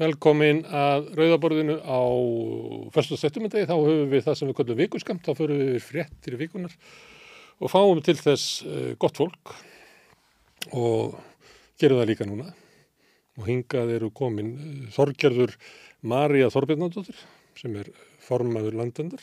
velkomin 0.00 0.62
að 0.68 1.10
rauðaborðinu 1.18 1.76
á 1.84 2.00
fyrstu 2.94 3.18
settumendegi. 3.20 3.68
Þá 3.68 3.74
höfum 3.76 4.12
við 4.12 4.24
það 4.26 4.38
sem 4.38 4.50
við 4.50 4.56
kallum 4.60 4.80
vikuskamt, 4.80 5.26
þá 5.26 5.38
förum 5.38 5.60
við 5.60 5.82
fréttir 5.84 6.36
í 6.36 6.40
vikunar 6.40 6.76
og 7.62 7.70
fáum 7.70 8.00
til 8.02 8.16
þess 8.18 8.64
uh, 8.66 8.94
gott 9.00 9.20
fólk 9.20 9.52
og 10.72 11.18
gerum 11.80 12.00
það 12.00 12.10
líka 12.10 12.28
núna. 12.28 12.48
Og 13.40 13.46
hingað 13.48 13.94
eru 13.98 14.10
komin 14.14 14.54
uh, 14.56 14.88
Þorgerður 14.94 15.54
Marja 16.08 16.50
Þorbjörnandóttir 16.52 17.20
sem 17.58 17.76
er 17.78 17.92
formaður 18.24 18.78
landendar. 18.80 19.22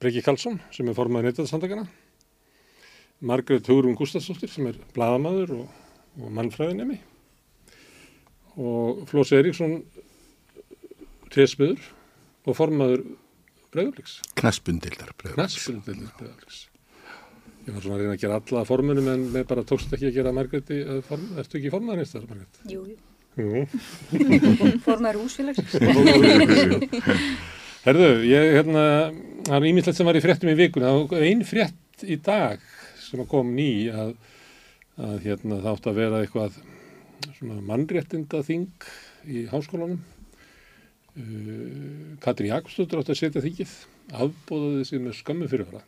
Breki 0.00 0.22
Karlsson 0.24 0.56
sem 0.72 0.88
er 0.88 0.96
formaður 0.96 1.28
neytaðsandakana. 1.28 1.84
Margreit 3.20 3.68
Hugrun 3.68 3.98
Gustafsdóttir 3.98 4.48
sem 4.48 4.70
er 4.70 4.78
bladamadur 4.96 5.58
og, 5.58 5.80
og 6.16 6.32
mannfræðinemi 6.32 6.96
og 8.60 9.04
Flósi 9.10 9.38
Eriksson 9.38 9.78
trésmiður 11.32 11.80
og 12.48 12.56
formaður 12.58 13.04
Breiðurleiks. 13.70 14.18
Knaspundildar 14.38 15.12
Knaspundildar 15.22 16.16
Breiðurleiks. 16.18 16.64
Ég 17.66 17.76
var 17.76 17.84
svona 17.84 17.98
að 17.98 18.02
reyna 18.02 18.16
að 18.16 18.22
gera 18.24 18.40
alla 18.40 18.64
formunum 18.66 19.08
en 19.12 19.24
með 19.34 19.46
bara 19.52 19.62
tókst 19.68 19.92
ekki 19.94 20.08
að 20.08 20.16
gera 20.16 20.32
Margreiti 20.34 20.80
að 20.80 21.02
form, 21.06 21.26
ertu 21.38 21.58
ekki 21.60 21.70
formaður 21.70 22.02
einstakar 22.02 22.32
Margreit? 22.32 22.60
Jú, 22.72 22.80
jú. 22.88 22.96
Jú. 23.38 23.62
Formaður 24.86 25.20
húsfélagsins. 25.22 25.76
Herðu, 27.84 28.08
ég, 28.26 28.48
hérna, 28.56 28.82
það 29.46 29.54
er 29.56 29.68
ímyndilegt 29.70 30.00
sem 30.00 30.08
var 30.08 30.18
í 30.18 30.24
fréttum 30.24 30.50
í 30.50 30.56
vikuna, 30.58 30.90
einn 31.20 31.44
frétt 31.46 32.02
í 32.04 32.18
dag 32.20 32.64
sem 33.04 33.22
kom 33.30 33.54
ný 33.54 33.70
að, 33.92 34.16
að 34.98 35.16
hérna, 35.28 35.60
það 35.60 35.70
átt 35.76 35.88
að 35.92 36.00
vera 36.00 36.24
eitthvað 36.24 36.58
svona 37.36 37.60
mannréttinda 37.64 38.42
þing 38.46 38.88
í 39.28 39.44
háskólanum. 39.50 40.00
Uh, 41.10 42.16
Katrin 42.22 42.52
Jakobsdóttir 42.52 43.00
átt 43.00 43.10
að 43.12 43.18
setja 43.18 43.42
þingið, 43.44 43.72
afbóðaði 44.14 44.86
sig 44.88 45.02
með 45.02 45.16
skömmu 45.18 45.48
fyrirvara. 45.50 45.82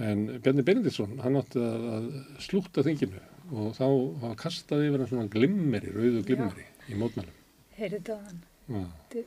En 0.00 0.24
Bjarni 0.42 0.64
Benediktsson, 0.66 1.18
hann 1.22 1.38
átti 1.38 1.60
að, 1.62 2.08
slúta 2.42 2.82
þinginu 2.82 3.20
og 3.54 3.76
þá 3.76 3.86
var 4.24 4.34
kastað 4.40 4.88
yfir 4.88 5.02
hann 5.02 5.10
svona 5.10 5.30
glimmeri, 5.30 5.92
rauðu 5.94 6.24
glimmeri 6.26 6.64
Já. 6.64 6.88
í 6.90 6.98
mótmælum. 6.98 7.36
Heyrðu 7.76 8.16
hann. 8.24 8.40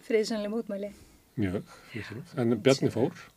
Friðsannlega 0.08 0.52
mótmæli. 0.52 0.92
Mjög, 1.38 1.74
en 2.42 2.58
Bjarni 2.66 2.90
fór. 2.92 3.28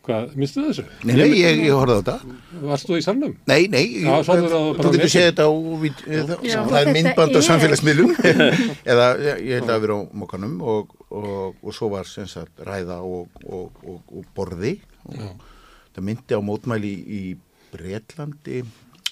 Já. 0.00 0.06
Hvað, 0.10 0.30
mistu 0.40 0.62
þessu? 0.64 0.82
Nei, 1.04 1.12
nei, 1.14 1.26
ég, 1.36 1.58
ég 1.66 1.74
horfði 1.76 1.92
á 1.92 2.00
þetta. 2.00 2.36
Varst 2.70 2.88
þú 2.88 2.96
í 2.96 3.02
salnum? 3.04 3.34
Nei, 3.50 3.66
nei, 3.68 3.82
Já, 4.00 4.14
svo 4.24 4.36
það 4.38 4.46
bara 4.48 4.86
þú 4.86 4.92
getur 4.94 5.12
séð 5.12 5.26
þetta 5.28 5.44
á, 5.44 5.52
vít- 5.82 6.04
það, 6.06 6.32
Já, 6.48 6.56
það 6.56 6.76
er 6.78 6.88
þetta 6.88 6.94
myndband 6.96 7.36
á 7.36 7.40
samfélagsmiðlum, 7.50 8.14
eða 8.94 9.08
ég 9.44 9.52
held 9.58 9.74
að 9.74 9.84
vera 9.84 9.98
á 10.00 10.00
mokkanum 10.22 10.56
og, 10.64 10.96
og, 11.12 11.60
og 11.60 11.76
svo 11.76 11.90
var 11.92 12.08
sem 12.08 12.28
sagt 12.32 12.64
ræða 12.64 12.98
og, 13.04 13.28
og, 13.44 13.84
og, 13.84 14.00
og 14.08 14.26
borði 14.36 14.78
og 15.04 15.20
Já. 15.20 15.30
það 15.98 16.06
myndi 16.08 16.40
á 16.40 16.40
mótmæli 16.48 16.94
í 17.04 17.22
Bretlandi, 17.70 18.64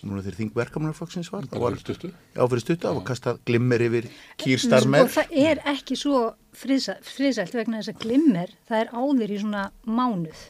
núna 0.03 0.25
þegar 0.25 0.41
þing 0.41 0.53
verkamannarflokksins 0.57 1.29
var, 1.35 1.47
það 1.53 1.63
var 1.69 1.77
fyrir 1.77 1.85
stuttu. 1.85 2.63
stutta 2.65 2.95
og 2.97 3.05
kastað 3.07 3.43
glimmer 3.45 3.83
yfir 3.85 4.09
Sko, 4.09 4.41
kýrstarmer. 4.41 5.11
það 5.13 5.37
er 5.45 5.61
ekki 5.75 5.99
svo 6.01 6.31
friðsælt 6.59 7.55
vegna 7.55 7.83
þess 7.83 7.93
að 7.93 8.07
glimmer, 8.07 8.55
það 8.71 8.87
er 8.87 8.95
áður 8.97 9.35
í 9.37 9.43
svona 9.45 9.69
mánuð. 9.85 10.47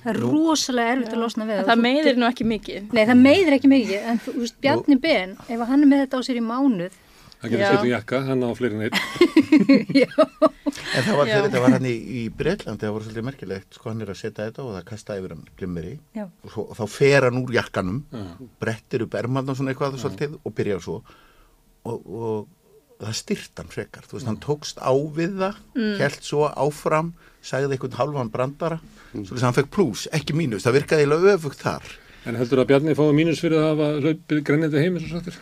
Það 0.00 0.10
er 0.12 0.20
rosalega 0.24 0.96
erfitt 0.96 1.14
að 1.14 1.22
losna 1.24 1.46
við 1.48 1.60
það 1.60 1.70
þú 1.70 1.84
meiðir 1.84 2.18
nú 2.20 2.28
ekki 2.30 2.48
mikið. 2.54 2.88
Nei, 2.96 3.04
það 3.04 3.22
meiðir 3.26 3.56
ekki 3.58 3.70
mikið, 3.74 4.08
en 4.12 4.24
þú 4.24 4.34
veist, 4.40 4.58
Bjarni 4.64 4.98
Ben, 5.04 5.36
ef 5.46 5.64
hann 5.70 5.86
er 5.86 5.90
með 5.90 6.04
þetta 6.04 6.20
á 6.20 6.26
sér 6.26 6.40
í 6.40 6.44
mánuð, 6.44 6.98
Það 7.40 7.52
getur 7.54 7.62
Já. 7.62 7.68
setjum 7.72 7.90
jakka, 7.94 8.18
hann 8.26 8.42
á 8.44 8.48
fleiri 8.52 8.76
en 8.76 8.82
einn. 8.84 8.96
En 10.90 11.04
það 11.06 11.16
var, 11.16 11.28
Já. 11.28 11.36
þetta 11.46 11.60
var 11.62 11.72
hann 11.72 11.86
í, 11.88 11.94
í 11.96 12.22
Breitlandi, 12.34 12.84
það 12.84 12.92
var 12.94 13.04
svolítið 13.06 13.26
merkilegt, 13.26 13.76
sko 13.78 13.88
hann 13.88 14.04
er 14.04 14.10
að 14.12 14.18
setja 14.20 14.46
þetta 14.48 14.64
og 14.66 14.74
það 14.76 14.84
kastaði 14.90 15.22
yfir 15.22 15.32
hann 15.34 15.46
glimmeri 15.56 15.92
Já. 16.18 16.24
og, 16.26 16.48
svo, 16.52 16.64
og 16.66 16.78
þá 16.78 16.96
fer 16.98 17.26
hann 17.26 17.40
úr 17.40 17.52
jakkanum, 17.56 18.00
Já. 18.12 18.24
brettir 18.62 19.04
upp 19.06 19.16
ermann 19.18 19.48
og 19.48 19.58
svona 19.58 19.72
eitthvað 19.72 19.96
svolítið 20.02 20.36
og 20.36 20.54
byrjar 20.58 20.84
svo 20.84 20.98
og, 21.00 21.96
og 21.96 23.00
það 23.00 23.18
styrt 23.22 23.62
hann 23.62 23.72
frekar, 23.72 24.06
þú 24.06 24.18
veist, 24.18 24.28
hann 24.28 24.40
tókst 24.44 24.82
á 24.84 24.92
við 24.92 25.38
það, 25.40 25.60
mm. 25.78 25.94
held 26.02 26.28
svo 26.28 26.44
áfram, 26.50 27.14
sagði 27.40 27.78
einhvern 27.78 27.98
halvan 28.02 28.32
brandara, 28.34 28.80
svo 29.12 29.34
þess 29.34 29.42
að 29.42 29.46
hann 29.48 29.58
fekk 29.58 29.70
plús, 29.74 30.06
ekki 30.16 30.36
mínus, 30.38 30.66
það 30.66 30.76
virkaði 30.80 31.04
eiginlega 31.04 31.34
öfugt 31.36 31.64
þar. 31.64 31.88
En 32.28 32.36
heldur 32.36 32.62
að 32.62 32.68
Bjarni 32.70 32.96
fái 32.98 33.06
mínus 33.16 33.40
fyrir 33.40 33.60
að 33.60 33.70
hafa 33.70 33.88
hlaupið 34.04 34.42
grænjandi 34.46 34.84
heim 34.84 34.98
eins 34.98 35.08
og 35.08 35.16
sattir? 35.16 35.40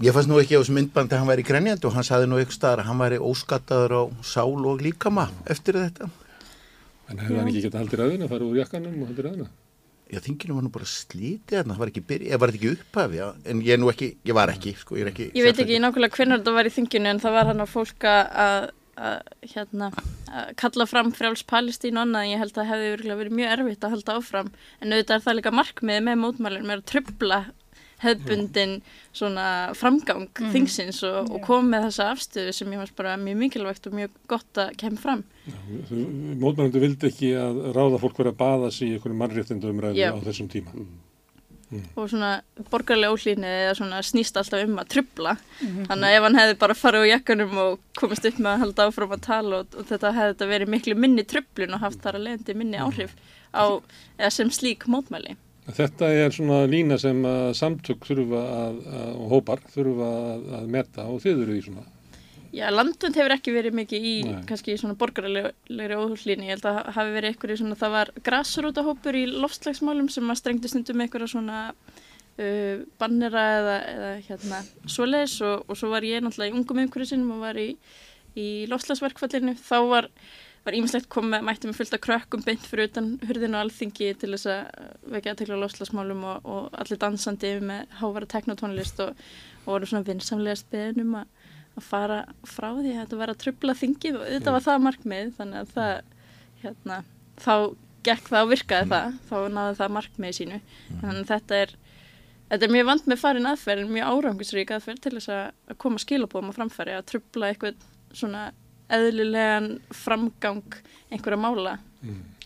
Ég 0.00 0.16
fannst 0.16 0.30
nú 0.30 0.38
ekki 0.40 0.56
á 0.56 0.60
þessu 0.62 0.72
myndbandi 0.72 1.12
að 1.12 1.20
hann 1.20 1.28
væri 1.28 1.44
grenjandi 1.44 1.84
og 1.84 1.92
hann 1.92 2.06
sagði 2.08 2.30
nú 2.30 2.38
eitthvað 2.40 2.56
staðar 2.56 2.80
að 2.80 2.86
hann 2.88 3.02
væri 3.02 3.18
óskattaður 3.20 3.96
á 4.00 4.02
sál 4.24 4.68
og 4.70 4.80
líkama 4.80 5.26
eftir 5.44 5.76
þetta. 5.76 6.08
En 7.10 7.20
hefur 7.20 7.36
hann 7.36 7.50
ekki 7.50 7.66
getað 7.66 7.82
haldið 7.82 8.00
ræðina, 8.00 8.30
farið 8.30 8.48
úr 8.48 8.62
jakkanum 8.62 9.02
og 9.02 9.10
haldið 9.10 9.28
ræðina? 9.28 9.50
Já, 10.10 10.18
þinginu 10.24 10.56
var 10.56 10.64
nú 10.64 10.72
bara 10.74 10.88
slítið 10.90 11.60
þarna, 11.60 11.74
það 11.76 11.82
var 11.84 11.90
ekki 11.92 12.02
byrja, 12.08 12.30
ég 12.32 12.40
var 12.40 12.50
þetta 12.50 12.58
ekki 12.58 12.70
upphafi, 12.74 13.18
já, 13.20 13.26
en 13.52 13.60
ég 13.62 13.76
er 13.76 13.78
nú 13.78 13.90
ekki, 13.92 14.08
ég 14.26 14.34
var 14.34 14.50
ekki, 14.50 14.72
sko, 14.80 14.96
ég 14.98 15.04
er 15.04 15.10
ekki. 15.12 15.26
Ég 15.38 15.46
veit 15.46 15.60
ekki 15.62 15.78
nákvæmlega 15.84 16.16
hvernig 16.16 16.40
þetta 16.40 16.54
var 16.56 16.66
í 16.66 16.72
þinginu 16.74 17.12
en 17.12 17.20
það 17.22 17.36
var 17.36 17.50
hann 17.52 17.62
að 17.62 17.70
fólk 17.76 18.06
að 18.10 18.66
að, 18.98 19.30
hérna, 19.54 19.90
kalla 20.60 20.86
fram 20.88 21.12
frjáls 21.16 21.44
Palestín 21.48 21.98
og 21.98 22.06
annað 22.06 22.26
en 22.26 22.34
ég 22.34 22.42
held 22.42 22.52
að 22.54 22.60
það 22.60 22.70
hefði 22.72 23.16
verið 23.20 23.38
mjög 23.38 23.54
erfitt 23.56 23.86
að 23.86 23.96
halda 23.96 24.18
áfram 24.18 24.52
en 24.80 24.92
auðvitað 24.94 25.16
er 25.16 25.24
það 25.26 25.38
líka 25.38 25.56
markmiði 25.60 26.04
með 26.08 26.22
mótmælinn 26.24 26.68
með 26.68 26.80
að 26.80 26.86
trubla 26.92 27.40
hefbundin 28.00 28.78
svona 29.12 29.46
framgang 29.76 30.30
þingsins 30.54 31.02
og, 31.04 31.28
og 31.34 31.44
koma 31.44 31.74
með 31.74 31.86
þessa 31.88 32.08
afstöðu 32.14 32.54
sem 32.56 32.72
ég 32.72 32.80
fannst 32.80 32.96
bara 32.96 33.18
mjög 33.20 33.38
mikilvægt 33.42 33.88
og 33.90 33.96
mjög 33.98 34.16
gott 34.30 34.62
að 34.62 34.72
kemur 34.80 35.02
fram. 35.02 35.24
Mótmælundu 36.40 36.82
vildi 36.82 37.10
ekki 37.10 37.34
að 37.36 37.60
ráða 37.76 38.00
fólk 38.00 38.22
verið 38.22 38.32
að 38.32 38.40
baða 38.40 38.72
sig 38.74 38.88
í 38.88 38.96
einhverju 38.96 39.20
mannréttindu 39.20 39.72
umræðu 39.74 40.00
Já. 40.00 40.10
á 40.16 40.18
þessum 40.24 40.50
tíma. 40.52 40.76
Og 41.70 42.08
svona 42.10 42.30
borgarlega 42.70 43.14
ólíðni 43.14 43.50
eða 43.50 43.74
svona 43.78 44.00
snýst 44.06 44.38
alltaf 44.40 44.64
um 44.66 44.80
að 44.82 44.88
trubla 44.94 45.36
þannig 45.60 46.06
að 46.08 46.16
ef 46.16 46.24
hann 46.26 46.38
hefði 46.40 46.56
bara 46.62 46.78
farið 46.78 47.04
á 47.06 47.12
jakkanum 47.12 47.60
og 47.64 47.84
komist 47.98 48.26
upp 48.26 48.40
með 48.40 48.50
að 48.52 48.64
halda 48.64 48.86
áfram 48.88 49.14
að 49.14 49.22
tala 49.26 49.60
og, 49.60 49.76
og 49.78 49.86
þetta 49.90 50.14
hefði 50.16 50.32
þetta 50.32 50.50
verið 50.54 50.72
miklu 50.74 50.96
minni 50.98 51.26
trublun 51.30 51.76
og 51.76 51.84
haft 51.84 52.02
þar 52.02 52.18
að 52.18 52.26
leiðandi 52.26 52.58
minni 52.58 52.82
áhrif 52.82 53.14
á, 53.54 53.64
eða 54.18 54.32
sem 54.34 54.50
slík 54.54 54.86
mótmæli. 54.90 55.36
Þetta 55.70 56.08
er 56.10 56.34
svona 56.34 56.64
lína 56.66 56.98
sem 56.98 57.22
samtök 57.54 58.06
þurfa 58.08 58.42
að, 58.42 58.78
að, 58.90 59.10
og 59.14 59.34
hópar 59.36 59.62
þurfa 59.70 60.10
að, 60.32 60.46
að 60.58 60.70
meta 60.74 61.06
og 61.06 61.22
þið 61.22 61.42
eru 61.44 61.58
í 61.58 61.64
svona. 61.68 61.86
Já, 62.50 62.66
landvönd 62.74 63.14
hefur 63.14 63.32
ekki 63.36 63.52
verið 63.54 63.76
mikið 63.78 64.06
í 64.10 64.14
Nei. 64.26 64.38
kannski 64.48 64.74
svona 64.80 64.96
borgarlegri 64.98 65.98
óhlýni, 65.98 66.48
ég 66.48 66.56
held 66.56 66.66
að 66.66 66.78
hafi 66.96 67.14
verið 67.14 67.30
eitthvað 67.30 67.60
svona, 67.60 67.78
það 67.78 67.94
var 67.94 68.12
grassrútahópur 68.26 69.18
í 69.20 69.24
loftslagsmálum 69.30 70.08
sem 70.10 70.32
að 70.32 70.40
strengdi 70.40 70.70
stundum 70.72 71.04
eitthvað 71.04 71.28
svona 71.30 71.60
uh, 71.70 72.82
bannera 72.98 73.46
eða, 73.60 73.76
eða 73.94 74.12
hérna 74.26 74.60
svoleiðis. 74.82 75.38
Og, 75.46 75.66
og 75.70 75.78
svo 75.78 75.92
var 75.94 76.06
ég 76.08 76.24
náttúrulega 76.26 76.50
í 76.50 76.58
ungum 76.58 76.82
umhverju 76.82 77.12
sinum 77.12 77.36
og 77.36 77.44
var 77.46 77.60
í, 77.62 77.68
í 78.34 78.48
loftslagsverkfallinu, 78.72 79.54
þá 79.62 79.76
var 79.94 80.10
var 80.60 80.76
ímislegt 80.76 81.08
komið, 81.08 81.44
mætti 81.46 81.68
með 81.70 81.78
fullt 81.78 81.94
af 81.96 82.02
krökkum 82.04 82.42
beint 82.44 82.66
fyrir 82.68 82.90
utan 82.90 83.14
hurðinu 83.24 83.56
og 83.56 83.62
alþingi 83.64 84.10
til 84.20 84.34
þess 84.34 84.48
að 84.52 84.90
vekja 85.14 85.32
aðtekla 85.32 85.56
á 85.56 85.62
loftslagsmálum 85.62 86.26
og, 86.28 86.50
og 86.52 86.66
allir 86.82 87.00
dansandi 87.00 87.54
með 87.64 87.94
hávara 88.00 88.28
teknotónlist 88.28 89.00
og, 89.00 89.14
og 89.64 89.70
voru 89.70 89.88
svona 89.88 90.04
vinsamlega 90.10 90.60
speðinum 90.60 91.16
að 91.22 91.39
að 91.80 91.86
fara 91.88 92.22
frá 92.46 92.68
því 92.76 92.94
að 92.94 92.98
þetta 93.02 93.20
var 93.20 93.32
að 93.32 93.42
trubla 93.44 93.76
þingið 93.80 94.18
og 94.20 94.26
þetta 94.34 94.56
var 94.56 94.66
það 94.66 94.82
markmið 94.86 95.30
þannig 95.38 95.60
að 95.60 95.76
það 95.76 95.94
hérna, 96.60 96.98
þá 97.40 97.54
gekk 98.06 98.32
það 98.32 98.46
og 98.46 98.50
virkaði 98.54 98.90
það 98.90 99.14
þá 99.28 99.36
náði 99.54 99.78
það 99.80 99.94
markmiði 99.96 100.36
sínu. 100.38 100.60
Þannig 101.00 101.20
að 101.20 101.30
þetta 101.34 101.60
er 101.64 101.76
þetta 102.50 102.66
er 102.66 102.74
mjög 102.74 102.88
vand 102.88 103.10
með 103.10 103.20
farin 103.20 103.50
aðferð 103.50 103.84
en 103.84 103.94
mjög 103.94 104.10
árangusrík 104.14 104.72
aðferð 104.74 105.04
til 105.04 105.14
þess 105.18 105.32
að 105.34 105.76
koma 105.82 106.02
skilabóðum 106.02 106.50
á 106.50 106.58
framfæri 106.58 106.96
að 106.96 107.06
trubla 107.12 107.50
eitthvað 107.50 107.86
svona 108.16 108.48
eðlilegan 108.90 109.70
framgang 109.94 110.80
einhverja 111.12 111.38
mála. 111.38 111.76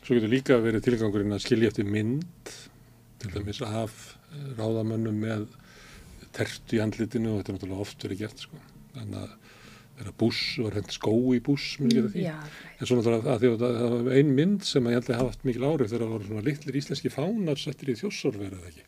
Svo 0.05 0.19
getur 0.19 0.33
líka 0.33 0.59
verið 0.61 0.85
tilgangurinn 0.85 1.33
að 1.33 1.45
skilja 1.47 1.71
eftir 1.73 1.89
mynd, 1.89 2.53
til 3.23 3.31
dæmis 3.33 3.63
af 3.65 3.95
eh, 4.35 4.51
ráðamönnum 4.59 5.17
með 5.23 5.47
tertu 6.35 6.77
í 6.77 6.83
andlitinu 6.85 7.33
og 7.33 7.41
þetta 7.41 7.53
er 7.53 7.57
náttúrulega 7.57 7.87
oft 7.87 8.05
verið 8.05 8.25
gert 8.27 8.45
sko. 8.45 8.61
Þannig 8.95 9.21
að 9.21 9.35
þegar 9.95 10.17
buss 10.19 10.41
var 10.59 10.77
hend 10.79 10.91
skó 10.95 11.15
í 11.35 11.41
buss. 11.45 11.69
Já, 12.19 12.35
En 12.81 12.89
svo 12.89 12.99
náttúrulega 12.99 13.37
að 13.37 13.45
því 13.45 13.53
að 13.53 13.63
það 13.63 13.95
var 13.95 14.19
ein 14.19 14.35
mynd 14.41 14.67
sem 14.67 14.89
að 14.89 14.95
ég 14.95 15.01
held 15.01 15.13
að 15.13 15.21
hafa 15.21 15.31
haft 15.31 15.47
mikil 15.47 15.69
árið 15.69 15.93
þegar 15.93 16.05
það 16.05 16.13
voru 16.17 16.29
svona 16.31 16.45
litlir 16.49 16.81
íslenski 16.81 17.15
fánar 17.15 17.63
settir 17.63 17.93
í 17.93 17.97
þjóssorverð 18.01 18.59
eða 18.59 18.73
ekki, 18.73 18.87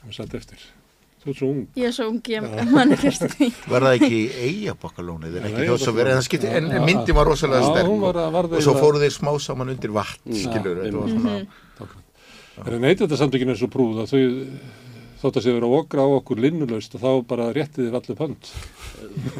sem 0.00 0.10
er 0.10 0.18
satt 0.18 0.38
eftir. 0.38 0.66
Þú 1.18 1.30
ert 1.32 1.38
svo 1.40 1.48
ung. 1.50 1.62
ég 1.74 1.88
er 1.88 1.94
svo 1.94 2.04
ungi 2.12 2.36
að 2.38 2.68
mann 2.70 2.94
er 2.94 3.00
fyrst 3.02 3.24
því. 3.34 3.48
Var 3.72 3.86
það 3.86 3.96
ekki 3.96 4.18
eigabokkalónið, 4.48 5.38
en 5.38 5.46
ekki 5.48 5.64
þó 5.66 5.80
svo 5.82 5.94
verið, 5.96 6.36
en, 6.50 6.68
myndi 6.86 7.16
var 7.16 7.26
rosalega 7.26 7.70
sterk. 7.72 7.94
var 8.04 8.20
og, 8.46 8.58
svo 8.62 8.74
fóru 8.78 9.02
þeir 9.02 9.14
smá 9.16 9.32
saman 9.42 9.72
undir 9.74 9.94
vatn, 9.94 10.36
skilur, 10.38 10.84
þetta 10.84 11.02
var 11.02 11.16
svona, 11.16 11.38
Það 12.58 12.74
er 12.74 12.80
neytið 12.82 13.04
þetta 13.04 13.18
samtökinu 13.20 13.54
er 13.54 13.58
svo 13.58 13.68
prúð 13.70 14.00
að 14.02 14.12
þau, 14.12 14.22
þótt 15.18 15.38
að 15.40 15.44
sé 15.44 15.52
verið 15.56 15.66
að 15.68 15.76
okra 15.80 16.04
á 16.06 16.08
okkur 16.18 16.40
linnulaust 16.44 16.94
og 16.94 17.02
þá 17.02 17.10
bara 17.30 17.48
réttið 17.56 17.88
þið 17.88 17.96
allir 17.98 18.18
pönd. 18.20 18.52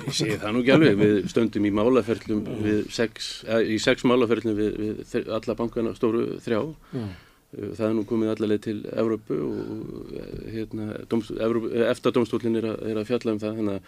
Ég 0.08 0.16
segi 0.18 0.36
það 0.42 0.52
nú 0.56 0.60
ekki 0.64 0.74
alveg, 0.74 0.98
við 0.98 1.16
stöndum 1.32 1.68
í 1.68 1.72
málaferlum 1.78 2.42
við 2.64 2.80
sex, 2.94 3.30
eh, 3.46 3.62
í 3.74 3.78
sex 3.82 4.04
málaferlum 4.08 4.58
við, 4.58 4.76
við 4.82 5.32
alla 5.38 5.54
bankana 5.58 5.94
stóru 5.98 6.26
þrjá. 6.44 6.60
Já. 6.94 7.06
Eh, 7.48 7.70
Það 7.78 7.86
er 7.88 7.94
nú 7.96 8.02
komið 8.04 8.34
allaveg 8.34 8.60
til 8.66 8.76
Evrópu 8.92 9.38
og 9.40 10.12
eh, 10.12 10.52
hérna, 10.52 10.90
eh, 11.00 11.88
eftir 11.88 12.12
dómstólinn 12.12 12.58
er, 12.60 12.66
að- 12.74 12.82
er 12.90 12.96
að 13.00 13.06
fjalla 13.08 13.32
um 13.32 13.38
það, 13.40 13.56
þannig 13.56 13.78
að 13.78 13.82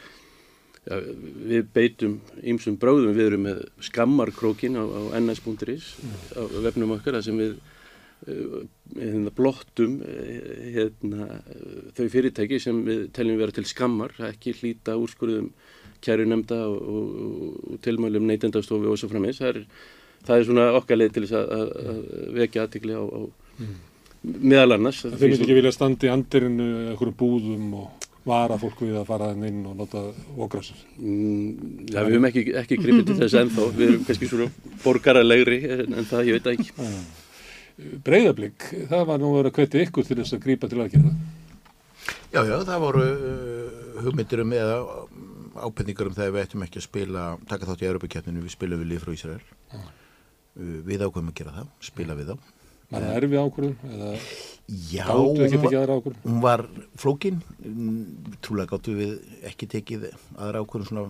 ja, 0.89 0.97
við 1.51 1.67
beitum 1.75 2.15
ýmsum 2.41 2.79
bráðum, 2.81 3.13
við 3.19 3.27
erum 3.27 3.43
með 3.45 3.59
skammarkrókin 3.85 4.79
á, 4.81 4.85
á 4.89 5.01
ns.is 5.21 5.91
á 6.33 6.41
vefnum 6.65 6.95
okkar 6.97 7.19
þar 7.19 7.27
sem 7.27 7.37
við 7.37 7.59
blottum 9.37 9.99
uh, 10.05 10.33
hérna, 10.75 11.29
uh, 11.41 11.85
þau 11.97 12.07
fyrirtæki 12.13 12.61
sem 12.63 12.83
við 12.87 13.07
teljum 13.17 13.39
vera 13.41 13.57
til 13.57 13.67
skammar, 13.69 14.15
ekki 14.31 14.57
hlýta 14.59 14.99
úrskurðum 15.01 15.53
kæru 16.05 16.27
nefnda 16.29 16.59
og, 16.69 16.81
og, 16.81 17.55
og 17.75 17.81
tilmælum 17.85 18.29
neytendastofi 18.29 18.89
og 18.89 18.99
svo 19.01 19.11
framins. 19.13 19.41
Það 19.41 19.53
er, 19.53 19.63
það 20.27 20.37
er 20.37 20.49
svona 20.49 20.67
okkar 20.79 21.01
leið 21.01 21.17
til 21.17 21.25
þess 21.27 21.39
að, 21.41 21.55
að, 21.57 21.73
að 21.93 22.37
vekja 22.41 22.67
aðtikli 22.67 22.97
á, 22.97 23.05
á 23.05 23.21
meðal 24.23 24.77
annars. 24.77 25.03
Þeir 25.05 25.27
myndi 25.27 25.45
ekki 25.47 25.59
vilja 25.59 25.75
standa 25.75 26.09
í 26.09 26.13
andirinu 26.13 26.69
eða 26.69 26.95
einhverjum 26.95 27.19
búðum 27.21 27.75
og 27.81 28.09
vara 28.31 28.59
fólk 28.61 28.83
við 28.85 28.99
að 29.01 29.09
fara 29.09 29.31
þann 29.33 29.47
inn 29.49 29.63
og 29.71 29.81
láta 29.81 30.03
okra 30.45 30.61
sér. 30.65 30.83
Mm, 31.01 31.89
ja, 31.89 32.05
við 32.05 32.17
höfum 32.17 32.29
ekki, 32.29 32.45
ekki 32.61 32.79
gripið 32.83 33.09
til 33.09 33.19
þess 33.23 33.39
ennþá, 33.41 33.67
við 33.79 33.87
erum 33.87 34.07
kannski 34.09 34.29
svona 34.29 34.77
borgaralegri 34.85 35.61
en, 35.77 35.99
það 36.11 36.29
ég 36.29 36.39
veit 36.39 36.51
ekki. 36.55 36.75
Breiðablík, 38.05 38.67
það 38.91 39.05
var 39.09 39.21
nú 39.23 39.31
að 39.33 39.39
vera 39.41 39.53
hvetið 39.59 39.85
ykkur 39.87 40.07
til 40.09 40.19
þess 40.21 40.37
að 40.37 40.43
grípa 40.47 40.69
til 40.71 40.81
aðgerða. 40.85 41.13
Já, 42.31 42.41
já, 42.47 42.57
það 42.69 42.83
voru 42.85 43.03
uh, 43.07 44.05
hugmyndir 44.05 44.43
um 44.45 44.53
eða 44.55 44.77
ápenningar 45.67 46.09
um 46.11 46.15
það 46.17 46.29
að 46.29 46.35
við 46.37 46.45
ættum 46.47 46.63
ekki 46.67 46.79
að 46.81 46.87
spila, 46.87 47.25
taka 47.51 47.67
þátt 47.69 47.83
í 47.85 47.89
Europakjarninu, 47.91 48.45
við 48.47 48.55
spilum 48.55 48.81
við 48.85 48.93
lið 48.93 49.03
frá 49.05 49.13
Ísrael. 49.17 49.43
Uh, 49.75 50.79
við 50.87 51.05
ákveðum 51.07 51.33
að 51.33 51.39
gera 51.41 51.57
það, 51.59 51.69
spila 51.91 52.17
við 52.19 52.33
þá. 52.33 52.37
Var 52.91 53.05
það 53.07 53.17
erfið 53.21 53.41
ákvörðum 53.45 53.91
eða 53.95 54.13
Já, 54.91 55.05
gáttu 55.07 55.45
ekki 55.45 55.59
tekið 55.63 55.77
aðra 55.81 55.97
ákvörðum? 56.01 56.23
hún 56.27 56.41
var 56.43 56.63
flókin, 56.99 57.37
Mm, 57.61 58.01
trúlega 58.43 58.71
gáttu 58.73 58.95
við 58.99 59.13
ekki 59.47 59.69
tekið 59.71 60.07
aðra 60.39 60.63
ákveðum 60.65 60.89
svona 60.89 61.05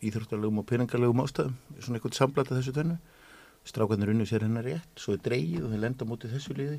íþróttalegum 0.00 0.60
og 0.62 0.66
peningalegum 0.70 1.20
ástæðum, 1.24 1.56
svona 1.80 1.98
eitthvað 1.98 2.16
samblata 2.16 2.56
þessu 2.56 2.72
tönnu. 2.76 2.96
Strákarnir 3.70 4.10
unni 4.10 4.26
sér 4.26 4.44
hennar 4.46 4.66
rétt, 4.66 4.94
svo 4.98 5.14
er 5.14 5.22
dreigið 5.24 5.66
og 5.66 5.74
þeir 5.74 5.82
lenda 5.84 6.06
mútið 6.08 6.34
þessu 6.36 6.56
liði. 6.58 6.78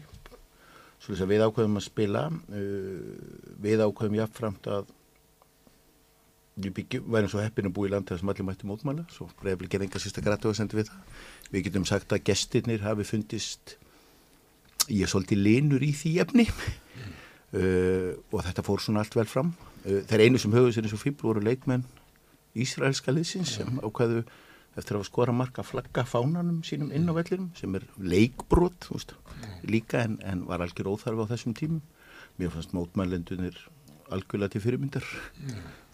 Svo 1.02 1.14
þess 1.14 1.24
að 1.26 1.32
við 1.32 1.44
ákveðum 1.46 1.80
að 1.80 1.86
spila, 1.86 2.24
uh, 2.30 3.46
við 3.64 3.84
ákveðum 3.86 4.18
jáfnframt 4.20 4.68
að 4.72 4.92
við 6.62 6.98
værum 7.08 7.30
svo 7.32 7.40
heppin 7.42 7.70
að 7.70 7.76
búa 7.78 7.88
í 7.88 7.94
landi 7.94 8.12
þar 8.12 8.20
sem 8.20 8.32
allir 8.34 8.46
mætti 8.46 8.68
mótmæla, 8.68 9.06
svo 9.14 9.30
reyfli 9.42 9.70
gerði 9.72 9.88
enga 9.88 10.02
sérsta 10.04 10.24
grætu 10.26 10.52
að 10.52 10.58
senda 10.60 10.78
við 10.78 10.92
það. 10.92 11.24
Við 11.54 11.66
getum 11.68 11.88
sagt 11.88 12.12
að 12.12 12.26
gestirnir 12.28 12.84
hafi 12.84 13.08
fundist, 13.08 13.78
ég 14.90 15.06
er 15.08 15.12
svolítið 15.12 15.42
linur 15.48 15.86
í 15.86 15.94
því 15.96 16.14
efni 16.26 16.46
uh, 16.52 18.12
og 18.30 18.44
þetta 18.44 18.68
fór 18.68 18.84
svona 18.84 19.06
allt 19.06 19.16
vel 19.16 19.28
fram. 19.32 19.56
Uh, 19.86 20.04
þeir 20.12 20.28
einu 20.28 20.44
sem 20.44 20.54
höfðu 20.54 20.76
sér 20.76 20.90
eins 20.90 20.98
og 21.00 21.04
fíbl 21.06 21.32
voru 21.32 21.46
leikmenn 21.48 21.88
Ísraelska 22.52 23.14
liðsins 23.16 23.56
sem 23.58 23.80
ákveðu 23.80 24.26
eftir 24.80 24.98
að 24.98 25.08
skora 25.10 25.34
marka 25.36 25.66
flagga 25.68 26.06
fánanum 26.08 26.62
sínum 26.64 26.92
inn 26.96 27.10
á 27.12 27.14
vellinum 27.16 27.50
sem 27.60 27.76
er 27.76 27.88
leikbrot 28.00 28.88
veist, 28.92 29.16
líka 29.68 30.06
en, 30.06 30.18
en 30.24 30.46
var 30.48 30.64
algjör 30.64 30.94
óþarfi 30.94 31.28
á 31.28 31.32
þessum 31.34 31.56
tímum. 31.58 31.82
Mér 32.40 32.54
fannst 32.54 32.76
mótmælendunir 32.76 33.58
algjörlega 34.12 34.56
til 34.56 34.64
fyrirmyndar 34.64 35.06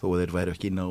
þó 0.00 0.06
að 0.12 0.20
þeir 0.22 0.34
væri 0.36 0.54
ekki 0.54 0.70
inn 0.70 0.82
á 0.82 0.88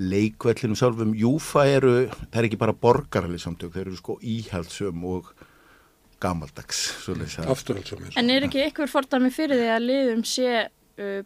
leikvellinum 0.00 0.78
sjálfum. 0.78 1.14
Júfa 1.16 1.66
eru, 1.68 1.94
það 2.24 2.38
er 2.40 2.48
ekki 2.48 2.60
bara 2.60 2.76
borgaralið 2.76 3.44
samtök, 3.44 3.74
þeir 3.74 3.90
eru 3.90 3.98
sko 3.98 4.16
íhaldsum 4.24 5.04
og 5.08 5.32
gamaldags. 6.22 6.84
Afturhaldssamir. 7.44 8.14
En 8.16 8.30
er 8.32 8.46
ekki 8.46 8.64
ykkur 8.70 8.90
fordæmi 8.90 9.32
fyrir 9.34 9.60
því 9.60 9.68
að 9.74 9.86
liðum 9.90 10.24
sé 10.28 10.48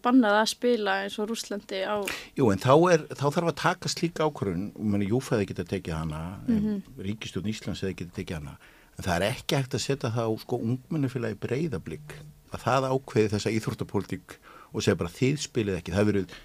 bannað 0.02 0.38
að 0.40 0.48
spila 0.52 0.94
eins 1.02 1.18
og 1.18 1.30
Rúslandi 1.30 1.82
á 1.82 1.96
Jú, 2.38 2.50
en 2.52 2.62
þá, 2.62 2.72
er, 2.92 3.04
þá 3.10 3.26
þarf 3.34 3.50
að 3.50 3.58
taka 3.62 3.90
slíka 3.90 4.26
ákvörðun, 4.28 4.68
og 4.76 4.88
meni 4.92 5.08
Júfa 5.10 5.34
hefði 5.34 5.50
getað 5.50 5.70
tekið 5.72 5.96
hana, 5.96 6.22
mm 6.46 6.58
-hmm. 6.58 7.02
Ríkistjórn 7.08 7.50
Íslands 7.50 7.82
hefði 7.82 7.96
getað 8.02 8.18
tekið 8.20 8.36
hana, 8.36 8.58
en 8.96 9.04
það 9.04 9.16
er 9.16 9.26
ekki 9.32 9.56
hægt 9.56 9.74
að 9.74 9.86
setja 9.86 10.10
það 10.14 10.28
á 10.30 10.32
sko 10.38 10.56
ungmennufélagi 10.56 11.40
breyðablík, 11.42 12.14
að 12.52 12.62
það 12.62 12.90
ákveði 12.92 13.32
þessa 13.34 13.54
íþróttapólitík 13.56 14.38
og 14.72 14.82
segja 14.82 15.00
bara 15.00 15.10
þið 15.10 15.36
spilið 15.40 15.78
ekki, 15.80 15.92
það 15.92 15.98
hefur 15.98 16.12
verið 16.12 16.36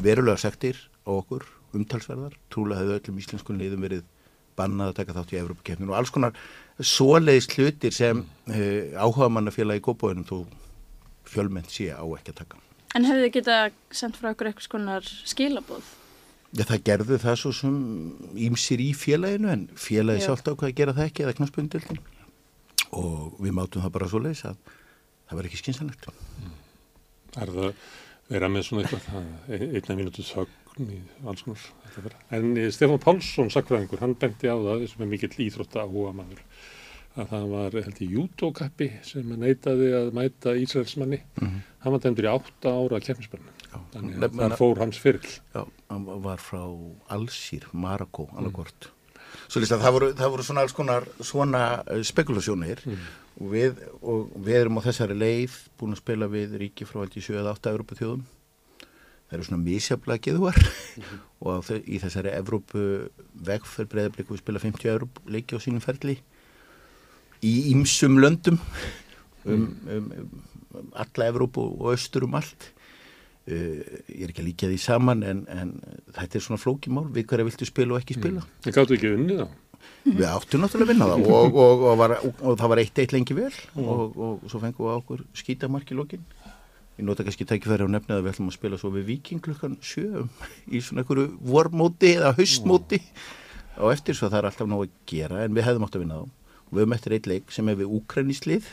verulega 0.00 0.40
sektir 0.40 0.76
á 1.04 1.10
okkur, 1.12 1.44
umtalsverðar, 1.74 2.34
trúlega 2.50 2.80
hefði 2.80 2.96
öllum 2.98 3.20
íslenskun 3.20 3.60
liðum 3.60 3.84
verið 3.84 4.04
bannað 4.56 4.92
að 4.92 4.98
taka 5.00 5.16
þátt 5.16 5.34
í 5.34 5.40
Evrópakeppninu 5.40 5.92
og 5.92 5.98
alls 6.00 6.12
konar 6.14 6.32
svoleiðis 6.80 7.48
hlutir 7.54 7.94
sem 7.94 8.24
uh, 8.24 8.82
áhuga 8.96 9.30
mannafélagi 9.32 9.82
í 9.82 9.84
Kópavöðunum 9.84 10.26
þú 10.28 10.40
fjölmennt 11.30 11.70
sé 11.70 11.90
á 11.94 12.04
ekki 12.04 12.34
að 12.34 12.42
taka. 12.42 12.69
En 12.96 13.06
hefðu 13.06 13.26
þið 13.26 13.34
getað 13.36 13.74
sendt 13.94 14.18
frá 14.18 14.32
okkur 14.32 14.50
eitthvað 14.50 14.66
skonar 14.66 15.10
skilabóð? 15.30 15.90
Já, 16.50 16.64
það 16.66 16.84
gerðu 16.88 17.18
það 17.22 17.36
svo 17.38 17.52
sem 17.54 17.74
ímsir 18.48 18.82
í 18.82 18.88
félaginu 18.98 19.52
en 19.52 19.68
félagi 19.78 20.24
Já. 20.24 20.26
sjálft 20.26 20.50
á 20.50 20.52
hvað 20.58 20.72
að 20.72 20.78
gera 20.80 20.94
það 20.96 21.10
ekki 21.10 21.24
eða 21.26 21.34
knaspundildin 21.38 22.00
og 22.98 23.36
við 23.38 23.54
mátum 23.54 23.84
það 23.84 23.94
bara 23.94 24.08
svo 24.10 24.22
leiðis 24.24 24.42
að 24.48 24.56
það 25.30 25.38
var 25.38 25.46
ekki 25.46 25.60
skynsanlegt. 25.60 26.08
Er 27.38 27.52
það 27.54 27.68
vera 28.30 28.50
með 28.50 28.66
svona 28.66 28.82
eitthvað, 28.82 29.30
er 29.54 29.64
einna 29.68 29.96
mínútu 30.00 30.26
sögn 30.26 30.90
í 30.90 30.98
alls 31.30 31.46
konar. 31.46 32.18
En 32.34 32.50
eh, 32.58 32.68
Stefán 32.74 33.02
Pálsson, 33.02 33.50
sakfræðingur, 33.54 34.02
hann 34.02 34.18
benti 34.18 34.50
á 34.50 34.58
það 34.58 34.84
sem 34.90 35.06
er 35.06 35.10
mikill 35.10 35.46
íþrótta 35.46 35.84
áhuga 35.86 36.16
maður 36.18 36.42
að 37.18 37.26
það 37.32 37.46
var, 37.50 37.76
held 37.86 37.98
ég, 38.04 38.12
jútókappi 38.16 38.86
sem 39.06 39.32
neitaði 39.40 39.88
að 39.98 40.12
mæta 40.14 40.52
Ísraelsmanni. 40.60 41.18
Hann 41.40 41.94
var 41.96 42.02
dæmdur 42.04 42.28
í 42.28 42.30
átta 42.30 42.70
ára 42.76 43.00
keppnisbörnum. 43.02 43.56
Þannig 43.94 44.24
að 44.26 44.38
það 44.40 44.54
fór 44.58 44.80
hans 44.82 44.98
fyrirl. 45.02 45.32
Já, 45.54 45.62
hann 45.90 46.06
var 46.24 46.40
frá 46.42 46.62
Alsýr, 47.16 47.66
Marokko, 47.72 48.28
annarkvort. 48.38 48.90
Svo 49.50 49.60
líst 49.62 49.74
að 49.74 49.84
það 49.84 49.94
voru, 49.96 50.08
það 50.18 50.32
voru 50.34 50.44
svona 50.46 50.62
alls 50.66 50.74
konar 50.74 51.06
svona 51.22 51.60
uh, 51.84 52.00
spekulasjónir 52.06 52.80
og, 52.90 53.46
við, 53.52 53.78
og 54.02 54.32
við 54.42 54.56
erum 54.60 54.78
á 54.82 54.86
þessari 54.88 55.14
leið 55.18 55.54
búin 55.78 55.94
að 55.94 56.00
spila 56.02 56.26
við 56.30 56.56
ríki 56.62 56.86
frá 56.86 57.02
held 57.04 57.14
ég 57.18 57.26
7-8 57.28 57.70
Evrópu 57.74 57.98
þjóðum. 57.98 58.24
Það 59.30 59.36
eru 59.38 59.46
svona 59.46 59.62
misjaflega 59.62 60.24
geðuar 60.26 60.58
og 61.42 61.46
á 61.46 61.58
þau- 61.62 61.84
í 61.86 62.00
þessari 62.02 62.32
Evrópu 62.34 62.82
vegferð 63.46 63.92
breyðabliku 63.94 64.34
við 64.34 64.42
spila 64.42 64.62
50 64.66 64.90
Evrópu 64.96 65.22
leiki 65.30 65.54
á 65.58 65.62
sínum 65.62 65.82
ferli 65.84 66.16
í 67.46 67.54
ýmsum 67.72 68.18
löndum 68.20 68.60
um, 69.44 69.66
um, 69.88 70.12
um 70.20 70.84
alla 70.94 71.30
Evrópu 71.30 71.64
og 71.64 71.90
austur 71.94 72.26
um 72.26 72.36
allt. 72.38 72.70
Uh, 73.50 73.80
ég 74.12 74.26
er 74.26 74.30
ekki 74.30 74.44
að 74.44 74.48
líka 74.50 74.68
því 74.70 74.78
saman 74.78 75.24
en, 75.26 75.40
en 75.50 75.72
þetta 76.14 76.38
er 76.38 76.44
svona 76.44 76.60
flókimál 76.60 77.08
við 77.10 77.26
hverja 77.30 77.48
viltu 77.48 77.66
spila 77.66 77.96
og 77.96 78.02
ekki 78.02 78.18
spila? 78.18 78.44
Það 78.66 78.76
gáttu 78.76 78.96
ekki 78.98 79.12
unnið 79.16 79.42
þá. 79.42 79.58
við 80.04 80.26
áttum 80.28 80.62
náttúrulega 80.62 80.86
að 80.86 80.92
vinna 80.92 81.08
það 81.08 81.24
og, 81.24 81.56
og, 81.64 81.84
og, 81.88 81.98
var, 81.98 82.14
og 82.20 82.58
það 82.60 82.72
var 82.72 82.82
eitt 82.82 83.00
eitt 83.00 83.14
lengi 83.16 83.36
vel 83.36 83.52
og, 83.80 84.18
og 84.20 84.44
svo 84.44 84.60
fengum 84.60 84.86
við 84.86 84.92
á 84.92 85.00
okkur 85.00 85.24
skítamark 85.40 85.90
í 85.90 85.98
lokin. 85.98 86.26
Ég 87.00 87.06
nota 87.08 87.24
kannski 87.24 87.46
tækifæri 87.48 87.88
á 87.88 87.94
nefnið 87.96 88.18
að 88.18 88.26
við 88.26 88.34
ætlum 88.34 88.50
að 88.52 88.58
spila 88.58 88.78
svo 88.80 88.90
við 88.92 89.06
Viking 89.08 89.40
klukkan 89.42 89.78
sjö 89.80 90.26
í 90.68 90.82
svona 90.84 91.02
einhverju 91.02 91.30
vormóti 91.48 92.12
eða 92.18 92.34
haustmóti. 92.36 93.00
Á 93.80 93.88
eftir 93.88 94.18
svo 94.18 94.28
það 94.28 94.42
er 94.42 94.50
alltaf 94.50 94.68
nóg 94.68 94.84
að 94.84 94.92
gera 95.08 95.40
en 95.46 95.56
við 95.56 95.64
hefðum 95.64 95.88
átt 95.88 95.96
að 95.96 96.04
vinna 96.04 96.20
þá. 96.20 96.28
og 96.28 96.39
við 96.70 96.82
höfum 96.82 96.96
eftir 96.96 97.16
eitt 97.16 97.30
leik 97.30 97.54
sem 97.54 97.70
er 97.70 97.78
við 97.80 97.94
Úkraníslið 98.00 98.68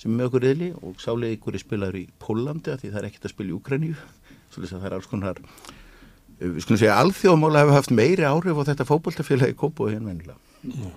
sem 0.00 0.10
er 0.10 0.16
með 0.18 0.28
okkur 0.28 0.46
reyðli 0.46 0.70
og 0.80 1.00
sálið 1.02 1.36
ykkur 1.36 1.56
er 1.56 1.64
spilaður 1.64 2.00
í 2.02 2.04
Pólandi 2.22 2.74
af 2.74 2.82
því 2.82 2.92
það 2.92 3.00
er 3.00 3.08
ekkert 3.10 3.28
að 3.28 3.34
spila 3.34 3.52
í 3.52 3.56
Úkraníu 3.56 3.96
svo 3.96 4.62
þess 4.62 4.76
að 4.76 4.82
það 4.82 4.88
er 4.90 4.96
alls 4.98 5.10
konar 5.10 5.40
eh, 5.42 6.46
við 6.46 6.60
skulum 6.64 6.82
segja 6.82 7.00
alþjóðmála 7.00 7.64
hefur 7.64 7.78
haft 7.80 7.96
meiri 7.96 8.28
áhrif 8.28 8.62
á 8.62 8.68
þetta 8.70 8.88
fótboltafélagi 8.88 9.58
kópu 9.58 9.90
en 9.92 10.08
vennilega 10.08 10.94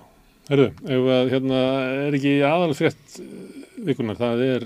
Herðu, 0.49 0.71
ef 0.89 1.07
að 1.13 1.27
hérna 1.29 1.57
er 2.07 2.15
ekki 2.17 2.31
aðal 2.41 2.71
frétt 2.73 3.19
eh, 3.21 3.33
vikunar, 3.85 4.17
það 4.17 4.39
er 4.47 4.63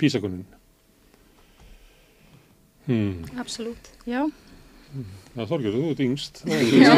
písakunin. 0.00 0.42
Hmm, 2.88 3.22
Absolutt. 3.38 3.92
Já, 4.10 4.24
það 5.32 5.46
þorgjur, 5.52 5.76
þú 5.76 5.90
ert 5.92 6.00
yngst. 6.04 6.40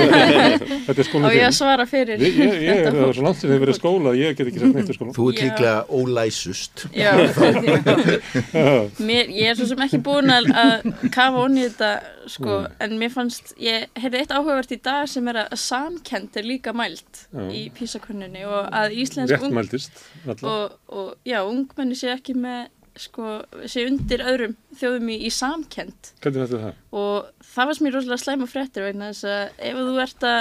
Þetta 0.87 0.97
er 0.97 1.09
skóla 1.09 1.31
á 1.31 1.35
ég 1.35 1.45
að 1.47 1.55
svara 1.59 1.87
fyrir 1.89 2.23
Ég, 2.25 2.39
ég, 2.41 2.57
ég 2.65 2.81
er 2.81 2.89
það 2.91 3.05
var 3.05 3.17
svo 3.19 3.25
langt 3.27 3.41
sem 3.41 3.53
þið 3.53 3.63
verið 3.65 3.79
skóla, 3.79 4.15
ég 4.19 4.35
get 4.39 4.51
ekki 4.51 4.63
sagt 4.63 4.79
neitt 4.79 4.91
í 4.91 4.97
skóla. 4.97 5.15
Þú 5.15 5.29
ert 5.31 5.43
líklega 5.45 5.77
ólæsust. 5.95 6.85
Já, 7.05 7.11
mér, 8.99 9.31
ég 9.35 9.53
er 9.53 9.59
svo 9.59 9.69
sem 9.71 9.85
ekki 9.87 10.01
búin 10.05 10.33
að, 10.35 10.51
að 10.65 10.89
kafa 11.15 11.45
onni 11.45 11.67
þetta 11.69 11.93
sko, 12.35 12.61
en 12.85 12.97
mér 13.01 13.13
fannst, 13.15 13.55
ég 13.63 13.89
heyrði 14.01 14.23
eitt 14.23 14.35
áhugavert 14.35 14.73
í 14.75 14.81
dag 14.85 15.09
sem 15.11 15.29
er 15.33 15.43
að 15.45 15.57
samkend 15.61 16.39
er 16.41 16.47
líka 16.49 16.75
mælt 16.77 17.27
Já. 17.29 17.45
í 17.53 17.67
písakönnunni 17.77 18.47
og 18.49 18.71
að 18.75 18.97
íslensk 19.05 19.37
ung, 19.39 19.51
Réttmældist, 19.51 20.01
alltaf. 20.25 20.47
og, 20.49 20.79
og 20.89 21.29
já, 21.29 21.41
ungmenni 21.45 21.99
sé 21.99 22.13
ekki 22.15 22.37
með 22.39 22.71
sko, 23.01 23.41
sé 23.71 23.87
undir 23.89 24.23
öðrum 24.23 24.55
þjóðum 24.79 25.09
í, 25.11 25.17
í 25.27 25.31
samkend 25.35 26.13
Hvernig 26.23 26.45
þetta 26.45 26.59
er 26.59 26.65
það? 26.65 26.79
og 27.01 27.49
það 27.55 27.69
var 27.71 27.79
sem 27.79 27.89
ég 27.89 27.97
rosalega 27.97 28.23
slæma 28.23 28.49
fréttir 28.51 28.87
vegna 28.87 29.11
þess 29.11 29.29
að 29.31 29.65
ef 29.71 29.81
þú 29.81 29.97
ert 30.05 30.27
að 30.29 30.41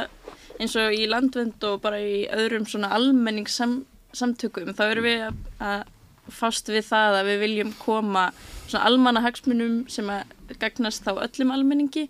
eins 0.61 0.75
og 0.77 0.93
í 0.93 1.07
landvend 1.09 1.65
og 1.69 1.81
bara 1.81 1.99
í 2.01 2.23
öðrum 2.29 2.67
svona 2.69 2.91
almenningssamtökum 2.93 4.73
þá 4.77 4.83
erum 4.85 5.07
við 5.07 5.23
að, 5.63 5.85
fást 6.29 6.69
við 6.71 6.85
það 6.87 7.17
að 7.19 7.29
við 7.31 7.41
viljum 7.43 7.71
koma 7.81 8.27
svona 8.67 8.85
almanna 8.87 9.23
hagsmunum 9.25 9.79
sem 9.91 10.09
að 10.13 10.29
gagnast 10.61 11.03
þá 11.03 11.23
öllum 11.25 11.51
almenningi 11.55 12.05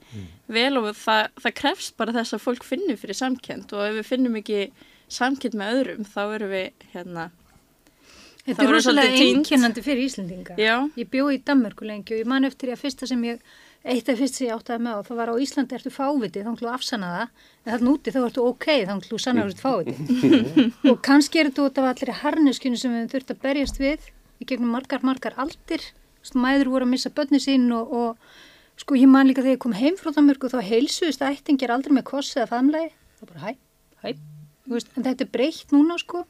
vel 0.52 0.76
og 0.82 0.92
það, 1.00 1.30
það 1.40 1.56
krefst 1.62 1.96
bara 1.98 2.16
þess 2.20 2.36
að 2.36 2.44
fólk 2.44 2.68
finnur 2.68 3.00
fyrir 3.00 3.18
samkend 3.18 3.72
og 3.74 3.88
ef 3.88 3.96
við 4.02 4.10
finnum 4.12 4.36
ekki 4.42 4.60
samkend 5.08 5.56
með 5.58 5.80
öðrum 5.80 6.06
þá 6.10 6.22
erum 6.36 6.54
við 6.54 6.86
hérna 6.94 7.30
Þetta 8.44 8.64
er 8.66 8.74
rosalega 8.74 9.20
einkennandi 9.24 9.82
fyrir 9.84 10.04
Íslendinga. 10.04 10.56
Já. 10.60 10.74
Ég 11.00 11.08
bjó 11.12 11.30
í 11.32 11.38
Danmörku 11.48 11.86
lengi 11.88 12.12
og 12.12 12.20
ég 12.20 12.28
man 12.28 12.44
eftir 12.44 12.68
því 12.68 12.74
að 12.76 12.82
fyrsta 12.82 13.08
sem 13.08 13.22
ég, 13.24 13.38
eitt 13.88 14.10
af 14.12 14.18
fyrst 14.20 14.40
sem 14.40 14.50
ég 14.50 14.58
áttaði 14.58 14.84
með 14.84 14.98
á, 15.00 15.02
það 15.08 15.20
var 15.22 15.32
á 15.32 15.36
Íslandi 15.46 15.78
ertu 15.78 15.92
fáviti, 15.96 16.42
þá 16.44 16.50
ætlum 16.52 16.58
þú 16.60 16.72
afsanna 16.74 17.12
það, 17.14 17.46
en 17.64 17.72
þarna 17.72 17.94
úti 17.94 18.14
þá 18.16 18.20
ertu 18.26 18.48
ok, 18.50 18.68
þá 18.68 18.92
ætlum 18.98 19.06
þú 19.14 19.20
sannar 19.24 19.48
að 19.48 19.54
þú 19.54 19.56
ert 19.56 19.64
fáviti. 19.64 20.66
og 20.92 21.00
kannski 21.08 21.40
er 21.40 21.52
þetta 21.52 21.68
út 21.70 21.80
af 21.80 21.88
allir 21.94 22.12
harneskjunu 22.20 22.82
sem 22.82 22.98
við 22.98 23.08
þurft 23.16 23.32
að 23.32 23.42
berjast 23.48 23.80
við 23.80 24.12
í 24.44 24.50
gegnum 24.52 24.76
margar, 24.76 25.08
margar 25.08 25.40
aldir. 25.40 25.88
Mæður 26.36 26.74
voru 26.74 26.90
að 26.90 26.94
missa 26.98 27.14
börni 27.16 27.40
sín 27.44 27.72
og, 27.76 27.96
og 27.96 28.84
sko 28.84 29.00
ég 29.00 29.08
man 29.12 29.28
líka 29.30 29.44
þegar 29.44 29.56
ég 29.56 29.64
kom 29.64 29.80
heim 29.80 29.96
frá 30.00 30.12
Danmörku 30.12 30.52
þá 30.52 30.60
heilsuðist 30.68 31.24
ættingir 31.24 31.72
aldrei 31.72 31.96
með 31.96 32.10
koss 32.12 32.36
eða 32.36 32.52
famlegi. 32.52 32.92
Var 33.24 33.32
bara 33.32 33.48
hæ, 33.48 33.58
hæ. 34.04 34.14
En 34.72 35.04
þetta 35.04 35.28
er 35.28 35.32
breytt 35.32 35.76
núna 35.76 36.00
sko 36.00 36.24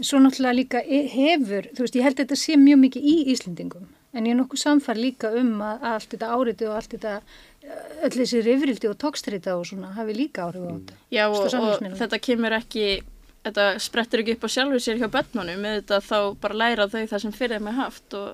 svo 0.00 0.20
náttúrulega 0.22 0.56
líka 0.56 0.82
e- 0.82 1.08
hefur, 1.12 1.68
þú 1.74 1.84
veist, 1.84 1.96
ég 1.98 2.06
held 2.06 2.16
að 2.16 2.24
þetta 2.24 2.38
sé 2.40 2.58
mjög 2.60 2.80
mikið 2.86 3.08
í 3.12 3.16
Íslendingum, 3.34 3.88
en 4.12 4.28
ég 4.28 4.34
er 4.34 4.38
nokkuð 4.40 4.62
samfar 4.62 5.00
líka 5.00 5.32
um 5.38 5.54
að, 5.64 5.88
allt 5.92 6.10
þetta 6.14 6.30
áriti 6.36 6.68
og 6.68 6.76
allt 6.78 6.94
þetta, 6.96 7.14
öll 8.02 8.14
þessi 8.16 8.44
rifrildi 8.46 8.90
og 8.90 8.98
tókstrita 9.00 9.56
og 9.58 9.66
svona 9.68 9.92
hafi 9.96 10.16
líka 10.16 10.46
áhrif 10.46 10.64
á 10.64 10.70
þetta. 10.72 11.00
Já 11.12 11.24
og, 11.28 11.42
og 11.46 11.98
þetta 12.00 12.22
kemur 12.28 12.56
ekki, 12.58 12.86
þetta 13.46 13.68
sprettur 13.82 14.22
ekki 14.24 14.38
upp 14.38 14.46
á 14.46 14.54
sjálfur 14.56 14.82
sér 14.82 15.02
hjá 15.02 15.10
börnunum 15.12 15.60
með 15.62 15.82
þetta 15.82 16.00
þá 16.08 16.18
bara 16.42 16.60
læra 16.64 16.88
þau 16.88 17.02
það 17.04 17.22
sem 17.26 17.36
fyrir 17.36 17.58
þeim 17.58 17.70
er 17.72 17.78
haft 17.82 18.18
og 18.18 18.32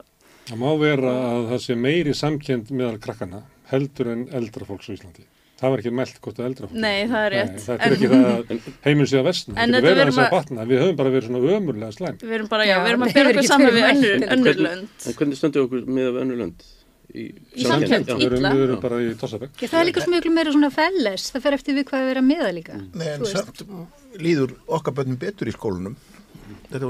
Það 0.49 0.61
má 0.62 0.71
vera 0.81 1.11
að 1.12 1.43
það 1.50 1.59
sé 1.61 1.75
meiri 1.77 2.12
samkend 2.17 2.71
meðal 2.73 2.97
krakkana 3.05 3.43
heldur 3.69 4.09
en 4.15 4.23
eldra 4.33 4.65
fólks 4.65 4.88
á 4.88 4.97
Íslandi. 4.97 5.27
Það 5.59 5.73
var 5.73 5.81
ekki 5.83 5.91
meld 5.99 6.19
hvort 6.23 6.37
að 6.38 6.47
eldra 6.49 6.69
fólk. 6.71 6.79
Nei, 6.79 6.99
það 7.11 7.25
er 7.27 7.33
rétt. 7.35 7.50
Nei, 7.50 7.62
þetta 7.67 7.83
er 7.83 7.93
ekki 7.97 8.09
það 8.12 8.25
að 8.29 8.43
heiminn 8.85 9.09
sé 9.11 9.17
að 9.19 9.25
vestna. 9.27 9.53
En 9.59 9.59
Það 9.59 9.83
þetta 9.83 10.03
erum 10.05 10.12
þess 10.15 10.23
að 10.23 10.35
batna. 10.37 10.61
Við 10.69 10.77
höfum 10.85 10.99
bara 11.00 11.11
verið 11.15 11.27
svona 11.29 11.41
ömurlega 11.59 11.93
slæm. 11.97 12.17
við 12.23 12.35
erum 12.37 12.49
bara, 12.53 12.62
já, 12.69 12.77
við 12.79 12.91
erum 12.93 13.03
að 13.03 13.09
það 13.09 13.17
bera 13.19 13.29
hefur 13.29 13.38
okkur 13.38 13.49
saman 13.50 13.75
við 13.75 13.85
önnur, 13.88 14.15
önnur 14.37 14.57
lönd. 14.69 14.88
En 15.03 15.12
hvernig 15.19 15.37
stöndum 15.41 15.59
við 15.59 15.67
okkur 15.67 15.81
með 15.99 16.07
af 16.12 16.15
önnu 16.23 16.35
lönd? 16.38 16.59
Í, 17.09 17.25
erum, 17.65 17.83
illa. 18.38 18.53
við 18.53 18.62
erum 18.69 18.81
bara 18.85 18.97
í 19.03 19.05
Tossabæk. 19.19 19.50
Ég, 19.59 19.69
það 19.73 19.81
er 19.81 19.87
líka 19.88 20.00
svo 20.05 20.12
miklu 20.12 20.31
meira 20.37 20.53
svona 20.55 20.71
felles, 20.71 21.23
það 21.33 21.43
fer 21.49 21.55
eftir 21.57 21.73
við 21.75 21.85
hvað 21.88 22.00
við 22.05 22.11
erum 22.12 22.27
að 22.29 22.31
miða 22.37 22.50
líka. 22.55 22.75
Nei, 22.93 23.09
en 23.17 23.25
samt 23.27 23.59
líður 24.21 24.50
okkar 24.79 24.95
bönnum 25.00 25.19
betur 25.19 25.49
í 25.49 25.55
skólunum. 25.57 25.97
Þetta 26.69 26.85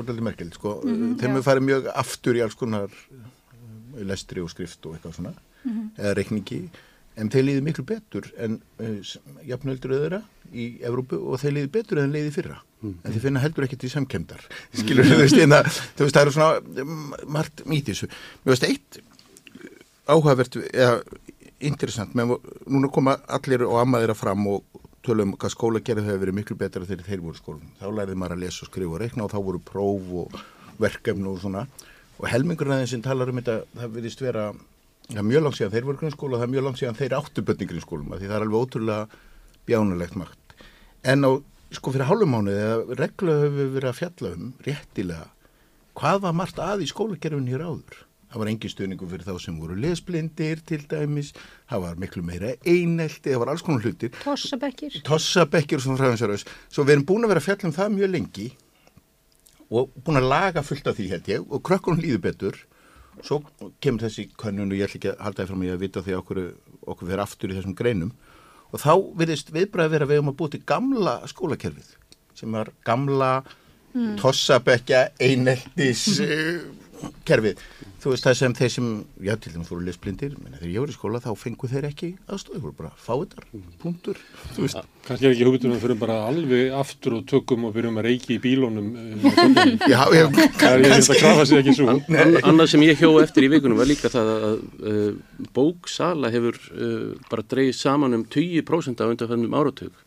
En 7.18 7.30
þeir 7.32 7.46
líður 7.48 7.64
miklu 7.66 7.84
betur 7.88 8.28
en 8.38 8.58
uh, 8.78 9.12
jafnöldur 9.48 9.94
öðra 9.96 10.22
í 10.54 10.68
Evrópu 10.87 11.18
og 11.18 11.40
þeir 11.42 11.56
líður 11.56 11.72
betur 11.75 12.02
en 12.02 12.14
líður 12.14 12.34
fyrra. 12.37 12.58
En 12.82 13.10
þeir 13.10 13.25
finna 13.25 13.42
heldur 13.42 13.66
ekkert 13.66 13.87
í 13.88 13.90
samkemdar. 13.90 14.44
Skilur 14.78 15.08
þú 15.08 15.20
veist, 15.22 15.38
en 15.42 15.54
það, 15.56 15.70
þú 15.98 16.06
veist, 16.06 16.18
það 16.18 16.22
eru 16.22 16.34
svona 16.37 16.84
um, 16.84 17.00
margt 17.38 17.64
mítið 17.66 17.94
þessu. 17.94 18.10
Mér 18.44 18.54
veist, 18.54 18.68
eitt 18.68 19.00
áhugavert 20.08 20.60
eða 20.70 20.92
interessant, 21.68 22.14
menn 22.14 22.37
núna 22.70 22.90
koma 22.94 23.16
allir 23.34 23.66
og 23.66 23.80
ammaðir 23.82 24.14
að 24.14 24.20
fram 24.20 24.46
og 24.52 24.84
tölum 25.04 25.34
hvað 25.40 25.54
skóla 25.54 25.82
gerði 25.82 26.06
hefur 26.06 26.22
verið 26.22 26.38
miklu 26.38 26.56
betra 26.58 26.87
þegar 26.87 27.08
þeir 27.08 27.25
voru 27.25 27.38
skólum. 27.38 27.75
Þá 27.80 27.87
lærið 27.96 28.20
maður 28.20 28.37
að 28.37 28.44
lesa 28.44 28.64
og 28.64 28.70
skrifa 28.70 28.94
og 28.94 29.02
reikna 29.02 29.26
og 29.26 29.32
þá 29.32 29.38
voru 29.48 29.60
próf 29.66 30.10
og 30.22 30.40
verkefni 30.78 31.26
og 31.30 31.40
svona 31.42 31.66
og 32.18 32.26
helmingurinn 32.30 32.76
aðeins 32.76 32.94
sem 32.94 33.02
talar 33.02 33.30
um 33.30 33.38
þetta 33.40 33.58
það 33.78 33.94
virðist 33.96 34.22
vera 34.22 34.48
það 35.08 35.20
er 35.22 35.28
mjög 35.28 35.44
langt 35.46 35.58
síðan 35.58 35.74
þeir 35.74 35.86
voru 35.88 36.00
grunnskóla 36.02 36.36
og 36.36 36.42
það 36.42 36.48
er 36.48 36.52
mjög 36.54 36.66
langt 36.68 36.80
síðan 36.82 36.98
þeir 36.98 37.16
áttu 37.18 37.44
börn 37.48 37.64
í 37.64 37.68
grunnskólum 37.72 38.12
því 38.14 38.26
það 38.28 38.36
er 38.38 38.44
alveg 38.46 38.60
ótrúlega 38.64 39.22
bjánulegt 39.68 40.18
makt. 40.20 40.54
En 41.04 41.24
á 41.24 41.30
sko 41.78 41.92
fyrir 41.94 42.08
hálfumánuði 42.08 42.60
eða 42.64 42.98
reglu 43.02 43.38
hefur 43.42 43.56
við 43.58 43.72
verið 43.76 43.90
að 43.92 43.98
fjalla 44.02 44.34
um 44.36 44.52
réttilega 44.66 45.26
hvað 45.98 46.20
var 46.22 46.36
margt 46.36 46.60
að 46.62 46.84
í 46.84 46.90
skólakerfinu 46.92 47.50
hér 47.52 47.64
áður? 47.66 48.04
Það 48.28 48.42
var 48.42 48.50
engin 48.52 48.72
stuðningu 48.74 49.06
fyrir 49.08 49.24
þá 49.24 49.40
sem 49.40 49.56
voru 49.56 49.74
lesblindir 49.80 50.60
til 50.68 50.82
dæmis, 50.90 51.30
það 51.70 51.84
var 51.86 52.00
miklu 52.02 52.22
meira 52.22 52.50
einelti, 52.68 53.32
það 53.32 53.40
var 53.40 53.50
alls 53.54 53.64
konar 53.64 53.86
hlutir, 53.86 54.12
Tossabekkir. 54.20 54.98
tossabekkir 55.06 55.80
og 55.80 55.84
svona 55.86 56.00
fræðansaröðs. 56.02 56.44
Svo 56.68 56.84
við 56.84 56.98
erum 56.98 57.06
búin 57.08 57.24
að 57.24 57.32
vera 57.32 57.40
að 57.40 57.46
fjalla 57.48 57.70
um 57.70 57.76
það 57.78 57.94
mjög 57.96 58.12
lengi 58.12 58.48
og 59.72 59.96
búin 60.04 60.20
að 60.20 60.28
laga 60.28 60.64
fullt 60.64 60.90
af 60.92 60.98
því 61.00 61.08
held 61.14 61.32
ég 61.32 61.48
og 61.48 61.64
krökkunum 61.64 62.04
líður 62.04 62.22
betur. 62.28 62.60
Svo 63.26 63.40
kemur 63.82 64.04
þessi 64.06 64.28
könnun 64.38 64.72
og 64.72 64.78
ég 64.78 64.88
ætla 64.88 64.98
ekki 65.00 65.12
að 65.12 65.22
halda 65.26 65.42
því 65.42 65.50
fram 65.50 65.64
í 65.64 65.70
að 65.72 65.84
vita 65.84 66.02
því 66.06 66.18
okkur, 66.18 66.42
okkur 66.87 67.08
fyrir 67.10 67.25
aftur 67.25 67.52
í 67.52 67.56
þessum 67.58 67.76
greinum. 67.78 68.12
Og 68.68 68.82
þá 68.82 68.92
virðist 69.20 69.54
viðbræði 69.54 69.94
vera 69.94 70.10
við 70.10 70.22
um 70.22 70.30
að 70.32 70.38
búið 70.40 70.54
til 70.54 70.64
gamla 70.68 71.14
skólakerfið 71.30 71.94
sem 72.38 72.54
var 72.54 72.70
gamla 72.87 73.32
tossabekja 74.20 75.08
eineltis 75.18 76.04
kerfið. 77.28 77.60
Þú 77.98 78.12
veist 78.12 78.26
það 78.28 78.34
sem 78.38 78.52
þeir 78.54 78.70
sem, 78.70 78.88
já 79.26 79.32
til 79.42 79.52
dæmis 79.54 79.70
voru 79.72 79.82
lesblindir, 79.86 80.34
þegar 80.38 80.70
ég 80.70 80.82
var 80.84 80.92
í 80.92 80.94
skóla 80.94 81.20
þá 81.22 81.30
fengu 81.38 81.68
þeir 81.70 81.86
ekki 81.88 82.10
aðstofa, 82.30 82.54
þeir 82.54 82.62
voru 82.62 82.76
bara 82.78 82.90
fáiðar, 83.02 83.46
punktur, 83.82 84.20
þú 84.54 84.64
veist. 84.66 84.78
Kannski 85.08 85.26
er 85.26 85.34
ekki 85.34 85.46
hugmyndunum 85.48 85.80
fyrir 85.82 85.98
bara 85.98 86.18
alveg 86.28 86.74
aftur 86.78 87.16
og 87.18 87.26
tökum 87.30 87.66
og 87.66 87.74
byrjum 87.74 87.98
að 87.98 88.06
reiki 88.10 88.36
í 88.36 88.40
bílónum. 88.44 88.88
eh. 88.94 89.74
Já, 89.92 90.00
já, 90.14 90.24
Það 90.60 90.84
ég 90.84 90.94
held 90.94 91.10
að 91.10 91.20
krafa 91.22 91.46
sig 91.48 91.62
ekki 91.62 91.74
svo. 91.78 91.94
Ann, 91.96 92.38
annað 92.44 92.70
sem 92.74 92.84
ég 92.86 93.00
hjó 93.02 93.10
eftir 93.22 93.46
í 93.48 93.52
vikunum 93.56 93.80
var 93.80 93.88
líka 93.90 94.10
það 94.12 94.30
að 94.36 94.58
uh, 94.92 95.46
bóksala 95.56 96.30
hefur 96.34 96.58
uh, 96.70 97.14
bara 97.30 97.46
dreigð 97.50 97.74
saman 97.80 98.14
um 98.18 98.26
20% 98.30 99.00
af 99.02 99.14
undanfæðnum 99.14 99.56
áratug 99.58 100.04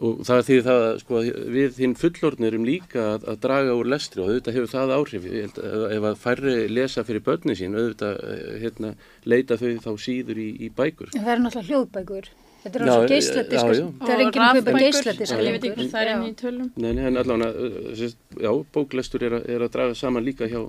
og 0.00 0.22
það 0.24 0.38
er 0.40 0.44
því 0.48 0.56
það 0.66 0.82
að 0.86 0.94
sko, 1.02 1.22
við 1.56 1.80
hinn 1.82 1.94
fullorðnir 2.00 2.48
erum 2.54 2.64
líka 2.64 3.02
að, 3.14 3.26
að 3.28 3.40
draga 3.44 3.74
úr 3.76 3.90
lestri 3.92 4.22
og 4.22 4.30
auðvitað 4.30 4.54
hefur 4.56 4.70
það 4.72 4.92
áhrif 4.96 5.26
held 5.28 5.58
að 5.62 5.82
ef 5.98 6.06
að 6.10 6.20
færri 6.22 6.54
lesa 6.72 7.04
fyrir 7.04 7.24
börni 7.26 7.56
sín 7.58 7.76
auðvitað 7.76 8.22
eh, 8.32 8.54
hérna, 8.62 8.94
leita 9.28 9.58
þau 9.60 9.68
þá 9.84 9.90
síður 10.06 10.40
í, 10.40 10.48
í 10.64 10.70
bækur 10.72 11.12
En 11.12 11.26
það 11.26 11.34
eru 11.34 11.44
náttúrulega 11.44 11.68
hljóðbækur. 11.68 12.30
Þetta 12.62 12.78
eru 12.78 12.86
já, 12.86 13.06
geisladiskar. 13.10 13.78
Það 14.00 14.10
er 14.14 14.20
enginn 14.22 14.42
að 14.46 14.56
kaupa 14.62 14.80
geisladiskar. 14.84 15.40
Ég 15.42 15.54
veit 15.56 15.64
ekki 15.66 15.76
hvað 15.82 15.92
það 15.92 16.02
er 16.02 16.10
inn 16.12 16.26
í 16.28 16.34
tölum. 16.38 16.68
Nei, 16.78 16.90
nei, 16.94 17.04
en 17.10 17.18
allavega, 17.18 17.70
sérst, 17.98 18.18
já, 18.38 18.50
bóklestur 18.76 19.24
er, 19.26 19.34
að- 19.40 19.48
er 19.50 19.64
að 19.66 19.72
draga 19.74 19.96
saman 19.98 20.22
líka 20.22 20.46
hjá, 20.46 20.60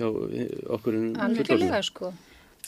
hjá 0.00 0.06
eh, 0.10 0.48
okkur 0.76 0.96
Algjörlega 1.28 1.78
sko. 1.86 2.10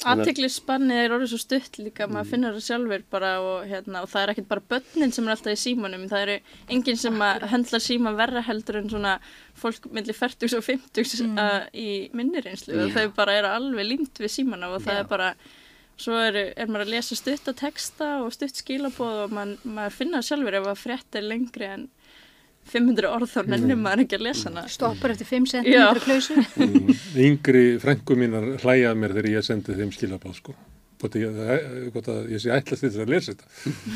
Aðteglisspannið 0.06 1.00
er 1.02 1.12
orðið 1.14 1.30
svo 1.32 1.38
stutt 1.42 1.78
líka, 1.80 2.06
maður 2.10 2.30
finnur 2.32 2.56
það 2.56 2.64
sjálfur 2.68 3.04
bara 3.10 3.30
og, 3.42 3.64
hérna, 3.66 4.02
og 4.04 4.10
það 4.12 4.22
er 4.22 4.32
ekkert 4.32 4.48
bara 4.52 4.64
börnin 4.72 5.14
sem 5.14 5.26
er 5.26 5.34
alltaf 5.34 5.54
í 5.54 5.60
símanum, 5.62 6.04
það 6.10 6.24
eru 6.26 6.36
enginn 6.76 7.00
sem 7.00 7.24
að 7.26 7.46
höndla 7.52 7.80
síma 7.82 8.12
verra 8.18 8.42
heldur 8.46 8.78
en 8.78 8.90
svona 8.92 9.14
fólk 9.58 9.88
millir 9.94 10.16
40 10.16 10.58
og 10.58 10.66
50 10.66 11.24
mm. 11.26 11.40
í 11.74 11.88
minnireynslu 12.16 12.78
og 12.84 12.94
þau 12.94 13.06
bara 13.16 13.38
eru 13.40 13.54
alveg 13.56 13.90
límt 13.90 14.22
við 14.22 14.34
símana 14.36 14.70
og 14.70 14.84
það 14.86 15.00
Já. 15.00 15.02
er 15.02 15.10
bara, 15.10 15.30
svo 15.98 16.18
er, 16.22 16.40
er 16.54 16.70
maður 16.70 16.86
að 16.86 16.94
lesa 16.94 17.18
stutt 17.18 17.50
að 17.50 17.60
texta 17.64 18.12
og 18.22 18.30
stutt 18.36 18.62
skilabóð 18.62 19.24
og 19.26 19.34
man, 19.34 19.56
maður 19.64 19.98
finna 19.98 20.22
það 20.22 20.30
sjálfur 20.30 20.60
ef 20.60 20.70
að 20.74 20.82
frétt 20.84 21.18
er 21.18 21.26
lengri 21.26 21.72
en 21.72 21.88
500 22.72 23.10
orð 23.10 23.30
þá 23.32 23.40
nennir 23.52 23.78
maður 23.80 24.04
ekki 24.04 24.18
að 24.18 24.24
lesa 24.28 24.48
hana. 24.50 24.64
Stoppar 24.72 25.14
eftir 25.14 25.28
5 25.30 25.52
Já. 25.66 25.84
cm 25.92 26.02
klausu. 26.06 26.36
Mm, 26.58 26.90
Yngri 27.28 27.64
frængu 27.82 28.16
mínar 28.18 28.48
hlæjað 28.62 28.98
mér 29.00 29.14
þegar 29.16 29.30
ég 29.36 29.46
sendi 29.46 29.76
þeim 29.78 29.94
skilabáð 29.94 30.36
sko. 30.40 30.56
Hvort 30.98 31.14
ég, 31.14 31.30
eh, 31.30 32.28
ég 32.34 32.40
sé 32.42 32.50
ætlast 32.50 32.82
til 32.82 32.90
þess 32.90 33.02
að 33.04 33.12
lesa 33.12 33.32
þetta. 33.32 33.46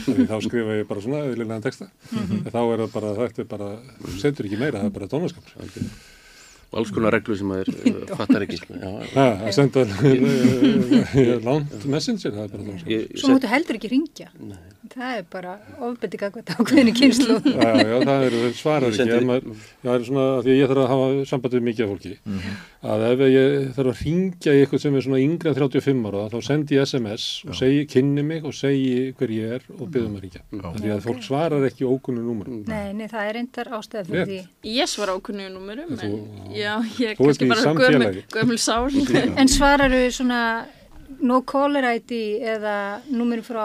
Þannig 0.07 0.29
þá 0.31 0.37
skrifa 0.47 0.77
ég 0.79 0.89
bara 0.89 1.03
svona 1.03 1.23
eðlilegan 1.27 1.65
texta. 1.65 1.89
En 2.15 2.45
þá 2.47 2.61
er 2.63 2.83
það 2.85 2.93
bara, 2.95 3.13
er 3.27 3.49
bara, 3.51 3.71
sendur 4.23 4.47
ekki 4.47 4.61
meira, 4.61 4.79
það 4.79 4.91
er 4.91 4.97
bara 4.99 5.11
tónaskap. 5.11 5.51
og 6.73 6.79
alls 6.81 6.93
konar 6.95 7.13
reglur 7.13 7.37
sem 7.37 7.51
maður 7.51 7.69
uh, 7.75 8.15
fattar 8.17 8.47
ekki 8.47 8.57
sko. 8.63 8.79
já, 8.79 8.93
Það 9.13 9.43
að 9.45 9.57
senda 9.59 9.83
eh, 9.83 11.33
langt 11.49 11.85
messenger, 11.85 12.33
það 12.33 12.47
er 12.47 12.55
bara 12.55 12.69
tónaskap. 12.69 12.95
ég, 12.95 13.11
Svo 13.21 13.35
máttu 13.35 13.51
heldur 13.51 13.81
ekki 13.81 13.91
ringja. 13.93 14.31
Það 14.91 15.13
er 15.15 15.27
bara 15.31 15.53
ofbeldi 15.87 16.19
gagvært 16.19 16.49
ákveðinu 16.59 16.93
kynslu. 16.99 17.37
Já, 17.47 17.69
já, 17.87 17.97
það 18.03 18.25
er, 18.27 18.35
svarar 18.59 18.89
ekki. 18.91 19.19
Maður, 19.29 19.61
það 19.85 19.93
er 19.95 20.07
svona, 20.09 20.25
af 20.39 20.43
því 20.43 20.51
að 20.53 20.59
ég 20.59 20.71
þarf 20.73 20.83
að 20.83 20.89
hafa 20.93 21.27
samband 21.31 21.55
við 21.55 21.63
mikið 21.69 21.85
af 21.85 21.93
fólki, 21.93 22.15
að 22.93 23.05
ef 23.09 23.23
ég 23.31 23.55
þarf 23.77 23.93
að 23.93 24.01
ringja 24.09 24.55
í 24.57 24.63
eitthvað 24.65 24.83
sem 24.83 24.97
er 24.99 25.05
svona 25.07 25.21
yngri 25.23 25.53
en 25.53 25.59
35 25.61 26.09
ára, 26.11 26.25
þá 26.33 26.37
sendi 26.49 26.77
ég 26.81 26.89
SMS 26.91 27.27
og 27.47 27.55
segi, 27.61 27.85
kynni 27.95 28.25
mig 28.27 28.49
og 28.51 28.57
segi 28.59 28.91
hver 29.21 29.35
ég 29.37 29.55
er 29.61 29.69
og 29.79 29.85
byrðum 29.87 30.19
að 30.19 30.27
ringja. 30.27 30.43
Því 30.83 30.93
að 30.97 31.07
fólk 31.07 31.23
svarar 31.29 31.69
ekki 31.71 31.87
ókunnu 31.87 32.27
númurum. 32.27 32.59
Nei, 32.67 32.91
nei, 32.99 33.07
það 33.13 33.29
er 33.31 33.39
reyndar 33.39 33.73
ástæða 33.79 34.05
fyrir 34.11 34.29
því. 34.33 34.41
Ég 34.73 34.91
svara 34.91 35.15
ákunni 35.15 35.47
númurum, 35.55 35.95
en 35.95 36.03
Þú- 36.03 36.59
já, 36.59 36.75
ég 36.99 37.15
er 37.15 37.17
kannski 37.23 37.49
bara 37.55 37.75
gömul, 37.79 38.23
gömul 38.35 38.59
sál. 38.59 38.91
En 39.39 39.47
svararu 39.49 40.03
svona 40.11 40.43
no 41.23 41.41
caller 41.47 41.87
ID 41.95 42.13
eða 42.57 42.77
númur 43.15 43.47
frá 43.47 43.65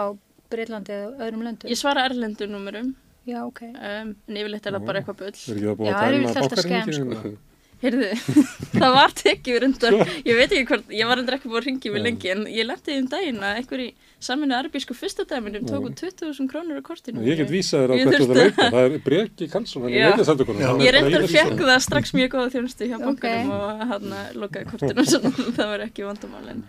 Breitlandi 0.52 0.94
eða 0.96 1.26
öðrum 1.26 1.44
löndum? 1.46 1.72
Ég 1.72 1.80
svara 1.80 2.06
erlendu 2.08 2.48
númurum, 2.48 2.94
Já, 3.28 3.42
ok. 3.44 3.60
um, 3.68 4.14
en 4.14 4.40
yfirleitt 4.40 4.66
er 4.70 4.78
það 4.78 4.88
bara 4.88 5.02
eitthvað 5.02 5.20
bull. 5.24 5.36
Það 5.36 5.52
er 5.52 5.60
ekki 5.60 5.68
að 5.72 5.78
búa 5.82 5.90
Já, 5.90 5.92
að 5.92 6.00
það 6.00 6.08
er 6.08 6.18
yfirleitt 6.18 6.42
alltaf 6.42 6.64
skemm, 6.64 6.80
bankarhringingin. 6.86 7.44
Heyrðu, 7.78 8.06
það 8.80 8.94
var 8.96 9.12
tekið 9.14 9.56
rundar, 9.62 9.96
ég 10.26 10.34
veit 10.34 10.50
ekki 10.50 10.64
hvort, 10.66 10.88
ég 10.90 11.06
var 11.06 11.18
reyndar 11.20 11.36
ekki 11.36 11.50
búin 11.52 11.60
að 11.60 11.68
ringi 11.68 11.92
mig 11.94 12.02
lengi, 12.02 12.30
en 12.32 12.40
ég 12.50 12.66
lendi 12.66 12.96
um 12.98 13.06
daginn 13.12 13.38
að 13.38 13.60
einhver 13.60 13.82
í 13.84 13.86
saminu 14.18 14.56
arbísku 14.58 14.96
fyrstadæminum 14.98 15.68
tóku 15.68 15.92
20.000 15.94 16.50
krónur 16.50 16.80
á 16.80 16.84
kortinu. 16.88 17.22
Ég 17.22 17.38
get 17.38 17.52
vísað 17.52 17.84
þér 17.84 17.94
á 17.94 17.96
hvert 18.00 18.18
þú 18.18 18.26
það 18.26 18.40
leita. 18.40 18.68
Það 18.74 18.80
er 18.82 19.04
Breki 19.06 19.46
er 19.46 20.82
Ég 20.82 20.96
reyndar 20.96 21.28
fekk 21.30 21.62
það 21.68 21.82
strax 21.86 22.14
mjög 22.18 22.34
góða 22.34 22.54
þjónustu 22.56 22.90
hjá 22.90 22.98
bankanum 23.04 23.54
og 23.54 23.84
hann 23.92 24.16
lokaði 24.42 24.70
kortinu 24.72 25.06
og 25.30 25.52
það 25.54 25.70
var 25.76 25.86
ekki 25.86 26.08
vandamálinn. 26.08 26.64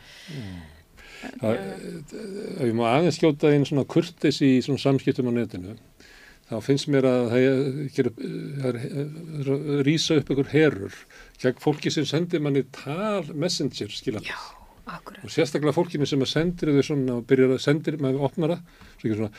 Ef 1.19 2.63
ég 2.63 2.75
má 2.77 2.85
aðeins 2.93 3.17
skjóta 3.19 3.51
inn 3.55 3.65
svona 3.67 3.85
kurtis 3.89 4.39
í 4.45 4.57
svona 4.63 4.81
samskiptum 4.81 5.29
á 5.31 5.33
netinu, 5.35 5.75
þá 6.49 6.55
finnst 6.65 6.89
mér 6.91 7.07
að 7.09 7.25
það 7.33 7.41
er- 7.99 8.13
að 8.69 9.83
rýsa 9.87 10.17
upp 10.19 10.31
einhver 10.31 10.51
herur 10.53 10.95
gegn 11.41 11.59
fólki 11.63 11.91
sem 11.93 12.07
sendir 12.09 12.41
manni 12.43 12.63
tal 12.71 13.23
messenger 13.33 13.91
skilja. 13.93 14.23
Já, 14.25 14.37
akkurat. 14.87 15.23
Og 15.23 15.29
sérstaklega 15.33 15.75
fólkinu 15.75 16.07
sem 16.07 16.19
að 16.23 16.31
sendir 16.33 16.73
þau 16.73 16.83
svona 16.83 17.17
og 17.19 17.27
byrjar 17.29 17.55
að 17.55 17.65
sendir, 17.67 17.99
maður 18.01 18.25
opnar 18.29 18.55
það, 18.55 18.61
svo 18.99 19.09
ekki 19.09 19.19
svona, 19.19 19.33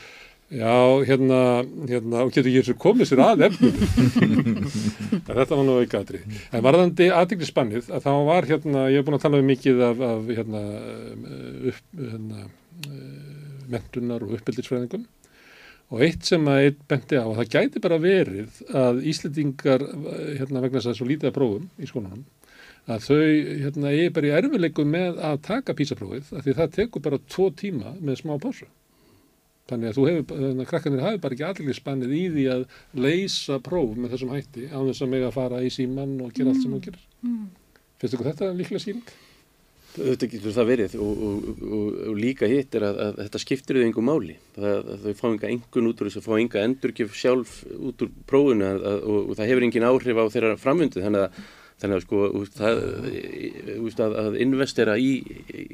já, 0.51 0.75
hérna, 1.07 1.39
hérna, 1.87 2.25
og 2.25 2.33
getur 2.35 2.51
eins 2.51 2.71
og 2.73 2.79
komið 2.81 3.09
sér 3.09 3.23
að 3.23 3.45
efnum. 3.47 3.77
Þetta 5.27 5.55
var 5.55 5.63
nú 5.67 5.77
ekki 5.83 5.99
aðrið. 6.01 6.41
En 6.51 6.65
varðandi 6.65 7.07
aðdegli 7.15 7.47
spannið, 7.47 7.87
að 7.91 8.03
þá 8.07 8.11
var 8.27 8.49
hérna, 8.49 8.83
ég 8.91 8.99
hef 8.99 9.07
búin 9.07 9.17
að 9.17 9.25
tala 9.25 9.39
um 9.41 9.49
mikið 9.51 9.81
af, 9.87 10.03
af 10.09 10.35
hérna, 10.35 10.63
um, 10.91 11.25
upp, 11.71 11.81
hérna, 12.01 12.45
mentunar 13.71 14.25
og 14.25 14.35
uppeldisfræðingum 14.37 15.07
og 15.91 16.03
eitt 16.05 16.27
sem 16.27 16.45
að 16.47 16.65
einn 16.65 16.83
benti 16.87 17.19
á, 17.19 17.23
og 17.27 17.35
það 17.39 17.49
gæti 17.55 17.81
bara 17.83 17.99
verið 17.99 18.59
að 18.79 19.01
Íslendingar, 19.11 19.83
hérna, 20.39 20.61
vegna 20.63 20.79
þess 20.79 20.87
að 20.87 20.93
er 20.93 20.99
svo 21.01 21.07
lítið 21.09 21.31
að 21.31 21.35
prófum 21.35 21.65
í 21.75 21.89
skólanum, 21.89 22.21
að 22.87 23.07
þau 23.09 23.17
hérna, 23.65 23.91
eigi 23.91 24.13
bara 24.15 24.29
í 24.29 24.35
erfileikum 24.37 24.93
með 24.95 25.19
að 25.31 25.41
taka 25.49 25.75
písaprófið, 25.75 26.31
af 26.31 26.45
því 26.45 26.55
það 26.61 26.77
tekur 26.77 27.03
bara 27.07 27.19
tvo 27.27 27.49
tíma 27.59 27.91
með 27.99 28.21
smá 28.23 28.37
pásu. 28.39 28.69
Þannig 29.71 29.91
að 29.91 29.97
þú 29.97 30.05
hefur, 30.09 30.27
þannig 30.35 30.61
að 30.65 30.69
krakkanir 30.73 31.03
hafi 31.05 31.23
bara 31.23 31.37
ekki 31.37 31.47
allir 31.47 31.77
spannið 31.77 32.13
í 32.17 32.21
því 32.35 32.45
að 32.51 32.63
leysa 33.05 33.59
próf 33.63 33.95
með 33.95 34.15
þessum 34.15 34.33
hætti 34.35 34.67
á 34.67 34.79
þess 34.79 35.05
að 35.05 35.11
mega 35.15 35.29
að 35.31 35.35
fara 35.37 35.61
í 35.63 35.69
síman 35.71 36.15
og 36.25 36.33
gera 36.35 36.51
allt 36.51 36.63
sem 36.63 36.73
þú 36.75 36.81
gerir. 36.87 37.03
Finnst 38.01 38.17
ykkur 38.17 38.31
þetta 38.31 38.49
líklega 38.57 38.83
síning? 38.83 39.13
Þetta 39.91 40.27
getur 40.31 40.53
það 40.55 40.69
verið 40.69 40.93
og, 41.03 41.23
og, 41.27 41.47
og, 41.67 41.87
og 42.11 42.19
líka 42.19 42.47
hitt 42.47 42.75
er 42.79 42.85
að, 42.87 42.99
að 43.05 43.17
þetta 43.25 43.41
skiptir 43.43 43.79
þau 43.79 43.85
einhver 43.87 44.05
máli. 44.07 44.35
Það, 44.55 44.77
að 44.93 45.07
þau 45.07 45.17
fá 45.19 45.25
enga 45.29 45.49
engun 45.51 45.89
út 45.89 46.03
úr 46.03 46.09
þess 46.09 46.21
að 46.21 46.27
fá 46.27 46.35
enga 46.37 46.63
endurgjöf 46.67 47.17
sjálf 47.19 47.55
út 47.75 48.05
úr 48.05 48.13
prófunu 48.29 48.69
að, 48.69 48.85
að, 48.91 49.01
og, 49.03 49.17
og 49.25 49.39
það 49.39 49.51
hefur 49.51 49.65
engin 49.67 49.87
áhrif 49.89 50.21
á 50.23 50.25
þeirra 50.35 50.53
framvöndu 50.61 51.03
þannig 51.03 51.25
að, 51.27 51.41
þannig 51.81 51.97
að 51.97 52.03
sko 52.05 52.17
það, 52.53 52.79
að, 54.05 54.15
að 54.21 54.35
investera 54.43 54.95
í, 55.01 55.09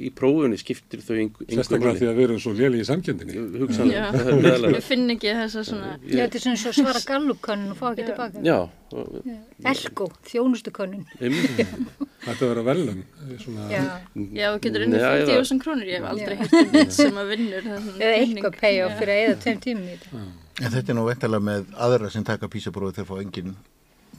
í 0.07 0.11
prófunu 0.15 0.57
skiptir 0.59 1.01
þau 1.03 1.15
engu, 1.17 1.43
engu 1.43 1.57
Sérstaklega 1.57 1.99
því 1.99 2.07
að 2.07 2.19
við 2.19 2.25
erum 2.27 2.39
svo 2.43 2.53
léli 2.55 2.79
í 2.79 2.87
samkjöndinni. 2.87 3.43
Hugsanlega, 3.59 4.71
Ég 4.77 4.85
finn 4.87 5.11
ekki 5.15 5.33
þessa 5.41 5.63
svona, 5.67 5.91
Já, 6.07 6.21
þetta 6.23 6.39
er 6.39 6.45
svona 6.45 6.61
svo 6.63 6.73
svara 6.77 7.03
gallupkönnun 7.09 7.75
og 7.75 7.79
fá 7.81 7.85
ekki 7.91 8.07
tilbaka. 8.07 8.43
Já, 8.47 8.57
og, 8.95 9.29
Elko, 9.73 10.09
þjónustukönnun. 10.31 11.05
Þetta 11.19 12.39
verður 12.41 12.63
að 12.63 12.69
velum. 12.71 13.01
Svona, 13.43 13.69
Já, 13.71 13.83
já, 14.15 14.49
þú 14.55 14.63
getur 14.63 14.87
Já, 14.87 15.07
eða- 15.11 15.39
50.000 15.43 15.63
krónur, 15.63 15.87
ég 15.91 15.99
hef 15.99 16.11
aldrei 16.13 16.37
um 16.39 16.75
neitt 16.77 16.95
sem 16.95 17.19
að 17.19 17.33
vinnur. 17.35 17.67
svona 17.67 17.97
eða 17.99 18.19
eitthvað 18.23 18.61
pay 18.63 18.83
off 18.87 18.99
fyrir 19.01 19.13
að 19.17 19.25
eða 19.27 19.39
tveim 19.43 19.63
tímum 19.67 19.87
í 19.87 19.97
þetta. 19.97 20.27
En 20.57 20.71
þetta 20.73 20.89
er 20.89 20.95
nú 20.97 21.03
veintalega 21.05 21.43
með 21.51 21.73
aðra 21.77 22.09
sem 22.09 22.23
taka 22.25 22.47
písaprófið 22.49 23.01
þegar 23.01 23.09
fá 23.11 23.19
engin 23.21 23.51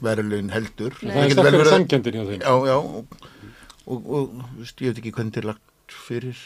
verðlun 0.05 0.53
heldur. 0.55 0.97
það 1.01 1.47
er 1.47 1.59
að- 1.59 1.73
samkjöndin 1.73 2.19
hjá 2.19 2.25
þeim. 2.29 2.43
Já, 2.43 2.55
já, 2.69 2.77
og, 3.87 4.11
og, 4.19 4.45
veist, 4.59 4.83
ég 4.83 4.93
veit 4.93 5.01
ekki 5.03 5.15
hvernig 5.17 5.33
þetta 5.33 5.43
er 5.45 5.51
lagt 5.53 5.97
fyrir. 6.07 6.45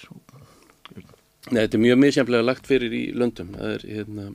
Nei, 1.51 1.65
þetta 1.65 1.79
er 1.79 1.83
mjög 1.83 1.99
misjaflega 1.99 2.47
lagt 2.47 2.69
fyrir 2.71 2.95
í 2.95 3.03
löndum. 3.19 3.51
Það 3.59 3.75
er 3.75 3.87
hérna, 3.97 4.29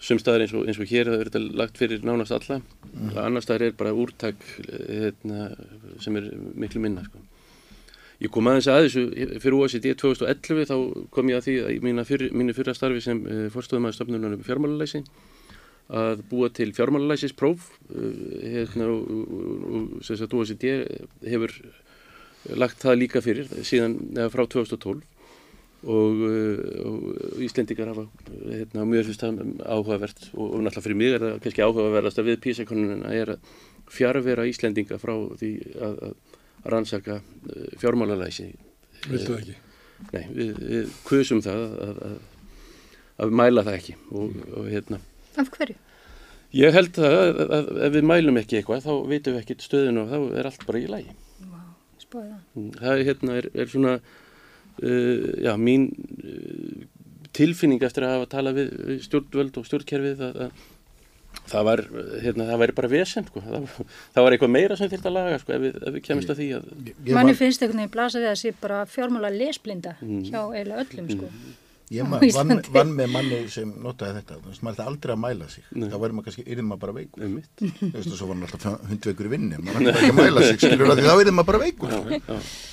sumstaðar 0.00 0.44
eins 0.44 0.54
og, 0.56 0.64
eins 0.68 0.80
og 0.80 0.88
hér 0.88 1.10
það 1.12 1.20
er 1.20 1.30
þetta 1.30 1.58
lagt 1.60 1.78
fyrir 1.80 2.06
nánast 2.06 2.32
alla. 2.32 2.60
Mm. 2.94 3.12
Annars 3.26 3.46
staðar 3.46 3.68
er 3.68 3.76
bara 3.78 3.92
úrtak 3.92 4.40
hérna, 4.64 5.50
sem 6.00 6.16
er 6.16 6.30
miklu 6.54 6.80
minna. 6.80 7.04
Sko. 7.04 7.20
Ég 8.22 8.30
kom 8.32 8.46
aðeins 8.48 8.70
að 8.70 8.86
þessu 8.86 9.04
fyrir 9.42 9.56
OECD 9.58 9.92
2011 10.00 10.68
þá 10.70 10.76
kom 11.12 11.30
ég 11.32 11.40
að 11.40 11.46
því 11.48 11.54
að 11.60 11.72
í 11.74 11.78
mínu 12.38 12.54
fyrra 12.56 12.74
starfi 12.76 13.02
sem 13.04 13.20
uh, 13.26 13.46
fórstofumæður 13.52 13.96
stofnunar 13.98 14.36
um 14.36 14.44
fjármálalæsi 14.46 15.02
að 15.92 16.22
búa 16.30 16.48
til 16.54 16.72
fjármálalæsispróf 16.76 17.66
uh, 17.92 18.04
hérna, 18.40 18.88
og, 18.88 19.98
sem 20.06 20.16
sagt 20.16 20.34
OECD 20.34 20.70
hefur 21.24 21.52
lagt 22.56 22.80
það 22.80 23.00
líka 23.00 23.24
fyrir 23.24 23.48
síðan 23.64 23.98
eða 24.14 24.30
frá 24.32 24.44
2012 24.46 25.02
og, 25.84 26.22
og 26.88 27.42
Íslendingar 27.44 27.90
hafa 27.92 28.06
hérna, 28.48 28.86
mjög 28.88 29.10
fyrst 29.10 29.24
áhugavert 29.24 30.26
og, 30.32 30.46
og 30.46 30.64
náttúrulega 30.64 30.84
fyrir 30.86 31.00
mig 31.00 31.12
er 31.12 31.24
það 31.24 31.40
kannski 31.44 31.64
áhugaverðast 31.64 32.20
að 32.20 32.30
við 32.30 32.40
PISA-konunina 32.46 33.12
er 33.12 33.34
að 33.36 33.54
fjárvera 33.92 34.46
Íslendinga 34.48 35.00
frá 35.00 35.12
því 35.40 35.52
að, 35.76 35.98
að 36.08 36.70
rannsaka 36.72 37.18
uh, 37.20 37.66
fjármálalæsi. 37.80 38.48
Viltu 39.04 39.34
það 39.34 39.40
ekki? 39.42 39.58
Nei, 40.14 40.22
við, 40.32 40.54
við 40.60 40.94
kusum 41.06 41.42
það 41.44 41.66
að, 41.84 41.98
að, 42.08 42.14
að 43.24 43.34
mæla 43.40 43.64
það 43.66 43.76
ekki 43.78 43.98
og, 44.10 44.38
og 44.56 44.70
hérna 44.72 45.00
Af 45.42 45.50
hverju? 45.54 45.76
Ég 46.54 46.70
held 46.76 46.92
það 46.94 47.14
að, 47.18 47.38
að, 47.42 47.52
að 47.54 47.70
ef 47.88 47.94
við 47.96 48.04
mælum 48.06 48.36
ekki 48.38 48.58
eitthvað 48.60 48.84
þá 48.84 48.92
vitum 49.10 49.34
við 49.34 49.40
ekkert 49.42 49.64
stöðun 49.66 50.02
og 50.04 50.12
þá 50.12 50.18
er 50.38 50.48
allt 50.50 50.66
bara 50.68 50.78
í 50.78 50.84
lægi. 50.92 51.14
Vá, 51.50 51.62
spáði 52.04 52.28
það. 52.28 52.44
Mm, 52.60 52.68
Það 52.82 53.02
hérna, 53.08 53.38
er, 53.40 53.48
er 53.64 53.72
svona, 53.72 53.94
uh, 54.78 55.24
já, 55.48 55.50
mín 55.58 55.88
uh, 56.22 56.84
tilfinning 57.34 57.82
eftir 57.82 58.06
að 58.06 58.14
hafa 58.20 58.30
talað 58.36 58.60
við, 58.60 58.70
við 58.92 59.02
stjórnvöld 59.08 59.58
og 59.58 59.66
stjórnkerfið 59.66 60.22
að, 60.28 60.38
að 60.46 60.70
það 61.50 61.66
var, 61.66 61.82
hérna, 62.22 62.46
það 62.52 62.60
væri 62.62 62.76
bara 62.78 62.92
vesen, 62.94 63.26
sko. 63.32 63.42
Það, 63.42 63.66
það 64.14 64.26
var 64.28 64.36
eitthvað 64.36 64.54
meira 64.54 64.78
sem 64.78 64.92
þurft 64.94 65.10
að 65.10 65.16
laga, 65.18 65.40
sko, 65.42 65.56
ef 65.58 65.64
við, 65.66 65.80
ef 65.90 65.96
við 65.98 66.04
kemist 66.06 66.30
að 66.30 66.38
því 66.44 66.48
að, 66.60 66.70
Manni 67.10 67.34
man- 67.34 67.40
finnst 67.42 67.64
einhvern 67.66 67.82
veginn 67.82 67.94
blasa 67.98 68.22
við 68.22 68.30
að 68.30 68.38
sé 68.44 68.54
bara 68.62 68.84
fjármála 68.94 69.32
lesblinda 69.34 69.96
hjá 69.98 70.38
eiginlega 70.54 70.86
öllum 70.86 71.10
sko. 71.16 71.32
Ég 71.92 72.00
á 72.00 72.08
ma- 72.08 72.16
vann, 72.18 72.62
vann 72.72 72.92
með 72.96 73.10
manni 73.12 73.38
sem 73.52 73.68
notaði 73.84 74.14
þetta, 74.16 74.36
þú 74.40 74.48
veist, 74.48 74.62
maður 74.64 74.78
ætti 74.78 74.84
aldrei 74.88 75.12
að 75.14 75.18
mæla 75.20 75.48
sig, 75.52 75.64
Nei. 75.76 75.88
þá 75.92 75.96
væri 76.00 76.14
maður 76.16 76.24
kannski, 76.30 76.44
yrði 76.48 76.62
maður 76.64 76.80
bara 76.84 76.94
veikur. 76.96 77.24
Þú 77.24 77.90
veist, 77.92 78.08
og 78.08 78.16
svo 78.16 78.28
var 78.30 78.38
hann 78.38 78.46
alltaf 78.46 78.86
hundveikur 78.88 79.28
í 79.28 79.32
vinni, 79.34 79.58
maður 79.60 79.80
ætti 79.84 79.92
ekki 79.92 80.08
að 80.14 80.16
mæla 80.22 80.44
sig, 80.46 80.56
skilur 80.62 80.88
það, 80.88 81.02
því 81.02 81.04
þá 81.04 81.20
yrði 81.24 81.34
maður 81.36 81.48
bara 81.50 81.60
veikur. 81.64 81.92
Já, 81.92 81.98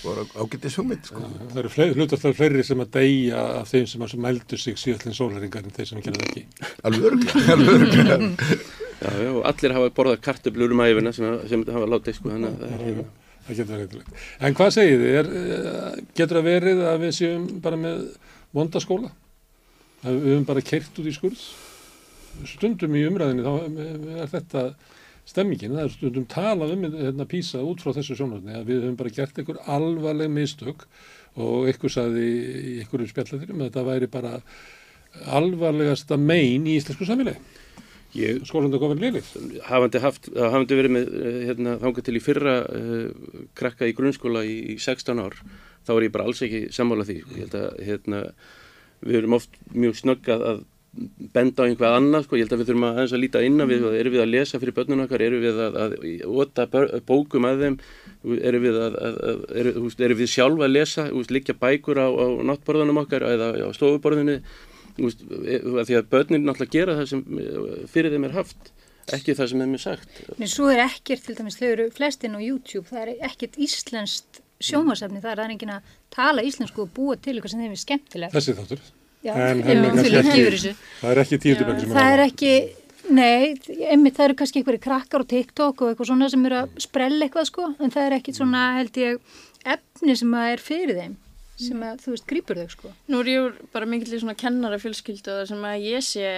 Og 0.01 0.21
ágættis 0.45 0.77
hugmynd, 0.79 1.09
sko. 1.11 1.23
Það 1.51 1.59
eru 1.61 1.89
hlutastlega 1.99 2.37
fleiri 2.39 2.63
sem 2.71 2.79
að 2.85 2.91
deyja 2.95 3.41
af 3.59 3.67
þeim 3.73 3.85
sem, 3.91 4.07
sem 4.15 4.23
mældu 4.25 4.57
sig 4.63 4.79
síðallin 4.79 5.17
sólaringar 5.19 5.67
en 5.67 5.75
þeir 5.75 5.91
sem 5.91 6.01
gerðu 6.07 6.23
það 6.23 6.31
ekki. 6.31 6.45
Alveg 6.87 7.09
örgulega, 7.11 7.57
alveg 7.57 7.75
örgulega. 7.75 8.17
já, 9.03 9.11
já, 9.11 9.29
og 9.35 9.43
allir 9.51 9.75
hafa 9.75 9.91
borðað 9.99 10.23
kartöblur 10.25 10.71
um 10.71 10.85
æfina 10.87 11.13
sem, 11.13 11.35
sem 11.51 11.67
hafa 11.67 11.91
látið, 11.97 12.17
sko, 12.17 12.31
þannig 12.31 12.49
að 12.55 12.63
það 12.63 12.73
er 12.79 12.87
hérna. 12.87 13.05
Það 13.41 13.57
getur 13.57 13.71
verið 13.73 13.85
eitthvað. 13.85 14.25
En 14.47 14.55
hvað 14.57 14.73
segið 14.75 14.99
þið? 15.01 15.15
Er, 15.21 15.29
eh, 15.41 16.01
getur 16.19 16.37
það 16.37 16.45
verið 16.47 16.81
að 16.91 16.99
við 17.01 17.15
séum 17.17 17.47
bara 17.63 17.79
með 17.81 18.03
vondaskóla? 18.55 19.11
Við 20.01 20.31
höfum 20.31 20.47
bara 20.49 20.65
keirt 20.65 20.97
út 20.97 21.07
í 21.09 21.13
skurð? 21.15 21.43
Stundum 22.47 22.95
í 22.97 23.05
umræðinni 23.05 23.45
þá 23.45 24.21
er 24.23 24.31
þetta 24.31 24.65
stemmingin. 25.29 25.75
Það 25.77 25.83
er 25.83 25.95
stundum 25.95 26.27
talað 26.31 26.75
um 26.75 26.85
hérna, 26.87 27.27
písa 27.29 27.61
út 27.65 27.83
frá 27.83 27.93
þessu 27.95 28.17
sjónarni 28.17 28.55
að 28.57 28.69
við 28.71 28.85
höfum 28.85 28.99
bara 28.99 29.15
gert 29.15 29.41
einhver 29.41 29.61
alvarleg 29.69 30.31
mistök 30.33 30.87
og 31.39 31.69
einhver 31.69 31.93
saði 31.93 32.27
í 32.27 32.77
einhverjum 32.81 33.11
spjallatirum 33.11 33.61
að 33.61 33.69
þetta 33.69 33.87
væri 33.87 34.11
bara 34.11 34.37
alvarlegasta 35.37 36.17
mein 36.19 36.67
í 36.67 36.77
íslensku 36.79 37.07
samfélagi. 37.07 37.59
Ég, 38.11 38.41
Skólandi 38.43 38.75
að 38.75 38.81
koma 38.83 38.95
liðlið. 38.99 39.27
hafandi, 39.69 39.99
hafandi 40.03 40.75
verið 40.75 40.93
með 40.97 41.11
eh, 41.15 41.35
hérna, 41.47 41.77
þangað 41.79 42.07
til 42.07 42.15
í 42.17 42.23
fyrra 42.23 42.55
uh, 42.67 43.29
krakka 43.55 43.87
í 43.87 43.93
grunnskóla 43.95 44.41
í, 44.43 44.57
í 44.73 44.75
16 44.83 45.21
ár 45.23 45.37
þá 45.87 45.93
er 45.95 46.07
ég 46.07 46.13
bara 46.15 46.27
alls 46.29 46.43
ekki 46.45 46.65
sammála 46.73 47.07
því. 47.07 47.17
Ég 47.21 47.41
held 47.45 47.57
að 47.61 47.81
hérna, 47.87 48.21
við 49.01 49.21
erum 49.21 49.37
oft 49.39 49.57
mjög 49.73 49.97
snögg 50.01 50.31
að, 50.33 50.47
að 50.51 50.63
benda 51.31 51.63
á 51.63 51.67
einhvað 51.69 51.93
annað, 51.95 52.25
sko, 52.25 52.35
ég 52.35 52.45
held 52.45 52.53
að 52.53 52.61
við 52.61 52.69
þurfum 52.69 52.85
að, 52.85 52.97
aðeins 52.97 53.13
að 53.15 53.21
líta 53.23 53.41
inn 53.47 53.63
á 53.63 53.65
við, 53.69 53.85
erum 53.95 54.15
við 54.15 54.23
að 54.25 54.31
lesa 54.33 54.59
fyrir 54.59 54.75
börnunum 54.75 55.05
okkar, 55.05 55.23
erum 55.23 55.45
við 55.45 55.61
að, 55.63 55.77
að 55.85 55.93
óta 56.27 56.65
bókum 57.07 57.47
að 57.47 57.63
þeim, 57.63 57.77
erum 58.49 58.65
við, 58.65 58.79
að, 58.87 58.97
að, 59.07 59.45
er, 59.61 59.69
veist, 59.77 60.03
erum 60.03 60.19
við 60.19 60.33
sjálfa 60.33 60.67
að 60.67 60.75
lesa, 60.75 61.07
líkja 61.37 61.55
bækur 61.61 62.01
á, 62.03 62.07
á 62.11 62.25
náttborðunum 62.51 63.01
okkar 63.05 63.27
eða 63.29 63.49
á 63.55 63.69
stofuborðinu, 63.77 64.37
e, 64.99 65.61
því 65.63 65.99
að 66.01 66.11
börnin 66.11 66.47
náttúrulega 66.49 66.75
gera 66.75 66.99
það 66.99 67.09
sem 67.13 67.25
fyrir 67.95 68.17
þeim 68.17 68.27
er 68.27 68.37
haft, 68.41 68.73
ekki 69.15 69.37
það 69.39 69.53
sem 69.53 69.63
þeim 69.63 69.79
er 69.79 69.85
sagt. 69.87 70.23
Nei, 70.35 70.47
svo 70.51 70.67
er 70.75 70.83
ekkert, 70.89 71.23
til 71.23 71.39
dæmis, 71.39 71.61
þau 71.61 71.69
eru 71.71 71.89
flestin 71.95 72.35
á 72.35 72.39
YouTube, 72.43 72.89
það 72.91 73.15
er 73.15 73.27
ekkert 73.31 73.55
íslenskt 73.63 74.43
sjómasefni, 74.65 75.21
það 75.23 75.39
er 75.45 75.53
engin 75.53 75.73
að 75.75 75.93
tala 76.13 76.43
íslensku 76.47 76.85
og 76.85 76.91
búa 76.95 77.17
til 77.17 77.35
eitthvað 77.35 77.53
sem 77.55 77.63
þeim 77.63 77.75
er 77.75 77.81
skemmtilegt. 77.81 78.35
Þessi 78.35 78.55
þáttur. 78.59 78.83
Já, 79.21 79.33
En 79.37 79.59
er 79.61 79.81
kannski 79.85 80.11
líka 80.11 80.35
ekki-. 80.35 80.75
Það 81.01 81.11
er 81.11 81.19
ekki 81.23 81.39
tíundubæk 81.43 81.81
sem 81.81 81.91
Það 81.93 82.11
er 82.15 82.23
ekki, 82.25 82.53
nei, 83.13 83.41
einmitt 83.91 84.15
það 84.17 84.27
eru 84.27 84.37
kannski 84.39 84.61
einhverju 84.61 84.81
krakkar 84.81 85.25
á 85.25 85.31
TikTok 85.33 85.83
og 85.83 85.91
eitthvað 85.91 86.09
svona 86.09 86.29
sem 86.33 86.47
eru 86.49 86.61
að 86.63 86.79
sprella 86.87 87.27
eitthvað 87.27 87.49
sko, 87.51 87.67
en 87.77 87.93
það 87.93 88.07
er 88.07 88.15
ekki 88.17 88.33
svona 88.37 88.63
held 88.79 88.97
ég 89.01 89.35
efni 89.75 90.15
sem 90.17 90.33
að 90.39 90.55
er 90.55 90.63
fyrir 90.65 90.97
þeim, 90.97 91.13
sem 91.61 91.85
að 91.85 92.01
þú 92.01 92.15
veist 92.15 92.27
grýpur 92.31 92.63
þau 92.63 92.73
sko. 92.73 92.95
Nú 93.13 93.21
er 93.21 93.29
ég 93.29 93.61
bara 93.75 93.89
mikill 93.93 94.17
í 94.17 94.23
svona 94.23 94.37
kennara 94.41 94.81
fjölskyldu 94.81 95.35
og 95.35 95.43
það 95.43 95.51
sem 95.53 95.69
að 95.69 95.85
ég 95.85 96.07
sé 96.07 96.33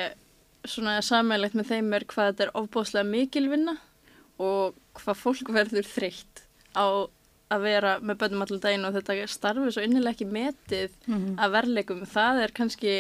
svona 0.68 1.00
sammeilegt 1.04 1.56
með 1.56 1.72
þeim 1.72 1.96
er 1.96 2.06
hvað 2.12 2.30
þetta 2.34 2.46
er 2.48 2.56
ofbóðslega 2.60 3.08
mikil 3.08 3.48
vinna 3.52 3.78
og 4.44 4.76
hvað 5.00 5.20
fólk 5.20 5.52
verður 5.56 5.88
þreytt 5.88 6.44
á 6.76 7.08
að 7.54 7.66
vera 7.68 7.98
með 8.02 8.22
bönnum 8.24 8.46
allan 8.46 8.64
daginn 8.64 8.88
og 8.88 8.96
þetta 8.98 9.28
starfi 9.32 9.74
svo 9.74 9.84
innilega 9.86 10.16
ekki 10.16 10.30
metið 10.30 10.96
af 11.38 11.54
verleikum. 11.54 12.06
Það 12.10 12.42
er 12.44 12.56
kannski 12.60 12.96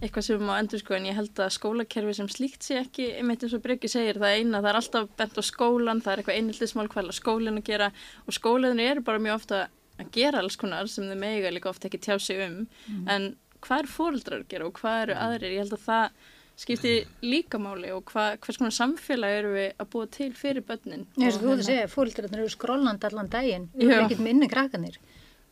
eitthvað 0.00 0.26
sem 0.26 0.50
á 0.50 0.54
endur 0.58 0.80
sko 0.82 0.96
en 0.96 1.06
ég 1.06 1.16
held 1.16 1.40
að 1.40 1.54
skólakerfi 1.54 2.14
sem 2.18 2.28
slíkt 2.28 2.66
sé 2.66 2.80
ekki, 2.80 3.08
einmitt 3.20 3.44
eins 3.46 3.54
og 3.54 3.62
Bryggi 3.64 3.88
segir, 3.88 4.18
það 4.18 4.40
eina, 4.40 4.60
það 4.60 4.70
er 4.72 4.78
alltaf 4.80 5.08
bent 5.20 5.38
á 5.38 5.42
skólan, 5.46 6.02
það 6.02 6.12
er 6.12 6.22
eitthvað 6.22 6.38
einhildismál 6.40 6.88
hvað 6.90 7.10
er 7.10 7.18
skólinn 7.20 7.60
að 7.60 7.68
gera? 7.70 7.90
Og 8.26 8.36
skólinni 8.36 8.86
eru 8.90 9.04
bara 9.06 9.22
mjög 9.22 9.38
ofta 9.38 9.60
að 9.96 10.10
gera 10.12 10.42
alls 10.42 10.58
konar 10.60 10.90
sem 10.90 11.06
þau 11.08 11.18
mega 11.20 11.52
líka 11.54 11.70
ofta 11.70 11.88
ekki 11.88 12.02
tjá 12.02 12.18
sig 12.20 12.42
um. 12.48 12.64
En 13.08 13.36
hvað 13.64 13.84
eru 13.84 13.92
fóreldrar 13.94 14.42
að 14.42 14.50
gera 14.50 14.66
og 14.66 14.80
hvað 14.80 15.02
eru 15.06 15.18
aðrir, 15.26 15.54
ég 15.54 15.64
held 15.64 15.78
að 15.78 15.86
það 15.86 16.26
skipti 16.56 16.94
líka 17.22 17.58
máli 17.60 17.90
og 17.92 18.08
hva, 18.12 18.30
hvers 18.40 18.56
konar 18.60 18.72
samfélag 18.72 19.34
eru 19.42 19.50
við 19.56 19.68
að 19.82 19.90
búa 19.92 20.06
til 20.10 20.30
fyrir 20.32 20.64
börnin. 20.64 21.04
Og 21.18 21.26
Og 21.26 21.36
þú 21.36 21.50
að 21.50 21.52
hérna- 21.52 21.66
segja, 21.68 21.90
fólkdrarnir 21.92 22.40
eru 22.44 22.48
skrollandi 22.54 23.04
allan 23.10 23.28
daginn, 23.28 23.68
við 23.76 23.90
erum 23.92 24.06
ekkert 24.08 24.24
minni 24.24 24.48
krakkanir. 24.48 24.96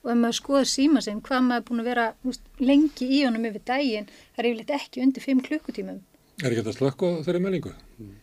Og 0.04 0.10
ef 0.12 0.16
maður 0.20 0.38
skoður 0.40 0.68
síma 0.68 1.00
sinn, 1.04 1.20
hvað 1.24 1.44
maður 1.44 1.60
er 1.62 1.68
búin 1.68 1.80
að 1.80 1.90
vera 1.92 2.06
þú 2.22 2.32
veist, 2.32 2.42
lengi 2.60 3.06
í 3.08 3.22
honum 3.26 3.44
yfir 3.48 3.62
daginn, 3.64 4.08
það 4.36 4.42
er 4.44 4.48
yfirleitt 4.50 4.74
ekki 4.80 5.02
undir 5.04 5.22
5 5.24 5.40
klukkutímum. 5.48 6.00
Er 6.42 6.50
ekki 6.50 6.64
þetta 6.64 6.72
slökk 6.74 7.02
á 7.04 7.08
þeirri 7.24 7.40
menningu? 7.44 7.70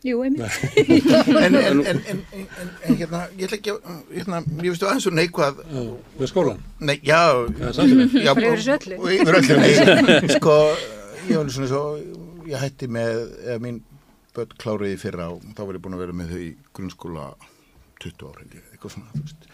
Jú, 0.04 0.18
einmitt. 0.26 0.42
en, 0.76 1.56
en, 1.56 1.56
en, 1.56 1.86
en, 1.88 2.02
en, 2.12 2.72
en 2.84 2.98
hérna, 3.00 3.22
ég 3.40 3.46
ætla 3.48 3.58
ekki 3.62 3.72
að, 3.72 4.02
hérna, 4.12 4.42
ég 4.60 4.74
veistu 4.74 4.86
aðeins 4.90 5.08
og 5.08 5.16
neikvað, 5.16 5.62
við 6.20 6.28
skólan. 6.34 6.60
nei, 6.82 6.98
já, 7.08 7.22
Það 7.56 7.70
er 7.70 7.78
samfélag. 7.78 8.18
já, 8.20 8.32
og 8.98 9.08
yfir 9.16 9.40
öllu, 9.40 10.34
sko, 10.36 10.58
ég 11.30 11.38
var 11.40 11.54
svona 11.56 11.70
svo, 11.72 11.84
ég 12.52 12.62
hætti 12.62 12.90
með, 12.92 13.24
eða 13.46 13.64
mín 13.64 13.82
börn 14.36 14.54
kláriði 14.60 15.00
fyrra 15.02 15.32
og 15.34 15.44
þá 15.56 15.64
var 15.64 15.78
ég 15.78 15.84
búin 15.84 15.98
að 15.98 16.04
vera 16.06 16.16
með 16.16 16.34
þau 16.34 16.44
í 16.44 16.52
grunnskóla 16.76 17.26
20 18.02 18.30
ára, 18.30 18.46
eitthvað 18.62 18.96
svona, 18.96 19.12
þú 19.16 19.26
veist. 19.26 19.50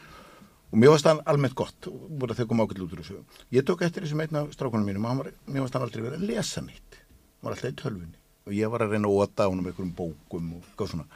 Og 0.68 0.80
mér 0.82 0.92
varst 0.92 1.08
hann 1.08 1.24
almennt 1.32 1.56
gott, 1.58 1.88
voru 1.88 2.34
að 2.34 2.42
þau 2.42 2.50
koma 2.52 2.66
ákveld 2.68 2.84
út 2.84 2.96
úr 2.96 3.02
þessu. 3.02 3.22
Ég 3.56 3.66
tók 3.68 3.84
eftir 3.88 4.04
þessum 4.04 4.24
einn 4.24 4.40
af 4.42 4.50
strákunum 4.56 4.88
mínum, 4.88 5.08
og 5.08 5.22
var, 5.22 5.30
mér 5.48 5.64
varst 5.64 5.78
hann 5.78 5.86
aldrei 5.86 6.04
verið 6.04 6.20
að 6.20 6.32
lesa 6.32 6.64
neitt. 6.66 7.00
Hann 7.00 7.48
var 7.48 7.56
alltaf 7.56 7.72
í 7.72 7.78
tölvunni 7.82 8.20
og 8.48 8.54
ég 8.56 8.72
var 8.72 8.84
að 8.84 8.94
reyna 8.96 9.10
að 9.10 9.22
óta 9.22 9.48
á 9.48 9.50
hann 9.52 9.60
með 9.60 9.74
einhverjum 9.74 9.96
bókum 9.98 10.52
og 10.56 10.68
eitthvað 10.70 10.92
svona. 10.94 11.08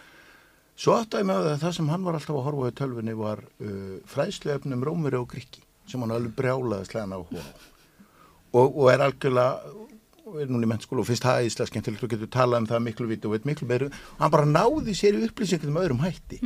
Svo 0.82 0.96
áttaði 0.98 1.28
mig 1.30 1.38
að 1.40 1.62
það 1.62 1.76
sem 1.78 1.92
hann 1.92 2.08
var 2.08 2.18
alltaf 2.18 2.36
að 2.36 2.46
horfa 2.48 2.68
á 2.68 2.72
í 2.72 2.78
tölvunni 2.80 3.16
var 3.20 3.44
uh, 3.48 3.94
fræðsluefnum 4.12 4.84
Rómuri 4.88 5.20
og 5.20 5.30
Grikki 5.32 5.64
sem 5.88 6.04
hann 6.04 6.14
alveg 6.16 6.36
brjálaði 6.36 6.90
slæðan 6.90 7.16
á 7.16 7.20
hóra 7.22 7.46
og, 8.52 8.68
og 8.68 8.86
er 8.92 9.04
algjörlega 9.06 9.72
og 9.72 9.88
er 10.40 10.50
núna 10.52 10.68
í 10.68 10.70
mennskóla 10.70 11.02
og 11.04 11.08
finnst 11.10 11.26
það 11.26 11.48
íslega 11.48 11.70
skemmtilegt 11.70 12.06
og 12.06 12.12
getur 12.14 12.30
talað 12.32 12.62
um 12.62 12.68
það 12.70 12.84
miklu 12.86 13.08
viti 13.10 13.28
og 13.28 13.34
veit 13.36 13.48
miklu 13.50 13.68
meira. 13.68 13.90
Og 14.16 14.24
hann 14.24 14.34
bara 14.34 14.48
náði 14.48 14.96
sér 14.98 15.18
í 15.20 15.24
upplýsingum 15.28 15.72
um 15.74 15.80
öðrum 15.82 16.02
hætti. 16.06 16.40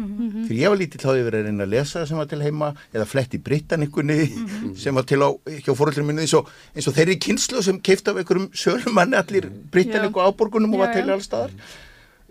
Fyrir 0.48 0.62
ég 0.62 0.74
var 0.74 0.80
lítið 0.82 1.06
þá 1.06 1.10
yfir 1.14 1.38
að 1.40 1.50
reyna 1.50 1.66
að 1.68 1.74
lesa 1.76 2.06
sem 2.10 2.20
var 2.20 2.30
til 2.32 2.42
heima 2.42 2.72
eða 2.92 3.08
flett 3.10 3.38
í 3.38 3.42
britannikunni 3.46 4.20
sem 4.84 4.98
var 4.98 5.08
til 5.10 5.22
á 5.22 5.30
hjá 5.62 5.72
fóröldrum 5.78 6.10
minni 6.10 6.26
eins 6.26 6.36
og, 6.38 6.50
eins 6.74 6.90
og 6.90 6.98
þeirri 6.98 7.20
kynslu 7.28 7.64
sem 7.66 7.82
keift 7.82 8.10
af 8.10 8.22
einhverjum 8.22 8.50
sölumanni 8.56 9.20
allir 9.22 9.50
britanniku 9.74 10.26
áborgunum 10.26 10.78
og 10.78 10.86
var 10.86 10.96
til 10.96 11.06
já. 11.06 11.14
alls 11.14 11.30
staðar. 11.30 11.58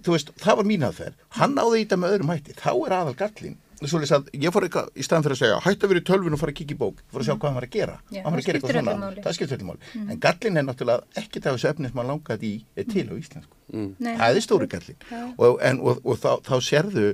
Þú 0.05 0.17
veist, 0.17 0.35
það 0.37 0.59
var 0.61 0.67
mín 0.69 0.83
aðferð. 0.85 1.21
Hann 1.38 1.55
náði 1.57 1.79
í 1.79 1.85
þetta 1.85 2.01
með 2.03 2.17
öðrum 2.19 2.35
hætti, 2.35 2.57
þá 2.61 2.73
er 2.75 2.97
aðal 2.99 3.14
gallin 3.23 3.61
svo 3.83 4.01
lýs 4.01 4.13
að 4.15 4.31
ég 4.39 4.55
fór 4.55 4.67
eitthvað 4.67 4.89
í 4.95 5.05
staðan 5.05 5.25
fyrir 5.27 5.37
að 5.37 5.41
segja 5.43 5.59
hætti 5.65 5.87
að 5.87 5.93
vera 5.93 6.01
í 6.01 6.07
tölvun 6.09 6.37
og 6.37 6.41
fara 6.41 6.55
að 6.55 6.59
kikið 6.61 6.75
í 6.75 6.81
bók 6.81 7.03
fór 7.11 7.23
að 7.23 7.29
sjá 7.29 7.35
hvað 7.35 7.49
hann 7.49 7.59
var 7.59 7.67
að 7.67 7.75
gera. 7.75 7.97
Já, 8.09 8.21
hann 8.25 8.35
var 8.35 8.41
að 8.41 8.45
það 8.45 8.49
gera 8.49 8.61
eitthvað 8.61 8.75
svona, 8.79 8.95
máli. 9.03 9.25
það 9.25 9.37
skiptir 9.39 9.59
öllu 9.59 9.69
máli. 9.69 9.93
En 10.05 10.21
gallin 10.25 10.61
er 10.61 10.67
náttúrulega 10.69 11.23
ekkert 11.23 11.49
af 11.51 11.57
þessu 11.57 11.71
efni 11.71 11.91
sem 11.91 12.01
hann 12.01 12.11
langaði 12.13 12.51
í 12.51 12.57
er 12.77 12.89
til 12.91 13.07
á 13.11 13.15
íslensku. 13.19 13.61
Nei, 13.75 14.11
það 14.21 14.41
er 14.41 14.45
stóri 14.45 14.69
gallin 14.75 14.99
og, 15.39 15.57
en, 15.65 15.81
og, 15.81 16.03
og 16.05 16.21
þá, 16.21 16.31
þá 16.45 16.55
sérðu 16.69 17.07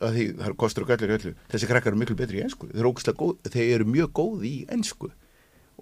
að 0.00 0.16
því 0.16 0.24
það 0.38 0.48
eru 0.48 0.56
kostur 0.64 0.84
og 0.84 0.90
gallir 0.90 1.12
í 1.12 1.18
öllu 1.18 1.34
þessi 1.52 1.68
krakkar 1.70 1.92
eru 1.92 2.00
miklu 2.00 2.16
betri 2.18 2.40
í 2.40 2.46
ensku. 2.46 2.70
Þeir 2.72 2.80
eru, 2.82 2.94
ógeðslega 2.94 3.20
góð, 3.20 3.36
þeir 3.54 3.74
eru 3.76 3.86
mjög 3.92 4.16
góð 4.18 4.48
í 4.48 4.56
ensku. 4.74 5.12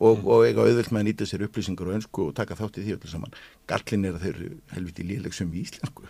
Og, 0.02 0.22
og 0.24 0.46
eiga 0.48 0.64
auðvelt 0.64 0.88
með 0.90 1.02
að 1.02 1.08
nýta 1.10 1.26
sér 1.28 1.44
upplýsingar 1.46 1.90
og 1.90 1.96
ensku 1.98 2.24
og 2.24 2.34
taka 2.34 2.56
þátt 2.58 2.80
í 2.80 2.84
því 2.86 2.94
öllu 2.96 3.10
saman. 3.12 3.34
Gallin 3.70 4.06
er 4.08 4.16
að 4.16 4.24
þeir 4.24 4.38
eru 4.38 4.54
helviti 4.72 5.04
íslensku 5.62 6.08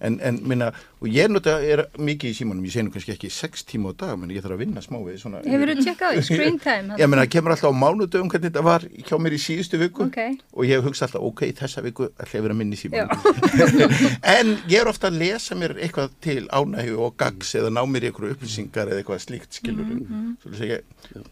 en, 0.00 0.16
en 0.24 0.38
minna, 0.48 0.70
og 1.00 1.08
ég 1.12 1.28
nota 1.30 1.56
er 1.60 1.82
mikið 2.00 2.32
í 2.32 2.36
símanum, 2.38 2.64
ég 2.64 2.74
segi 2.74 2.86
nú 2.86 2.92
kannski 2.94 3.14
ekki 3.14 3.30
sex 3.32 3.64
tíma 3.68 3.92
á 3.92 3.94
dag, 4.00 4.14
menn 4.20 4.32
ég 4.34 4.44
þarf 4.44 4.56
að 4.56 4.62
vinna 4.64 4.82
smá 4.84 4.98
við 5.04 5.18
svona 5.22 5.42
Hefur 5.44 5.72
þú 5.72 5.84
tjekkað 5.84 6.20
screen 6.26 6.58
time? 6.62 6.96
Ég 7.00 7.10
meina, 7.10 7.26
það 7.26 7.32
kemur 7.36 7.54
alltaf 7.54 7.74
á 7.76 7.80
mánudöfum 7.82 8.30
hvernig 8.32 8.48
þetta 8.48 8.64
var 8.66 8.86
hjá 9.08 9.14
mér 9.20 9.36
í 9.36 9.40
síðustu 9.44 9.80
viku 9.80 10.06
Ok. 10.08 10.18
og 10.56 10.68
ég 10.68 10.84
hugsa 10.86 11.06
alltaf, 11.06 11.24
ok, 11.30 11.44
þessa 11.60 11.84
viku 11.84 12.08
ætla 12.10 12.32
ég 12.32 12.40
að 12.40 12.48
vera 12.48 12.58
minni 12.60 12.80
síma 12.80 13.06
en 14.36 14.54
ég 14.70 14.78
er 14.80 14.90
ofta 14.90 15.10
að 15.10 15.20
lesa 15.20 15.58
mér 15.58 15.76
eitthvað 15.78 16.16
til 16.24 16.44
ánægju 16.48 17.00
og 17.06 17.16
gags 17.20 17.54
eða 17.60 17.72
ná 17.74 17.82
mér 17.84 18.08
í 18.08 18.10
eitthvað 18.10 18.36
upplýsingar 18.36 18.90
eða 18.90 19.02
eitthvað 19.02 19.24
slíkt 19.26 19.60
skilur 19.60 19.84
mm 19.84 20.04
-hmm. 20.06 20.36
svo 20.42 20.54
að 20.56 20.72
ég, 20.74 20.84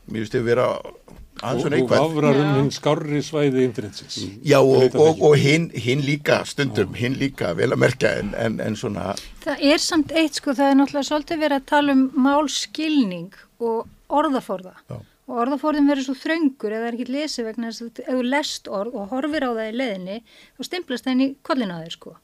mér 0.07 0.20
finnst 0.20 0.37
þið 0.37 0.48
vera 0.52 0.68
aðeins 0.76 1.27
Og, 1.38 1.66
og 1.68 1.90
vafrar 1.90 2.38
um 2.42 2.55
hinn 2.57 2.70
skárri 2.74 3.20
svæði 3.22 3.66
internetsins. 3.68 4.16
Já, 4.42 4.59
og, 4.59 4.96
og, 4.98 5.20
og 5.22 5.37
hinn, 5.38 5.68
hinn 5.70 6.03
líka 6.03 6.40
stundum, 6.48 6.96
hinn 6.98 7.14
líka 7.20 7.53
vel 7.59 7.70
að 7.77 7.83
merkja 7.85 8.14
en, 8.22 8.33
en, 8.35 8.59
en 8.64 8.79
svona 8.79 9.12
Það 9.44 9.62
er 9.70 9.83
samt 9.83 10.11
eitt 10.18 10.40
sko, 10.40 10.55
það 10.59 10.72
er 10.72 10.81
náttúrulega 10.81 11.11
svolítið 11.12 11.44
verið 11.44 11.61
að 11.61 11.68
tala 11.70 11.94
um 11.94 12.03
málskilning 12.27 13.38
og 13.62 13.87
orðaforða. 14.18 14.74
Já. 14.90 14.98
Og 15.29 15.42
orðaforðin 15.44 15.90
verður 15.90 16.07
svo 16.09 16.16
þröngur 16.16 16.74
eða 16.74 16.88
er 16.88 16.96
ekki 16.96 17.12
lesið 17.12 17.51
vegna 17.51 17.70
þess 17.70 17.85
að 17.85 18.01
ef 18.03 18.14
þú 18.14 18.22
lest 18.33 18.70
orð 18.72 18.94
og 18.96 19.11
horfir 19.12 19.44
á 19.44 19.51
það 19.51 19.66
í 19.66 19.74
leðinni, 19.77 20.22
þá 20.57 20.68
stimplast 20.68 21.05
það 21.05 21.14
inn 21.14 21.24
í 21.27 21.29
kollin 21.44 21.74
á 21.74 21.79
þér 21.83 21.94
sko. 21.98 22.14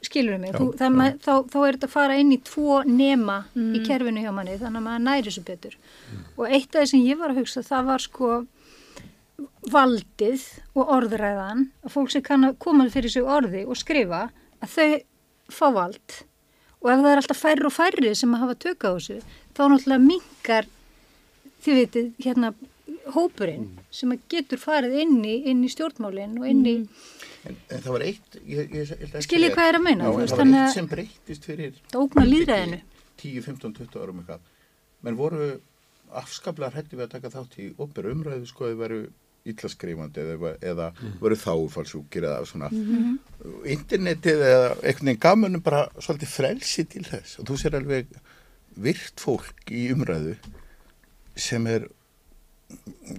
Skilurðu 0.00 0.38
mig, 0.40 0.54
Já, 0.54 0.58
þú, 0.62 0.66
það, 0.80 0.94
ma- 0.96 1.10
þá, 1.20 1.32
þá 1.52 1.56
er 1.68 1.76
þetta 1.76 1.86
að 1.90 1.92
fara 1.92 2.14
inn 2.22 2.30
í 2.32 2.38
tvo 2.48 2.78
nema 2.88 3.34
í 3.76 3.82
kerfinu 3.84 4.22
hjá 4.24 4.30
manni, 4.32 4.54
þannig 4.56 4.80
að 4.80 4.86
maður 4.86 5.02
næri 5.04 5.26
þessu 5.28 5.42
betur. 5.44 5.74
Og 6.38 6.46
eitt 6.48 6.72
af 6.74 6.80
því 6.86 6.88
sem 6.94 7.02
ég 7.04 7.18
var 7.20 7.34
að 7.34 7.40
hugsa, 7.42 7.62
það 7.66 7.84
var 7.90 8.04
sko 8.06 8.30
valdið 9.70 10.42
og 10.76 10.88
orðræðan, 10.96 11.66
að 11.84 11.92
fólk 11.94 12.10
sem 12.14 12.24
kann 12.24 12.46
að 12.48 12.56
koma 12.64 12.88
fyrir 12.92 13.12
sig 13.12 13.22
orði 13.28 13.62
og 13.68 13.76
skrifa, 13.78 14.22
að 14.64 14.74
þau 14.74 14.88
fá 15.52 15.66
vald. 15.76 16.16
Og 16.80 16.88
ef 16.94 17.02
það 17.02 17.10
er 17.12 17.20
alltaf 17.20 17.40
færri 17.44 17.68
og 17.68 17.74
færri 17.76 18.14
sem 18.16 18.34
að 18.34 18.42
hafa 18.46 18.58
tök 18.64 18.84
á 18.88 18.90
þessu, 18.96 19.18
þá 19.56 19.62
náttúrulega 19.68 20.04
minkar, 20.06 20.68
þið 21.64 21.80
veitir, 21.82 22.10
hérna 22.24 22.54
hópurinn 23.14 23.68
sem 23.94 24.12
að 24.14 24.24
getur 24.32 24.60
farið 24.60 24.96
inn 25.04 25.18
í, 25.28 25.36
inn 25.50 25.60
í 25.64 25.70
stjórnmálinn 25.72 26.38
og 26.40 26.48
inn 26.48 26.64
í, 26.68 26.74
en, 27.48 27.56
en 27.70 27.80
það 27.84 27.92
var 27.96 28.04
eitt 28.06 28.36
ég, 28.44 28.58
ég, 28.58 28.74
ég, 28.74 28.90
ég, 29.00 29.16
Skil 29.24 29.42
ég 29.46 29.54
hvað 29.56 29.68
er 29.72 29.78
að 29.80 29.84
meina, 29.86 30.10
veist, 30.16 30.34
það 30.34 30.42
var 30.42 30.46
eitt 30.52 30.68
að- 30.68 30.74
sem 30.74 30.88
breyttist 30.90 31.44
fyrir 31.48 31.72
það 31.92 32.00
ógna 32.04 32.26
líðræðinu. 32.28 32.80
10, 33.22 33.42
15, 33.48 33.74
20 33.80 34.00
árum 34.04 34.20
eitthvað 34.22 34.40
menn 35.02 35.16
voru 35.16 35.48
afskaplega 36.20 36.72
hrætti 36.74 36.96
við 36.98 37.06
að 37.06 37.12
taka 37.16 37.30
þátt 37.36 37.58
í 37.62 37.66
opera 37.78 38.10
umræðu 38.12 38.46
sko 38.50 38.66
eða 38.70 38.80
veru 38.84 39.00
illaskrifandi 39.50 40.20
eða, 40.20 40.50
eða 40.60 40.86
veru 41.22 41.36
þáfalsjúkir 41.40 42.26
eða 42.28 42.44
svona. 42.48 42.68
Internetið 43.64 44.42
eða 44.44 44.66
einhvern 44.74 45.06
veginn 45.10 45.20
gamunum 45.22 45.62
bara 45.64 45.84
svolítið 45.96 46.32
frelsi 46.34 46.84
til 46.92 47.04
þess. 47.08 47.38
Og 47.40 47.48
þú 47.48 47.56
sér 47.62 47.76
alveg 47.78 48.10
virt 48.80 49.20
fólk 49.22 49.72
í 49.72 49.86
umræðu 49.94 50.34
sem 51.40 51.66
er 51.72 51.86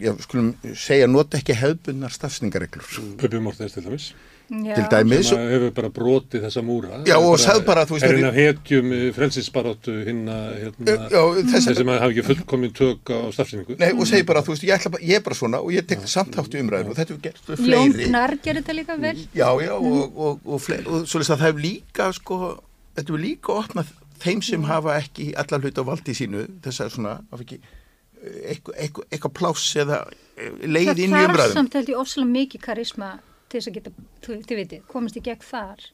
já, 0.01 0.13
skulum 0.23 0.53
segja, 0.75 1.07
nota 1.11 1.37
ekki 1.41 1.55
hefðbundnar 1.57 2.13
stafsningareglur. 2.15 2.91
Pöppi 3.21 3.41
Mortens 3.43 3.73
til 3.77 3.83
dæmis 3.87 4.11
Já. 4.51 4.73
Til 4.75 4.83
dæmis, 4.91 5.29
sem 5.29 5.39
hefur 5.47 5.69
bara 5.71 5.87
brotið 5.95 6.41
þessa 6.43 6.59
múra 6.67 6.97
Já, 7.07 7.13
og 7.23 7.37
sagði 7.39 7.61
bara, 7.69 7.85
þú 7.87 7.95
veist, 7.95 8.03
er 8.03 8.17
er- 8.17 8.25
af 8.27 8.35
hetjum 8.35 8.89
frelsisbaráttu 9.15 9.93
hinna 10.03 10.35
hérna, 10.57 10.95
já, 11.07 11.21
þess 11.53 11.69
þeir 11.69 11.77
sem 11.77 11.91
hafa 11.93 12.09
ekki 12.09 12.25
fullkomin 12.27 12.73
tök 12.75 13.11
á 13.15 13.19
stafsynningu 13.31 13.77
Nei, 13.79 13.93
og 13.95 14.09
segi 14.09 14.25
bara, 14.27 14.41
þú 14.43 14.51
veist, 14.51 14.65
ég, 14.67 14.75
ætla, 14.75 14.91
bara- 14.91 15.07
ég 15.07 15.15
er 15.15 15.23
bara 15.23 15.35
svona 15.39 15.61
og 15.63 15.71
ég 15.71 15.87
tek 15.87 16.03
samt 16.03 16.35
þátt 16.35 16.51
í 16.51 16.63
umræðinu 16.65 16.91
og 16.91 16.99
þetta 16.99 17.15
hefur 17.15 17.23
gert 17.23 17.63
fleiri. 17.63 18.09
Gnarr 18.09 18.35
gerir 18.43 18.59
þetta 18.61 18.75
líka 18.75 18.99
vel. 18.99 19.17
Já, 19.33 19.47
já, 19.63 19.71
og, 19.71 20.17
og, 20.19 20.41
og, 20.45 20.59
fleiri, 20.61 20.85
og 20.85 21.07
svo 21.07 21.23
að 21.23 21.31
það 21.31 21.45
hefur 21.47 21.63
líka, 21.69 22.11
sko, 22.19 22.41
þetta 22.97 23.07
hefur 23.07 23.23
líka 23.23 23.55
opnað 23.55 23.95
þeim 24.19 24.43
sem 24.43 24.63
hafa 24.67 24.99
ekki 24.99 25.31
alla 25.33 25.61
hluti 25.63 25.79
á 25.79 25.85
valdi 25.87 26.11
sínu, 26.17 26.43
þess 26.59 26.83
að 26.83 26.91
svona, 26.97 27.15
hafa 27.31 27.47
ekki 27.47 27.61
eh, 27.61 27.80
eitthvað, 28.21 29.05
eitthvað 29.09 29.33
pláss 29.39 29.75
eða 29.81 30.01
eh, 30.37 30.51
leið 30.67 30.91
inn 31.05 31.09
í 31.09 31.13
Það 31.13 31.17
þarf 31.17 31.33
umræðum. 31.33 31.55
samt 31.57 31.77
held 31.79 31.89
ég 31.93 32.01
ofslega 32.03 32.33
mikið 32.35 32.61
karisma 32.67 33.09
til 33.49 33.59
þess 33.59 33.71
að 33.71 33.77
geta, 33.79 33.91
þú 34.21 34.37
vitið, 34.61 34.85
komast 34.91 35.17
í 35.19 35.23
gegn 35.25 35.45
þar. 35.47 35.87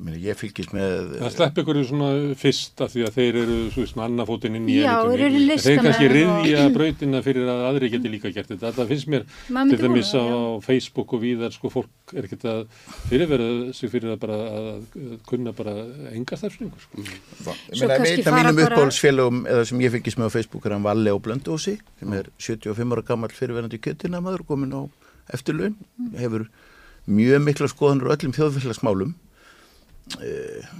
Ég 0.00 0.22
Ég 0.30 0.36
fylgist 0.38 0.70
með, 0.72 1.18
Það 1.20 1.32
slepp 1.34 1.58
ykkur 1.60 1.78
svona 1.84 2.08
fyrst 2.40 2.80
af 2.80 2.92
því 2.94 3.02
að 3.04 3.16
þeir 3.18 3.36
eru 3.42 3.56
svo 3.74 3.82
veist 3.84 3.96
með 3.98 4.04
annafótinn 4.06 4.56
inn 4.56 4.68
í 4.70 4.76
Já, 4.80 4.94
elitunni. 5.04 5.56
þeir 5.60 5.80
kannski 5.84 6.06
og- 6.08 6.14
riðja 6.14 6.62
brautina 6.74 7.20
fyrir 7.26 7.48
að 7.52 7.60
aðri 7.68 7.90
geti 7.92 8.08
líka 8.14 8.32
gert 8.32 8.48
þetta. 8.48 8.70
Það 8.78 8.88
finnst 8.94 9.08
mér 9.12 9.24
til 9.70 9.78
dæmis 9.82 10.12
á. 10.16 10.24
Facebook 10.64 11.12
og 11.12 11.20
víðar 11.20 11.52
sko 11.52 11.68
fólk 11.70 12.14
er 12.16 12.24
ekkert 12.28 12.44
að 12.48 12.62
fyrirverða 13.10 13.74
sig 13.74 13.90
fyrir 13.92 14.14
að 14.14 14.18
bara 14.24 14.38
að, 14.40 14.82
kunna 15.28 15.52
bara 15.52 15.74
enga 16.14 16.36
stafsningu 16.40 16.80
sko. 16.80 17.04
ég 17.04 17.76
Svo 17.76 17.86
meina, 17.88 18.04
einn 18.04 18.26
af 18.26 18.34
mínum 18.40 18.56
bara- 18.56 18.76
uppbólsfélögum 18.76 19.44
eða 19.46 19.66
sem 19.66 19.78
ég 19.80 19.90
fylgist 19.92 20.16
með 20.18 20.30
á 20.30 20.36
Facebook 20.38 20.66
er 20.66 20.72
hann 20.72 20.82
Valli 20.82 21.10
á 21.12 21.16
Blöndósi 21.20 21.78
sem 22.00 22.12
er 22.12 22.24
75 22.38 22.92
ára 22.92 23.02
gammal 23.04 23.28
fyrirverandi 23.28 23.78
kjötina 23.78 24.20
maður 24.24 24.46
komin 24.48 24.72
á 24.72 24.88
eftirlaun 25.34 25.76
hefur 26.16 26.48
mjög 27.08 27.42
mikla 27.44 27.68
skoðanur 27.68 28.08
á 28.08 28.16
öllum 28.16 28.32
þjóðfélagsmálum 28.32 29.14
eh, 30.18 30.70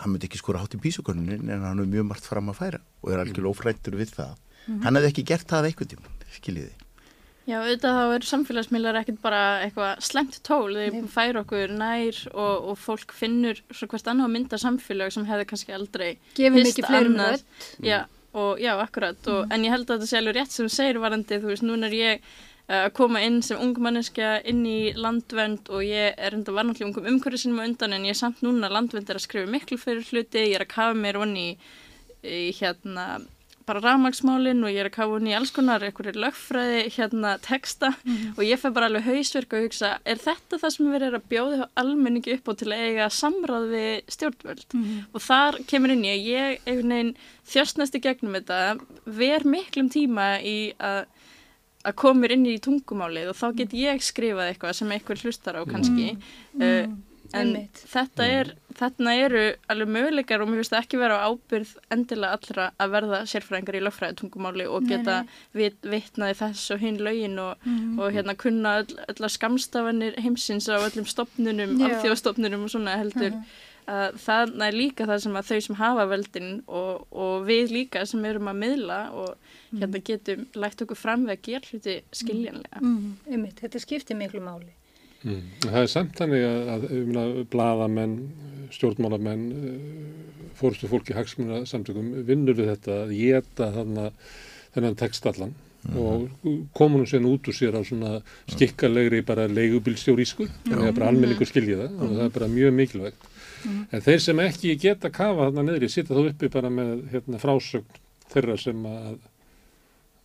hann 0.00 0.12
myndi 0.12 0.28
ekki 0.28 0.40
skora 0.40 0.62
hátt 0.62 0.76
í 0.76 0.80
písukonunin 0.82 1.50
en 1.52 1.66
hann 1.66 1.82
er 1.82 1.90
mjög 1.90 2.08
margt 2.10 2.26
fram 2.28 2.50
að 2.52 2.60
færa 2.60 2.80
og 3.02 3.12
er 3.12 3.22
algjörlega 3.22 3.52
ófrættur 3.52 3.98
við 4.00 4.16
það. 4.18 4.40
Hann 4.84 4.96
hefði 4.96 5.12
ekki 5.12 5.28
gert 5.28 5.50
það 5.50 5.68
eitthvað 5.68 5.92
tíma 5.94 6.12
skiljiði. 6.34 6.72
Já, 7.44 7.58
auðvitað 7.60 7.98
þá 7.98 8.14
eru 8.14 8.28
samfélagsmiðlar 8.30 8.98
ekkert 9.02 9.18
bara 9.20 9.40
eitthvað 9.66 9.98
slemt 10.06 10.38
tól, 10.46 10.70
þeir 10.78 10.94
færa 11.12 11.42
okkur 11.42 11.74
nær 11.76 12.20
og, 12.32 12.70
og 12.70 12.78
fólk 12.80 13.12
finnur 13.12 13.60
svo 13.68 13.88
hvert 13.92 14.08
annað 14.08 14.30
að 14.30 14.32
mynda 14.38 14.60
samfélag 14.62 15.12
sem 15.12 15.26
hefði 15.28 15.48
kannski 15.50 15.76
aldrei 15.76 16.08
hist 16.38 16.70
ekki 16.70 16.86
fleirum 16.86 17.18
rödd. 17.20 17.44
Já, 17.84 17.98
og 18.32 18.62
já, 18.64 18.72
akkurat, 18.80 19.20
og, 19.28 19.52
en 19.52 19.66
ég 19.68 19.76
held 19.76 19.84
að 19.84 19.98
þetta 19.98 20.08
sé 20.08 20.22
alveg 20.22 20.38
rétt 20.38 20.56
sem 20.56 20.64
þú 20.64 20.72
segir 20.78 21.02
varandi, 21.04 21.40
þú 21.42 21.52
veist, 21.52 21.66
núna 21.68 21.90
er 21.90 21.98
ég 21.98 22.24
uh, 22.24 22.53
að 22.72 22.86
koma 22.96 23.20
inn 23.20 23.42
sem 23.44 23.60
ungmanneskja 23.60 24.38
inn 24.48 24.62
í 24.64 24.94
landvend 24.96 25.68
og 25.68 25.84
ég 25.84 26.16
er 26.16 26.36
enda 26.38 26.54
var 26.54 26.64
náttúrulega 26.64 26.88
ungum 26.88 27.10
umhverju 27.12 27.42
sinum 27.42 27.60
á 27.60 27.68
undan 27.68 27.92
en 27.92 28.06
ég 28.08 28.14
er 28.14 28.20
samt 28.22 28.40
núna 28.44 28.72
landvend 28.72 29.10
er 29.10 29.20
að 29.20 29.26
skrifa 29.26 29.50
miklu 29.52 29.76
fyrir 29.80 30.06
hluti, 30.08 30.46
ég 30.48 30.56
er 30.56 30.64
að 30.64 30.72
kafa 30.72 30.96
mér 30.96 31.20
onni 31.20 31.50
í, 31.52 31.56
í 32.24 32.50
hérna 32.56 33.20
bara 33.64 33.80
rafmagsmálin 33.80 34.64
og 34.64 34.72
ég 34.72 34.82
er 34.82 34.88
að 34.90 34.96
kafa 34.96 35.16
hún 35.16 35.28
í 35.28 35.34
alls 35.36 35.52
konar 35.54 35.84
einhverju 35.84 36.20
lögfræði 36.20 36.82
hérna 36.96 37.34
texta 37.44 37.94
og 38.36 38.42
ég 38.44 38.60
fæ 38.60 38.66
bara 38.76 38.90
alveg 38.90 39.06
hausverk 39.08 39.56
og 39.56 39.64
hugsa 39.64 39.94
er 40.04 40.20
þetta 40.20 40.60
það 40.60 40.74
sem 40.74 40.94
erum 40.98 41.18
að 41.20 41.28
bjóða 41.32 41.68
almenningi 41.80 42.36
upp 42.36 42.48
á 42.48 42.52
til 42.60 42.70
að 42.72 42.84
eiga 42.88 43.08
samráð 43.08 43.68
við 43.72 44.12
stjórnvöld? 44.16 44.66
Og 45.12 45.24
þar 45.24 45.60
kemur 45.70 45.94
inn 45.94 46.04
að 46.04 46.28
ég 46.28 46.60
einhvern 46.66 46.96
veginn 46.96 47.14
þjóstnast 47.54 47.96
í 47.96 48.04
gegnum 48.04 48.36
þetta 48.36 48.60
ver 49.04 49.48
miklum 49.48 49.88
tíma 49.92 50.28
í 50.44 50.74
að 50.76 51.04
að 51.84 51.96
koma 52.00 52.24
mér 52.24 52.36
inn 52.36 52.46
í 52.48 52.60
tungumálið 52.64 53.32
og 53.32 53.40
þá 53.40 53.48
get 53.60 53.74
ég 53.76 54.04
skrifað 54.04 54.52
eitthvað 54.52 54.78
sem 54.80 54.94
einhver 54.94 55.20
hlustar 55.24 55.58
á 55.60 55.62
kannski. 55.68 56.14
Uh, 56.56 56.94
en 57.34 57.50
einmitt. 57.50 57.80
þetta 57.90 58.26
er 58.30 58.50
þarna 58.78 59.14
eru 59.24 59.42
alveg 59.72 59.90
möguleikar 59.96 60.42
og 60.42 60.50
mér 60.50 60.60
finnst 60.60 60.74
það 60.74 60.84
ekki 60.84 61.00
vera 61.00 61.18
á 61.18 61.26
ábyrð 61.30 61.72
endilega 61.94 62.38
allra 62.38 62.66
að 62.82 62.94
verða 62.94 63.20
sérfræðingar 63.30 63.78
í 63.78 63.82
lögfræði 63.84 64.18
tungumáli 64.20 64.66
og 64.70 64.84
Nei, 64.84 64.90
geta 64.92 65.18
vit, 65.56 65.78
vitnaði 65.82 66.38
þess 66.40 66.74
og 66.74 66.82
hinn 66.84 67.00
lögin 67.02 67.38
og, 67.42 67.68
og 67.98 68.14
hérna 68.14 68.36
kunna 68.38 68.76
öll, 68.82 68.98
öll 69.08 69.30
skamstafanir 69.36 70.18
heimsins 70.22 70.68
á 70.70 70.78
öllum 70.78 71.08
stopnunum, 71.10 71.78
alþjóðstopnunum 71.88 72.66
og 72.66 72.74
svona 72.74 72.98
heldur 73.00 73.38
að 73.90 74.18
það 74.22 74.54
er 74.66 74.76
líka 74.76 75.08
það 75.08 75.20
sem 75.24 75.36
að 75.38 75.50
þau 75.50 75.58
sem 75.66 75.78
hafa 75.80 76.06
veldin 76.10 76.52
og, 76.66 77.04
og 77.10 77.44
við 77.48 77.74
líka 77.74 78.04
sem 78.08 78.24
erum 78.28 78.48
að 78.52 78.60
miðla 78.62 79.00
og 79.12 79.50
hérna 79.72 80.00
getum 80.08 80.46
lægt 80.56 80.84
okkur 80.84 81.00
fram 81.00 81.26
við 81.26 81.34
að 81.36 81.44
gera 81.48 81.70
hluti 81.72 81.98
skiljanlega. 82.14 82.80
Mm, 82.80 83.12
einmitt, 83.28 83.60
þetta 83.60 83.82
skiptir 83.82 84.18
miklu 84.18 84.42
máli. 84.44 84.72
Mm. 85.24 85.44
Það 85.64 85.80
er 85.80 85.90
samt 85.92 86.18
þannig 86.20 86.46
að, 86.46 86.72
að 86.74 86.88
um, 86.98 87.20
bladamenn, 87.52 88.16
stjórnmálamenn, 88.74 89.44
fórstu 90.58 90.90
fólki 90.90 91.16
hagsmuna 91.16 91.64
samtökum 91.68 92.10
vinnur 92.28 92.56
við 92.58 92.74
þetta 92.74 92.98
að 93.04 93.14
geta 93.18 93.70
þennan 93.74 94.98
text 95.00 95.26
allan 95.30 95.54
og 95.92 96.30
komur 96.72 97.02
hún 97.02 97.08
sérna 97.08 97.28
út 97.28 97.48
úr 97.48 97.56
sér 97.56 97.76
á 97.76 97.82
svona 97.84 98.22
skikkalegri 98.48 99.20
bara 99.26 99.44
leigubilstjórísku, 99.50 100.46
þannig 100.64 100.88
að 100.88 100.96
bara 100.96 101.10
almenningur 101.12 101.48
skilja 101.50 101.82
það 101.82 101.98
og 101.98 102.14
það 102.14 102.24
er 102.24 102.34
bara 102.38 102.48
mjög 102.54 102.76
mikilvægt. 102.78 103.26
En 103.64 104.00
þeir 104.04 104.20
sem 104.24 104.40
ekki 104.44 104.74
geta 104.82 105.10
kafa 105.14 105.48
þarna 105.50 105.66
neðri 105.70 105.88
sitja 105.92 106.14
þá 106.16 106.24
uppi 106.30 106.50
bara 106.52 106.70
með 106.72 107.04
hérna, 107.12 107.38
frásögn 107.42 108.00
þeirra 108.34 108.56
sem 108.60 108.82
að, 108.90 109.14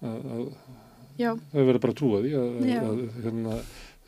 að, 0.06 0.26
að 0.34 0.48
það 1.20 1.70
verður 1.70 1.84
bara 1.86 1.94
að 1.94 2.00
trúa 2.02 2.20
því 2.24 2.34
að, 2.40 2.50
að 2.80 3.00
hérna, 3.24 3.56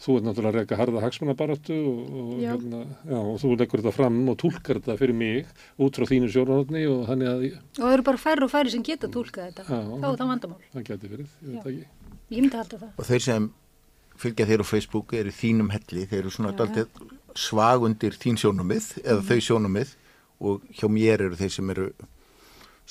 þú 0.02 0.15
ert 0.17 0.26
náttúrulega 0.26 0.52
að 0.52 0.58
reyka 0.58 0.78
harða 0.80 1.02
hagsmunabaratu 1.04 1.76
og, 1.91 1.98
og, 2.22 2.30
Já. 2.41 2.50
hérna, 2.56 2.80
já, 3.06 3.17
og 3.22 3.36
þú 3.44 3.52
leggur 3.60 3.84
þetta 3.84 3.94
fram 3.94 4.20
og 4.32 4.38
tólkar 4.41 4.80
þetta 4.80 4.96
fyrir 4.98 5.17
mig 5.20 5.52
út 5.78 6.00
frá 6.00 6.08
þínu 6.10 6.30
sjóranotni 6.34 6.86
og 6.89 7.04
þannig 7.12 7.30
að 7.32 7.44
Og 7.52 7.84
það 7.84 7.94
eru 7.98 8.06
bara 8.10 8.22
færri 8.24 8.48
og 8.48 8.54
færri 8.56 8.74
sem 8.74 8.86
geta 8.88 9.12
tólkað 9.13 9.52
þetta. 9.52 9.67
Já. 9.70 9.82
Þá 10.02 10.08
er 10.10 10.17
það 10.24 10.32
vandamál. 10.32 10.62
það 10.74 10.88
geti 10.89 11.12
verið, 11.13 11.36
ég 11.46 11.52
veit 11.54 11.70
ekki. 11.74 11.86
Ég 12.32 12.39
myndi 12.46 12.58
halda 12.58 12.80
það. 12.82 12.91
og 12.98 13.10
þeir 13.12 13.26
sem 13.28 13.50
fylgja 14.22 14.48
þeir 14.50 14.64
á 14.64 14.72
Facebook 14.72 15.14
eru 15.18 15.32
í 15.32 15.36
þínum 15.36 15.72
helli, 15.74 16.06
þeir 16.10 16.22
eru 16.22 16.34
svona 16.34 16.54
Já. 16.54 16.60
daldið 16.62 17.04
svag 17.40 17.86
undir 17.88 18.18
þín 18.20 18.40
sjónumið 18.40 18.90
eða 19.04 19.22
þau 19.28 19.40
sjónumið 19.48 19.94
og 20.42 20.66
hjá 20.78 20.88
mér 20.92 21.28
eru 21.28 21.40
þeir 21.40 21.54
sem 21.56 21.74
eru 21.74 21.90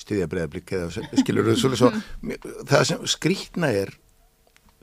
stiðja 0.01 0.29
breyðablík 0.31 0.71
eða 0.77 1.05
skilur 1.21 1.51
þau 1.51 1.57
svolítið 1.61 1.81
svo 1.81 2.65
það 2.71 2.85
sem 2.89 3.07
skrýtna 3.13 3.71
er 3.83 3.93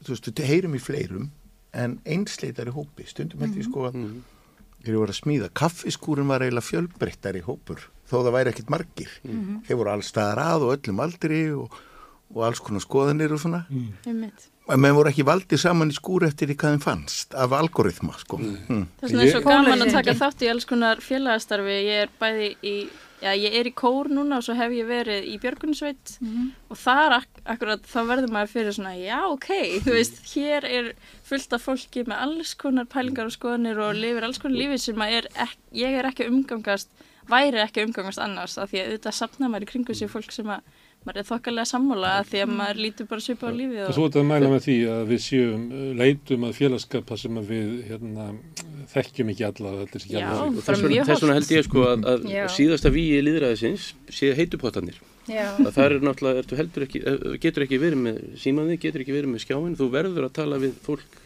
þú 0.04 0.14
veist, 0.14 0.28
þú 0.28 0.48
heyrum 0.48 0.76
í 0.78 0.82
fleirum 0.82 1.30
en 1.78 1.98
einsleitar 2.08 2.70
í 2.70 2.74
hópi, 2.74 3.06
stundum 3.08 3.42
held 3.44 3.58
ég 3.58 3.66
sko 3.66 3.88
að 3.88 3.96
þegar 3.98 4.94
ég 4.94 5.00
var 5.02 5.12
að 5.12 5.18
smíða. 5.18 5.48
Kaffiskúrin 5.58 6.30
var 6.30 6.44
eiginlega 6.44 6.66
fjölbreyttar 6.66 7.38
í 7.38 7.42
hópur 7.44 7.82
þó 8.08 8.20
það 8.22 8.34
væri 8.36 8.52
ekkit 8.54 8.70
margir. 8.72 9.10
Þeir 9.66 9.80
voru 9.80 9.92
allstaðar 9.92 10.42
að 10.44 10.66
og 10.66 10.74
öllum 10.76 11.02
aldri 11.04 11.40
og, 11.52 11.74
og 12.34 12.44
alls 12.46 12.62
konar 12.64 12.84
skoðanir 12.84 13.34
og 13.34 13.42
svona. 13.42 13.64
Einmitt. 14.06 14.48
En 14.48 14.57
menn 14.76 14.96
voru 14.96 15.08
ekki 15.08 15.24
valdið 15.24 15.62
saman 15.62 15.92
í 15.92 15.96
skúr 15.96 16.26
eftir 16.28 16.50
því 16.50 16.58
hvað 16.60 16.74
þeim 16.74 16.84
fannst 16.84 17.34
af 17.38 17.54
algoritma, 17.56 18.16
sko. 18.20 18.38
Mm. 18.42 18.86
Þess 19.00 19.12
vegna 19.12 19.24
er 19.24 19.30
svo 19.32 19.42
gaman 19.46 19.84
að 19.84 19.92
taka 19.96 20.14
þátt 20.18 20.44
í 20.44 20.50
alls 20.52 20.68
konar 20.68 21.00
félagastarfi. 21.04 21.76
Ég 21.86 22.02
er 22.04 22.12
bæði 22.20 22.50
í, 22.60 22.74
já, 23.22 23.30
ég 23.32 23.56
er 23.60 23.70
í 23.70 23.72
kór 23.78 24.10
núna 24.12 24.38
og 24.38 24.44
svo 24.44 24.56
hef 24.58 24.74
ég 24.76 24.88
verið 24.90 25.28
í 25.30 25.38
Björgunsveit 25.40 26.14
og 26.68 26.80
þar 26.82 27.16
ak 27.22 27.40
akkurat 27.54 27.88
þá 27.88 27.98
verður 28.10 28.34
maður 28.34 28.52
fyrir 28.52 28.76
svona, 28.76 28.92
já, 29.00 29.18
ok, 29.32 29.50
þú 29.86 29.94
veist, 29.96 30.20
hér 30.34 30.68
er 30.68 30.90
fullt 31.28 31.56
af 31.56 31.64
fólki 31.64 32.04
með 32.04 32.24
alls 32.26 32.54
konar 32.60 32.88
pælingar 32.92 33.30
og 33.30 33.36
skoðanir 33.36 33.80
og 33.80 33.96
lifir 33.96 34.26
alls 34.28 34.40
konar 34.42 34.60
lífi 34.60 34.82
sem 34.84 35.06
er 35.08 35.30
ek, 35.32 35.56
ég 35.72 35.96
er 35.96 36.10
ekki 36.10 36.28
umgangast, 36.28 36.92
væri 37.28 37.64
ekki 37.64 37.86
umgangast 37.88 38.20
annars, 38.20 38.58
af 38.60 38.68
því 38.68 38.82
að 38.82 38.92
auðvitað 38.92 39.18
sapna 39.22 39.48
maður 39.48 39.64
í 39.64 39.72
kringu 39.72 39.96
sér 39.96 40.12
fólk 40.12 40.34
sem 40.34 40.52
að 40.52 40.68
maður 41.06 41.20
er 41.22 41.28
þokkalega 41.28 41.70
sammála 41.70 42.14
af 42.20 42.30
því 42.32 42.40
að 42.44 42.54
maður 42.58 42.80
lítur 42.84 43.08
bara 43.10 43.24
svipa 43.24 43.48
á 43.48 43.52
lífið 43.54 43.84
Og 43.86 43.94
svo 43.96 44.06
er 44.06 44.10
þetta 44.10 44.22
að 44.22 44.30
mæla 44.30 44.50
með 44.52 44.64
því 44.66 44.78
að 44.94 45.02
við 45.12 45.22
séum 45.24 45.68
uh, 45.68 45.84
leitum 46.02 46.48
að 46.48 46.56
félagskapa 46.58 47.20
sem 47.20 47.38
að 47.40 47.52
við 47.52 47.70
hérna, 47.90 48.26
þekkjum 48.94 49.34
ekki 49.34 49.46
alla 49.48 49.74
Og 49.78 49.92
þess 49.94 50.82
vegna, 50.82 51.36
held 51.38 51.54
ég 51.54 51.68
sko 51.68 51.86
að, 51.92 52.08
að 52.14 52.26
síðasta 52.56 52.92
víi 52.94 53.22
líðræðisins 53.24 53.92
sé 54.10 54.34
heitupottanir. 54.38 54.98
Já. 55.28 55.44
að 55.60 55.74
það 55.76 55.84
er 55.84 55.94
náttúrulega, 56.06 56.42
ertu 56.42 56.56
heldur 56.56 56.84
ekki, 56.86 57.00
eh, 57.04 57.24
getur 57.42 57.64
ekki 57.66 57.78
verið 57.82 58.00
með 58.06 58.20
símaði, 58.40 58.78
getur 58.80 59.02
ekki 59.04 59.12
verið 59.12 59.32
með 59.34 59.42
skjáin, 59.44 59.74
þú 59.76 59.88
verður 59.92 60.28
að 60.28 60.36
tala 60.38 60.60
við 60.62 60.78
fólk 60.86 61.18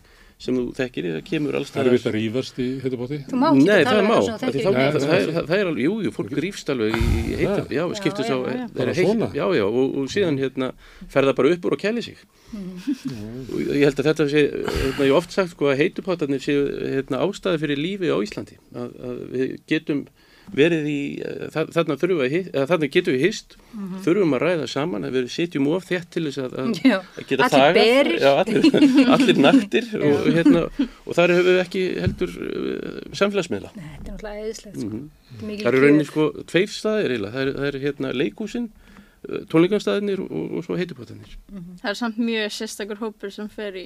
sem 0.43 0.57
þú 0.59 0.63
þekkir, 0.75 1.07
það 1.15 1.25
kemur 1.29 1.57
alls 1.59 1.71
Það 1.73 1.87
er 1.87 1.95
vist 1.95 2.07
að 2.11 2.15
rífast 2.17 2.57
í 2.59 2.67
heitupóti. 2.83 3.19
Þú 3.31 3.39
má 3.39 3.47
ekki 3.53 3.67
Nei, 3.69 3.85
tala 3.87 3.93
það 3.93 4.01
um 4.03 4.09
má, 4.11 4.17
eitthvað 4.17 4.27
sem 4.27 4.35
þú 4.35 4.43
þekkir 4.43 4.73
Nei, 4.73 4.87
það, 4.93 5.05
það, 5.07 5.15
er- 5.23 5.33
það, 5.37 5.47
það 5.53 5.63
er 5.63 5.71
alveg, 5.73 5.83
jú, 5.87 5.93
jú, 6.07 6.13
fólk 6.17 6.33
grífst 6.37 6.73
alveg 6.75 6.97
í 6.99 7.37
heita, 7.39 7.63
já, 7.71 7.83
Já, 7.83 7.85
skiptist 8.01 8.33
á, 8.33 8.37
já, 8.37 8.39
já. 8.43 8.67
þeir 8.67 8.73
Bara 8.75 8.89
eru 8.91 8.97
heitt- 8.99 9.11
svona? 9.13 9.29
já, 9.39 9.45
já, 9.61 9.65
og, 9.69 9.97
og 10.03 10.11
síðan 10.13 10.41
hérna 10.43 10.73
fer 11.15 11.29
það 11.31 11.37
bara 11.41 11.53
upp 11.57 11.69
úr 11.71 11.77
og 11.79 11.83
kæli 11.85 12.03
sig. 12.09 12.19
og 12.53 13.61
ég 13.63 13.85
held 13.87 14.01
að 14.03 14.09
þetta 14.11 14.27
sé, 14.33 14.43
hérna, 14.53 15.07
ég 15.09 15.15
oft 15.17 15.33
sagt 15.35 15.55
sko 15.55 15.71
að 15.73 15.79
heitupottarnir 15.83 16.43
séu 16.43 16.67
hérna, 16.97 17.23
ástæði 17.25 17.63
fyrir 17.63 17.81
lífi 17.81 18.11
á 18.13 18.19
Íslandi, 18.25 18.59
að, 18.75 18.91
að 19.09 19.23
við 19.33 19.55
getum 19.71 20.03
verið 20.57 20.87
í, 20.91 20.97
eh, 21.25 21.47
þa- 21.55 21.67
þarna 21.75 21.97
þurfum 22.01 22.21
við 22.23 22.49
þarna 22.71 22.89
getum 22.97 23.15
við 23.17 23.25
hist, 23.27 23.57
þurfum 24.05 24.37
að 24.37 24.43
ræða 24.45 24.67
saman 24.73 25.07
að 25.09 25.17
við 25.19 25.31
sitjum 25.33 25.69
of 25.73 25.87
þétt 25.89 26.11
til 26.13 26.25
þess 26.29 26.43
að, 26.45 26.57
að, 26.63 26.81
að 27.19 27.27
geta 27.31 27.49
allir 27.49 27.79
berir. 27.79 28.19
Já, 28.21 28.33
allir, 28.43 28.69
allir 29.17 29.41
naktir 29.47 29.89
og, 30.01 30.29
hérna, 30.37 30.65
og 31.07 31.17
þar 31.19 31.35
hefur 31.37 31.49
við 31.51 31.63
ekki 31.65 31.85
heldur 32.05 32.37
uh, 32.37 33.01
samfélagsmiðla. 33.23 33.73
Nei, 33.79 33.89
þetta 33.97 34.03
er 34.03 34.13
náttúrulega 34.13 34.47
eðislegt 34.47 34.81
sko. 34.85 35.03
Er 35.33 35.47
mikil 35.49 35.65
Það 35.65 35.73
eru 35.73 35.83
rauninni 35.87 36.09
sko 36.11 36.29
tveir 36.53 36.73
staðir 36.77 37.15
eiginlega, 37.17 37.33
það 37.39 37.43
er, 37.49 37.53
það 37.59 37.69
er 37.73 37.81
hérna 37.87 38.15
leikúsin, 38.21 38.71
tónleikastæðinir 39.53 40.21
og, 40.25 40.57
og 40.59 40.65
svo 40.67 40.77
heitupottanir. 40.81 41.37
Það 41.83 41.91
er 41.93 41.99
samt 41.99 42.19
mjög 42.19 42.49
sérstakur 42.57 42.99
hópur 43.03 43.31
sem 43.35 43.49
fer 43.53 43.77
í, 43.79 43.85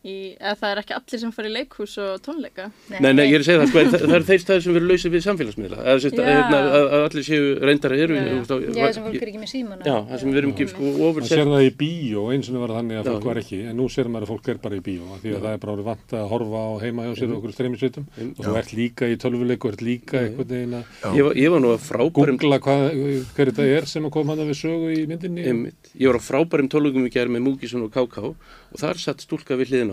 í 0.00 0.16
eða 0.38 0.54
það 0.56 0.70
er 0.70 0.78
ekki 0.80 0.94
allir 0.96 1.20
sem 1.20 1.32
fer 1.36 1.44
í 1.44 1.52
leikhús 1.52 1.94
og 2.00 2.22
tónleika. 2.24 2.70
Nei, 2.88 3.10
nei, 3.12 3.26
ég 3.28 3.34
er 3.36 3.42
að 3.42 3.48
segja 3.50 3.60
það, 3.60 3.68
sko, 3.68 3.78
það, 3.84 4.00
það 4.00 4.14
eru 4.16 4.26
þeir 4.30 4.40
staðir 4.40 4.62
sem 4.64 4.72
verður 4.76 4.90
lausið 4.94 5.10
við 5.12 5.22
samfélagsmiðla, 5.26 5.76
Já. 5.76 5.84
hérna, 6.30 6.56
að, 6.60 6.84
að 6.88 7.00
allir 7.04 7.24
séu 7.26 7.44
reyndara 7.60 7.96
eru. 8.00 8.14
Já. 8.16 8.22
Já, 8.30 8.32
þessum 8.80 9.04
fólk 9.04 9.20
er 9.20 9.28
ekki 9.28 9.42
með 9.42 9.50
síman 9.50 9.84
Já, 9.84 9.96
það 10.08 10.16
sem 10.22 10.30
við 10.30 10.38
erum 10.40 10.52
ekki 10.54 10.66
sko 10.70 10.84
ofur 11.08 11.20
Það 11.20 11.32
sér 11.34 11.44
það 11.50 11.64
í 11.66 11.72
bíó, 11.80 12.22
eins 12.32 12.46
og 12.48 12.52
það 12.56 12.62
var 12.64 12.72
þannig 12.78 12.96
að 12.96 13.04
Já. 13.04 13.10
fólk 13.10 13.26
var 13.28 13.38
ekki, 13.42 13.58
en 13.70 13.76
nú 13.76 13.86
sér 13.92 14.06
maður 14.08 14.24
að 14.24 14.30
fólk 14.32 14.46
er 14.50 14.58
bara 14.64 14.74
í 14.76 14.82
bíó, 14.88 15.04
af 15.10 15.18
því 15.20 15.30
að 15.36 15.42
það 15.44 15.52
er 15.52 15.60
bara 15.60 15.72
orðið 15.74 15.88
vant 15.90 16.08
að 16.16 16.24
horfa 16.30 16.60
á 16.60 16.72
heima 16.80 17.04
hjá 17.04 17.12
sér 17.20 17.30
okkur 17.36 17.52
streymisveitum 17.56 18.04
og 18.30 18.40
þú 18.40 18.52
ert 18.60 18.72
líka 18.76 19.04
í 19.10 19.14
tölvuleiku, 19.20 19.66
ert 19.70 19.82
líka 19.84 20.16
einhvern 20.24 20.50
veginn 20.50 20.74
að 20.80 20.84
Ég 21.10 21.22
var, 21.26 21.34
ég 21.36 21.48
var 21.52 21.60
nú 21.60 21.70
að 21.74 21.84
frábærum 21.84 22.38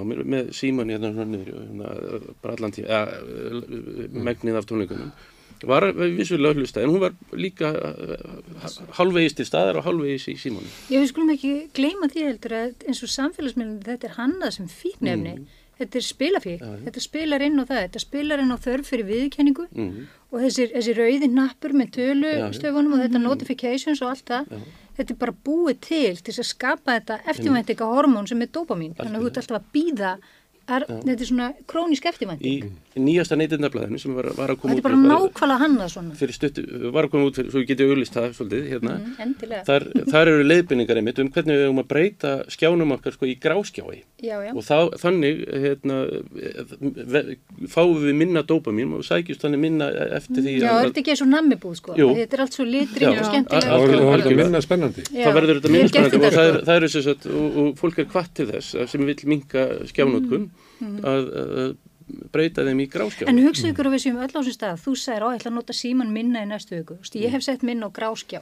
á 0.02 0.04
mér 0.08 0.24
með 0.26 0.52
síman 0.58 0.90
hérna 0.94 1.26
niður 1.26 1.50
hérna, 1.56 1.90
bara 2.44 2.54
allan 2.58 2.72
tíma, 2.72 2.88
ja, 2.88 3.02
megnið 4.28 4.60
af 4.62 4.66
tónleikunum. 4.70 5.12
Var 5.68 5.88
vissulega 5.98 6.54
hlusta 6.60 6.84
en 6.84 6.92
hún 6.94 7.02
var 7.02 7.14
líka 7.34 7.72
halvvegis 8.98 9.34
til 9.38 9.46
staðar 9.48 9.80
og 9.82 9.88
halvvegis 9.88 10.28
í 10.32 10.36
símanum. 10.40 10.70
Já, 10.92 11.00
við 11.02 11.10
skulum 11.12 11.32
ekki 11.34 11.54
gleyma 11.78 12.10
því 12.12 12.26
heldur 12.28 12.54
að 12.58 12.86
eins 12.88 13.02
og 13.06 13.10
samfélagsmiðlunum 13.14 13.80
þetta 13.88 14.10
er 14.12 14.18
hannað 14.20 14.54
sem 14.60 14.70
fíknefni. 14.72 15.38
Þetta 15.78 16.00
er 16.00 16.06
spilafík, 16.08 16.62
Mm. 16.62 16.66
Já, 16.66 16.78
já. 16.78 16.86
þetta 16.88 17.02
spilar 17.06 17.42
inn 17.46 17.60
á 17.62 17.66
það, 17.70 17.82
þetta 17.86 18.00
spilar 18.02 18.40
inn 18.42 18.50
á 18.50 18.58
þörf 18.58 18.86
fyrir 18.90 19.06
viðkenningu 19.06 19.66
Mm. 19.78 20.08
og 20.34 20.40
þessi, 20.42 20.64
þessi 20.74 20.94
rauði 20.98 21.28
nappur 21.30 21.70
með 21.78 21.92
tölu 21.94 22.32
já. 22.34 22.48
stöfunum 22.58 22.94
og 22.94 23.00
þetta 23.06 23.22
notifications 23.22 24.02
og 24.02 24.10
allt 24.10 24.26
það, 24.26 24.48
Já. 24.50 24.58
Þetta 24.98 25.14
er 25.14 25.20
bara 25.22 25.36
búið 25.48 25.80
til 25.88 26.18
til 26.26 26.34
að 26.34 26.50
skapa 26.50 26.98
þetta 26.98 27.20
eftirvæntinga 27.34 27.90
hormón 27.92 28.28
sem 28.30 28.42
er 28.42 28.52
dopamín, 28.54 28.96
þannig 28.98 29.20
að 29.20 29.26
þú 29.26 29.32
ert 29.32 29.42
alltaf 29.44 29.60
að 29.60 29.70
býða, 29.76 30.14
er, 30.68 30.86
þetta 30.90 31.18
er 31.18 31.30
svona 31.32 31.50
krónísk 31.70 32.08
Í 32.08 32.10
eftirvænting 32.12 32.76
nýjasta 33.02 33.38
neytindablaðinu 33.40 34.00
sem 34.02 34.14
var, 34.18 34.26
var 34.38 34.50
að 34.54 34.58
koma 34.62 34.74
þetta 34.74 34.82
er 34.82 34.84
út 34.84 34.88
bara 34.88 34.98
nákvæmlega 35.12 35.60
hannað 35.62 35.90
svona, 35.94 36.16
fyrir 36.18 36.36
stuttu, 36.36 36.62
var 36.94 37.04
að 37.08 37.12
koma 37.14 37.24
út 37.30 37.38
fyrir, 37.40 37.50
svo 37.54 37.60
ég 37.62 37.70
geti 37.70 37.84
auglist 37.88 38.14
það 38.18 38.28
svolítið 38.38 38.64
hérna. 38.72 38.94
mm, 38.98 39.12
endilega. 39.26 39.62
Þar, 39.68 39.82
þar 40.14 40.26
eru 40.34 40.44
leiðbynningar 40.48 40.98
einmitt 41.02 41.22
um 41.22 41.30
hvernig 41.36 41.54
við 41.54 41.64
höfum 41.68 41.84
að 41.84 41.90
breyta 41.92 42.32
skjánum 42.54 42.94
okkar 42.98 43.14
sko 43.18 43.24
í 43.28 43.36
gráskjái. 43.44 43.98
Já, 44.18 44.38
já. 44.48 44.52
og 44.54 44.62
þá, 44.66 44.78
þannig 45.04 45.36
hérna, 45.66 45.96
fáum 47.74 47.98
við 48.02 48.16
minna 48.18 48.42
dópamin 48.48 48.96
og 48.98 49.02
sækjust 49.06 49.42
þannig 49.46 49.62
minna 49.62 49.86
eftir 50.18 50.42
því 50.42 50.52
Já, 50.58 50.62
er 50.64 50.70
að 50.72 50.82
þetta 50.88 51.02
ekki 51.04 51.12
eins 51.14 51.24
og 51.26 51.32
nammibúð 51.36 51.76
sko, 51.82 51.90
Jú. 52.00 52.08
þetta 52.18 52.34
er 52.38 52.42
allt 52.46 52.56
svo 52.58 52.66
litring 52.66 53.06
Já. 53.06 53.10
og 53.12 53.16
Það 53.18 53.30
skemmtilega. 60.08 60.50
Og 60.82 60.88
er 60.88 61.04
þess 61.04 61.12
að 61.12 61.28
og, 61.28 61.36
og 61.38 61.62
að 61.66 61.76
Mm, 62.08 62.30
breyta 62.32 62.64
þeim 62.64 62.80
í 62.80 62.88
gráskjá 62.88 63.28
En 63.28 63.40
hugsaðu 63.44 63.74
ykkur 63.74 63.90
að 63.90 63.96
við 63.98 64.04
séum 64.06 64.20
öll 64.24 64.32
á 64.32 64.40
þessum 64.40 64.56
stað, 64.56 64.78
þú 64.84 64.92
sagðir 64.96 65.24
á, 65.28 65.28
ég 65.28 65.42
ætla 65.42 65.52
að 65.52 65.58
nota 65.58 65.74
síman 65.76 66.14
minna 66.16 66.44
í 66.44 66.48
næstu 66.48 66.78
viku, 66.78 66.96
Vist, 67.02 67.18
ég 67.20 67.34
hef 67.34 67.44
sett 67.44 67.66
minna 67.68 67.90
á 67.90 67.92
gráskjá. 67.92 68.40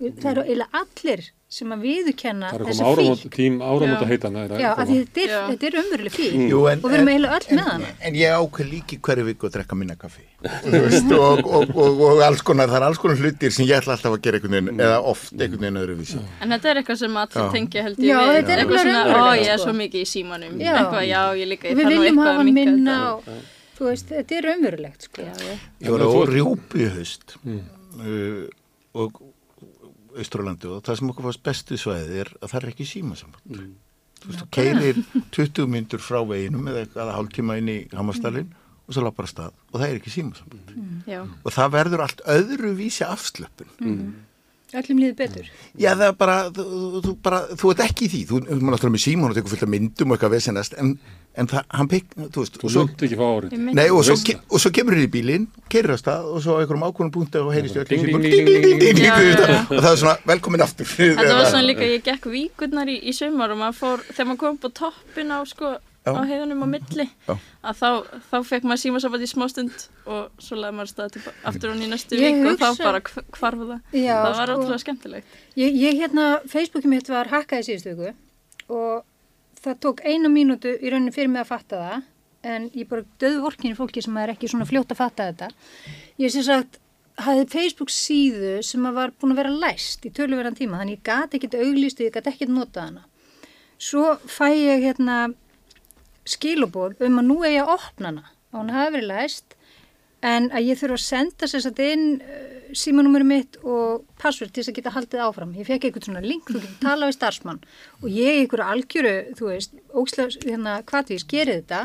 Það 0.00 0.30
eru 0.32 0.42
eiginlega 0.42 0.80
allir 0.80 1.22
sem 1.54 1.74
að 1.74 1.84
viðurkenna 1.86 2.50
Það 2.52 2.60
er 2.60 2.68
þessa 2.70 2.92
fík. 3.22 3.32
tím 3.38 3.58
áramóta 3.62 4.04
er 4.04 4.10
því 4.10 4.18
þetta 4.18 4.44
er, 4.44 5.34
Já. 5.34 5.40
þetta 5.52 5.68
er 5.70 5.78
umveruleg 5.82 6.16
fík 6.18 6.36
Jú, 6.50 6.62
en, 6.70 6.82
og 6.84 6.90
við 6.90 6.98
erum 6.98 7.10
eiginlega 7.14 7.38
öll 7.40 7.48
með 7.48 7.58
en, 7.58 7.64
hana. 7.70 7.92
en 8.10 8.18
ég 8.20 8.38
ákveð 8.42 8.70
líki 8.74 9.00
hverju 9.08 9.28
viku 9.30 9.48
að 9.50 9.56
drekka 9.58 9.78
minna 9.78 9.96
kaffi 10.00 10.26
Þú 10.44 10.80
veist, 10.84 11.12
og, 11.16 11.40
og, 11.48 11.70
og, 11.72 12.00
og 12.04 12.22
alls 12.26 12.42
konar, 12.44 12.68
það 12.68 12.76
er 12.80 12.86
alls 12.90 13.00
konar 13.00 13.20
hlutir 13.20 13.52
sem 13.54 13.64
ég 13.64 13.78
ætla 13.78 13.94
alltaf 13.96 14.12
að 14.12 14.24
gera 14.26 14.40
einhvern 14.40 14.56
veginn, 14.58 14.82
eða 14.84 14.98
oft 15.12 15.32
einhvern 15.32 15.62
veginn 15.64 15.80
öðruvísi. 15.80 16.20
En 16.44 16.52
þetta 16.52 16.70
er 16.72 16.80
eitthvað 16.82 16.98
sem 17.00 17.16
allir 17.22 17.48
tengja 17.54 17.84
held 17.86 18.02
Já, 18.04 18.12
ég 18.12 18.28
við. 18.28 18.36
þetta 18.36 18.54
er 18.54 18.62
eitthvað 18.64 18.82
svona, 18.82 19.00
ó 19.14 19.24
ég 19.40 19.48
er 19.54 19.62
sko. 19.62 19.64
svo 19.64 19.74
mikið 19.78 20.04
í 20.04 20.10
símanum. 20.10 20.58
Já. 20.60 20.72
Eitthvað, 20.74 21.06
já, 21.08 21.20
ég 21.40 21.50
líka, 21.54 21.70
ég 21.70 21.78
Við 21.78 21.88
þarf 21.88 21.94
nú 21.94 22.04
viljum 22.04 22.20
eitthvað 22.26 22.52
minna 22.58 22.98
þú 23.78 23.88
veist, 23.88 24.12
þetta 24.12 24.36
er 24.40 24.50
umverulegt, 24.52 25.08
sko. 25.08 25.28
Ég 25.80 25.94
var 25.96 26.04
á 26.04 26.08
Rjúpi 26.34 26.84
í 26.84 26.90
haust 26.98 27.38
uh, 27.40 28.44
og 29.00 29.23
Australandi 30.18 30.70
og 30.70 30.82
það 30.86 31.00
sem 31.00 31.12
okkur 31.12 31.28
fannst 31.28 31.44
bestu 31.46 31.78
svæði 31.80 32.20
er 32.24 32.32
að 32.40 32.52
það 32.52 32.60
er 32.60 32.68
ekki 32.72 32.88
símasamband. 32.90 33.64
Þú 34.20 34.28
veist, 34.30 34.42
þú 34.42 34.50
keirir 34.56 35.00
20 35.36 35.72
myndur 35.74 36.02
frá 36.02 36.20
veginum 36.28 36.68
eða 36.70 36.84
eitthvað 36.84 37.14
hálftíma 37.16 37.58
inn 37.60 37.72
í 37.72 37.78
Hamastalinn 37.92 38.52
og 38.84 38.96
svo 38.96 39.04
lappar 39.04 39.28
að 39.28 39.32
stað 39.34 39.58
og 39.72 39.80
það 39.80 39.88
er 39.88 39.98
ekki 39.98 40.14
símasamband. 40.14 40.76
Já. 41.10 41.20
Og 41.24 41.56
það 41.56 41.74
verður 41.78 42.04
allt 42.06 42.24
öðru 42.36 42.76
vísi 42.78 43.04
afslöpun. 43.08 43.74
Öllum 44.74 44.98
líður 44.98 45.18
betur. 45.20 45.50
Já, 45.78 45.92
það 45.92 46.08
er 46.08 46.16
bara, 46.18 46.38
þú, 46.54 46.64
þú, 47.04 47.12
bara, 47.22 47.42
þú 47.54 47.70
ert 47.70 47.82
ekki 47.84 48.08
í 48.08 48.10
því, 48.10 48.22
þú 48.30 48.40
maður 48.40 48.72
náttúrulega 48.74 48.94
með 48.96 49.04
símón 49.04 49.30
og 49.30 49.36
tekur 49.38 49.52
fullt 49.52 49.66
af 49.66 49.70
myndum 49.70 50.10
og 50.10 50.16
eitthvað 50.16 50.34
vesenast, 50.34 50.74
en, 50.82 50.96
en 51.34 51.48
það, 51.50 51.64
hann 51.74 51.88
pekk, 51.90 52.12
þú 52.30 52.42
veist, 52.44 52.58
Þú 52.60 52.66
og 52.68 52.72
svo, 52.74 52.82
munt 52.86 53.04
ekki 53.06 53.16
fá 53.18 53.24
árið. 53.26 53.54
Nei, 53.74 53.86
og 53.90 54.04
svo, 54.06 54.14
ke, 54.22 54.36
og 54.46 54.60
svo 54.62 54.70
kemur 54.76 54.94
þér 54.94 55.06
í 55.06 55.10
bílinn, 55.16 55.46
keirir 55.72 55.94
að 55.96 56.00
stað 56.04 56.28
og 56.30 56.42
svo 56.44 56.54
á 56.54 56.58
einhverjum 56.62 56.84
ákvörnum 56.86 57.14
punkti 57.16 57.40
og 57.42 57.50
heyrist 57.54 57.78
og 57.80 57.88
það 59.80 59.88
er 59.90 59.98
svona, 59.98 60.14
velkomin 60.28 60.62
aftur. 60.64 60.86
Þetta 60.96 61.34
var 61.38 61.48
svona 61.50 61.64
líka, 61.66 61.88
ég 61.88 62.04
gekk 62.06 62.28
víkurnar 62.32 62.90
í, 62.92 63.00
í 63.02 63.14
sumar 63.16 63.54
og 63.54 63.60
maður 63.60 63.80
fór, 63.80 64.04
þegar 64.12 64.30
maður 64.30 64.40
kom 64.44 64.58
upp 64.58 64.68
á 64.68 64.70
toppin 64.80 65.34
á 65.34 65.38
sko, 65.48 65.72
á 66.04 66.20
heiðunum 66.28 66.64
á 66.64 66.68
milli, 66.68 67.06
Já. 67.28 67.34
að 67.64 67.80
þá, 67.80 67.88
þá 68.30 68.36
fekk 68.50 68.66
maður 68.68 68.82
símasamband 68.84 69.24
í 69.24 69.30
smástund 69.30 69.86
og 70.04 70.44
svo 70.44 70.58
laði 70.60 70.76
maður 70.78 70.92
stað 70.92 71.14
til, 71.16 71.22
aftur 71.48 71.72
hún 71.72 71.82
í 71.86 71.88
næstu 71.90 72.20
vík 72.20 72.42
og 72.50 72.60
þá 72.60 72.68
bara 72.84 73.00
hv- 73.00 73.24
hvarf 73.38 73.64
það. 73.64 73.80
Var 73.94 74.36
sko. 74.36 74.58
ótrúlega 74.58 74.82
skemmtilegt. 74.84 75.40
Ég, 75.56 75.78
ég 75.80 75.98
hérna, 76.02 76.28
Facebooki 76.52 76.92
mitt 76.92 77.08
var 77.08 77.32
hakkað 77.32 77.64
í 77.64 77.68
síðustu 77.70 77.94
viku 77.96 78.12
og 78.74 79.02
það 79.64 79.80
tók 79.86 80.02
eina 80.04 80.30
mínútu 80.32 80.74
í 80.74 80.92
rauninni 80.92 81.14
fyrir 81.14 81.32
mig 81.32 81.44
að 81.44 81.50
fatta 81.52 81.80
það 81.82 82.02
en 82.54 82.66
ég 82.76 82.88
bara 82.90 83.06
döðu 83.20 83.44
vorkinni 83.46 83.76
fólki 83.78 84.02
sem 84.04 84.16
er 84.20 84.34
ekki 84.34 84.50
svona 84.52 84.68
fljótt 84.68 84.92
að 84.92 85.00
fatta 85.00 85.28
þetta. 85.30 85.48
Ég 86.20 86.32
sem 86.34 86.44
sagt 86.44 86.80
hafði 87.24 87.46
Facebook 87.52 87.92
síðu 87.94 88.58
sem 88.66 88.84
var 88.96 89.14
búin 89.20 89.34
að 89.34 89.40
vera 89.42 89.54
læst 89.64 90.04
í 90.04 90.12
töluverðan 90.14 90.58
tíma 90.58 90.80
þannig 90.80 90.98
ég 90.98 91.04
gat 91.06 91.36
ekkert 91.36 91.56
auglýst 91.60 92.00
og 92.00 92.08
ég 92.08 92.14
gat 92.16 92.30
ekkert 92.30 92.52
notað 92.52 92.88
hana. 92.88 93.04
Svo 93.78 94.14
fæ 94.28 94.48
ég 94.52 94.84
hérna 94.84 95.18
skilubóð 96.28 97.00
um 97.04 97.20
að 97.20 97.28
nú 97.30 97.38
er 97.44 97.58
ég 97.58 97.64
að 97.64 97.74
opna 97.78 98.10
hana 98.10 98.26
og 98.52 98.58
hann 98.60 98.74
hafi 98.74 98.94
verið 98.96 99.10
læst 99.12 99.53
en 100.24 100.48
að 100.54 100.70
ég 100.70 100.80
þurfa 100.80 100.98
að 100.98 101.04
senda 101.04 101.48
sér 101.50 101.64
satt 101.64 101.80
inn 101.84 102.04
uh, 102.18 102.42
símanúmeri 102.74 103.26
mitt 103.28 103.58
og 103.62 104.04
passvörd 104.20 104.54
til 104.54 104.62
þess 104.62 104.72
að 104.72 104.78
geta 104.78 104.94
haldið 104.94 105.24
áfram. 105.26 105.54
Ég 105.58 105.68
fekk 105.68 105.88
eitthvað 105.88 106.08
svona 106.08 106.24
link, 106.24 106.48
þú 106.48 106.62
getur 106.62 106.80
talað 106.82 107.10
við 107.10 107.18
starfsmann. 107.18 107.60
Og 108.02 108.08
ég 108.10 108.40
einhverju 108.42 108.68
algjöru, 108.74 109.14
þú 109.38 109.50
veist, 109.50 109.76
ógslega, 109.92 110.44
hérna, 110.48 110.78
hvað 110.88 111.10
því, 111.10 111.20
skerið 111.22 111.60
þetta. 111.60 111.82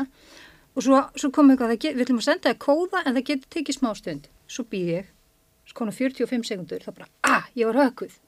Og 0.74 0.86
svo, 0.86 1.02
svo 1.20 1.32
kom 1.34 1.52
eitthvað, 1.52 1.76
get, 1.82 1.98
við 1.98 2.06
ætlum 2.06 2.22
að 2.22 2.28
senda 2.30 2.52
það 2.52 2.62
kóða 2.64 3.04
en 3.04 3.18
það 3.18 3.28
getur 3.32 3.52
tekið 3.56 3.78
smá 3.78 3.90
stund. 3.98 4.30
Svo 4.50 4.66
býð 4.70 4.94
ég, 4.96 5.12
svo 5.68 5.82
konar 5.82 5.98
45 6.00 6.48
sekundur, 6.48 6.82
þá 6.82 6.96
bara, 6.96 7.12
ah, 7.28 7.46
ég 7.58 7.70
var 7.70 7.84
hökuð 7.84 8.18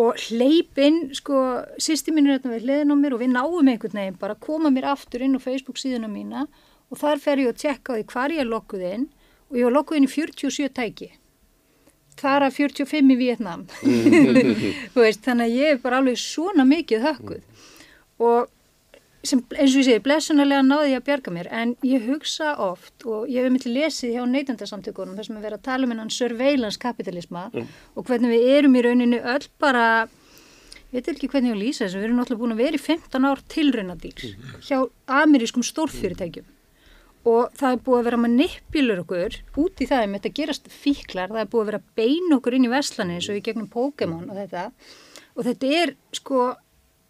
og 0.00 0.16
hleypinn, 0.16 1.10
sko, 1.16 1.38
sýsti 1.80 2.14
mín 2.14 2.30
er 2.30 2.38
þetta 2.38 2.52
við 2.54 2.66
hliðin 2.66 2.94
á 2.94 2.96
mér 2.96 3.16
og 3.16 3.20
við 3.20 3.32
náum 3.34 3.68
einhvern 3.68 3.98
veginn 3.98 4.20
bara 4.20 4.36
að 4.36 4.44
koma 4.46 4.70
mér 4.72 4.88
aftur 4.94 5.24
inn 5.24 5.36
á 5.36 5.40
Facebook 5.42 5.80
síðuna 5.80 6.08
mína. 6.08 6.46
Og 6.92 7.00
þar 7.00 7.20
fer 7.20 7.42
ég 7.42 7.52
að 7.52 7.60
tjekka 7.60 7.92
á 7.92 7.96
því 7.98 8.06
hvar 8.12 8.32
ég 8.32 8.42
er 8.42 8.48
lokkuð 8.48 8.86
inn 8.88 9.04
og 9.52 9.58
ég 9.60 9.68
var 9.68 9.76
lokkuð 9.76 10.00
inn 10.00 10.08
í 10.08 10.12
47 10.12 10.72
tæki. 10.72 11.10
Þar 12.22 12.48
að 12.48 12.56
45 12.56 13.12
í 13.12 13.18
Vietnam. 13.20 13.62
Þú 14.92 14.98
veist, 14.98 15.22
þannig 15.24 15.46
að 15.46 15.60
ég 15.60 15.76
er 15.76 15.84
bara 15.84 16.00
alveg 16.02 16.18
svona 16.20 16.66
mikið 16.68 17.06
hökkuð. 17.06 17.70
Og 18.22 18.50
sem, 19.26 19.42
eins 19.54 19.74
og 19.74 19.82
ég 19.82 19.86
segi, 19.86 20.02
blessunarlega 20.02 20.64
náði 20.66 20.92
ég 20.92 21.02
að 21.02 21.06
bjarga 21.08 21.34
mér, 21.34 21.50
en 21.54 21.74
ég 21.86 22.06
hugsa 22.08 22.54
oft 22.62 23.06
og 23.06 23.28
ég 23.30 23.44
hef 23.44 23.54
myndið 23.54 23.76
lesið 23.76 24.16
hjá 24.16 24.24
neytandarsamtökunum 24.30 25.18
þar 25.18 25.28
sem 25.28 25.38
er 25.38 25.46
verið 25.46 25.60
að 25.60 25.68
tala 25.68 25.86
um 25.86 25.94
hennan 25.94 26.12
surveillance 26.12 26.80
kapitalisma 26.82 27.44
og 27.54 28.08
hvernig 28.08 28.34
við 28.34 28.48
erum 28.56 28.78
í 28.78 28.82
rauninu 28.86 29.20
öll 29.34 29.46
bara 29.62 29.84
ég 30.92 30.98
veit 30.98 31.12
ekki 31.14 31.30
hvernig 31.30 31.52
ég 31.52 31.58
að 31.58 31.62
lýsa 31.62 31.84
þessu, 31.84 32.00
við 32.00 32.08
erum 32.08 32.18
náttúrulega 32.20 32.42
búin 32.42 32.56
að 32.56 32.64
vera 32.64 32.80
í 32.80 32.82
15 32.82 33.28
ár 33.30 33.44
tilraunadýr 33.54 34.26
hjá 34.66 34.78
amerískum 35.22 35.66
stórfyrirtækjum 35.66 36.48
og 37.28 37.54
það 37.54 37.76
er 37.76 37.82
búið 37.86 37.98
að 38.00 38.06
vera 38.08 38.20
manipulur 38.22 39.00
okkur 39.04 39.38
út 39.62 39.80
í 39.82 39.86
það 39.86 40.04
um 40.06 40.16
þetta 40.16 40.34
gerast 40.38 40.68
fíklar, 40.72 41.30
það 41.30 41.44
er 41.44 41.50
búið 41.52 41.62
að 41.62 41.70
vera 41.70 41.82
bein 42.00 42.36
okkur 42.36 42.56
inn 42.56 42.66
í 42.66 42.72
vestlani 42.72 43.16
eins 43.18 43.30
og 43.30 43.38
í 43.38 43.44
gegnum 43.46 43.70
Pokémon 43.70 44.26
og 44.26 44.38
þetta. 44.40 44.66
Og 45.36 45.46
þetta 45.46 45.72
er 45.78 45.94
sko 46.18 46.50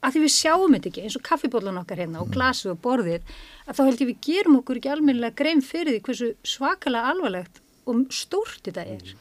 að 0.03 0.15
því 0.17 0.23
við 0.25 0.35
sjáum 0.35 0.77
þetta 0.77 0.91
ekki 0.91 1.05
eins 1.07 1.17
og 1.19 1.25
kaffibóllan 1.27 1.81
okkar 1.81 2.03
hérna 2.03 2.23
og 2.23 2.31
glasið 2.35 2.75
og 2.75 2.81
borðið 2.85 3.35
að 3.67 3.77
þá 3.79 3.83
held 3.87 4.03
ég 4.03 4.11
við 4.11 4.23
gerum 4.27 4.59
okkur 4.61 4.81
ekki 4.81 4.93
almennilega 4.93 5.39
grein 5.39 5.63
fyrir 5.65 5.95
því 5.95 6.05
hversu 6.09 6.31
svakalega 6.55 7.13
alvarlegt 7.13 7.61
og 7.87 8.03
stórt 8.15 8.63
þetta 8.67 8.87
er. 8.97 9.15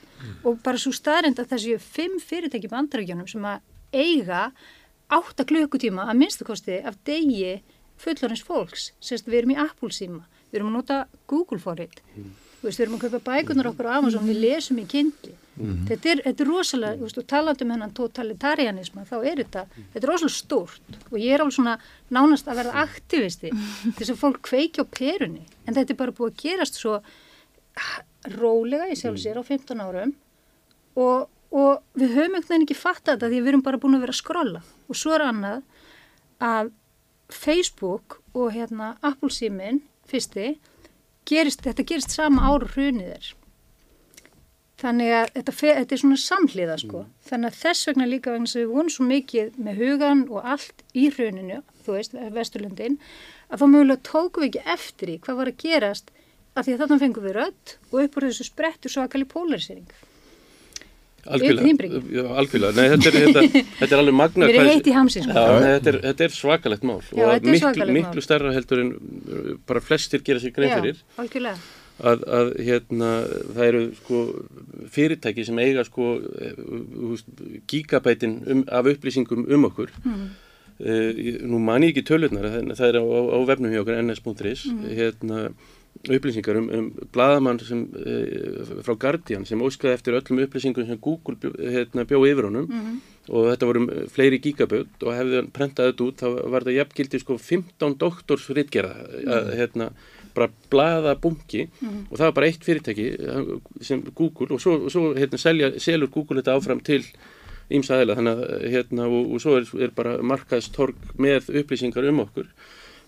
Og 0.45 0.59
bara 0.65 0.81
svo 0.81 0.93
staðrind 0.93 1.39
að 1.41 1.53
þessi 1.53 1.77
fimm 1.81 2.17
fyrirtæki 2.21 2.69
bandarækjunum 2.71 3.29
sem 3.29 3.45
að 3.45 3.61
eiga 3.93 4.49
átta 5.11 5.45
klukkutíma 5.47 6.07
að 6.09 6.19
minnstu 6.21 6.47
kosti 6.47 6.79
af 6.87 6.97
degi 7.07 7.61
fullorins 8.01 8.43
fólks, 8.45 8.91
sérst 9.03 9.27
við 9.29 9.41
erum 9.41 9.53
í 9.53 9.59
Apple 9.61 9.91
síma, 9.93 10.23
við 10.51 10.59
erum 10.59 10.71
að 10.71 10.77
nota 10.79 11.01
Google 11.31 11.59
for 11.59 11.79
it, 11.81 12.01
veist, 12.61 12.77
við 12.77 12.85
erum 12.85 12.97
að 12.97 13.05
kaupa 13.07 13.21
bækunar 13.31 13.71
okkur 13.71 13.89
á 13.89 13.97
Amazon, 13.97 14.27
við 14.29 14.43
lesum 14.43 14.81
í 14.81 14.85
kindli. 14.89 15.33
Þetta, 15.61 16.09
er, 16.13 16.21
þetta 16.25 16.43
er 16.43 16.47
rosalega, 16.47 16.97
þú 16.97 17.05
veist, 17.05 17.17
og 17.19 17.25
talandum 17.29 17.73
hennan 17.73 17.91
totalitarianisma, 17.97 19.03
þá 19.09 19.15
er 19.19 19.41
þetta 19.41 19.65
þetta 19.75 19.99
er 19.99 20.07
rosalega 20.09 20.35
stórt. 20.37 20.95
Og 21.11 21.17
ég 21.19 21.35
er 21.35 21.43
alveg 21.43 21.57
svona 21.57 21.75
nánast 22.13 22.47
að 22.49 22.61
verða 22.61 22.85
aktivisti 22.85 23.51
þess 23.97 24.13
að 24.13 24.21
fólk 24.21 24.39
kveiki 24.47 24.81
á 24.81 24.85
perunni. 24.87 25.43
En 25.67 25.75
þetta 25.75 25.93
er 25.93 25.99
bara 25.99 26.15
búið 26.15 26.31
að 26.31 26.39
gerast 26.45 26.79
svo 26.79 26.95
rólega 28.37 28.89
í 28.89 28.97
sjálf 28.97 29.21
sér 29.21 29.41
á 29.41 29.43
15 29.43 29.83
árum. 29.83 30.15
Og, 30.95 31.27
og 31.51 31.99
við 31.99 32.15
höfum 32.15 32.39
einhvern 32.39 32.49
veginn 32.55 32.67
ekki 32.69 32.79
fatta 32.79 33.15
þetta 33.15 33.29
því 33.29 33.43
við 33.43 33.53
erum 33.53 33.65
bara 33.67 33.81
búin 33.81 33.99
að 33.99 34.05
vera 34.07 34.15
að 34.15 34.21
skrolla. 34.23 34.63
Og 34.87 34.97
svo 34.97 35.13
er 35.17 35.27
annað 35.27 35.61
að 36.41 36.71
Facebook 37.31 38.21
og 38.33 38.53
hérna 38.55 38.95
Apple 39.05 39.31
símin 39.33 39.83
fyrsti 40.11 40.47
gerist, 41.29 41.63
þetta 41.65 41.87
gerist 41.87 42.15
sama 42.15 42.49
ára 42.49 42.69
hrunið 42.75 43.15
er. 43.15 43.31
Þannig 44.81 45.11
að 45.13 45.27
þetta, 45.35 45.53
þetta 45.61 45.93
er 45.93 45.99
svona 46.01 46.17
samhliða 46.17 46.77
sko. 46.81 47.03
Þannig 47.29 47.51
að 47.51 47.59
þess 47.59 47.89
vegna 47.89 48.07
líka 48.09 48.31
vegna 48.33 48.49
sem 48.49 48.63
við 48.63 48.71
vonum 48.73 48.93
svo 48.93 49.05
mikið 49.05 49.59
með 49.61 49.83
hugan 49.83 50.23
og 50.31 50.47
allt 50.55 50.81
í 50.97 51.09
hruninu 51.13 51.59
þú 51.85 51.97
veist, 51.97 52.15
Vesturlundin 52.35 52.97
að 53.51 53.61
þá 53.61 53.65
mögulega 53.73 54.05
tókum 54.07 54.43
við 54.43 54.49
ekki 54.49 54.73
eftir 54.75 55.13
í 55.13 55.17
hvað 55.21 55.39
var 55.39 55.51
að 55.51 55.61
gerast 55.65 56.11
að 56.55 56.65
því 56.65 56.73
að 56.73 56.81
þarna 56.83 57.01
fengum 57.01 57.25
við 57.25 57.37
rödd 57.37 57.75
og 57.89 57.97
upp 58.03 58.17
úr 58.17 58.27
þessu 58.27 58.47
sprettur 58.47 58.93
svakali 58.93 59.27
polarisering. 59.29 59.85
Algjörlega, 59.87 59.99
já, 60.01 60.10
algjörlega. 61.25 62.71
Nei, 62.77 62.87
þetta, 62.93 63.11
er, 63.11 63.17
þetta, 63.27 63.63
þetta 63.81 63.91
er 63.95 63.99
alveg 64.01 64.15
magna 64.17 64.47
Við 64.49 64.55
erum 64.57 64.71
heitt 64.71 64.87
í 64.89 64.95
hamsi 64.95 65.21
sko. 65.25 65.35
Þetta, 65.35 65.91
er, 65.93 65.99
þetta 66.07 66.25
er 66.27 66.33
svakalegt 66.35 66.87
mál 66.87 66.97
Já, 67.11 67.25
og 67.27 67.45
miklu, 67.45 67.59
svakalegt 67.61 67.91
mál. 67.91 67.99
miklu 67.99 68.23
stærra 68.25 68.53
heldur 68.55 68.81
en 68.85 68.91
uh, 68.97 69.51
bara 69.69 69.83
flestir 69.85 70.23
gera 70.25 70.41
sér 70.41 70.55
grein 70.55 70.73
fyrir 70.79 71.01
að, 72.01 72.23
að 72.25 72.47
hérna, 72.65 73.09
það 73.53 73.65
eru 73.67 73.81
sko 73.99 74.21
fyrirtæki 74.95 75.45
sem 75.45 75.59
eiga 75.61 75.83
sko 75.85 76.15
veist, 77.11 77.27
gigabætin 77.69 78.39
um, 78.49 78.63
af 78.73 78.89
upplýsingum 78.89 79.45
um 79.45 79.67
okkur 79.69 79.91
mm. 80.01 80.23
uh, 80.81 81.21
nú 81.51 81.61
man 81.61 81.85
ég 81.85 81.93
ekki 81.93 82.07
tölurnar 82.09 82.49
það, 82.49 82.73
það 82.79 82.87
er 82.89 82.97
á, 82.97 83.03
á, 83.05 83.19
á 83.21 83.37
vefnum 83.51 83.75
hjá 83.75 83.83
okkur 83.83 84.01
ns.is 84.01 84.65
Mhm. 84.71 84.89
hérna 84.97 85.43
upplýsingar 86.01 86.57
um, 86.57 86.69
um 86.77 86.87
bladamann 87.13 87.59
sem, 87.61 87.83
uh, 87.93 88.77
frá 88.85 88.95
Guardian 88.97 89.45
sem 89.45 89.61
óskaði 89.61 89.93
eftir 89.97 90.17
öllum 90.17 90.41
upplýsingum 90.45 90.87
sem 90.87 91.01
Google 91.01 91.37
bjó, 91.41 91.51
hérna, 91.59 92.07
bjó 92.09 92.23
yfir 92.25 92.49
honum. 92.49 92.69
Mhm. 92.69 93.01
og 93.29 93.45
þetta 93.51 93.67
voru 93.69 93.81
fleiri 94.09 94.39
gigaböld 94.41 95.03
og 95.05 95.13
hefði 95.13 95.35
hann 95.37 95.51
prentað 95.53 95.91
þetta 95.91 96.05
út 96.07 96.21
þá 96.23 96.49
var 96.51 96.63
þetta 96.63 96.73
jafngildi 96.73 97.19
sko 97.21 97.35
15 97.37 97.93
doktors 98.01 98.47
ritgerða 98.49 98.95
að 99.37 99.51
hérna 99.59 99.91
bara 100.35 100.49
blaða 100.71 101.13
bunki. 101.21 101.67
Og 102.09 102.15
það 102.17 102.25
var 102.25 102.35
bara 102.37 102.49
eitt 102.49 102.65
fyrirtæki 102.65 103.07
eh, 103.19 103.53
sem 103.83 104.03
Google 104.15 104.55
og 104.55 104.63
svo, 104.63 104.77
og 104.87 104.91
svo 104.93 105.11
hérna 105.17 105.39
selja, 105.41 105.71
selur 105.79 106.11
Google 106.11 106.41
þetta 106.41 106.57
áfram 106.57 106.81
til 106.83 107.03
ímsa 107.71 107.95
aðeila 107.95 108.17
þannig 108.19 108.43
að 108.43 108.65
hérna 108.73 109.07
og, 109.07 109.33
og 109.35 109.43
svo 109.43 109.57
er, 109.59 109.67
er 109.85 109.93
bara 109.95 110.17
markaðstorg 110.25 111.11
með 111.21 111.51
upplýsingar 111.61 112.07
um 112.09 112.23
okkur 112.25 112.49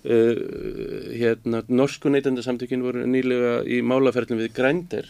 uh, 0.04 1.14
hérna 1.18 1.62
norsku 1.70 2.12
neytendasamtökin 2.14 2.84
voru 2.84 3.06
nýlega 3.08 3.54
í 3.66 3.82
málaferðlum 3.86 4.42
við 4.44 4.54
Grændir 4.58 5.08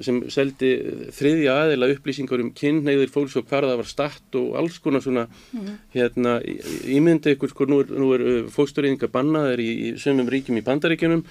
sem 0.00 0.22
seldi 0.32 0.70
þriðja 1.12 1.56
aðeila 1.64 1.90
upplýsingar 1.94 2.40
um 2.44 2.52
kynneigðir 2.56 3.10
fólks 3.12 3.36
og 3.36 3.46
hvar 3.50 3.66
það 3.68 3.76
var 3.82 3.90
statt 3.90 4.38
og 4.40 4.54
alls 4.56 4.78
konar 4.80 5.02
svona 5.04 5.26
hérna 5.94 6.38
í- 6.42 6.58
ímyndi 6.96 7.34
ykkur 7.36 7.50
sko 7.52 7.66
nú 7.68 7.80
er, 7.84 7.90
er 8.16 8.26
uh, 8.44 8.50
fóstureyðingar 8.50 9.10
bannaðir 9.12 9.60
í, 9.60 9.70
í 9.90 9.94
sömum 10.00 10.28
ríkjum 10.30 10.58
í 10.60 10.64
bandaríkjunum. 10.66 11.24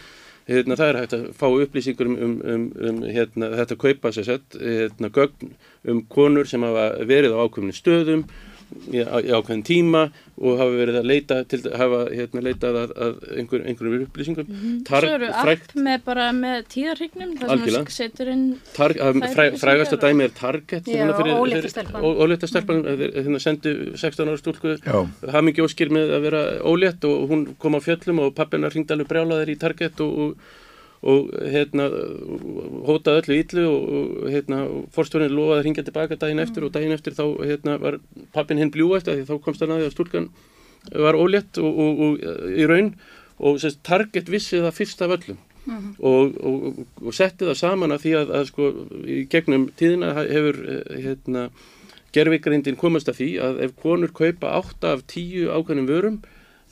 Hérna, 0.49 0.73
það 0.79 0.87
er 0.89 0.97
hægt 0.97 1.11
að 1.13 1.25
fá 1.37 1.45
upplýsingur 1.61 2.07
um, 2.09 2.15
um, 2.25 2.37
um, 2.41 2.63
um 2.89 3.01
hérna, 3.05 3.51
þetta 3.59 3.75
kaupa 3.77 4.09
sér 4.15 4.25
sett, 4.25 4.55
hérna, 4.57 5.11
gögn 5.13 5.51
um 5.85 5.99
konur 6.09 6.47
sem 6.49 6.63
hafa 6.65 6.87
verið 7.05 7.35
á 7.37 7.41
ákveðinu 7.45 7.75
stöðum 7.77 8.23
í, 8.93 9.01
á, 9.01 9.17
í 9.21 9.31
ákveðin 9.33 9.63
tíma 9.67 10.01
og 10.39 10.55
hafa 10.61 10.75
verið 10.79 10.97
að 11.01 11.07
leita 11.09 11.37
til, 11.51 11.59
hafa 11.75 11.99
hérna, 12.13 12.43
leitað 12.45 12.77
að, 12.79 12.91
að 13.05 13.15
einhver, 13.41 13.63
einhverjum 13.67 14.05
upplýsingum 14.05 14.51
Tar- 14.87 15.03
Svo 15.07 15.15
eru 15.17 15.29
app 15.41 15.73
með 15.75 16.03
bara 16.05 16.27
með 16.35 16.61
tíðarhrygnum 16.75 17.33
þar 17.41 17.51
sem 17.65 17.75
þú 17.75 17.95
setur 17.97 18.31
inn 18.33 18.45
Tar, 18.77 18.95
að, 18.95 19.19
og- 19.97 20.05
dæmi 20.05 20.27
er 20.27 20.35
Target 20.39 20.87
Já, 20.87 21.03
ólétta 21.35 21.73
stelpan. 21.73 22.07
ólétta 22.23 22.47
stelpan 22.51 22.83
hérna 22.87 23.41
sendu 23.43 23.75
16 23.99 24.31
ára 24.31 24.39
stúlku 24.39 24.77
Já. 24.79 24.99
hamingi 25.35 25.65
óskir 25.65 25.91
með 25.93 26.15
að 26.17 26.25
vera 26.29 26.43
ólétt 26.63 27.03
og 27.09 27.29
hún 27.33 27.45
kom 27.59 27.75
á 27.75 27.81
fjöllum 27.83 28.23
og 28.25 28.35
pappina 28.37 28.69
ringdi 28.71 28.95
alveg 28.95 29.11
brjálaðir 29.11 29.53
í 29.55 29.59
Target 29.59 29.99
og, 30.05 30.19
og, 30.19 30.49
og 30.99 31.29
hérna 31.53 31.87
hótaði 32.87 33.21
öllu 33.21 33.37
illu 33.39 33.65
og, 33.69 34.15
hérna 34.33 34.61
fórstjónin 34.95 35.31
lofaði 35.31 35.59
að 35.59 35.65
ringja 35.67 35.85
tilbaka 35.87 36.17
daginn 36.19 36.43
eftir 36.43 36.65
og 36.67 36.73
daginn 36.75 36.95
eftir 36.95 37.15
þá 37.15 37.25
hérna 37.39 37.77
var 37.79 37.99
pappin 38.35 38.59
hinn 38.59 38.73
bljúast 38.73 39.07
því 39.07 39.27
þá 39.29 39.35
komst 39.45 39.63
hann 39.63 39.75
að 39.75 39.83
því 39.83 39.89
að 39.89 39.95
stúlkan 39.95 40.29
var 41.05 41.19
ólétt 41.19 41.59
og, 41.61 41.79
og, 41.85 42.03
og 42.03 42.51
í 42.51 42.67
raun 42.67 42.93
og 43.39 43.61
sérst, 43.63 43.79
Target 43.87 44.27
vissi 44.31 44.59
það 44.59 44.75
fyrst 44.75 45.01
af 45.05 45.15
öllum. 45.15 45.39
Og, 45.69 46.35
og, 46.43 46.79
og 47.03 47.13
setti 47.13 47.45
það 47.45 47.57
saman 47.59 47.93
að 47.93 48.05
því 48.05 48.13
að, 48.17 48.31
að 48.39 48.45
sko 48.49 48.69
í 49.05 49.17
gegnum 49.29 49.67
tíðina 49.77 50.13
hefur 50.17 50.57
hérna 50.89 51.43
gerfigrindin 52.15 52.79
komast 52.79 53.11
að 53.11 53.19
því 53.19 53.29
að 53.45 53.59
ef 53.67 53.75
konur 53.83 54.13
kaupa 54.15 54.55
8 54.57 54.93
af 54.95 55.03
10 55.11 55.51
ákveðnum 55.53 55.89
vörum 55.89 56.17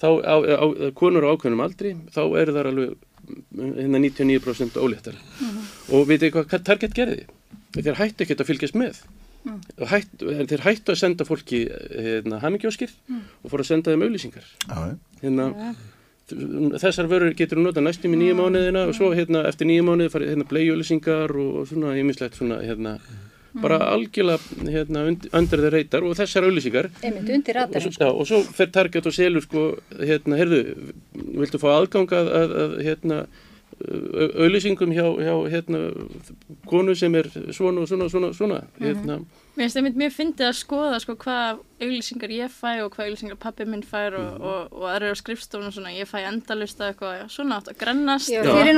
þá 0.02 0.10
á, 0.26 0.36
á, 0.42 0.66
konur 0.98 1.28
á 1.30 1.34
ákveðnum 1.36 1.62
aldri 1.62 1.94
þá 2.16 2.24
eru 2.42 2.56
þar 2.56 2.72
alveg 2.72 2.96
mm, 2.96 3.07
hérna 3.58 4.02
99% 4.04 4.80
óléttar 4.82 5.18
og 5.92 6.08
veitir 6.10 6.34
hvað, 6.34 6.48
hvað 6.52 6.66
Target 6.68 6.98
gerði? 6.98 7.24
Þeir 7.78 8.00
hættu 8.00 8.26
ekkert 8.26 8.42
að 8.42 8.50
fylgjast 8.52 8.78
með. 8.80 9.02
Og 9.78 9.88
hætt, 9.92 10.24
þeir 10.50 10.64
hættu 10.66 10.92
að 10.92 11.00
senda 11.00 11.26
fólki 11.28 11.62
hérna, 11.70 12.40
hamingjóskir 12.42 12.92
og 13.08 13.52
fóru 13.52 13.64
að 13.64 13.70
senda 13.70 13.94
þeim 13.94 14.04
auðlýsingar 14.08 14.48
Já, 14.68 14.98
hérna, 15.22 15.46
þessar 16.82 17.08
vörur 17.08 17.36
getur 17.38 17.62
nota 17.64 17.84
næstum 17.84 18.16
í 18.18 18.20
nýju 18.20 18.36
mánuðina 18.36 18.88
og 18.90 18.96
svo 18.98 19.14
hérna, 19.16 19.46
eftir 19.48 19.70
nýju 19.70 19.86
mánuði 19.88 20.12
farið 20.12 20.34
hérna, 20.34 20.48
bleijulisingar 20.50 21.32
og, 21.32 21.54
og 21.62 21.70
svona 21.70 21.96
ýmislegt 22.02 22.36
svona 22.40 22.60
hérna, 22.66 22.98
bara 23.62 23.78
algjörlega 23.93 24.39
hérna, 24.76 25.03
und- 25.12 25.28
undir 25.34 25.64
þeir 25.66 25.74
reytar 25.78 26.03
og 26.08 26.16
þessar 26.20 26.47
auðlýsingar 26.47 26.89
og 27.66 27.97
já, 27.97 28.08
og 28.12 28.28
svo 28.30 28.41
fer 28.58 28.68
Target 28.78 29.05
og 29.10 29.14
selur 29.18 29.41
sko, 29.45 29.66
hérna, 29.99 30.38
heyrðu, 30.39 30.62
viltu 31.41 31.60
fá 31.62 31.70
aðgang 31.78 32.12
að, 32.14 32.32
að, 32.41 32.55
að 32.64 32.78
hérna, 32.88 33.20
auðlýsingum 33.78 34.94
hjá, 34.96 35.06
hjá 35.22 35.34
hérna, 35.54 35.82
konu 36.70 36.96
sem 36.98 37.14
er 37.16 37.28
svona 37.54 37.84
og 37.84 37.90
svona 37.92 38.08
og 38.08 38.12
svona, 38.14 38.32
svona 38.38 38.62
hérna, 38.82 39.20
Mér 39.58 39.64
finnst 39.66 39.78
einmitt 39.80 39.96
mjög 39.98 40.12
fyndið 40.14 40.46
að 40.52 40.54
skoða 40.60 40.98
sko, 41.02 41.14
hvað 41.18 41.60
auglýsingar 41.82 42.30
ég 42.30 42.52
fæ 42.54 42.76
og 42.86 42.92
hvað 42.94 43.08
auglýsingar 43.08 43.38
pappi 43.42 43.66
minn 43.66 43.82
fær 43.82 44.14
og, 44.14 44.28
Mhm. 44.38 44.44
og, 44.46 44.74
og 44.78 44.84
aðrir 44.92 45.14
á 45.14 45.18
skrifstofunum 45.18 45.74
svona, 45.74 45.90
ég 45.98 46.06
fæ 46.06 46.20
endalust 46.30 46.78
að 46.78 46.92
eitthvað, 46.94 47.24
svona 47.34 47.58
átt 47.58 47.72
að 47.72 47.78
grannast 47.82 48.30
Já, 48.30 48.42
og 48.42 48.54
hér 48.54 48.70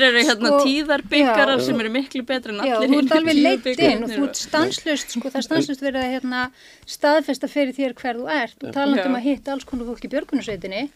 eru 0.00 0.22
hérna 0.24 0.48
sko- 0.48 0.64
tíðarbyggarar 0.64 1.58
Já. 1.60 1.64
sem 1.66 1.80
eru 1.80 1.90
miklu 1.92 2.22
betri 2.24 2.54
en 2.54 2.60
allir 2.64 2.88
þú 2.88 3.02
ert 3.02 3.12
alveg 3.18 3.42
leitt 3.42 3.66
inn 3.76 4.04
og 4.04 4.10
þú 4.16 4.24
ert 4.24 4.36
stanslust, 4.40 5.10
sko, 5.12 5.28
það 5.28 5.36
er 5.36 5.46
stanslust 5.50 5.82
verið 5.84 6.00
að 6.06 6.12
hérna, 6.16 6.50
staðfesta 6.86 7.48
fyrir 7.52 7.76
þér 7.76 7.92
hver 8.00 8.16
þú 8.16 8.28
ert 8.32 8.64
og 8.64 8.72
talandi 8.72 9.04
um 9.04 9.12
Já. 9.14 9.20
að 9.20 9.24
hitta 9.28 9.52
alls 9.52 9.64
konar 9.68 9.84
fólk 9.92 10.04
í 10.08 10.08
björgunarsveitinni, 10.08 10.88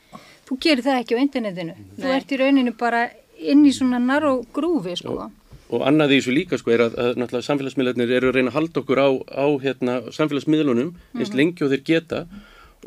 þú 0.49 0.57
gerir 0.59 0.83
það 0.89 1.01
ekki 1.05 1.13
á 1.13 1.19
internetinu. 1.21 1.75
Þú 2.01 2.05
Nei. 2.09 2.17
ert 2.17 2.29
í 2.33 2.37
rauninu 2.41 2.73
bara 2.79 3.11
inn 3.39 3.65
í 3.67 3.73
svona 3.75 4.01
narrow 4.03 4.43
grúfi, 4.55 4.97
sko. 4.99 5.31
og 5.69 5.83
annað 5.87 6.15
í 6.17 6.21
þessu 6.21 6.37
líka 6.37 6.59
sko 6.61 6.73
er 6.75 6.87
að, 6.87 6.95
að 6.99 7.19
náttúrulega 7.21 7.49
samfélagsmiðlarnir 7.49 8.15
eru 8.19 8.31
að 8.31 8.39
reyna 8.39 8.53
að 8.53 8.59
halda 8.59 8.83
okkur 8.83 9.03
á, 9.05 9.09
á 9.29 9.47
hérna, 9.65 9.99
samfélagsmiðlunum 10.17 10.95
eins 11.19 11.35
lengi 11.37 11.67
og 11.67 11.75
þeir 11.75 11.85
geta. 11.91 12.23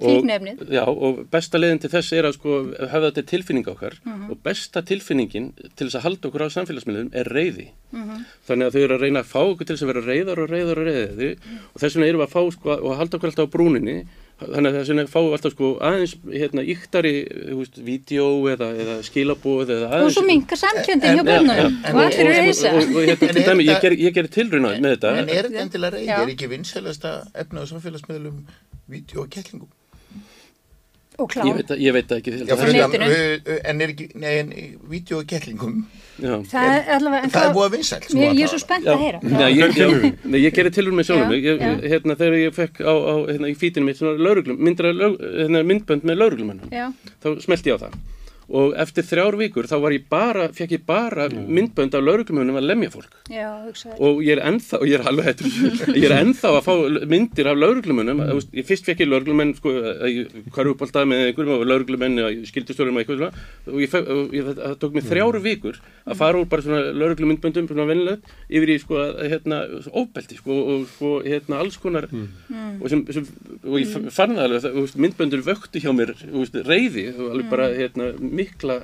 Og, 0.02 0.24
já, 0.72 0.86
og 0.88 1.18
besta 1.30 1.60
leiðin 1.60 1.82
til 1.84 1.90
þess 1.92 2.14
er 2.16 2.26
að 2.26 2.38
sko 2.38 2.54
hafa 2.80 3.10
þetta 3.10 3.26
tilfinning 3.28 3.68
okkar. 3.68 3.98
Og 4.32 4.40
besta 4.42 4.82
tilfinningin 4.88 5.50
til 5.60 5.90
þess 5.90 6.00
að 6.00 6.06
halda 6.06 6.30
okkur 6.30 6.46
á 6.48 6.56
samfélagsmiðlunum 6.56 7.12
er 7.12 7.28
reyði 7.28 7.68
þannig 8.48 8.70
að 8.70 8.74
þau 8.74 8.82
eru 8.82 8.96
að 8.96 9.04
reyna 9.04 9.22
að 9.22 9.32
fá 9.34 9.42
okkur 9.42 9.68
til 9.68 9.76
þess 9.76 9.86
að 9.86 9.92
vera 9.92 10.04
reyðar 10.08 10.42
og 10.42 10.52
reyðar 10.52 10.80
og 10.80 10.88
reyðar 10.88 11.34
og 11.74 11.82
þess 11.84 11.98
vegna 11.98 12.08
erum 12.08 12.22
við 12.22 12.28
að 12.28 12.34
fá 12.34 12.56
sko 12.56 12.78
og 12.78 12.98
halda 13.02 13.20
okkur 13.20 13.32
alltaf 13.32 13.50
á 13.52 13.54
brúninni 13.54 13.98
þannig 14.42 14.70
að 14.72 14.78
þess 14.80 14.92
vegna 14.92 15.04
fáum 15.12 15.26
við 15.28 15.36
alltaf 15.38 15.54
sko 15.56 15.68
aðeins 15.90 16.14
hérna 16.34 16.64
íktari, 16.74 17.14
þú 17.50 17.58
veist, 17.62 17.80
vídeo 17.90 18.28
eða, 18.54 18.70
eða 18.84 18.96
skilabóð 19.08 19.74
eða 19.76 19.90
Og 19.90 19.96
aðeins 20.00 20.18
svo 20.18 20.24
minka 20.28 20.58
samkjöndin 20.62 21.20
hjá 21.20 21.24
en- 21.36 21.52
og 21.92 22.02
allir 22.06 22.32
eru 22.32 22.54
og, 22.54 22.64
og, 22.72 22.96
og 22.96 23.06
hérna, 23.10 23.30
En 23.30 23.36
til 23.38 23.46
dæmi, 23.50 23.68
ég 23.70 23.82
ger, 23.86 23.98
ég 24.08 24.16
ger 24.18 24.32
tilrauna 24.38 24.74
með 24.82 24.96
þetta 24.96 25.14
En 25.22 25.30
er 25.30 25.50
þetta 25.50 25.62
endilega 25.66 25.94
reyði? 25.98 26.08
Já. 26.10 26.18
Er 26.26 26.34
ekki 26.36 26.50
vinsælasta 26.56 27.14
efna 27.46 27.62
á 27.62 27.66
samfélagsmiðlum 27.70 28.42
vídeo 28.92 29.26
og 29.26 29.30
kettlingum? 29.34 29.70
Og 31.20 31.28
Ég 31.30 31.34
klám. 31.34 31.56
veit, 31.58 31.72
ég 31.82 31.94
veit 31.94 32.12
ekki. 32.16 32.32
Já, 32.32 32.46
Já, 32.48 32.56
fyrir 32.62 32.78
netinu. 32.78 33.08
utan, 33.12 33.58
en 33.72 33.82
er 33.82 33.92
ekki, 33.94 34.06
nei, 34.16 34.32
en 34.40 34.52
já. 36.22 36.34
Það 36.52 36.70
er 36.72 36.90
allavega, 36.96 37.24
en 37.28 37.34
það 37.34 37.48
er 37.50 37.54
búið 37.58 37.68
að 37.68 37.76
vinsælt, 37.76 38.08
sko. 38.08 38.18
Að 38.22 38.40
ég 38.40 38.46
er 38.48 38.52
svo 38.54 38.62
spennt 38.64 38.86
Já, 38.88 38.94
að 38.94 39.04
heyra. 39.06 39.20
Nei, 39.24 39.50
ég, 39.58 39.76
ég, 39.82 40.42
ég 40.46 40.56
gerir 40.56 40.72
tilur 40.78 40.96
með 40.98 41.10
sjálfum. 41.10 41.36
Ég, 41.36 41.66
hérna, 41.92 42.16
þegar 42.22 42.38
ég 42.40 42.56
fekk 42.58 42.82
á, 42.88 42.94
á 42.96 43.14
hérna, 43.28 43.52
í 43.52 43.56
fítinu 43.60 43.86
mitt 43.86 44.00
hérna, 45.44 45.64
myndbönd 45.68 46.04
með 46.08 46.22
lauruglumennum, 46.24 46.72
Já, 46.72 46.88
þá 47.24 47.28
smelti 47.44 47.70
ég 47.74 47.78
á 47.78 47.84
það. 47.86 48.00
Og 48.52 48.74
eftir 48.84 49.06
þrjár 49.08 49.38
vikur 49.40 49.68
þá 49.70 49.78
var 49.80 49.94
ég 49.96 50.08
bara, 50.12 50.50
fekk 50.56 50.74
ég 50.76 50.82
bara 50.88 51.28
myndbönd 51.32 51.94
af 51.96 52.04
lauruglumennum 52.04 52.58
að 52.60 52.68
lemja 52.68 52.92
fólk. 52.92 53.14
já. 53.86 53.94
Og 54.04 54.20
ég 54.26 54.36
er 54.36 54.42
ennþá, 54.50 54.80
og 54.82 54.88
ég 54.90 55.00
er 55.00 55.08
alveg 55.08 55.30
hættur, 55.30 55.54
ég 56.02 56.08
er 56.10 56.16
ennþá 56.18 56.52
að 56.58 56.66
fá 56.66 56.74
myndir 57.12 57.48
af 57.48 57.60
lauruglumunum, 57.62 58.20
mm. 58.26 58.42
ég 58.60 58.68
fyrst 58.68 58.90
fekk 58.90 59.06
ég 59.06 59.12
lauruglumenn, 59.12 59.54
sko, 59.56 59.72
hvað 60.52 60.62
eru 60.64 60.74
uppáltað 60.76 61.08
með 61.12 61.24
einhverjum 61.30 61.54
og 61.56 61.64
lauruglumenn, 61.70 62.20
skildistjórum 62.50 63.00
og 63.00 63.04
eitthvað 63.04 63.22
svona, 63.22 63.46
og 63.72 63.80
ég, 63.80 63.94
fekk- 63.94 64.12
og 64.16 64.36
ég, 64.36 64.52
það 64.60 64.76
tók 64.84 64.98
mig 64.98 65.08
þrjáru 65.08 65.44
vikur 65.46 65.80
að 66.04 66.20
fara 66.20 66.42
úr 66.42 66.52
bara 66.52 66.66
svona 66.66 66.82
lauruglumyndböndum, 66.98 67.70
svona 67.72 67.88
vennilegt, 67.88 68.36
yfir 68.52 68.74
í, 68.74 68.78
sko, 68.84 69.00
að, 69.06 69.24
hérna, 69.32 69.62
óbelti, 69.96 70.40
sko, 70.42 70.60
og, 70.74 70.86
sko, 70.98 71.14
hérna, 71.24 71.62
alls 71.64 71.80
konar, 71.82 72.10
og 72.12 72.86
sem, 72.92 73.06
sem, 73.16 73.28
og 73.64 73.80
ég 73.80 73.96
mm. 73.96 74.12
fann 74.12 74.36
það 74.36 74.48
alveg, 74.50 74.96
myndböndur 75.06 75.46
vöktu 75.48 75.84
hjá 75.84 75.92
mér, 75.96 76.14
reyði, 76.68 77.08
alveg 77.16 77.52
bara, 77.52 77.70
hérna, 77.78 78.12
mikla, 78.42 78.78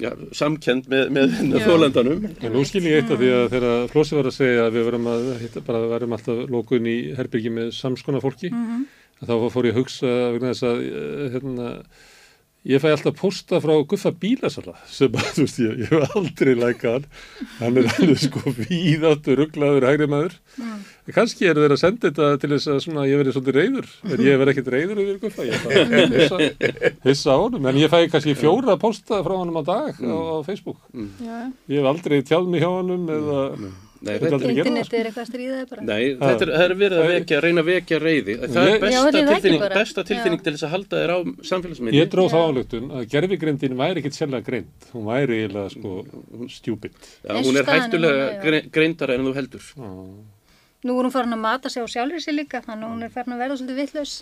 já, 0.00 0.10
samkend 0.36 0.88
með, 0.90 1.10
með 1.16 1.58
þólandanum. 1.66 2.24
En 2.40 2.54
nú 2.56 2.64
skil 2.68 2.86
ég 2.88 3.02
eitt 3.02 3.12
af 3.12 3.20
því 3.20 3.32
að 3.36 3.48
þegar 3.56 3.90
Flósi 3.92 4.18
var 4.18 4.30
að 4.30 4.38
segja 4.38 4.66
að 4.66 4.78
við 4.78 4.88
verum 4.88 5.10
að 5.12 5.28
hitta, 5.42 5.64
bara 5.66 5.82
verum 5.92 6.16
alltaf 6.16 6.40
lókun 6.54 6.88
í 6.90 6.96
herbyrgi 7.18 7.52
með 7.58 7.74
samskona 7.76 8.22
fólki, 8.24 8.52
að 9.20 9.34
þá 9.34 9.50
fór 9.52 9.68
ég 9.68 9.76
að 9.76 9.82
hugsa 9.82 10.14
vegna 10.36 10.54
þess 10.54 10.68
að 10.70 10.86
eh, 10.86 11.26
hérna, 11.34 11.74
ég 12.68 12.80
fæ 12.82 12.90
alltaf 12.92 13.14
posta 13.16 13.56
frá 13.64 13.72
Guffa 13.88 14.10
Bílasala 14.20 14.74
sem 14.90 15.14
að, 15.16 15.28
þú 15.36 15.44
veist, 15.46 15.60
ég, 15.64 15.78
ég 15.80 15.92
hef 15.94 16.16
aldrei 16.18 16.52
lækað 16.58 16.96
hann, 16.98 17.06
hann 17.60 17.80
er 17.80 17.88
alveg 17.94 18.20
sko 18.20 18.52
víðáttur, 18.58 19.38
rugglaður, 19.40 19.86
hægri 19.88 20.08
maður. 20.12 20.36
Kannski 21.10 21.48
eru 21.50 21.64
þeir 21.64 21.74
að 21.74 21.80
senda 21.80 22.10
þetta 22.10 22.28
til 22.42 22.50
þess 22.52 22.68
að 22.70 22.80
svona, 22.84 23.06
ég 23.08 23.18
verið 23.22 23.34
svolítið 23.38 23.56
reyður, 23.60 23.88
en 24.04 24.24
ég 24.26 24.38
verið 24.42 24.52
ekkert 24.54 24.72
reyður 24.76 25.02
yfir 25.06 25.20
Guffa, 25.24 25.46
ég 25.48 25.56
er 25.56 25.64
bara 25.64 26.10
hissa, 26.20 26.90
hissa 27.08 27.34
á 27.34 27.38
honum, 27.40 27.70
en 27.72 27.80
ég 27.80 27.90
fæ 27.90 27.98
kannski 28.12 28.36
fjóra 28.38 28.76
posta 28.80 29.22
frá 29.26 29.34
honum 29.40 29.58
á 29.58 29.64
dag 29.66 29.98
á, 30.04 30.14
á 30.14 30.36
Facebook. 30.46 30.78
Já, 31.24 31.38
Ég 31.72 31.80
hef 31.80 31.88
aldrei 31.94 32.20
tjáð 32.28 32.50
mig 32.52 32.62
hjá 32.62 32.70
honum 32.76 33.08
eða 33.16 33.42
Nei, 34.00 34.14
er 34.16 34.32
Internetið 34.32 34.94
er 34.96 35.08
eitthvað 35.10 35.20
að 35.20 35.28
stríða 35.28 35.56
þig 35.58 35.70
bara. 35.70 35.82
Nei, 35.84 36.04
þetta 36.16 36.44
er, 36.46 36.52
er 36.64 36.72
verið 36.80 37.00
að 37.02 37.10
vekja, 37.10 37.40
reyna 37.44 37.60
að 37.60 37.66
vekja 37.68 37.98
reyði. 38.00 38.36
Það 38.40 38.68
er 38.70 38.78
besta 38.84 39.10
tilfinning, 39.16 39.64
besta 39.74 40.04
tilfinning 40.08 40.44
til 40.46 40.54
þess 40.54 40.64
að 40.64 40.72
halda 40.74 41.00
þér 41.02 41.12
á 41.12 41.18
samfélagsmiðli. 41.50 42.00
Ég 42.00 42.08
dróð 42.14 42.30
þá 42.32 42.38
álugtun 42.40 42.86
að 42.96 43.04
gerfigrindin 43.12 43.76
væri 43.76 44.00
ekkit 44.00 44.16
sérlega 44.16 44.46
greind. 44.46 44.88
Hún 44.94 45.04
væri 45.10 45.40
eiginlega 45.42 45.74
sko. 45.74 45.92
Já, 46.40 47.34
Eins 47.34 47.50
hún 47.50 47.60
er 47.60 47.68
hættulega 47.68 48.62
greindara 48.72 49.18
en 49.18 49.28
þú 49.28 49.34
heldur. 49.36 49.68
Nú 50.80 50.96
er 50.96 51.04
hún 51.04 51.12
farin 51.12 51.36
að 51.36 51.44
mata 51.44 51.68
sig 51.68 51.84
á 51.84 51.88
sjálfri 51.92 52.22
sig 52.24 52.38
líka, 52.38 52.62
þannig 52.64 52.88
að 52.88 52.94
hún 52.94 53.04
er 53.04 53.12
farin 53.12 53.36
að 53.36 53.42
verða 53.44 53.60
svolítið 53.60 53.82
vittlaus. 53.82 54.14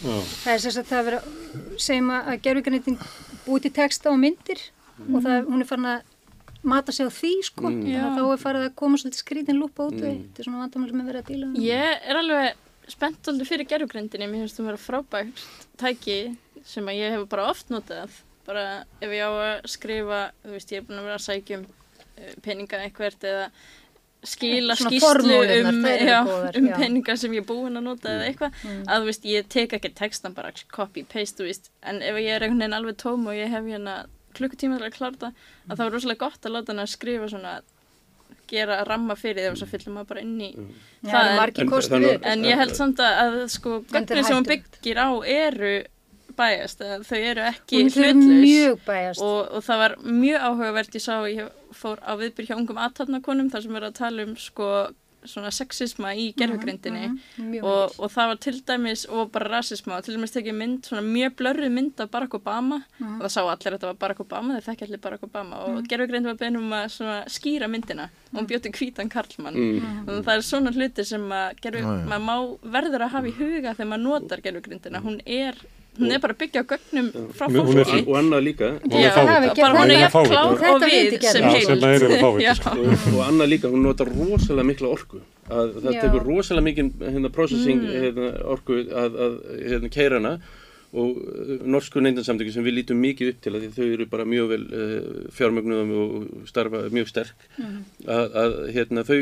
Já. 0.00 0.14
Það 0.44 0.52
er 0.54 0.62
sérst 0.62 0.80
að 0.84 0.86
það 0.92 1.00
er 1.00 1.08
verið 1.08 1.24
að 1.26 1.80
segjum 1.82 2.12
að 2.14 2.30
gerfugrindin 2.46 3.00
búið 3.42 3.66
til 3.66 3.74
texta 3.80 4.14
og 4.14 4.22
myndir 4.22 4.62
og 5.10 5.18
það, 5.24 5.50
hún 5.50 5.64
er 5.64 5.68
farin 5.68 5.90
að 5.90 6.06
mata 6.62 6.92
sig 6.92 7.08
á 7.08 7.12
því 7.12 7.34
sko. 7.46 7.68
Þannig 7.68 7.94
Já. 7.94 8.02
að 8.06 8.18
þá 8.18 8.24
er 8.24 8.42
farið 8.44 8.66
að 8.66 8.74
koma 8.80 9.00
svolítið 9.00 9.22
skrítin 9.24 9.60
lúpa 9.60 9.86
út 9.88 9.96
við. 9.96 10.18
Þetta 10.24 10.42
er 10.42 10.48
svona 10.48 10.64
vandamál 10.64 10.90
sem 10.90 11.00
er 11.00 11.08
verið 11.10 11.22
að 11.22 11.30
díla. 11.30 11.50
við. 11.50 11.68
Ég 11.70 12.10
er 12.10 12.20
alveg 12.20 12.66
spennt 12.90 13.30
aldrei 13.30 13.48
fyrir 13.48 13.68
gerfugrindinni, 13.70 14.28
mér 14.30 14.44
finnst 14.44 14.60
það 14.60 14.70
vera 14.70 14.82
frábært 14.82 15.42
tæki 15.80 16.20
sem 16.66 16.88
að 16.90 17.00
ég 17.00 17.16
hef 17.16 17.26
bara 17.30 17.48
oft 17.50 17.70
notað, 17.72 18.14
bara 18.46 18.64
ef 19.00 19.12
ég 19.14 19.22
á 19.22 19.30
að 19.30 19.68
skrifa, 19.70 20.22
þú 20.44 20.56
veist, 20.56 20.72
ég 20.74 20.82
er 20.82 20.88
búin 20.88 21.00
að 21.00 21.06
vera 21.08 21.18
að 21.20 21.26
sækja 21.26 21.60
um 21.60 21.68
eh, 22.16 22.32
peninga 22.44 22.82
eitthvert 22.84 23.26
eða 23.30 23.46
skila 24.26 24.76
skýslu 24.76 25.38
um, 25.40 25.84
já, 25.88 26.18
góðar, 26.26 26.58
um 26.60 26.66
peninga 26.76 27.16
sem 27.16 27.32
ég 27.32 27.44
er 27.44 27.48
búin 27.48 27.80
að 27.80 27.86
nota 27.86 28.10
eða 28.12 28.26
eitthvað, 28.28 28.64
að 28.84 29.04
þú 29.04 29.10
veist, 29.10 29.28
ég 29.32 29.50
tek 29.54 29.76
ekki 29.78 29.92
textan 29.96 30.36
bara 30.36 30.52
copy-paste, 30.74 31.40
þú 31.40 31.48
veist, 31.48 31.70
en 31.80 32.02
ef 32.04 32.18
ég 32.20 32.34
er 32.34 32.44
einhvern 32.44 32.60
veginn 32.60 32.76
alveg 32.76 32.98
tóm 33.00 33.30
og 33.30 33.38
ég 33.38 33.52
hef 33.54 33.70
hérna 33.70 34.02
klukkutíma 34.38 34.78
til 34.80 34.88
að 34.88 34.96
klára 34.96 35.20
það, 35.24 35.44
að 35.68 35.76
það 35.76 35.86
er 35.86 35.94
rosalega 35.96 36.24
gott 36.24 36.46
að 36.48 36.56
láta 36.56 36.72
hann 36.74 36.82
að 36.84 36.90
skrifa 36.94 37.28
svona 37.32 37.54
gera 38.50 38.80
ramma 38.86 39.14
fyrir 39.18 39.44
því 39.44 39.52
og 39.52 39.58
svo 39.60 39.68
fyllir 39.70 39.94
maður 39.94 40.10
bara 40.10 40.24
inn 40.26 40.36
í 40.42 40.50
Já, 40.50 41.12
það 41.12 41.20
er 41.20 41.30
en- 41.30 41.40
margir 41.40 41.64
en 41.64 41.70
þetta. 41.70 42.32
En 42.32 42.44
ég 42.48 42.60
held 42.60 42.76
samt 42.78 43.02
að, 43.04 43.18
að 43.24 43.38
sko, 43.54 43.76
þetta 43.90 44.14
gögnin 44.14 44.28
sem 44.28 44.38
hún 44.38 44.48
byggir 44.50 45.00
á 45.02 45.08
eru 45.34 45.72
bæjast, 46.40 46.82
þau 47.04 47.18
eru 47.18 47.42
ekki 47.50 47.80
hlutlaus. 47.90 49.20
og, 49.20 49.50
og 49.58 49.64
það 49.66 49.80
var 49.82 49.94
mjög 50.06 50.44
áhugavert, 50.48 50.94
ég 50.96 51.04
sá, 51.04 51.14
ég 51.28 51.50
fór 51.76 52.00
á 52.00 52.12
viðbyrg 52.16 52.50
hjá 52.50 52.56
ungum 52.56 52.80
aðtarnakonum 52.80 53.50
þar 53.52 53.64
sem 53.66 53.76
verið 53.76 53.90
að 53.90 53.98
tala 54.00 54.26
um 54.26 54.36
sko 54.40 54.68
svona 55.28 55.50
sexisma 55.52 56.12
í 56.16 56.30
gerfugrindinni 56.38 57.08
Mjög 57.10 57.64
og, 57.64 57.90
mikið. 57.90 57.98
og 58.00 58.12
það 58.14 58.30
var 58.30 58.38
til 58.46 58.54
dæmis 58.70 59.02
og 59.10 59.32
bara 59.34 59.50
rasisma 59.56 59.96
og 59.98 60.06
til 60.06 60.16
dæmis 60.16 60.34
tekið 60.34 60.56
mynd, 60.60 60.78
svona 60.88 61.02
mjög 61.06 61.34
blörruð 61.40 61.74
mynd 61.74 62.00
af 62.00 62.10
Barack 62.10 62.36
Obama. 62.38 62.80
Og 63.00 63.24
það 63.24 63.34
sá 63.34 63.40
allir 63.42 63.72
að 63.72 63.76
þetta 63.76 63.90
var 63.90 63.98
Barack 64.04 64.22
Obama, 64.24 64.56
þeir 64.56 64.68
þekki 64.68 64.86
allir 64.88 65.02
Barack 65.06 65.26
Obama. 65.26 65.60
Og 65.68 65.90
gerfugrind 65.90 66.30
var 66.30 66.38
beðin 66.40 66.60
um 66.60 66.76
að 66.78 66.86
svona 66.96 67.18
skýra 67.28 67.68
myndina. 67.70 68.08
Og 68.30 68.40
hún 68.40 68.48
bjóti 68.50 68.72
hvítan 68.76 69.10
karlmann. 69.12 69.58
Og 70.06 70.22
það 70.24 70.32
er 70.36 70.46
svona 70.46 70.72
hluti 70.76 71.04
sem 71.04 71.26
að 71.30 71.60
já. 71.66 71.82
maður 72.06 72.24
má 72.28 72.36
verður 72.78 73.06
að 73.06 73.14
hafa 73.16 73.30
í 73.30 73.36
huga 73.36 73.74
þegar 73.74 73.92
maður 73.92 74.06
notar 74.06 74.44
gerfugrindina, 74.44 75.02
hún 75.04 75.20
er 75.26 75.58
hún 75.98 76.12
er 76.14 76.20
bara 76.22 76.34
byggja 76.38 76.62
á 76.62 76.64
gögnum 76.70 77.06
frá 77.36 77.46
hún 77.50 77.78
er 77.78 77.84
fólki. 77.84 78.06
Og 78.06 78.16
annað 78.20 78.40
líka, 78.46 78.68
Hún 78.80 79.00
er 79.00 79.10
og 82.06 82.18
fáviti, 82.20 82.44
Já. 82.46 82.54
sko. 82.54 82.70
og, 82.70 83.22
annað 83.26 83.48
líka, 83.52 83.68
hún 83.68 83.82
notar 83.82 84.06
rosalega 84.08 84.66
mikla 84.70 84.88
orku. 84.88 85.20
Að 85.50 85.74
það 85.82 86.00
tekur 86.00 86.22
rosalega 86.28 86.64
mikinn 86.68 86.90
hérna, 87.00 87.28
processing 87.34 87.80
Mm. 87.80 88.00
hérna, 88.04 88.28
orku 88.44 88.72
að, 88.86 89.10
að 89.24 89.34
hérna, 89.68 89.88
keira 89.90 90.16
hana 90.20 90.38
og 90.90 91.18
uh, 91.22 91.50
norsku 91.70 92.00
neindansamtöki 92.02 92.50
sem 92.54 92.64
við 92.66 92.74
lítum 92.80 92.98
mikið 92.98 93.28
upp 93.34 93.40
til 93.44 93.52
að 93.54 93.66
því 93.66 93.70
þau 93.76 93.88
eru 93.94 94.06
bara 94.10 94.24
mjög 94.26 94.48
vel 94.50 94.62
uh, 94.66 95.28
fjármögnuðum 95.36 95.92
og 96.02 96.48
starfa 96.50 96.84
mjög 96.90 97.10
sterk 97.12 97.46
Mm. 97.60 97.82
að, 98.08 98.36
að 98.40 98.52
hérna, 98.72 99.02
þau 99.04 99.16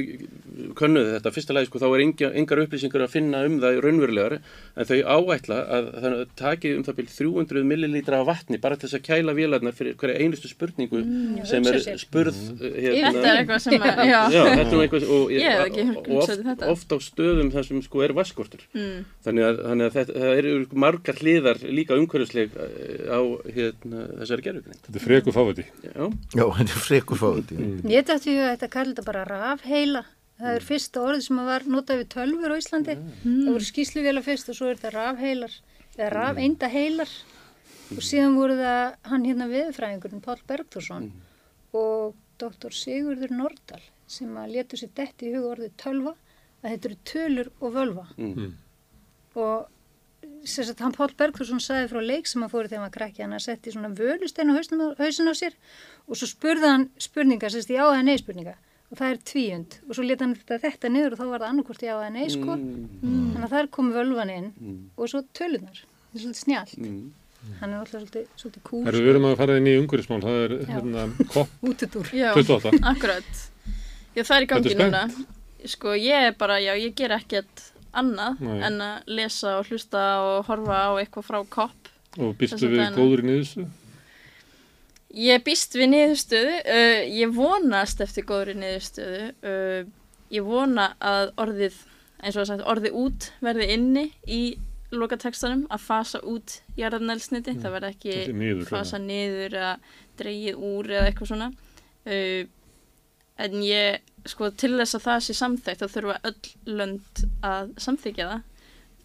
könnuðu 0.78 1.14
þetta 1.16 1.30
fyrsta 1.34 1.54
lagi 1.56 1.66
sko 1.68 1.80
þá 1.82 1.86
er 1.96 2.02
enga, 2.04 2.28
engar 2.38 2.60
upplýsingar 2.62 3.02
að 3.04 3.12
finna 3.16 3.40
um 3.48 3.56
það 3.62 3.78
raunverulegar 3.84 4.34
en 4.38 4.88
þau 4.88 4.98
áætla 5.16 5.58
að 5.78 5.88
það 6.04 6.16
taki 6.38 6.72
um 6.76 6.84
það 6.86 6.96
byrj 7.00 7.10
300 7.18 7.64
millilítra 7.72 8.20
af 8.22 8.28
vatni 8.30 8.60
bara 8.62 8.78
til 8.78 8.86
þess 8.88 8.98
að 9.00 9.04
kæla 9.08 9.34
vélarnar 9.38 9.74
fyrir 9.76 9.96
hverja 10.00 10.22
einustu 10.22 10.50
spurningu 10.52 11.02
sem 11.48 11.66
hugsa 11.66 11.92
er 11.96 12.00
spurð 12.02 12.38
uh, 12.54 12.64
hérna, 12.78 13.12
Þetta 13.18 13.32
er 13.32 13.40
eitthvað 13.42 13.62
sem 13.66 13.86
að, 13.88 14.02
já, 14.06 14.20
Já, 14.38 14.42
þetta 14.54 14.78
er 14.78 14.84
eitthvað 14.86 15.08
og, 15.18 15.34
Ég 15.34 15.64
ekki 15.66 15.86
og 15.88 16.10
oft, 16.22 16.34
þetta. 16.48 16.70
oft 16.76 16.94
á 16.94 16.98
stöðum 17.08 17.52
þar 17.56 17.68
sem 17.72 17.82
sko 17.88 18.04
er 18.06 18.14
vaskortur 18.16 18.64
Mm. 18.78 19.02
þannig 19.26 19.46
að, 19.48 19.60
þannig 19.68 19.88
að 19.90 19.96
þetta, 19.98 20.32
eru 20.38 20.54
margar 20.86 21.18
hliðar 21.22 21.57
líka 21.62 21.96
umhverfisleg 21.98 22.54
eh, 22.54 23.09
á 23.11 23.20
hérna, 23.54 24.04
þessari 24.20 24.44
gerðugrind 24.46 24.82
Þetta 24.86 25.00
er 25.00 25.04
freku 25.04 25.34
fáviti. 25.34 25.64
Já, 25.84 26.04
Já, 26.36 26.44
þetta 26.59 26.76
er 26.76 26.84
frekur 26.86 27.20
fáið. 27.22 27.52
Ég 27.90 28.06
dætti 28.09 28.36
að 28.38 28.50
þetta 28.52 28.70
kalli 28.76 28.94
þetta 28.94 29.06
bara 29.09 29.24
rafheila. 29.28 30.04
Það 30.38 30.54
er 30.54 30.66
fyrsta 30.68 31.00
orðið 31.02 31.24
sem 31.26 31.40
var 31.48 31.64
notað 31.66 31.98
við 32.02 32.09
tölfur 32.14 32.52
á 32.54 32.61
Íslandi. 32.61 32.94
Það 33.24 33.48
voru 33.50 33.66
skýsluvélar 33.72 34.26
fyrst 34.28 34.52
og 34.52 34.59
svo 34.61 34.68
er 34.70 34.78
þetta 34.78 34.92
rafheilar 34.94 35.56
eða 35.98 36.11
rafeinda 36.14 36.68
heilar 36.70 37.11
og 37.96 38.04
síðan 38.04 38.36
voru 38.38 38.54
það 38.61 38.84
hann 39.11 39.24
hérna 39.26 39.48
viðfræðingurinn 39.50 40.22
Pál 40.22 40.38
Bergþórsson 40.46 41.09
og 41.74 42.14
doktor 42.38 42.70
Sigurður 42.76 43.32
Nordal 43.34 43.80
sem 44.06 44.30
að 44.38 44.52
letu 44.54 44.78
sér 44.78 44.92
detti 44.94 45.26
í 45.26 45.34
huga 45.34 45.56
orðið 45.56 45.72
tölva 45.82 46.12
að 46.62 46.70
þetta 46.70 46.88
eru 46.92 46.98
tölur 47.11 47.50
og 47.59 47.74
völva 47.74 48.04
Mm. 48.18 48.52
og 49.34 49.66
sagt, 50.49 50.80
hann 50.80 50.92
Pál 50.96 51.11
Bergþórsson 51.18 51.61
sagði 51.61 51.88
frá 51.92 52.01
leik 52.05 52.26
sem 52.26 52.42
hann 52.42 52.51
fóri 52.53 52.68
þegar 52.70 52.80
hann 52.82 52.86
var 52.88 52.94
krakki 52.96 53.22
hann 53.24 53.32
að 53.36 53.44
setti 53.44 53.72
svona 53.74 53.90
völustein 53.94 54.51
á 54.51 54.55
hausnum 54.57 55.28
á- 55.30 55.36
sér 55.36 55.55
og 56.09 56.16
svo 56.16 56.26
spurði 56.30 56.68
hann 56.72 56.88
spurninga 56.99 57.51
sem 57.51 57.61
sagt 57.62 57.74
já 57.76 57.84
eða 57.84 58.03
nei 58.05 58.16
spurninga. 58.18 58.55
Og 58.90 58.96
það 58.96 59.11
er 59.12 59.18
tvíund. 59.28 59.74
Og 59.88 59.94
svo 59.99 60.03
leta 60.09 60.24
hann 60.24 60.34
þetta, 60.34 60.59
þetta 60.64 60.88
niður 60.88 61.12
og 61.12 61.18
þá 61.20 61.24
var 61.28 61.40
það 61.44 61.51
annarkvort 61.53 61.82
já 61.84 61.92
eða 61.99 62.11
nei 62.14 62.28
sko. 62.32 62.57
Mm. 62.57 63.32
þannig 63.34 63.44
að 63.44 63.55
þar 63.57 63.66
kom 63.76 63.90
völvan 63.92 64.30
inn 64.32 64.51
og 64.96 65.09
svo 65.12 65.20
tölunar 65.36 65.82
það 65.82 66.14
er 66.14 66.20
svolítið 66.24 66.42
snjált 66.44 66.76
Mm. 66.78 67.12
hann 67.61 67.70
er 67.70 67.78
alltaf 67.78 68.01
svolítið, 68.03 68.24
svolítið 68.36 68.62
kúl. 68.66 68.84
Herru, 68.84 68.99
við 69.05 69.11
erum 69.12 69.26
að 69.28 69.36
fara 69.38 69.57
inn 69.61 69.66
í 69.70 69.74
umhverfismál. 69.78 70.22
Það 70.24 70.38
er 70.44 70.55
hérna 70.72 71.05
kopp 71.30 71.49
útudúr 71.70 72.09
já, 72.12 72.32
28. 72.34 72.80
akkurat. 72.82 73.30
Já, 74.16 74.22
það 74.24 74.36
er 74.36 74.42
í 74.42 74.49
gangi 74.51 74.72
Þetta 74.72 74.88
núna. 74.88 75.26
Sko, 75.68 75.92
ég 75.94 76.26
er 76.28 76.34
bara, 76.38 76.57
já, 76.62 76.72
ég 76.78 76.94
ger 76.99 77.11
ekkert 77.14 77.62
annað 77.97 78.41
Nei. 78.45 78.57
en 78.68 78.80
að 78.84 79.12
lesa 79.18 79.59
og 79.59 79.68
hlusta 79.70 80.05
og 80.24 80.49
horfa 80.49 80.80
á 80.89 80.91
eitthvað 81.01 81.28
frá 81.28 81.39
kopp. 81.51 81.93
Og 82.18 82.34
býstu 82.39 82.70
við 82.70 82.82
góður 82.97 83.22
í 83.22 83.28
niðurstu. 83.28 83.66
Ég 85.18 85.45
býst 85.45 85.76
við 85.78 85.89
niðurstöðu, 85.95 86.57
uh, 86.68 87.03
ég 87.16 87.30
vonast 87.32 88.03
eftir 88.05 88.26
góðri 88.28 88.59
niðurstöðu, 88.59 89.22
uh, 89.41 89.78
ég 90.34 90.45
vona 90.45 90.91
að 91.01 91.32
orðið, 91.41 91.78
eins 92.20 92.36
og 92.36 92.43
að 92.43 92.51
sagt, 92.51 92.66
orðið 92.68 92.99
út 93.01 93.30
verði 93.45 93.70
inni 93.72 94.05
í 94.28 94.43
lokatekstanum 94.93 95.64
að 95.72 95.84
fasa 95.84 96.20
út 96.28 96.59
jarðarnælsniti, 96.78 97.57
það 97.61 97.74
verði 97.76 97.95
ekki 97.95 98.36
niður, 98.36 98.68
fasa 98.68 99.01
niður 99.01 99.57
eða 99.57 99.72
dreigið 100.20 100.62
úr 100.68 100.93
eða 100.93 101.09
eitthvað 101.09 101.32
svona. 101.32 101.51
Uh, 102.09 102.45
en 103.39 103.59
ég 103.62 104.05
sko 104.29 104.51
til 104.61 104.74
þess 104.79 104.99
að 104.99 105.05
það 105.07 105.24
sé 105.24 105.37
samþægt 105.39 105.83
þá 105.83 105.95
þurfa 105.95 106.16
öll 106.31 106.76
lönd 106.81 107.22
að 107.47 107.74
samþykja 107.85 108.29
það. 108.33 108.47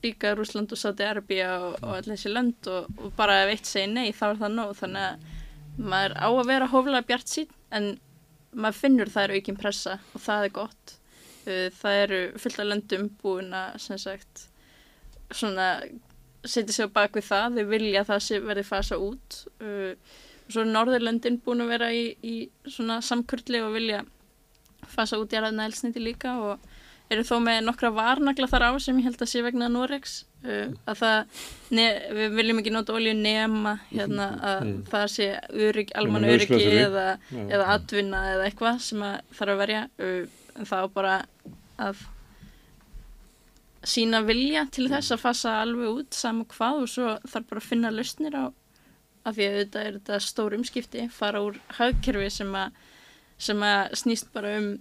Líka 0.03 0.33
Rúsland 0.35 0.73
og 0.75 0.79
Saudi 0.79 1.05
Arabia 1.07 1.51
og, 1.63 1.77
og 1.81 1.97
öll 1.97 2.09
þessi 2.11 2.31
lönd 2.33 2.69
og, 2.71 2.89
og 2.99 3.13
bara 3.17 3.43
ef 3.43 3.53
eitt 3.53 3.69
segir 3.69 3.93
nei 3.93 4.11
þá 4.15 4.25
er 4.31 4.41
það 4.41 4.57
nóg. 4.57 4.73
Þannig 4.81 5.05
að 5.09 5.83
maður 5.93 6.17
á 6.19 6.27
að 6.27 6.49
vera 6.51 6.71
hóflega 6.73 7.07
bjart 7.07 7.31
sín 7.31 7.53
en 7.73 7.93
maður 8.53 8.81
finnur 8.81 9.11
það 9.13 9.23
er 9.27 9.35
aukin 9.37 9.59
pressa 9.59 9.99
og 10.13 10.25
það 10.25 10.47
er 10.47 10.57
gott. 10.59 10.97
Uh, 11.43 11.67
það 11.79 12.01
eru 12.01 12.23
fullt 12.39 12.59
af 12.59 12.69
löndum 12.69 13.07
búin 13.23 13.55
að 13.57 13.79
sem 13.83 14.01
sagt 14.01 14.47
svona 15.33 15.69
setja 16.43 16.75
sig 16.75 16.91
á 16.91 16.95
bak 16.99 17.15
við 17.15 17.29
það. 17.31 17.57
Þau 17.57 17.71
vilja 17.71 18.03
að 18.03 18.11
það 18.11 18.47
verði 18.51 18.67
fasa 18.67 18.99
út. 18.99 19.39
Uh, 19.63 19.95
og 20.43 20.51
svo 20.51 20.63
er 20.63 20.71
Norðurlöndin 20.71 21.39
búin 21.43 21.63
að 21.63 21.71
vera 21.71 21.89
í, 21.95 22.03
í 22.19 22.35
svona 22.67 22.99
samkurli 23.05 23.61
og 23.63 23.73
vilja 23.77 24.03
fasa 24.95 25.19
út 25.21 25.33
jarðaðna 25.35 25.65
elsniti 25.69 26.01
líka 26.03 26.35
og 26.41 26.69
eru 27.11 27.23
þó 27.27 27.35
með 27.43 27.59
nokkra 27.67 27.89
varnagla 27.93 28.47
þar 28.49 28.63
á 28.69 28.71
sem 28.81 28.97
ég 29.01 29.05
held 29.09 29.21
að 29.21 29.29
sé 29.33 29.41
vegna 29.45 29.67
Norex 29.69 30.13
uh, 30.47 30.71
að 30.89 31.01
það, 31.01 31.41
ne, 31.77 31.83
við 32.15 32.37
viljum 32.39 32.61
ekki 32.61 32.73
nota 32.73 32.95
olju 32.97 33.13
nema 33.19 33.75
hérna 33.91 34.29
að 34.39 34.63
Mm. 34.63 34.77
það 34.93 35.05
sé 35.17 35.27
örygg, 35.67 35.91
almann 35.99 36.23
Nema 36.25 36.37
öryggi 36.37 36.71
eða, 36.85 37.05
eða 37.43 37.67
atvinna 37.75 38.23
eða 38.33 38.47
eitthvað 38.47 38.79
sem 38.87 39.03
að 39.03 39.19
þarf 39.37 39.53
að 39.57 39.61
verja. 39.65 39.83
Uh, 39.99 40.23
en 40.55 40.69
það 40.69 40.85
á 40.85 40.87
bara 40.95 41.15
að 41.83 42.03
sína 43.83 44.21
vilja 44.23 44.63
til 44.71 44.87
þess 44.91 45.11
að 45.11 45.21
fasa 45.25 45.53
alveg 45.61 45.89
út 45.99 46.15
saman 46.15 46.47
hvað 46.53 46.83
og 46.85 46.91
svo 46.91 47.15
þarf 47.27 47.47
bara 47.49 47.61
að 47.63 47.67
finna 47.67 47.91
lausnir 47.91 48.37
á 48.39 48.45
af 49.27 49.35
því 49.35 49.47
að 49.47 49.57
þetta 49.59 49.81
er 49.87 49.97
þetta 49.97 50.19
stór 50.23 50.55
umskipti 50.57 51.03
fara 51.11 51.41
úr 51.43 51.59
hagkerfi 51.77 52.29
sem 52.31 52.55
að 52.55 52.77
sem 53.43 53.63
að 53.67 53.93
snýst 54.01 54.31
bara 54.35 54.55
um 54.61 54.71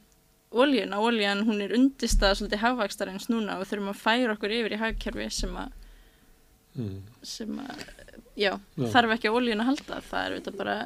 ólíuna, 0.52 0.98
ólían 1.00 1.44
hún 1.48 1.62
er 1.64 1.72
undistað 1.78 2.36
svolítið 2.38 2.60
hafvakstarins 2.66 3.30
núna 3.32 3.58
og 3.60 3.68
þurfum 3.70 3.92
að 3.94 4.02
færa 4.02 4.34
okkur 4.36 4.52
yfir 4.58 4.76
í 4.76 4.82
hagkerfi 4.82 5.30
sem 5.42 5.54
að 5.56 5.78
Mm. 6.72 7.02
sem 7.20 7.50
að, 7.60 7.80
já, 8.32 8.54
Já. 8.80 8.86
þarf 8.94 9.10
ekki 9.12 9.28
að 9.28 9.34
ólíun 9.36 9.60
að 9.60 9.66
halda, 9.68 9.96
það 10.08 10.22
er 10.24 10.36
þetta 10.38 10.52
bara 10.56 10.76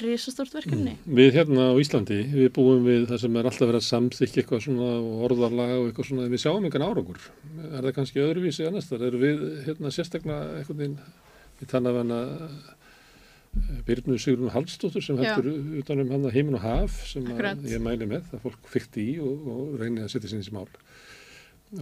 risastórt 0.00 0.54
verkefni. 0.56 0.94
Við 1.04 1.34
hérna 1.36 1.66
á 1.68 1.72
Íslandi, 1.76 2.16
við 2.32 2.48
búum 2.56 2.86
við 2.86 3.04
það 3.10 3.20
sem 3.20 3.36
er 3.36 3.48
alltaf 3.50 3.68
verið 3.68 3.82
að 3.82 3.88
samþykja 3.90 4.40
eitthvað 4.40 4.62
svona 4.64 4.88
orðarlaga 5.28 5.76
og 5.82 5.90
eitthvað 5.90 6.08
svona, 6.08 6.30
við 6.32 6.40
sjáum 6.46 6.64
engan 6.64 6.86
árangur. 6.86 7.20
Er 7.74 7.84
það 7.84 7.92
kannski 7.98 8.24
öðruvísi 8.24 8.64
annars 8.70 8.88
þar? 8.88 9.04
Eru 9.10 9.20
við 9.20 9.44
hérna 9.66 9.92
sérstaklega 9.92 10.40
eitthvað 10.62 10.80
við 11.60 11.68
tanna 11.68 11.92
eh, 13.62 13.80
Birnu 13.86 14.18
Sigrun 14.20 14.52
Halsdóttur 14.54 15.04
sem 15.04 15.18
Já. 15.18 15.34
heldur 15.34 15.80
utan 15.80 16.02
um 16.04 16.12
hann 16.14 16.30
heimin 16.34 16.58
og 16.58 16.64
haf 16.64 17.00
sem 17.10 17.26
að 17.34 17.66
ég 17.70 17.82
mæli 17.82 18.08
með, 18.10 18.28
það 18.32 18.46
fólk 18.48 18.70
fyrti 18.74 19.08
í 19.14 19.18
og, 19.22 19.50
og 19.54 19.76
reynið 19.80 20.06
að 20.06 20.14
setja 20.14 20.32
sinni 20.32 20.46
í 20.46 20.50
smál. 20.50 20.68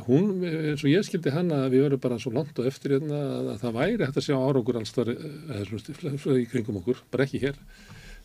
Hún, 0.06 0.38
eins 0.48 0.84
og 0.86 0.88
ég 0.88 1.04
skildi 1.04 1.32
hana 1.34 1.66
að 1.66 1.74
við 1.74 1.82
verðum 1.84 2.02
bara 2.06 2.20
svo 2.22 2.30
langt 2.32 2.58
og 2.62 2.68
eftir 2.70 2.94
hérna 2.96 3.18
að, 3.18 3.48
að 3.52 3.64
það 3.64 3.74
væri 3.76 4.06
hægt 4.06 4.20
að 4.22 4.28
sjá 4.28 4.36
árangur 4.38 4.78
alls 4.80 4.94
þar 4.96 5.10
eða 5.12 5.64
svona 5.68 6.14
svona 6.22 6.38
í 6.40 6.46
kringum 6.48 6.78
okkur, 6.80 7.02
bara 7.12 7.26
ekki 7.26 7.42
hér. 7.42 7.58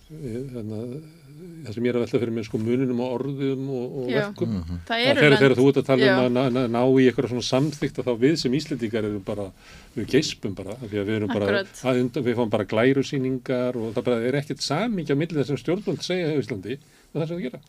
Þannig 0.07 0.77
að 0.77 0.93
það 1.37 1.75
sem 1.75 1.85
ég 1.87 1.91
er 1.91 1.97
að 1.97 2.03
velta 2.03 2.19
fyrir 2.21 2.33
mér 2.35 2.45
sko 2.47 2.59
mununum 2.61 3.01
og 3.03 3.13
orðum 3.17 3.63
og, 3.77 3.95
og 4.01 4.09
verkum. 4.11 4.53
Það 4.87 4.87
Það 4.87 5.05
eru 5.05 5.23
þegar, 5.23 5.35
þegar 5.41 5.55
þú 5.57 5.65
ert 5.71 5.79
að 5.81 5.87
tala 5.89 6.07
Já. 6.07 6.11
um 6.11 6.21
að 6.23 6.29
ná, 6.37 6.41
ná, 6.55 6.59
ná 6.75 6.81
í 6.87 7.07
eitthvað 7.07 7.29
svona 7.33 7.47
samþykta 7.47 8.05
þá 8.07 8.11
við 8.23 8.35
sem 8.41 8.57
Íslendingar 8.59 9.07
erum 9.09 9.23
bara, 9.27 9.47
við 9.95 10.09
geispum 10.13 10.55
bara, 10.57 10.77
af 10.77 10.85
því 10.85 11.01
að 11.01 11.09
við 11.09 11.19
erum 11.19 11.33
bara, 11.33 11.63
að 11.63 12.21
við 12.27 12.37
fáum 12.39 12.53
bara 12.53 12.67
glærusýningar 12.73 13.79
og 13.79 13.91
það 13.97 14.07
bara 14.09 14.29
er 14.29 14.39
ekkert 14.41 14.63
samingja 14.65 15.17
millir 15.19 15.41
þessum 15.41 15.61
stjórnvöld 15.61 16.05
segja 16.05 16.31
í 16.33 16.39
Íslandi 16.41 16.79
og 16.79 17.19
það 17.19 17.27
sem 17.27 17.35
það 17.35 17.43
gera. 17.47 17.63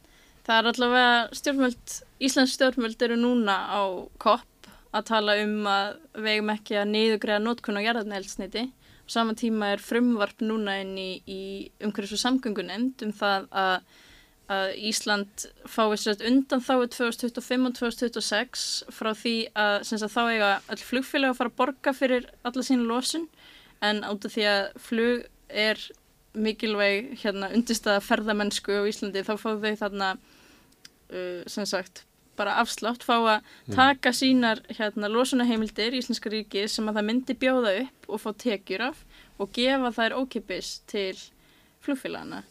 Það 0.49 0.61
er 0.63 0.71
allavega 0.73 1.41
stjórnvöld, 1.43 1.99
Íslands 2.25 2.55
stjórnvöld 2.57 3.03
eru 3.05 3.21
núna 3.21 3.59
á 3.69 3.83
kopp 4.23 4.71
að 4.97 5.09
tala 5.11 5.35
um 5.43 5.67
að 5.69 5.89
við 6.17 6.35
eigum 6.39 6.53
ekki 6.55 6.79
að 6.81 6.93
niðugræða 6.95 7.43
nótkun 7.45 7.77
á 7.77 7.85
jarðarnælsniti. 7.85 8.63
Á 8.65 8.78
sama 9.09 9.35
tíma 9.39 9.73
er 9.75 9.83
frumvarp 9.83 10.43
núna 10.45 10.79
inn 10.83 10.97
í, 11.01 11.09
í 11.25 11.43
umhverfis 11.85 12.17
og 12.19 12.23
samgöngunemnd 12.23 13.05
um 13.07 13.13
það 13.17 13.47
að, 13.63 13.77
að 14.53 14.73
Ísland 14.91 15.47
fái 15.69 15.97
sér 16.01 16.25
undan 16.29 16.65
þáu 16.65 16.87
2025 16.95 17.69
og 17.71 17.79
2026 17.79 18.67
frá 18.95 19.13
því 19.17 19.37
að, 19.55 19.77
sagt, 19.89 20.09
þá 20.13 20.23
eiga 20.27 20.51
öll 20.75 20.83
flugfélag 20.91 21.33
að 21.33 21.41
fara 21.41 21.55
að 21.55 21.61
borga 21.63 21.95
fyrir 21.97 22.29
alla 22.49 22.67
sína 22.67 22.89
losun. 22.89 23.29
En 23.85 24.03
át 24.03 24.27
af 24.27 24.35
því 24.35 24.47
að 24.51 24.63
flug 24.83 25.25
er 25.49 25.81
mikilvæg 26.39 27.15
hérna 27.23 27.53
undirstaða 27.55 28.03
ferðamennsku 28.05 28.75
á 28.75 28.83
Íslandi 28.89 29.25
þá 29.27 29.35
fá 29.41 29.49
þau 29.57 29.73
þarna 29.81 30.11
uh, 30.19 31.43
sem 31.49 31.67
sagt 31.69 32.05
bara 32.39 32.57
afslátt 32.63 33.05
fá 33.07 33.17
að 33.19 33.53
taka 33.75 34.13
sínar 34.17 34.63
hérna 34.71 35.11
losunaheimildir 35.13 35.97
í 35.97 36.03
Íslenska 36.03 36.33
ríki 36.33 36.67
sem 36.71 36.89
að 36.89 37.01
það 37.01 37.09
myndi 37.11 37.39
bjóða 37.39 37.75
upp 37.85 38.09
og 38.09 38.23
fá 38.23 38.31
tekjur 38.45 38.89
af 38.91 39.05
og 39.39 39.53
gefa 39.55 39.93
þær 39.99 40.17
ókipis 40.23 40.73
til 40.91 41.15
flugfélagana. 41.85 42.43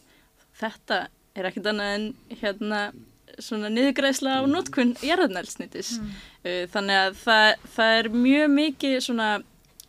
Þetta 0.58 1.06
er 1.38 1.48
ekkert 1.50 1.70
annað 1.72 1.94
en 1.96 2.08
hérna 2.40 2.82
svona 3.38 3.70
niðurgræðsla 3.70 4.40
á 4.40 4.42
notkun 4.50 4.96
jarðarnælsnitis. 5.04 5.98
Uh, 6.42 6.64
þannig 6.72 7.02
að 7.04 7.20
það, 7.22 7.68
það 7.76 7.98
er 7.98 8.10
mjög 8.14 8.50
mikið 8.56 8.98
svona 9.08 9.30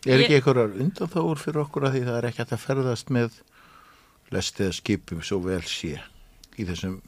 Er 0.07 0.21
ekki 0.23 0.37
einhverjar 0.37 0.77
undanþáur 0.79 1.39
fyrir 1.41 1.65
okkur 1.65 1.89
að 1.89 1.97
því 1.97 2.01
það 2.05 2.17
er 2.17 2.27
ekki 2.29 2.43
að 2.45 2.61
ferðast 2.63 3.09
með 3.11 3.39
lest 4.31 4.61
eða 4.63 4.75
skipum 4.77 5.23
svo 5.25 5.41
vel 5.43 5.63
sé 5.67 5.97
í 6.55 6.67
þessum 6.67 7.01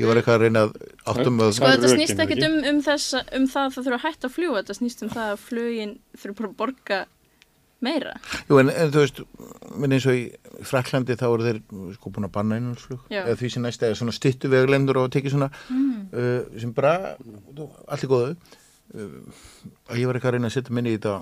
ég 0.00 0.06
var 0.08 0.16
eitthvað 0.20 0.36
að 0.38 0.44
reyna 0.46 0.62
að 0.66 0.76
áttum 1.12 1.40
að 1.44 1.50
Sko 1.56 1.64
Það 1.66 1.72
er 1.72 1.80
þetta 1.82 1.94
snýst 1.96 2.22
ekkert 2.24 2.38
ekki? 2.38 2.52
um, 2.52 2.60
um, 2.72 2.78
þess, 2.86 3.08
um 3.36 3.48
það 3.52 3.66
að 3.66 3.74
það 3.76 3.84
þurfa 3.86 3.98
að 3.98 4.06
hætta 4.06 4.28
að 4.30 4.36
fljúa, 4.38 4.54
þetta 4.62 4.78
snýst 4.78 5.02
um 5.06 5.10
það 5.12 5.32
að 5.34 5.42
flugin 5.48 5.92
þurfa 6.22 6.38
bara 6.38 6.48
að 6.52 6.56
borga 6.62 7.00
meira. 7.82 8.12
Jú, 8.46 8.58
en, 8.62 8.68
en 8.70 8.92
þú 8.94 9.00
veist, 9.02 9.16
minn 9.82 9.92
eins 9.96 10.04
og 10.06 10.14
í 10.14 10.22
Fraklandi 10.68 11.16
þá 11.18 11.24
eru 11.32 11.46
þeir 11.48 11.56
sko 11.96 12.12
búin 12.14 12.28
að 12.28 12.34
banna 12.36 12.58
Já. 13.10 13.24
eða 13.26 13.36
því 13.40 13.48
sem 13.50 13.64
næst 13.66 13.82
eða 13.82 13.96
svona 13.98 14.14
styttu 14.14 14.50
veglendur 14.52 15.00
og 15.02 15.08
tekið 15.10 15.34
svona 15.34 15.48
uh, 15.50 16.44
sem 16.62 16.70
bara 16.76 16.92
allt 17.90 18.04
í 18.06 18.10
góðu 18.12 18.36
uh, 18.36 19.16
að 19.90 19.98
ég 19.98 20.06
var 20.06 20.14
eitthvað 20.20 20.30
að 20.30 20.36
reyna 20.38 20.50
að 20.52 20.54
setja 20.54 20.76
minni 20.78 20.94
í 20.94 21.00
þetta 21.00 21.16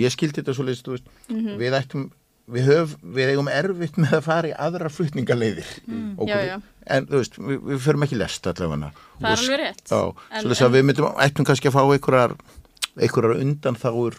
ég 0.00 0.14
skildi 0.16 0.40
þetta 0.40 0.54
svo 0.56 0.64
leist, 0.68 0.86
þú 0.88 0.96
veist 0.96 1.12
Mhm. 1.28 1.58
við 1.60 1.76
ættum, 1.76 2.08
við 2.48 2.68
höf, 2.70 2.94
við 3.02 3.32
eigum 3.34 3.50
erfitt 3.52 3.98
með 4.00 4.14
að 4.18 4.24
fara 4.28 4.50
í 4.50 4.54
aðra 4.66 4.90
flutningaleiðir 4.92 5.72
mm. 5.86 6.06
Já, 6.28 6.38
já. 6.46 6.54
en 6.96 7.08
þú 7.10 7.20
veist, 7.20 7.36
við, 7.40 7.58
við 7.72 7.82
förum 7.84 8.06
ekki 8.06 8.20
lest 8.20 8.48
allavega 8.48 8.92
Það 8.94 9.28
er 9.30 9.42
alveg 9.42 9.60
rétt. 9.62 9.84
Já, 9.90 10.00
En- 10.30 10.40
svo 10.42 10.54
þess 10.54 10.64
að 10.68 10.78
við 10.78 10.88
myndum, 10.88 11.10
ættum 11.26 11.48
kannski 11.48 11.70
að 11.70 11.76
fá 11.76 11.82
einhverjar, 11.84 12.34
einhverjar 12.96 13.44
undanþáur 13.44 14.18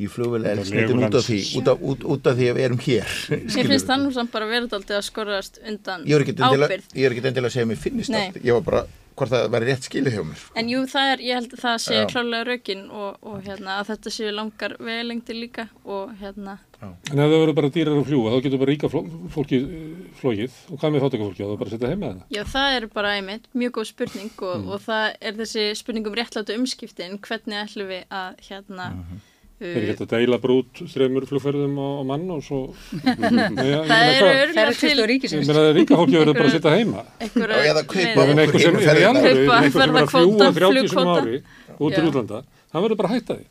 í 0.00 0.08
flugvel 0.08 0.46
elsnitin 0.48 1.02
út 1.04 1.16
af 1.18 1.26
því, 1.26 1.40
út 1.60 1.68
af, 1.68 1.82
út, 1.92 2.04
út 2.14 2.28
af 2.30 2.38
því 2.38 2.46
að 2.48 2.56
við 2.56 2.66
erum 2.68 2.80
hér. 2.86 3.16
Mér 3.36 3.68
finnst 3.74 3.90
það 3.90 4.04
nú 4.06 4.12
samt 4.16 4.32
bara 4.32 4.48
verið 4.48 4.76
aldrei 4.78 4.96
að 4.96 5.04
skorðast 5.10 5.60
undan 5.60 6.06
er 6.08 6.24
ábyrð. 6.24 6.86
ég 6.96 7.04
er 7.04 7.14
ekkert 7.14 7.28
endilega 7.30 7.50
að 7.50 7.56
segja 7.56 7.66
að 7.66 7.72
mér 7.72 7.82
finnist 7.82 8.14
Nei. 8.14 8.22
allt. 8.22 8.38
Ég 8.40 8.56
var 8.56 8.64
bara, 8.64 8.82
hvort 9.20 9.32
það 9.34 9.46
væri 9.54 9.68
rétt 9.70 9.86
skilið 9.90 10.16
hjá 10.16 10.24
mér. 10.30 10.42
En 10.62 10.72
jú, 10.72 10.80
það 10.88 11.12
er, 11.12 11.22
ég 11.28 11.38
held 11.40 11.52
að 11.54 11.62
það 11.66 11.76
sé 11.84 11.94
Já. 12.00 12.06
klálega 12.10 12.48
rökin 12.50 12.82
og, 12.90 13.16
og 13.22 13.38
hérna, 13.46 13.76
að 13.82 13.92
þetta 13.92 14.12
séu 14.16 14.32
langar 14.34 14.74
vegalengdir 14.80 15.38
líka 15.38 15.68
og 15.84 16.16
hérna, 16.22 16.58
En 16.80 16.94
ef 17.20 17.28
það 17.28 17.32
verður 17.34 17.56
bara 17.58 17.68
dýrar 17.74 17.98
að 18.00 18.06
fljúa, 18.08 18.30
þá 18.32 18.42
getur 18.46 18.60
bara 18.62 18.70
ríka 18.72 18.88
fólki 18.88 19.56
eh, 19.60 19.80
flogið 20.16 20.54
og 20.72 20.78
hvað 20.80 20.92
með 20.94 21.02
fátakafólki, 21.04 21.44
þá 21.44 21.58
bara 21.60 21.68
að 21.68 21.74
setja 21.74 21.90
heima 21.92 22.08
það. 22.14 22.22
já 22.32 22.42
það 22.54 22.76
er 22.78 22.86
bara 22.94 23.10
einmitt 23.18 23.48
mjög 23.52 23.74
góð 23.76 23.88
spurning 23.90 24.30
og, 24.40 24.54
Mm. 24.60 24.68
og 24.72 24.80
það 24.86 25.04
er 25.20 25.32
þessi 25.42 25.64
spurning 25.76 26.06
um 26.08 26.14
réttlátu 26.16 26.56
umskiptin, 26.56 27.18
hvernig 27.20 27.60
ætlum 27.66 27.88
við 27.92 28.04
að 28.08 28.40
hérna, 28.48 28.86
Mhm. 28.96 29.20
Er 29.60 29.74
ekki 29.76 29.90
hægt 29.92 30.02
að 30.06 30.12
deila 30.14 30.38
brút 30.40 30.78
þreymur 30.88 31.26
flugferðum 31.28 31.74
á, 31.76 31.88
á 32.00 32.02
mann 32.08 32.22
og 32.32 32.38
svo... 32.46 32.60
Ég 32.96 33.90
það 33.90 34.04
eru 34.08 34.30
örgulega 34.30 34.72
til 34.80 34.92
Ég 34.96 35.34
meina 35.36 35.64
að 35.66 35.72
ríka 35.76 35.98
fólki 36.00 36.16
verður 36.16 36.38
bara 36.38 36.48
að 36.48 36.54
setja 36.54 36.72
heima. 36.78 37.02
einhverja 37.20 37.58
Já, 37.60 37.68
eða 37.74 37.82
kaupa 37.90 38.00
Það 38.00 38.22
er 38.22 38.30
leiðir. 38.30 38.40
einhver 38.40 38.64
sem, 38.64 38.78
Okkur 38.80 38.88
er 38.90 39.08
alvöru, 39.10 39.42
ferðina. 39.50 39.60
er 39.60 40.00
að 40.00 40.08
fljúa 40.08 40.38
Ferðakvóta, 40.40 40.48
30 40.56 40.56
sem 40.56 40.88
flugkvóta. 40.88 41.20
ári 41.20 41.42
út 41.80 41.94
til 41.94 42.04
Já. 42.04 42.08
útlanda, 42.10 42.40
hann 42.72 42.84
verður 42.86 43.00
bara 43.02 43.10
að 43.10 43.14
hætta 43.18 43.36
því. 43.36 43.46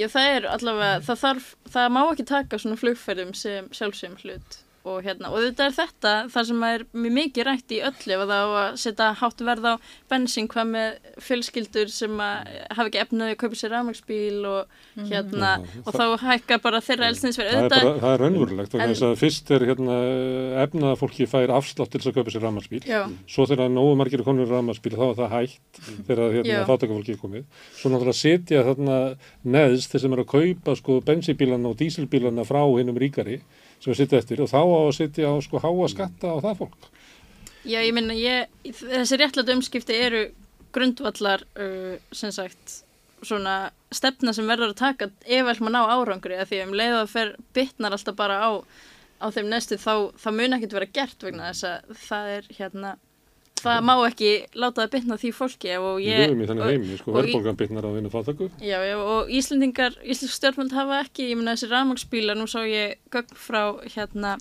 Já, 0.00 0.06
það 0.14 0.26
er 0.38 0.48
allavega, 0.54 1.00
það 1.10 1.20
þarf, 1.26 1.46
það 1.76 1.86
má 1.96 2.00
ekki 2.14 2.26
taka 2.30 2.58
svona 2.62 2.80
flugferðum 2.80 3.32
sem 3.36 3.68
sjálfsögum 3.76 4.16
hlut. 4.24 4.58
Og 4.88 5.02
hérna, 5.04 5.28
og 5.28 5.42
þetta 5.44 5.64
er 5.68 5.74
þetta 5.76 6.12
þar 6.32 6.44
sem 6.48 6.62
er 6.64 6.84
mjög 6.96 7.12
mikið 7.18 7.44
rætt 7.44 7.72
í 7.76 7.80
öllu 7.84 8.14
ef 8.16 8.22
það 8.24 8.32
á 8.40 8.48
að 8.60 8.76
setja 8.80 9.08
hátt 9.20 9.42
verð 9.44 9.66
á 9.68 9.74
bensin 10.08 10.48
hvað 10.48 10.66
með 10.70 10.88
fjölskyldur 11.26 11.88
sem 11.92 12.14
að 12.24 12.48
hafa 12.72 12.86
ekki 12.88 13.02
efnaði 13.02 13.34
að 13.34 13.40
kaupa 13.42 13.58
sér 13.60 13.72
rafmagsbíl 13.74 14.40
og 14.48 14.62
hérna, 15.10 15.50
Já, 15.60 15.84
og 15.84 15.92
þá 15.98 16.04
hækka 16.24 16.58
bara 16.64 16.80
þeirra 16.84 17.10
elsninsverð 17.12 17.50
Það 17.50 17.60
er, 17.60 17.64
auðvitað, 17.68 18.00
það 18.00 18.14
er 18.14 18.24
raunverulegt 18.24 18.72
En- 18.74 18.80
þess 18.88 19.04
að 19.04 19.14
fyrst 19.20 19.52
er 19.56 19.66
hérna, 19.68 19.96
efnaða 20.64 20.94
fólki 21.02 21.28
fær 21.28 21.54
afslátt 21.58 21.90
til 21.92 22.00
þess 22.00 22.10
að 22.10 22.16
kaupa 22.16 22.30
sér 22.32 22.44
rafmarsbíl 22.48 22.84
já, 22.88 23.00
svo 23.28 23.42
þegar 23.50 23.68
nógu 23.74 23.94
margir 24.00 24.24
konur 24.24 24.48
rafmarsbíl 24.48 24.96
þá 24.96 25.04
er 25.10 25.16
það 25.20 25.34
hægt 25.36 25.72
þegar 26.08 26.32
hérna, 26.38 26.50
Já. 26.50 26.64
fátakafólki 26.68 27.12
er 27.14 27.20
komið. 27.20 27.44
Svo 27.76 27.92
náttúrulega 27.92 28.16
setja 28.16 28.64
þarna 28.64 28.96
neðst 29.44 29.92
þeir 29.92 30.00
sem 33.80 33.92
er 33.92 34.00
setja 34.00 34.20
eftir 34.20 34.42
og 34.44 34.50
þá 34.50 34.60
á 34.60 34.78
að 34.80 34.92
setja 34.98 35.32
á 35.32 35.34
sko 35.44 35.62
háa 35.62 35.88
skatta 35.92 36.34
á 36.34 36.38
það 36.44 36.60
fólk. 36.62 36.90
Já, 37.64 37.80
ég 37.84 37.92
minna 37.96 38.14
þessi 38.64 39.18
réttlætu 39.20 39.56
umskipti 39.56 39.96
eru 39.96 40.22
grundvallar 40.72 41.44
uh, 41.58 41.96
sem 42.12 42.32
sagt 42.32 42.80
svona 43.26 43.70
stefna 43.92 44.32
sem 44.32 44.48
verður 44.48 44.72
að 44.72 44.80
taka 44.80 45.10
ef 45.26 45.44
vel 45.44 45.56
maður 45.60 45.74
ná 45.74 45.80
árangri 45.92 46.38
að 46.40 46.52
því 46.52 46.60
að 46.60 46.68
um 46.68 46.78
leið 46.80 46.96
að 46.96 47.12
fer 47.12 47.32
bitnar 47.56 47.96
alltaf 47.96 48.16
bara 48.16 48.38
á, 48.40 48.50
á 49.20 49.26
þeim 49.34 49.50
næstu 49.50 49.76
þá, 49.80 49.94
þá 50.16 50.28
mun 50.36 50.56
ekkert 50.56 50.76
vera 50.78 50.92
gert 50.94 51.26
vegna 51.26 51.50
þess 51.50 51.66
að 51.68 51.98
það 52.06 52.32
er 52.36 52.50
hérna 52.56 52.94
það 53.62 53.82
má 53.88 53.92
ekki 54.06 54.30
láta 54.54 54.84
það 54.84 54.92
bitna 54.94 55.18
á 55.18 55.20
því 55.22 55.32
fólki 55.36 55.74
og 55.78 55.98
við 55.98 56.06
ég 56.08 56.22
höfum 56.24 56.44
í 56.44 56.48
þannig 56.50 56.70
heimi 56.70 57.00
sko. 57.00 57.16
verðbólgan 57.16 57.58
bitnar 57.60 57.88
á 57.88 57.90
vinnu 57.96 58.12
fátaku 58.12 58.48
Já, 58.60 58.78
já, 58.86 58.96
og 59.00 59.34
Íslendingar, 59.40 59.98
Íslensk 60.04 60.36
stjórnvöld 60.38 60.76
hafa 60.76 61.02
ekki, 61.04 61.28
ég 61.32 61.40
meina 61.40 61.56
þessi 61.56 61.70
rafmagsbílar, 61.74 62.38
nú 62.38 62.48
sá 62.50 62.62
ég 62.64 62.96
gögn 63.12 63.36
frá 63.36 63.62
hérna, 63.84 64.38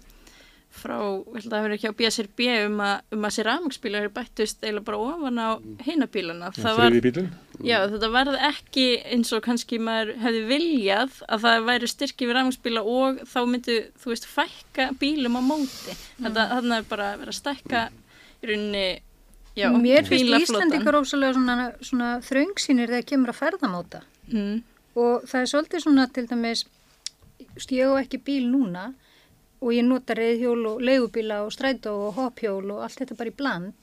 frá, 0.70 0.98
ég 1.00 1.44
held 1.44 1.50
að 1.50 1.54
það 1.56 1.68
verið 1.68 1.78
ekki 1.78 1.92
á 1.92 2.00
BSRB 2.00 2.42
um 2.70 2.82
að, 2.86 2.96
um 3.16 3.24
að 3.24 3.30
þessi 3.34 3.46
rafmagsbílar 3.48 4.06
eru 4.06 4.16
bættust 4.16 4.64
eiginlega 4.64 4.88
bara 4.90 5.04
ofan 5.10 5.42
á 5.42 5.50
hinabílana. 5.88 6.52
Það 6.56 6.78
var, 6.80 6.94
þriði 6.94 7.06
bílinn 7.10 7.32
já, 7.66 7.80
þetta 7.92 8.10
varð 8.14 8.38
ekki 8.50 8.86
eins 9.10 9.34
og 9.36 9.44
kannski 9.46 9.80
maður 9.84 10.14
hefði 10.24 10.44
viljað 10.50 11.18
að 11.28 11.46
það 11.46 11.66
væri 11.70 11.90
styrki 11.92 12.30
við 12.30 12.38
rafmagsbíla 12.38 12.84
og 12.88 13.24
þá 13.28 13.40
myndi, 13.50 13.80
þú 14.00 14.14
veist, 14.14 14.30
fækka 14.30 14.90
bílum 15.02 15.40
á 15.40 15.42
móti. 15.44 15.98
Þetta, 16.20 16.48
þarna 16.54 16.80
er 16.80 16.90
bara 16.90 17.12
að 17.14 17.24
vera 17.24 17.34
að 17.34 17.40
stækka 17.40 17.84
í 18.40 18.50
rauninni, 18.52 18.86
já, 19.60 19.68
Mér 19.76 20.08
finnst 20.08 20.24
bílaflotann. 20.26 20.44
Íslandingar 20.48 20.98
ósælega 21.02 21.34
svona, 21.38 21.56
svona 21.90 22.10
þröngsýnir 22.30 22.92
þegar 22.94 23.08
kemur 23.14 23.34
að 23.36 23.40
ferðamóta 23.44 24.02
Mm. 24.30 24.60
og 24.96 25.24
það 25.26 25.42
er 25.42 25.48
svolítið 25.50 25.82
svona 25.86 26.04
til 26.14 26.26
dæmis 26.30 26.66
ég 27.74 27.90
á 27.90 27.94
ekki 27.98 28.20
bíl 28.22 28.46
núna 28.52 28.94
og 29.60 29.72
ég 29.74 29.84
nota 29.84 30.14
reyðhjól 30.16 30.66
og 30.70 30.82
leigubíla 30.86 31.42
og 31.46 31.52
strætó 31.52 31.94
og 32.08 32.14
hoppjól 32.20 32.72
og 32.76 32.84
allt 32.86 33.00
þetta 33.02 33.18
bara 33.18 33.32
í 33.32 33.36
bland 33.36 33.74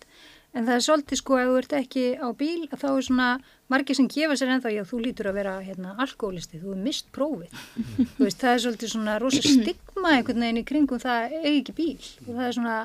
en 0.56 0.64
það 0.64 0.76
er 0.78 0.84
svolítið 0.86 1.18
sko 1.20 1.36
ef 1.40 1.48
þú 1.50 1.56
ert 1.60 1.72
ekki 1.80 2.04
á 2.16 2.28
bíl 2.32 2.62
að 2.70 2.78
þá 2.80 2.86
er 2.96 3.02
svona 3.08 3.26
margir 3.68 3.98
sem 3.98 4.06
gefa 4.08 4.36
sér 4.38 4.54
ennþá 4.54 4.70
já 4.72 4.84
þú 4.88 5.00
lítur 5.04 5.28
að 5.32 5.36
vera 5.40 5.56
hérna 5.66 5.96
alkoholisti 6.00 6.60
þú 6.62 6.72
er 6.76 6.80
mist 6.86 7.10
prófið 7.12 7.50
þú 8.16 8.22
veist 8.24 8.40
það 8.40 8.54
er 8.54 8.62
svolítið 8.64 8.92
svona 8.94 9.18
rosa 9.20 9.42
stigma 9.42 10.14
einhvern 10.16 10.40
veginn 10.46 10.62
í 10.62 10.64
kringum 10.70 11.02
það 11.02 11.26
að 11.26 11.36
eiga 11.42 11.58
ekki 11.60 11.74
bíl 11.82 12.06
og 12.28 12.32
það 12.38 12.46
er 12.46 12.56
svona 12.60 12.76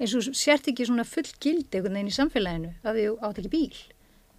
eins 0.00 0.14
og 0.18 0.28
sért 0.36 0.68
ekki 0.72 0.86
svona 0.88 1.04
full 1.08 1.28
gildi 1.40 1.78
einhvern 1.78 1.94
veginn 1.98 2.12
í 2.12 2.16
samfélaginu 2.16 2.72
að 2.84 3.00
þú 3.02 3.12
átt 3.28 3.38
ekki 3.42 3.52
bíl 3.52 3.82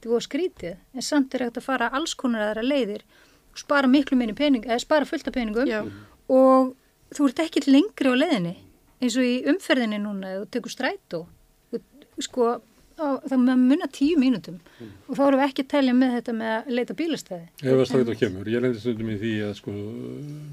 er 0.03 0.09
voru 0.11 0.19
skrítið, 0.25 0.73
en 0.95 1.01
samt 1.05 1.33
er 1.37 1.45
hægt 1.45 1.57
að 1.61 1.63
fara 1.63 1.87
alls 1.95 2.11
konar 2.19 2.49
aðra 2.49 2.63
leiðir 2.67 3.03
spara 3.55 3.87
miklu 3.87 4.17
minni 4.19 4.33
pening, 4.35 4.65
eða 4.65 4.81
spara 4.83 5.05
fullt 5.07 5.27
af 5.29 5.33
peningum 5.37 5.69
Já. 5.69 5.79
og 6.27 6.73
þú 7.15 7.29
ert 7.29 7.39
ekki 7.45 7.63
lengri 7.69 8.11
á 8.11 8.15
leiðinni 8.17 8.55
eins 8.99 9.15
og 9.15 9.23
í 9.23 9.37
umferðinni 9.47 10.01
núna 10.03 10.33
þú 10.41 10.49
tekur 10.51 10.73
strætó 10.73 11.21
þú- 11.71 11.83
sko, 12.27 12.49
á, 13.03 13.11
það 13.29 13.43
með 13.43 13.61
munna 13.67 13.87
tíu 13.93 14.17
mínútum. 14.21 14.57
Og 15.07 15.17
þá 15.17 15.23
erum 15.27 15.41
við 15.41 15.45
ekki 15.49 15.65
að 15.65 15.71
telja 15.75 15.95
með 15.99 16.15
þetta 16.17 16.35
með 16.39 16.51
að 16.55 16.73
leita 16.79 16.97
bílastæði. 16.99 17.47
Ef 17.63 17.73
að 17.75 17.85
strætó 17.91 18.17
kemur, 18.23 18.51
ég 18.53 18.63
lendir 18.63 18.83
stundum 18.83 19.13
í 19.13 19.17
því 19.21 19.33
að 19.47 19.55
sko 19.59 19.77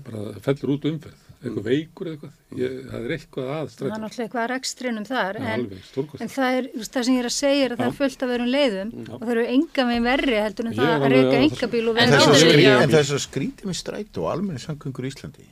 bara 0.06 0.24
það 0.30 0.40
fellur 0.48 0.74
út 0.76 0.88
umferð. 0.90 1.26
Eitthvað 1.40 1.68
veikur 1.70 2.08
eða 2.10 2.16
eitthvað. 2.16 2.32
Ég, 2.60 2.72
það 2.90 3.04
er 3.06 3.12
eitthvað 3.14 3.46
að 3.54 3.68
það 3.70 3.86
er 3.86 4.02
náttúrulega 4.02 4.24
eitthvað 4.26 4.42
að 4.42 4.50
rekstrinum 4.50 5.06
þar 5.08 5.38
Það 5.40 5.52
en, 5.54 5.62
alveg 5.62 6.10
en 6.26 6.32
það 6.34 6.56
er, 6.58 6.66
það 6.84 7.06
sem 7.06 7.14
ég 7.14 7.22
er 7.22 7.28
að 7.30 7.34
segja 7.36 7.62
er 7.64 7.72
að 7.72 7.80
það 7.80 7.86
er 7.86 7.94
fullt 8.00 8.24
af 8.26 8.30
verum 8.34 8.50
leiðum 8.50 8.90
Já. 8.92 9.06
og 9.14 9.22
það 9.22 9.32
eru 9.36 9.44
enga 9.54 9.86
með 9.88 10.02
verri 10.10 10.36
heldur 10.44 10.68
en 10.68 10.74
Ég 10.74 10.82
það 10.82 10.90
er 10.90 11.06
að 11.06 11.14
reyka 11.14 11.40
enga 11.46 11.70
bíl 11.72 11.80
og 11.80 12.02
En 12.02 12.12
vera 12.12 12.74
En 12.74 12.92
þess 12.92 13.14
að 13.16 13.22
skrítið, 13.24 13.70
með 13.70 13.78
strætó 13.80 14.26
og 14.26 14.30
almenni 14.34 14.60
samgöngur 14.60 15.08
í 15.08 15.14
Íslandi 15.14 15.48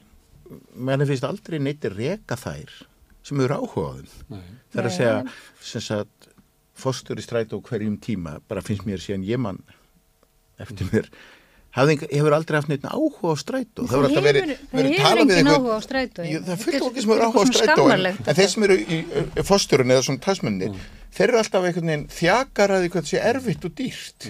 menn 0.89 1.07
finnst 1.09 1.27
aldrei 1.29 1.59
neitt 1.63 1.85
reka 1.95 2.37
þær 2.39 2.75
sem 3.29 3.41
eru 3.45 3.59
áhuga 3.61 3.89
á 3.89 3.93
þeim 3.97 4.37
Nei. 4.37 4.45
það 4.73 4.81
er 4.83 4.89
að 4.91 4.97
segja 4.97 5.17
sem 5.71 5.85
sagt 5.85 6.28
fórstur 6.79 7.19
í 7.21 7.25
strætó 7.27 7.59
á 7.59 7.67
hverjum 7.69 7.99
tíma 8.03 8.39
bara 8.49 8.63
finnst 8.65 8.87
mér 8.89 9.03
síðan 9.03 9.27
ég 9.29 9.41
mann 9.43 9.59
eftir 10.63 10.89
mér 10.93 11.09
hafði, 11.79 11.97
hefur 12.11 12.35
aldrei 12.35 12.57
haft 12.59 12.71
neitt 12.73 12.87
áhuga 12.89 13.35
á 13.35 13.37
strætó? 13.39 13.85
Það 13.87 14.07
hefur 14.09 14.15
það 14.15 14.29
hefur 14.73 14.95
talað 14.99 15.19
við 15.19 15.35
engin 15.35 15.37
einhvern- 15.37 15.51
áhuga 15.55 15.77
á 15.79 15.81
strætó 15.85 16.23
það 16.29 16.53
er 16.55 16.63
fullt 16.63 16.79
fólki 16.85 17.05
sem 17.05 17.13
eru 17.15 17.27
áhuga 17.27 17.39
á 17.39 17.43
eitthvað 17.43 17.59
strætó 17.61 17.89
en, 17.95 18.39
þeir 18.39 18.49
sem 18.55 18.67
eru 18.69 18.79
í, 18.79 19.01
fórsturinn 19.51 19.95
eða 19.95 20.07
svona 20.09 20.25
talsmenni 20.25 20.71
þeir 21.19 21.27
eru 21.29 21.41
alltaf 21.43 21.69
einhvern 21.69 21.93
veginn 21.93 22.07
þjakar 22.19 22.75
að 22.79 22.87
því 22.87 22.93
hvað 22.95 23.11
sé 23.13 23.21
erfitt 23.33 23.69
og 23.69 23.75
dýrt. 23.79 24.29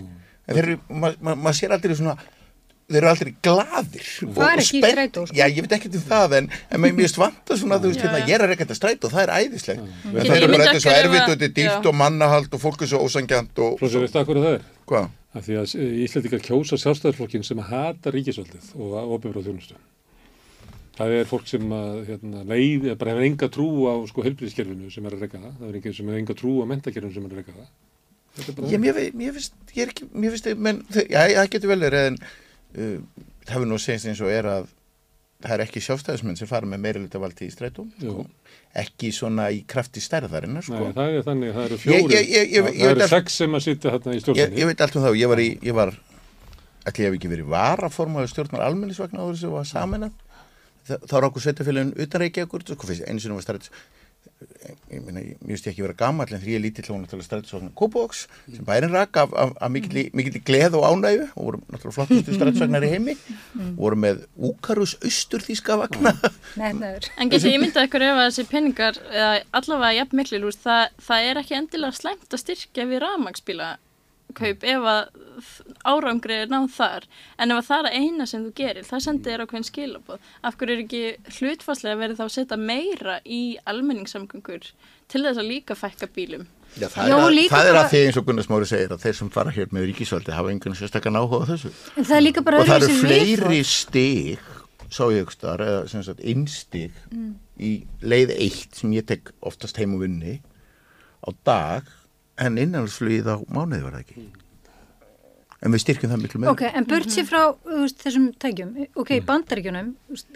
En 0.49 0.57
þeir 0.57 0.65
eru, 0.65 0.77
maður 0.89 1.17
ma, 1.29 1.35
ma 1.47 1.53
sér 1.57 1.75
aldrei 1.77 1.97
svona 1.99 2.15
þeir 2.89 2.99
eru 3.03 3.09
aldrei 3.11 3.33
gladir 3.45 4.07
og, 4.25 4.31
Fara 4.39 4.55
og 4.55 4.63
ekki 4.63 4.79
spennt- 4.81 4.95
strætó, 4.97 5.25
sko. 5.29 5.37
já, 5.37 5.45
ég 5.53 5.61
veit 5.67 5.75
ekki 5.77 5.91
um 5.93 6.05
það 6.09 6.35
en, 6.39 6.47
en 6.73 6.81
mér 6.81 6.95
finnst 6.97 7.19
vanta 7.21 7.57
svona, 7.61 7.77
þú 7.83 7.91
veist, 7.93 8.01
hérna, 8.01 8.21
já. 8.23 8.27
ég 8.31 8.35
er 8.39 8.45
að 8.47 8.53
reyka 8.55 8.65
þetta 8.65 8.77
strætó 8.79 9.11
það 9.13 9.23
er 9.27 9.33
æðislegt 9.35 9.83
en 9.83 9.89
Ég- 9.89 10.17
það 10.17 10.31
ég 10.33 10.37
eru 10.39 10.49
bara 10.55 10.65
þetta 10.65 10.79
er 10.79 10.85
svo 10.87 10.95
erfitt 10.97 11.21
og 11.21 11.33
þetta 11.35 11.45
er 11.45 11.51
að- 11.51 11.59
dýrt 11.59 11.85
já. 11.85 11.89
og 11.91 11.95
mannahald 12.01 12.55
og 12.57 12.63
fólk 12.65 12.83
er 12.87 12.91
svo 12.95 13.03
ósangjant 13.05 13.61
og 13.67 13.79
Svo 13.83 13.89
sem 13.93 14.01
veistu 14.07 14.19
að 14.23 14.27
hverju 14.31 14.45
það 14.47 14.57
er 14.57 14.65
hvað 14.89 15.09
að 15.37 15.45
því 15.45 15.59
að 15.61 15.77
Íslandingar 16.09 16.43
kjósa 16.49 16.79
sjálfstæðarflokkin 16.81 17.45
sem 17.45 17.59
hata 17.69 18.11
ríkisvöldið 18.11 18.71
og 18.81 19.13
ofinbjörð 19.19 19.45
þjónustu. 19.51 19.77
Það 20.99 21.13
er 21.21 21.29
fólk 21.31 21.47
sem 21.47 21.63
að, 21.71 21.99
hérna, 22.09 22.41
leið, 22.49 22.89
bara 22.99 23.13
hefur 23.13 23.27
enga 23.29 23.49
trú 23.55 23.67
á 23.87 23.95
sko, 24.09 24.25
helbriðiskerfinu 24.25 24.89
sem 24.91 25.05
er 25.07 25.15
að 25.15 25.21
reyka 25.23 25.39
það. 25.39 25.53
Það 25.61 25.69
er 25.69 25.77
enginn 25.79 25.95
sem 25.95 26.09
hefur 26.09 26.19
enga 26.25 26.35
trú 26.41 26.55
á 26.59 26.65
mentakerfinu 26.73 27.15
sem 27.15 27.29
er 27.29 27.31
að 27.37 27.39
reyka 27.39 27.53
það. 27.55 27.69
Þetta 28.39 28.49
er 28.51 28.57
bara 28.59 28.73
Já, 28.73 28.79
mér, 28.83 28.95
fi- 28.99 29.13
mér 29.21 29.33
finnst, 29.37 29.55
ég 29.77 29.83
er 29.85 29.93
ekki, 29.93 30.09
mér 30.25 30.35
finnst, 30.35 30.51
menn, 30.59 30.81
þau- 30.91 31.07
já, 31.13 31.21
það 31.37 31.51
getur 31.55 31.69
vel 31.77 31.81
verið, 31.87 32.07
en 32.09 32.19
það 32.75 33.55
hefur 33.55 33.67
nú 33.71 33.79
segist 33.81 34.07
eins 34.11 34.21
og 34.25 34.31
er 34.33 34.45
að 34.45 34.67
það 35.39 35.53
er 35.55 35.63
ekki 35.63 35.81
sjálfstæðismenn 35.85 36.37
sem 36.41 36.49
fara 36.51 36.67
með 36.67 36.81
meiri 36.83 37.01
luta 37.05 37.21
valdi 37.23 37.47
í 37.47 37.53
strætóm, 37.55 37.93
Jú. 38.03 38.11
sko. 38.11 38.25
ekki 38.75 39.13
svona 39.15 39.45
í 39.55 39.61
krafti 39.71 40.01
stærðarinnar, 40.03 40.65
sko. 40.67 40.81
Nei, 40.89 40.93
það 40.97 41.13
er 41.19 41.23
þannig, 41.29 41.53
það 41.55 41.65
eru 41.69 41.79
fjóri, 41.79 42.09
ég- 42.17 42.29
ég- 42.29 42.51
ég- 42.51 42.71
ég 42.75 42.83
það 42.83 42.91
eru 42.91 43.01
að- 43.07 43.09
sex 43.15 43.33
sem 43.39 43.53
að 43.55 43.63
sitja 43.63 43.91
þarna 43.95 44.13
í 44.13 44.17
ég, 44.17 44.21
stjórninni. 44.25 44.59
ég 44.59 44.67
veit 44.67 44.81
allt 44.81 44.97
um 44.97 45.03
það, 45.05 45.17
ég 45.21 45.29
var 45.29 45.39
í, 45.39 45.49
ég 45.63 45.75
var, 45.75 45.91
ég 46.89 46.97
hef 47.07 47.15
ekki 47.15 47.31
verið 47.31 47.47
varaformaður 47.55 48.29
stjórnar 48.35 48.65
almennisvagnar 48.67 49.23
áður 49.23 49.39
sem 49.39 49.51
var 49.51 49.65
saminað, 49.65 50.13
þá 50.89 51.15
er 51.19 51.27
okkur 51.31 51.43
sveitafélagin 51.47 51.95
utanreikja 52.03 52.47
okkur, 52.49 52.63
fyrst, 52.67 53.07
einu 53.09 53.21
sinni 53.21 53.35
var 53.39 53.43
strætis, 53.47 53.71
ég 54.93 55.01
meina, 55.05 55.21
ég 55.21 55.37
ég 55.49 55.67
ekki 55.71 55.85
vera 55.85 55.97
gamall 55.97 56.33
en 56.33 56.41
því 56.43 56.55
ég 56.55 56.63
lítið 56.65 56.89
hljóðan 56.89 57.09
til 57.11 57.19
að 57.19 57.25
strætisvagnar 57.27 57.73
Kópavóks 57.79 58.21
sem 58.45 58.67
bærin 58.67 58.93
rak 58.95 59.17
af, 59.21 59.33
af, 59.33 59.55
af 59.61 59.73
mikilli, 59.73 60.05
mikilli 60.17 60.43
gleð 60.45 60.77
og 60.79 60.87
ánægu 60.89 61.27
og 61.35 61.49
voru 61.49 61.61
náttúrulega 61.69 61.97
flottustu 61.97 62.37
strætisvagnar 62.37 62.87
í 62.87 62.93
heimi. 62.93 63.17
Voru 63.79 63.99
með 64.01 64.23
úkarus 64.51 64.97
austur 65.03 65.45
þýska 65.45 65.79
vagna. 65.83 66.15
En 66.59 67.33
getur 67.33 67.53
ég 67.53 67.61
myndað 67.63 67.89
ykkur 67.89 68.07
ef 68.09 68.15
að 68.15 68.25
þessi 68.29 68.47
peningar, 68.53 69.03
eða 69.13 69.35
allavega 69.61 69.99
jafn 70.03 70.23
miklu, 70.23 70.43
lúst, 70.45 70.65
það, 70.65 70.97
það 71.09 71.29
er 71.29 71.43
ekki 71.43 71.61
endilega 71.63 72.01
slæmt 72.01 72.33
að 72.33 72.45
styrkja 72.45 72.89
við 72.89 73.05
rafmagsbíla 73.05 73.75
kaup 74.37 74.67
ef 74.69 74.87
að 74.93 75.09
árangri 75.89 76.37
er 76.43 76.51
náð 76.51 76.69
þar. 76.75 77.07
En 77.39 77.55
ef 77.55 77.63
að 77.63 77.69
það 77.69 77.79
er 77.79 77.89
að 77.89 77.97
eina 78.03 78.27
sem 78.29 78.45
þú 78.45 78.53
gerir 78.59 78.87
það 78.89 79.05
sendir 79.07 79.33
þér 79.33 79.45
ákveðin 79.47 79.69
skilabóð 79.69 80.29
af 80.43 80.59
hverju 80.59 80.75
er 80.77 80.85
ekki 80.85 81.03
hlutfarslega 81.39 82.01
verið 82.03 82.21
þá 82.21 82.25
að 82.27 82.35
setja 82.37 82.61
meira 82.61 83.19
í 83.25 83.43
almenningssamgöngur 83.71 84.71
til 85.09 85.25
þess 85.25 85.41
að 85.41 85.51
líka 85.53 85.79
fækka 85.79 86.11
bílum? 86.13 86.47
Já, 86.77 86.87
það, 86.93 87.09
Já, 87.09 87.15
er 87.17 87.25
að, 87.25 87.39
það 87.49 87.71
er 87.71 87.79
að 87.81 87.91
því 87.91 88.01
eins 88.05 88.19
og 88.21 88.27
Gunnar 88.29 88.45
Smári 88.45 88.69
segir 88.69 88.93
að 88.93 89.05
þeir 89.07 89.15
sem 89.17 89.31
fara 89.33 89.53
hér 89.57 89.71
með 89.73 89.87
ríkisvaldi 89.89 90.35
hafa 90.37 90.53
engan 90.53 90.77
sérstakann 90.77 91.17
áhuga 91.17 91.47
á 91.49 91.51
þessu. 91.55 91.71
Það 91.97 92.17
er 92.19 92.25
líka 92.27 92.45
bara 92.45 92.61
og 92.61 92.69
það 92.69 92.85
eru 92.85 92.99
fleiri 93.01 93.61
stig 93.65 94.51
sá 94.93 95.05
ég 95.13 95.33
þar, 95.37 95.65
eða 95.65 95.81
sem 95.91 96.05
sagt 96.05 96.21
innstig 96.25 96.95
í 97.61 97.73
leið 98.01 98.35
eitt 98.37 98.79
sem 98.79 98.93
ég 98.97 99.07
tek 99.09 99.33
oftast 99.45 99.81
heim 99.81 99.97
og 99.97 100.05
vinni 100.05 100.39
á 101.25 101.29
dag 101.45 101.89
en 102.39 102.59
innanlandsflugið 102.59 103.29
á 103.31 103.37
mánuði 103.51 103.85
var 103.85 103.97
það 103.97 104.05
ekki? 104.05 104.27
En 105.59 105.75
við 105.75 105.83
styrkjum 105.83 106.13
það 106.13 106.21
miklu 106.23 106.41
með 106.41 106.51
Ok, 106.53 106.65
en 106.71 106.87
burt 106.87 107.11
sér 107.11 107.27
frá 107.27 107.41
þú 107.51 107.83
veist, 107.83 107.99
þessum 108.05 108.27
tækjum, 108.39 108.75
ok, 108.95 109.13
í 109.17 109.23
bandaríkjunum, 109.27 109.89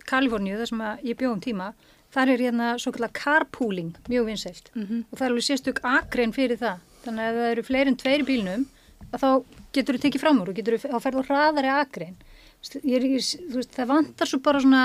Kaliforníu, 0.08 0.56
þar 0.58 0.70
sem 0.72 0.82
að 0.82 1.04
ég 1.06 1.18
bjóðum 1.20 1.42
tíma, 1.44 1.68
þar 2.12 2.32
er 2.32 2.42
hérna 2.48 2.70
svo 2.82 2.92
kallar 2.96 3.12
carpooling, 3.14 3.92
mjög 4.10 4.28
vinsælt. 4.32 4.72
Og 4.74 5.14
það 5.14 5.26
er 5.26 5.30
alveg 5.30 5.46
sérstök 5.46 5.78
akrein 5.86 6.34
fyrir 6.34 6.58
það. 6.58 6.82
Þannig 7.04 7.22
að 7.22 7.30
ef 7.30 7.38
það 7.38 7.52
eru 7.52 7.66
fleiri 7.68 7.92
en 7.92 7.98
tveir 8.02 8.24
í 8.24 8.26
bílnum, 8.26 8.64
að 9.12 9.22
þá 9.22 9.30
getur 9.78 9.96
þú 9.98 10.02
tekið 10.02 10.24
fram 10.24 10.42
úr 10.42 10.50
og 10.50 10.58
getur 10.58 10.78
þú, 10.78 10.90
þá 10.90 11.06
ferðu 11.06 11.24
hraðari 11.28 11.70
akrein. 11.70 12.16
Er 12.82 13.06
það 13.76 13.92
vantar 13.94 14.30
svo 14.30 14.40
bara 14.42 14.60
svona 14.62 14.82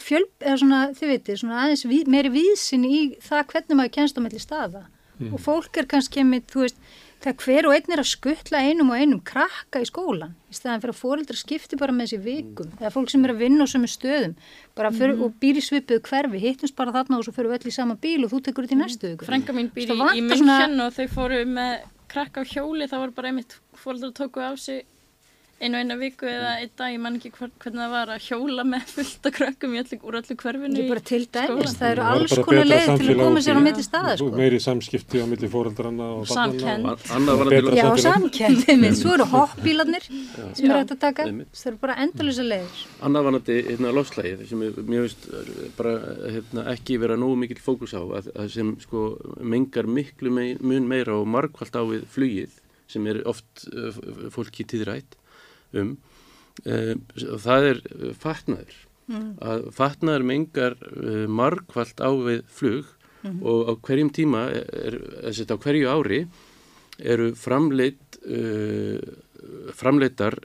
fjöl, 0.00 0.26
eða 0.44 0.58
svona, 0.60 0.82
þið 0.96 1.14
veitir, 1.14 1.40
svona 1.40 1.64
aðeins 1.64 1.86
við, 1.88 2.12
meiri 2.12 2.32
víðsinn 2.32 2.84
í 2.84 3.00
það 3.24 3.48
hvernig 3.54 3.80
maður 3.80 3.96
kennst 3.96 4.20
á 4.20 4.24
melli 4.24 4.40
staða 4.40 4.84
og 5.32 5.40
fólk 5.42 5.80
er 5.80 5.88
kannski 5.90 6.24
með, 6.26 6.46
þú 6.52 6.62
veist, 6.64 6.80
það 7.24 7.42
hver 7.42 7.66
og 7.68 7.74
einn 7.74 7.94
er 7.94 8.02
að 8.02 8.08
skuttla 8.10 8.60
einum 8.66 8.90
og 8.92 9.00
einum 9.00 9.20
krakka 9.24 9.80
í 9.80 9.88
skólan 9.88 10.34
í 10.52 10.56
staðan 10.56 10.82
fyrir 10.82 10.94
að 10.94 11.00
fóreldra 11.00 11.38
skipti 11.40 11.78
bara 11.80 11.94
með 11.96 12.10
þessi 12.10 12.18
vikum. 12.26 12.70
Eða 12.76 12.92
fólk 12.94 13.12
sem 13.12 13.24
er 13.24 13.32
að 13.32 13.42
vinna 13.44 13.64
á 13.64 13.72
sömu 13.72 13.88
stöðum 13.90 14.34
bara 14.76 14.92
fyrir, 14.94 15.16
og 15.24 15.36
býr 15.40 15.60
í 15.60 15.64
svipuðu 15.64 16.04
hverfi 16.06 16.42
hittumst 16.42 16.76
bara 16.76 16.94
þarna 16.94 17.18
og 17.18 17.26
svo 17.26 17.34
fyrir 17.36 17.54
við 17.54 17.64
öll 17.64 17.72
í 17.72 17.76
sama 17.78 17.96
bíl 18.00 18.26
og 18.26 18.34
þú 18.34 18.42
tekur 18.48 18.68
þetta 18.68 18.76
í 18.76 18.82
næstu 18.82 19.12
viku. 19.14 19.28
Frænka 19.30 19.56
mín 19.56 19.72
býr 19.74 19.94
Það 19.94 20.12
í, 20.12 20.20
í 20.20 20.26
München 20.28 20.84
og 20.84 20.92
þau 20.98 21.06
fóru 21.16 21.40
með 21.48 21.72
krakka 22.12 22.44
á 22.44 22.50
hjóli, 22.52 22.86
það 22.90 23.02
var 23.06 23.16
bara 23.16 23.32
einmitt 23.32 23.58
fólkdur 23.80 24.12
tóku 24.14 24.44
á 24.44 24.52
sig 24.60 24.84
einu 25.56 25.78
eina 25.80 25.96
viku 25.96 26.26
eða 26.28 26.50
einn 26.60 26.72
dag, 26.76 26.90
ég 26.92 27.00
man 27.00 27.14
ekki 27.16 27.30
hver, 27.32 27.50
hvernig 27.62 27.80
það 27.80 27.92
var 27.94 28.10
að 28.12 28.24
hjóla 28.26 28.64
með 28.68 28.90
fullt 28.90 29.28
af 29.28 29.34
krökkum 29.38 29.72
í 29.72 29.78
öllu, 29.80 29.98
úr 30.04 30.18
öllu 30.20 30.36
hverfinu 30.42 30.76
Ekki 30.76 30.90
bara 30.90 31.02
til 31.10 31.20
dæmis, 31.24 31.46
skólann. 31.46 31.78
það 31.78 31.92
eru 31.92 32.02
er 32.02 32.10
alls 32.10 32.34
konar 32.48 32.68
leið 32.68 32.90
til 32.90 33.06
að 33.14 33.22
koma 33.22 33.42
sér 33.46 33.56
á 33.56 33.62
milli 33.64 33.86
staða 33.86 34.12
sko. 34.20 34.28
meiri 34.36 34.60
samskipti 34.60 35.22
á 35.24 35.26
milli 35.30 35.50
fóreldrarna 35.54 36.10
og 36.18 36.28
var 36.28 37.52
Betra 37.54 37.72
Já, 37.80 38.76
minn, 38.82 38.98
svo 39.00 39.16
eru 39.16 39.28
hoppbílarnir 39.32 40.04
sem 40.10 40.68
eru 40.68 40.76
hægt 40.76 40.94
að 40.98 41.02
taka, 41.06 41.28
það 41.32 41.72
eru 41.72 41.80
bara 41.86 41.98
endalisa 42.04 42.44
leiðir. 42.44 42.84
Annað 43.08 43.28
vanandi 43.30 43.58
hérna, 43.70 43.96
lofslægið 43.96 44.46
sem 44.52 44.68
er, 44.68 44.80
mér 44.92 45.06
veist 45.06 45.28
eh, 45.32 45.52
bara 45.78 45.96
hérna, 46.36 46.68
ekki 46.76 47.00
vera 47.00 47.16
nógu 47.16 47.40
mikill 47.40 47.62
fókus 47.64 47.96
á 47.96 48.04
að, 48.04 48.28
að 48.36 48.52
sem 48.58 48.76
sko 48.84 49.08
mengar 49.40 49.88
miklu 49.88 50.36
mun 50.36 50.88
meira 50.90 51.16
og 51.16 51.28
margkvælt 51.32 51.80
á 51.80 51.82
við 51.88 52.08
flugið 52.12 52.60
sem 52.90 53.06
er 53.10 53.24
oft 53.26 53.64
uh, 53.72 53.96
fólki 54.34 54.66
tíðrætt 54.68 55.16
um 55.74 55.94
uh, 56.64 56.92
það 57.42 57.70
er 57.70 57.80
fatnaður. 58.20 58.82
Að 59.06 59.68
fatnaður 59.74 60.26
mengar 60.26 60.76
uh, 60.90 61.24
margkvælt 61.30 62.02
á 62.02 62.10
við 62.10 62.44
flug 62.50 62.92
og 63.26 63.70
á 63.70 63.72
hverjum 63.82 64.10
tíma 64.14 64.44
er, 64.54 65.00
er, 65.26 65.34
á 65.50 65.56
hverju 65.58 65.88
ári 65.90 66.20
eru 67.02 67.32
framleitt 67.34 68.20
uh, 68.22 69.00
framleittar 69.74 70.38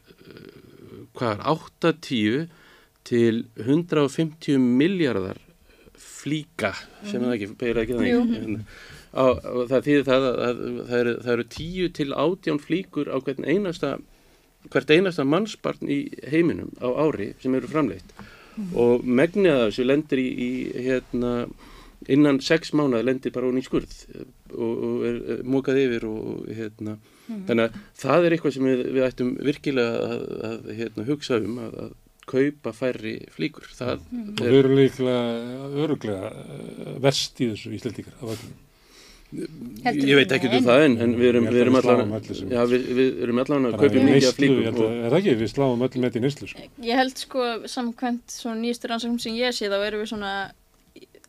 hvað 1.18 1.36
er 1.36 1.44
8-10 1.52 2.48
til 3.08 3.44
150 3.60 4.58
miljardar 4.62 5.40
flíka 5.98 6.74
sem 7.08 7.22
það 7.24 7.36
ekki, 7.36 7.50
beira 7.60 7.84
ekki 7.84 7.98
þannig 7.98 8.66
á, 9.12 9.26
á, 9.26 9.26
það 9.70 9.88
þýðir 9.88 10.06
það 10.08 10.28
að, 10.28 10.40
að 10.48 10.62
það, 10.62 10.98
eru, 11.00 11.14
það 11.26 11.34
eru 11.34 11.48
10 11.56 11.94
til 11.98 12.10
18 12.26 12.62
flíkur 12.66 13.12
á 13.12 13.18
hvern 13.20 13.48
einasta 13.48 13.92
hvert 14.70 14.94
einasta 14.94 15.26
mannsbarn 15.26 15.90
í 15.90 16.04
heiminum 16.32 16.72
á 16.78 16.90
ári 17.06 17.32
sem 17.42 17.56
eru 17.58 17.70
framleitt. 17.72 18.14
Og 18.76 19.06
megnið 19.08 19.56
af 19.56 19.68
þessu 19.70 19.88
lendir 19.88 20.22
í, 20.22 20.28
í 20.32 20.52
hérna 20.86 21.34
innan 22.10 22.42
sex 22.42 22.74
mánuða 22.74 23.06
lendir 23.06 23.34
bara 23.34 23.50
hún 23.50 23.62
í 23.62 23.66
skurð 23.66 23.94
og, 24.52 24.72
og 24.72 25.04
er, 25.08 25.18
er 25.36 25.44
mókað 25.48 25.82
yfir 25.84 26.08
og 26.10 26.48
hérna. 26.50 26.98
Þannig 27.48 27.68
að 27.68 27.82
það 28.02 28.26
er 28.26 28.36
eitthvað 28.36 28.56
sem 28.56 28.70
við, 28.70 28.82
við 28.96 29.06
ættum 29.08 29.36
virkilega 29.48 30.08
að, 30.08 30.24
að 30.50 30.72
hérna, 30.80 31.06
hugsa 31.08 31.40
um 31.40 31.60
að, 31.64 31.78
að 31.86 31.94
kaupa 32.32 32.74
færri 32.76 33.16
flíkur. 33.34 33.70
Það 33.78 33.94
og 34.02 34.42
við 34.42 34.58
erum 34.60 34.76
líklega 34.80 35.22
öruglega 35.86 36.98
vest 37.04 37.42
í 37.42 37.52
þessu 37.54 37.74
íslendingar 37.78 38.20
af 38.20 38.36
öllum. 38.36 38.60
Heldur 39.32 40.10
ég 40.12 40.18
veit 40.20 40.34
ekki 40.36 40.50
um 40.52 40.66
það 40.66 40.86
en, 40.86 40.96
en 41.06 41.14
við 41.16 41.30
erum, 41.30 41.46
við 41.48 41.62
erum 41.64 41.78
allan 41.80 42.10
já, 42.52 42.62
við, 42.68 42.88
við 42.98 43.22
erum 43.26 43.38
allan 43.44 43.68
að 43.70 43.78
kaupa 43.80 44.02
mikið 44.08 44.28
af 44.28 44.40
flíkum 44.40 44.66
held 44.68 44.82
og, 44.84 44.90
Er 44.92 45.14
það 45.14 45.20
ekki, 45.22 45.36
við 45.40 45.52
sláum 45.54 45.86
öllum 45.88 46.06
með 46.06 46.18
í 46.20 46.24
nýslu 46.26 46.50
sko. 46.52 46.66
Ég 46.84 47.00
held 47.00 47.22
sko 47.22 47.46
samkvæmt 47.72 48.36
svona 48.36 48.60
nýjastur 48.60 48.92
rannsóknum 48.92 49.22
sem 49.24 49.38
ég 49.40 49.56
sé 49.56 49.72
þá 49.72 49.78
erum 49.80 50.04
við 50.04 50.12
svona 50.12 50.34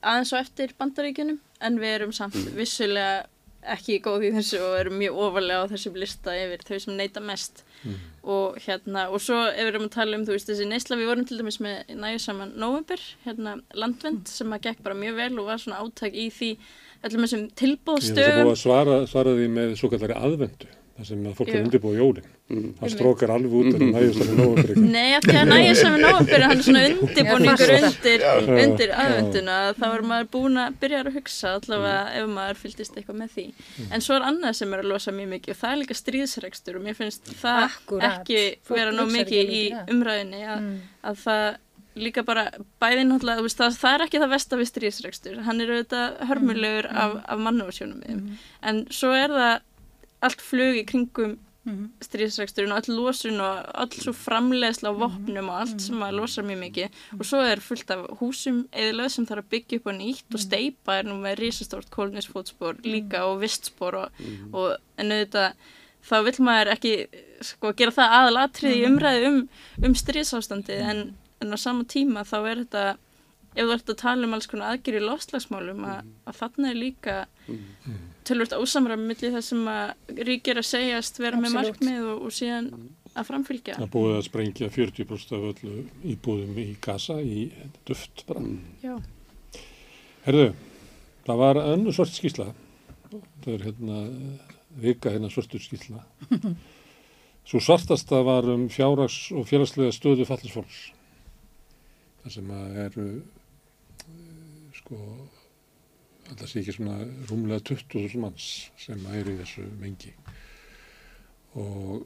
aðeins 0.03 0.35
og 0.35 0.43
eftir 0.43 0.75
bandaríkjunum 0.83 1.39
en 1.63 1.79
við 1.79 1.95
erum 2.01 2.17
samt 2.17 2.41
vissulega 2.59 3.23
ekki 3.63 4.01
góð 4.03 4.27
í 4.27 4.35
þessu 4.35 4.59
og 4.59 4.77
erum 4.81 4.99
mjög 4.99 5.19
ofarlega 5.23 5.63
á 5.63 5.71
þessum 5.71 5.99
lista 6.03 6.35
yfir 6.35 6.65
þau 6.67 6.79
sem 6.83 6.97
neyta 6.99 7.23
mest. 7.23 7.63
Og 8.23 8.59
hérna 8.67 9.09
og 9.15 9.23
svo 9.23 9.39
ef 9.47 9.61
við 9.61 9.71
erum 9.71 9.87
að 9.87 9.95
tala 9.95 10.19
um 10.19 10.27
þú 10.27 10.35
veist 10.35 10.51
þessi 10.51 10.67
neysla 10.67 10.99
við 10.99 11.11
vorum 11.11 11.27
til 11.27 11.39
dæmis 11.39 11.61
með 11.63 11.95
næju 12.03 12.23
saman 12.23 12.57
november 12.59 13.03
hérna 13.23 13.61
landvend 13.79 14.31
sem 14.31 14.55
að 14.55 14.67
gekk 14.67 14.83
bara 14.83 14.99
mjög 14.99 15.19
vel 15.19 15.33
og 15.39 15.51
var 15.51 15.63
svona 15.63 15.79
áttak 15.83 16.19
í 16.19 16.29
því 16.35 16.51
öllum 17.09 17.27
þessum 17.27 17.49
tilbóðstöðum 17.63 18.45
búið 18.47 18.55
að 18.55 18.63
svara, 18.67 19.01
svara 19.11 19.35
því 19.39 19.51
með 19.59 19.75
svo 19.81 19.91
kallari 19.93 20.15
aðvendu, 20.19 20.69
þar 20.93 21.07
sem 21.09 21.23
að 21.27 21.35
fólk 21.39 21.49
er 21.57 21.63
undirbúið 21.65 21.99
jólinn. 22.03 22.27
Mm. 22.53 22.65
Það 22.79 22.91
strókar 22.93 23.31
alveg 23.33 23.53
út 23.57 23.69
en 23.79 23.95
það 23.95 24.33
nógu 24.37 24.57
fyrir 24.59 24.73
ekki. 24.75 24.83
Nei, 24.93 25.15
því 25.25 25.37
að 25.41 25.47
næja 25.49 25.73
saman 25.79 26.03
nóvambur 26.05 26.43
hann 26.45 26.53
er 26.59 26.67
svona 26.67 26.83
undirbúningur 26.91 27.73
undir, 27.79 28.25
undir 28.67 28.93
aðvenduna 29.01 29.57
þá 29.79 29.87
er 29.89 30.05
maður 30.11 30.29
búin 30.37 30.61
að 30.61 30.77
byrja 30.83 31.01
að 31.01 31.11
hugsa 31.17 31.55
allavega 31.57 32.03
ef 32.21 32.29
maður 32.37 32.61
fylgist 32.61 32.99
eitthvað 33.01 33.19
með 33.23 33.33
því. 33.39 33.47
En 33.89 34.05
svo 34.05 34.19
er 34.19 34.29
annað 34.29 34.59
sem 34.61 34.77
er 34.77 34.85
að 34.85 34.91
losa 34.93 35.17
mjög 35.17 35.33
mikið 35.33 35.55
og 35.57 35.61
það 35.63 35.73
er 35.73 35.81
líka 35.83 35.99
stríðsrekstur 36.03 36.77
og 36.77 36.85
mér 36.91 36.99
finnst 37.01 37.33
það 37.41 37.65
Akkúrat. 37.71 38.21
ekki 38.21 38.43
vera 38.69 38.93
nóg 39.01 39.15
mikið 39.17 39.57
í 39.59 39.65
umræðinni 39.97 40.45
að, 40.45 40.61
Mm. 40.63 40.81
að 41.09 41.17
það 41.25 41.47
líka 41.99 42.25
bara 42.27 42.49
bæði 42.83 43.07
náttúrulega, 43.09 43.41
þú 43.43 43.47
veist, 43.49 43.61
það, 43.61 43.79
það 43.83 43.95
er 43.95 44.05
ekki 44.07 44.23
það 44.23 44.35
vest 44.35 44.53
af 44.53 44.63
við 44.63 44.71
stríðsrekstur, 44.71 45.41
hann 45.47 45.61
er 45.61 45.73
auðvitað 45.75 46.19
hörmulegur 46.31 46.91
af, 46.91 47.17
af 47.25 47.47
mannúarsjónum 47.47 48.03
mm. 48.07 48.43
en 48.71 48.85
svo 48.95 49.13
er 49.17 49.35
það 49.35 49.55
allt 50.23 50.45
flug 50.45 50.79
í 50.79 50.87
kringum 50.89 51.39
Mhm. 51.63 51.93
stríðsreksturinn 52.03 52.73
og 52.75 52.81
all 52.83 52.97
losun 52.97 53.39
og 53.39 53.67
all 53.79 53.93
svo 53.95 54.11
framleiðsla 54.11 54.91
á 54.91 54.99
vopnum 54.99 55.51
og 55.53 55.59
allt 55.61 55.85
sem 55.85 56.01
að 56.03 56.17
losa 56.19 56.43
mjög 56.43 56.59
mikið. 56.59 56.97
Og 57.15 57.23
svo 57.29 57.39
er 57.47 57.63
fullt 57.63 57.91
af 57.95 58.01
húsum 58.19 58.65
eðilega 58.73 59.11
sem 59.15 59.27
þarf 59.27 59.45
að 59.45 59.53
byggja 59.55 59.79
upp 59.79 59.87
á 59.87 59.93
nýtt 59.95 60.35
og 60.35 60.43
steipa 60.43 60.97
er 60.99 61.07
nú 61.07 61.21
með 61.23 61.39
risastórt 61.39 61.91
kólnisfótspor 61.95 62.83
líka 62.83 63.23
og 63.31 63.45
vistspor 63.45 63.95
og, 63.95 64.11
og 64.53 64.75
en 64.99 65.15
auðvitað 65.15 65.55
þá 66.03 66.17
vill 66.27 66.41
maður 66.43 66.73
ekki 66.75 66.95
sko 67.47 67.73
gera 67.79 67.95
það 67.95 68.17
aðalatrið 68.19 68.75
í 68.81 68.85
umræði 68.89 69.27
um, 69.31 69.41
um 69.87 69.95
stríðsástandi 69.95 70.81
en, 70.83 71.05
en 71.43 71.55
á 71.55 71.59
sama 71.61 71.85
tíma 71.89 72.25
þá 72.29 72.39
er 72.41 72.63
þetta 72.65 72.85
ef 73.53 73.67
þú 73.67 73.75
ert 73.75 73.93
að 73.93 74.01
tala 74.01 74.27
um 74.27 74.35
alls 74.37 74.49
konar 74.49 74.73
aðgerið 74.73 75.07
lofslagsmálum 75.09 75.85
að, 75.85 76.09
að 76.31 76.39
þarna 76.41 76.71
er 76.71 76.79
líka 76.79 77.17
tölvöld 78.29 78.55
ósamræmi 78.57 79.09
millir 79.11 79.35
það 79.35 79.45
sem 79.49 79.63
að 79.69 80.19
ríkir 80.29 80.61
að 80.61 80.69
segjast 80.71 81.21
vera 81.21 81.41
með 81.41 81.59
Absolutt. 81.59 81.81
markmið 81.83 82.11
og, 82.13 82.27
og 82.27 82.37
síðan 82.37 82.69
að 83.13 83.29
framfylgja. 83.29 83.77
Það 83.81 83.91
búið 83.93 84.15
að 84.17 84.27
sprengja 84.29 84.71
40% 84.73 85.35
af 85.37 85.49
öllu 85.51 85.83
íbúðum 86.15 86.61
í 86.63 86.67
Gaza 86.85 87.19
í 87.21 87.43
duft 87.89 88.25
bara. 88.29 88.45
Já. 88.85 88.95
Herðu, 90.25 90.47
það 91.27 91.43
var 91.43 91.61
önnu 91.65 91.93
svart 91.93 92.15
skýsla. 92.17 92.49
Það 93.13 93.53
er 93.53 93.67
hérna 93.67 94.01
vika 94.81 95.13
hérna 95.13 95.29
svartur 95.33 95.61
skýsla. 95.61 96.01
Svo 97.45 97.61
svartasta 97.67 98.23
var 98.25 98.49
um 98.49 98.69
fjárhags 98.73 99.27
og 99.37 99.49
félagslega 99.51 99.93
stöðu 99.93 100.29
fallins 100.29 100.57
Það 102.23 102.35
sem 102.37 102.51
að 102.55 102.81
eru 102.87 103.07
eh, 103.19 104.67
sko 104.79 104.99
alltaf 106.31 106.49
sé 106.49 106.63
ekki 106.63 106.75
svona 106.77 106.99
rúmlega 107.29 107.65
20.000 107.73 108.23
manns 108.23 108.49
sem 108.81 109.07
eru 109.19 109.35
í 109.35 109.39
þessu 109.41 109.67
mengi. 109.81 110.13
Og 111.59 112.05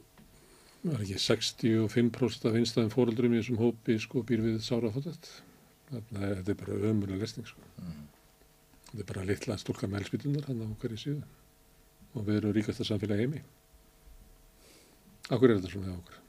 það 0.83 0.93
er 0.95 1.03
ekki 1.05 1.19
65% 1.23 2.47
af 2.49 2.57
einstæðum 2.59 2.93
fóröldurum 2.93 3.35
í 3.35 3.41
þessum 3.41 3.61
hópi 3.61 3.97
sko 4.01 4.23
býr 4.27 4.43
við 4.45 4.59
sárafátætt 4.65 5.29
þannig 5.87 6.23
að 6.23 6.35
þetta 6.41 6.53
er 6.53 6.61
bara 6.61 6.79
ömulega 6.91 7.21
lesning 7.23 7.47
sko. 7.47 7.63
þetta 8.91 9.03
er 9.03 9.09
bara 9.13 9.27
litla 9.27 9.57
stúlka 9.61 9.87
með 9.87 10.03
elspillunar 10.03 10.47
hann 10.49 10.63
á 10.63 10.67
hverju 10.81 11.01
síðu. 11.03 11.25
Og 12.15 12.27
við 12.27 12.39
erum 12.41 12.55
ríkasta 12.55 12.87
samfélagi 12.87 13.27
heimi. 13.27 13.43
Akkur 15.27 15.51
er 15.51 15.59
þetta 15.59 15.71
svona 15.73 15.91
hjá 15.91 15.99
okkur? 15.99 16.23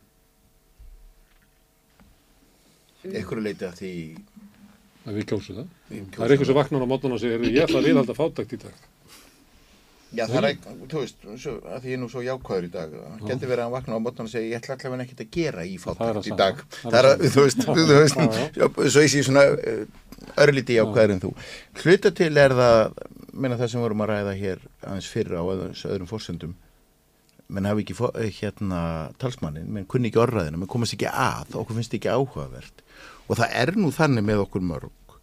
Ekkur 3.06 3.42
leiti 3.44 3.68
að 3.68 3.80
því 3.80 3.92
Að 5.08 5.16
við 5.16 5.26
kjósu 5.30 5.54
það? 5.56 5.66
Við 5.88 6.06
Það 6.14 6.24
er 6.24 6.32
eitthvað 6.34 6.48
sem 6.50 6.56
vaknar 6.58 6.84
á 6.84 6.88
mótana 6.90 7.16
og 7.16 7.20
segir 7.22 7.44
ég 7.48 7.64
ætla 7.64 7.80
að 7.80 7.86
viðhalda 7.88 8.16
fátækt 8.18 8.54
í 8.54 8.58
dag. 8.64 8.86
Já, 10.08 10.22
það 10.24 10.38
er 10.38 10.46
ekki, 10.48 10.74
þú 10.88 11.00
veist, 11.02 11.24
svo, 11.36 11.54
að 11.68 11.82
því 11.84 11.90
ég 11.90 11.98
er 11.98 12.00
nú 12.00 12.06
svo 12.08 12.22
jákvæður 12.24 12.66
í 12.66 12.70
dag, 12.72 12.92
getur 13.28 13.50
verið 13.50 13.64
að 13.66 13.74
vakna 13.74 13.98
á 14.00 14.04
mótnan 14.04 14.28
og 14.28 14.32
segja, 14.32 14.48
ég 14.48 14.62
ætla 14.62 14.76
allavega 14.78 15.04
ekkert 15.04 15.20
að 15.24 15.30
gera 15.36 15.64
í 15.68 15.74
Það 15.82 15.98
fátækt 16.00 16.20
að 16.20 16.28
í 16.30 16.38
dag. 16.40 16.62
Það 16.78 16.96
er 17.00 17.08
Það 17.08 17.08
að 17.08 17.10
að, 17.10 17.24
þú 17.34 17.44
veist, 17.44 17.66
þú 17.68 17.98
veist, 17.98 18.78
svo 18.94 19.02
ég 19.04 19.12
sé 19.12 19.24
svona 19.26 19.42
uh, 19.52 19.82
örlíti 20.44 20.78
jákvæður 20.78 21.14
en 21.14 21.20
þú. 21.26 21.32
Hluta 21.82 22.14
til 22.22 22.30
er 22.40 22.56
það, 22.56 23.04
meina 23.36 23.60
það 23.60 23.72
sem 23.74 23.84
vorum 23.84 24.04
að 24.06 24.12
ræða 24.14 24.34
hér 24.40 24.64
aðeins 24.80 25.10
fyrra 25.12 25.44
á 25.44 25.46
öðrum 25.92 26.08
fórsendum, 26.08 26.56
menn 27.48 27.68
hafi 27.68 27.84
ekki 27.84 27.96
fó, 27.96 28.10
eh, 28.14 28.30
hérna 28.40 28.80
talsmannin, 29.20 29.68
menn 29.72 29.86
kunni 29.88 30.10
ekki 30.10 30.20
orðræðina, 30.20 30.60
menn 30.60 30.70
komast 30.70 30.96
ekki 30.96 31.08
að, 31.08 31.54
okkur 31.56 31.78
finnst 31.78 31.96
ekki 31.96 32.12
áhugavert. 32.12 32.82
Og 33.28 33.38
það 33.40 33.54
er 33.60 33.72
nú 33.76 33.92
þannig 33.94 34.24
með 34.24 34.44
okkur 34.44 34.64
mörg, 34.68 35.16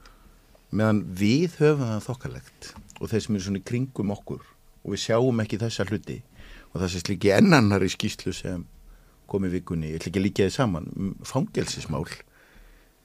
meðan 0.71 1.03
við 1.17 1.57
höfum 1.61 1.86
það 1.86 2.05
þokkalegt 2.09 2.71
og 2.99 3.11
þeir 3.11 3.26
sem 3.26 3.36
eru 3.36 3.45
svona 3.45 3.65
kringum 3.69 4.13
okkur 4.15 4.41
og 4.86 4.93
við 4.93 5.03
sjáum 5.05 5.41
ekki 5.43 5.59
þessa 5.61 5.86
hluti 5.89 6.21
og 6.73 6.82
það 6.82 6.91
sést 6.93 7.11
líki 7.11 7.34
ennannar 7.36 7.86
í 7.86 7.89
skýslu 7.91 8.34
sem 8.36 8.65
kom 9.30 9.45
í 9.47 9.51
vikunni, 9.53 9.93
ég 9.93 10.01
ætla 10.01 10.11
ekki 10.11 10.21
að 10.21 10.26
líka 10.28 10.47
þið 10.47 10.55
saman 10.55 11.15
fangelsismál 11.26 12.05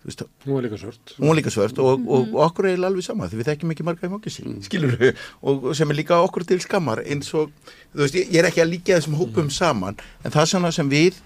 veist, 0.04 0.22
Hún 0.46 0.54
var 0.56 0.64
líka 0.64 0.78
svört. 0.80 1.14
hún 1.18 1.28
var 1.28 1.36
líka 1.36 1.52
svört 1.52 1.78
og, 1.78 2.06
og, 2.08 2.34
og 2.34 2.42
okkur 2.46 2.70
er 2.70 2.84
alveg 2.88 3.04
sama 3.04 3.28
því 3.28 3.40
við 3.40 3.50
þekkjum 3.50 3.74
ekki 3.74 3.86
marga 3.86 4.08
í 4.08 4.12
mókissi, 4.12 4.44
mm. 4.46 4.62
skilur 4.68 4.96
við 5.00 5.24
og, 5.42 5.70
sem 5.76 5.92
er 5.92 5.98
líka 5.98 6.20
okkur 6.24 6.46
til 6.48 6.60
skammar 6.64 7.02
eins 7.04 7.32
og, 7.36 7.52
þú 7.92 8.04
veist, 8.04 8.16
ég, 8.16 8.32
er 8.40 8.48
ekki 8.48 8.64
að 8.64 8.72
líka 8.72 8.96
þessum 8.96 9.18
hópum 9.20 9.50
saman, 9.52 10.00
en 10.24 10.32
það 10.32 10.42
er 10.42 10.52
svona 10.54 10.72
sem 10.74 10.90
við 10.92 11.20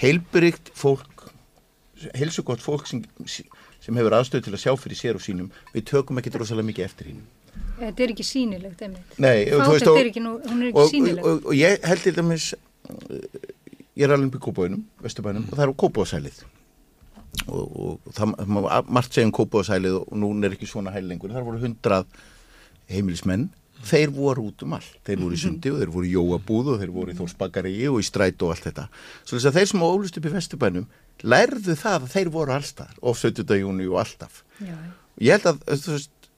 heilbrygt 0.00 0.72
fólk 0.74 1.28
heilsugott 2.18 2.62
fólk 2.64 2.90
sem, 2.90 3.04
sem 3.24 3.96
hefur 4.00 4.18
aðstöð 4.18 4.48
til 4.48 4.56
að 4.56 4.64
sjá 4.66 4.74
fyrir 4.80 4.98
sér 4.98 5.20
og 5.20 5.24
sínum, 5.24 5.52
við 5.72 5.86
tökum 5.94 6.18
ekki 6.20 6.34
rosalega 6.34 6.72
mikið 6.72 6.90
eftir 6.90 7.12
hinn 7.12 7.24
Þetta 7.74 8.04
er 8.04 8.12
ekki 8.12 8.24
sýnilegt, 8.26 8.82
einmitt. 8.86 9.16
Nei, 9.22 9.46
og 9.50 9.64
þú 9.64 9.72
veist, 9.74 9.88
er 9.90 10.08
ekki, 10.08 10.22
nú, 10.22 10.36
hún 10.46 10.62
er 10.62 10.70
ekki 10.70 10.80
og, 10.82 10.90
sýnileg. 10.90 11.26
og, 11.26 11.48
og 11.50 11.56
ég 11.58 11.86
held 11.86 12.02
til 12.04 12.14
dæmis 12.16 12.46
uh, 12.54 13.54
ég 13.98 14.06
er 14.06 14.14
alveg 14.14 14.38
í 14.38 14.42
Kópavænum 14.42 14.84
Vesturbænum 15.02 15.46
og 15.50 15.56
það 15.58 15.64
er 15.66 15.74
Kópavásælið 15.82 16.42
og, 17.48 17.64
og 17.64 18.14
það 18.16 18.32
margt 18.88 19.14
segja 19.14 19.28
um 19.28 19.34
Kópavásælið 19.34 19.98
og 20.00 20.16
nú 20.20 20.30
er 20.44 20.56
ekki 20.56 20.68
svona 20.70 20.94
hæl 20.94 21.06
lengur. 21.10 21.34
Þar 21.34 21.46
voru 21.46 21.62
hundrað 21.62 22.08
heimilismenn. 22.90 23.50
Þeir 23.84 24.14
voru 24.16 24.46
út 24.48 24.62
um 24.64 24.76
allt, 24.78 24.94
þeir 25.04 25.18
voru 25.20 25.36
í 25.36 25.40
sundi 25.42 25.68
og 25.68 25.80
þeir 25.82 25.90
voru 25.92 26.08
í 26.08 26.12
jóabúð 26.14 26.70
og 26.72 26.78
þeir 26.80 26.92
voru 26.94 27.12
í 27.12 27.16
þórsbakari 27.18 27.72
og 27.90 27.98
í 28.00 28.06
stræt 28.06 28.40
og 28.46 28.54
allt 28.54 28.68
þetta. 28.70 28.84
Svo 29.26 29.36
þess 29.36 29.48
að 29.50 29.58
þeir 29.58 29.70
sem 29.72 29.84
ólust 29.84 30.16
upp 30.20 30.28
í 30.30 30.32
Vesturbænum 30.32 30.86
lærðu 31.20 31.76
það 31.76 31.98
að 31.98 32.14
þeir 32.14 32.30
voru 32.32 32.54
allstar 32.54 32.94
og 33.02 33.18
17. 33.20 33.58
júni 33.60 33.88
og 33.90 33.98
alltaf. 34.00 34.40
Já, 34.56 34.78
ég 35.20 35.36
held 35.36 35.50
að 35.50 35.60
veist, 35.68 36.30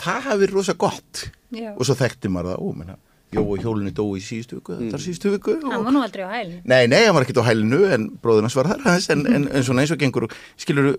það 0.00 0.30
hafi 0.30 0.42
verið 0.46 0.56
rosa 0.56 0.76
gott. 0.80 1.26
Já. 1.54 1.70
og 1.76 1.86
svo 1.86 1.94
þekkti 1.98 2.30
maður 2.32 2.54
það, 2.54 2.62
ó, 2.64 2.68
menna, 2.78 2.96
Jó 3.34 3.42
og 3.44 3.64
hjólinu 3.64 3.92
dói 3.94 4.20
í 4.20 4.22
síðustu 4.24 4.60
viku, 4.60 4.78
þetta 4.78 4.98
er 4.98 5.04
síðustu 5.04 5.34
viku 5.34 5.56
Hann 5.64 5.80
og... 5.80 5.88
var 5.88 5.96
nú 5.96 6.04
aldrei 6.04 6.24
á 6.24 6.30
hælinu. 6.34 6.62
Nei, 6.70 6.84
nei, 6.90 7.02
hann 7.06 7.16
var 7.16 7.26
ekkert 7.26 7.42
á 7.42 7.48
hælinu 7.50 7.82
en 7.96 8.08
bróðunars 8.22 8.56
var 8.58 8.70
þar 8.72 9.10
en, 9.14 9.26
en, 9.26 9.50
en 9.50 9.66
svona 9.66 9.84
eins 9.84 9.94
og 9.94 10.00
gengur 10.00 10.28
skilur 10.60 10.94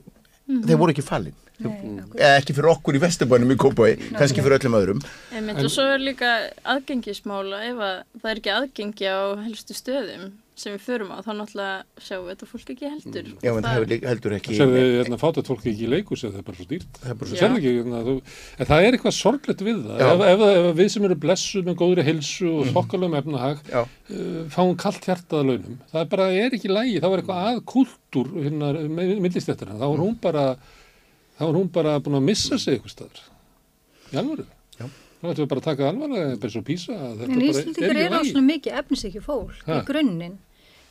þeir 0.46 0.80
voru 0.80 0.94
ekki 0.94 1.06
fallin 1.06 1.36
Nei, 1.64 1.76
eða 2.20 2.40
ekki 2.42 2.54
fyrir 2.56 2.74
okkur 2.74 2.98
í 2.98 3.00
Vesturbænum 3.00 3.54
í 3.54 3.56
Kópái 3.60 3.94
kannski 4.18 4.44
fyrir 4.44 4.58
öllum 4.58 4.76
öðrum. 4.76 5.04
Einmitt, 5.32 5.62
og 5.64 5.72
svo 5.72 5.86
er 5.94 6.02
líka 6.04 6.32
aðgengismála 6.68 7.62
ef 7.70 7.80
að 7.80 7.94
það 8.20 8.32
er 8.32 8.42
ekki 8.42 8.52
aðgengi 8.56 9.08
á 9.08 9.20
helstu 9.46 9.78
stöðum 9.78 10.34
sem 10.56 10.74
við 10.76 10.84
förum 10.86 11.10
á, 11.12 11.20
þá 11.20 11.32
náttúrulega 11.36 12.04
sjáum 12.06 12.24
við 12.26 12.32
þetta 12.32 12.48
fólk 12.48 12.70
ekki 12.72 12.90
heldur. 12.92 13.26
Já, 13.44 13.50
Og 13.52 13.58
en 13.60 13.66
það 13.66 13.76
hefur 13.76 14.06
heldur 14.10 14.36
ekki 14.38 14.56
Serðu 14.56 14.84
hérna, 14.96 15.18
fátat 15.20 15.50
fólki 15.52 15.72
ekki 15.74 15.84
í 15.84 15.90
leikus 15.92 16.24
eða 16.24 16.32
það 16.32 16.40
er 16.42 16.46
bara 16.48 16.60
svo 16.60 16.68
dýrt. 16.70 17.00
Það 17.02 17.12
er 17.12 17.20
bara 17.20 17.30
svo 17.32 17.40
serðu 17.42 17.60
ekki, 17.60 17.74
hérna, 17.80 18.00
þú, 18.08 18.16
en 18.56 18.70
það 18.72 18.86
er 18.88 18.98
eitthvað 18.98 19.16
sorglegt 19.18 19.64
við 19.68 19.82
það. 19.84 20.00
Já. 20.00 20.08
Ef, 20.16 20.24
ef, 20.32 20.46
ef 20.56 20.70
við 20.80 20.90
sem 20.96 21.08
eru 21.10 21.20
blessuð 21.26 21.68
með 21.70 21.78
góðri 21.84 22.08
hilsu 22.08 22.50
og 22.54 22.72
þokkalum 22.78 23.18
efnahag, 23.20 23.62
Já, 23.74 23.82
uh, 23.84 24.42
fáum 24.56 24.74
kallt 24.86 25.10
hjartað 25.10 25.42
að 25.44 25.52
launum. 25.52 25.78
Það 25.92 26.02
er 26.06 26.12
bara, 26.16 26.30
er 26.46 26.58
ekki 26.60 26.72
lægi, 26.72 26.98
þá 27.04 27.10
er 27.12 27.18
eitthvað 27.24 27.48
að 27.52 27.62
kultúr 27.76 28.34
hérna, 28.40 28.74
millistéttina. 29.28 29.80
Þá 29.82 29.88
er 29.92 30.04
hún 30.06 30.16
bara, 30.24 30.46
þá 31.36 31.48
er 31.50 31.58
hún 31.60 31.72
bara 31.76 32.00
búin 32.00 32.22
að 32.22 32.30
missa 32.32 32.60
sig 32.62 32.78
eitthvað 32.80 32.96
staðar. 32.96 33.26
Í 34.14 34.22
alvöru. 34.24 34.48
Já. 34.80 34.88
Þá 35.26 35.32
ættum 35.34 35.46
við 35.46 35.50
bara 35.52 35.62
að 35.62 35.68
taka 35.70 35.88
alvarlega, 35.90 36.36
bara 36.42 36.54
svo 36.54 36.62
písa. 36.66 36.96
En 37.26 37.42
Íslandingar 37.42 37.96
eru 37.96 38.14
á 38.14 38.20
lagi. 38.20 38.32
svona 38.32 38.46
mikið 38.52 38.78
efnisekki 38.82 39.22
fólk 39.26 39.64
Ha. 39.66 39.80
í 39.82 39.86
grunninn. 39.88 40.38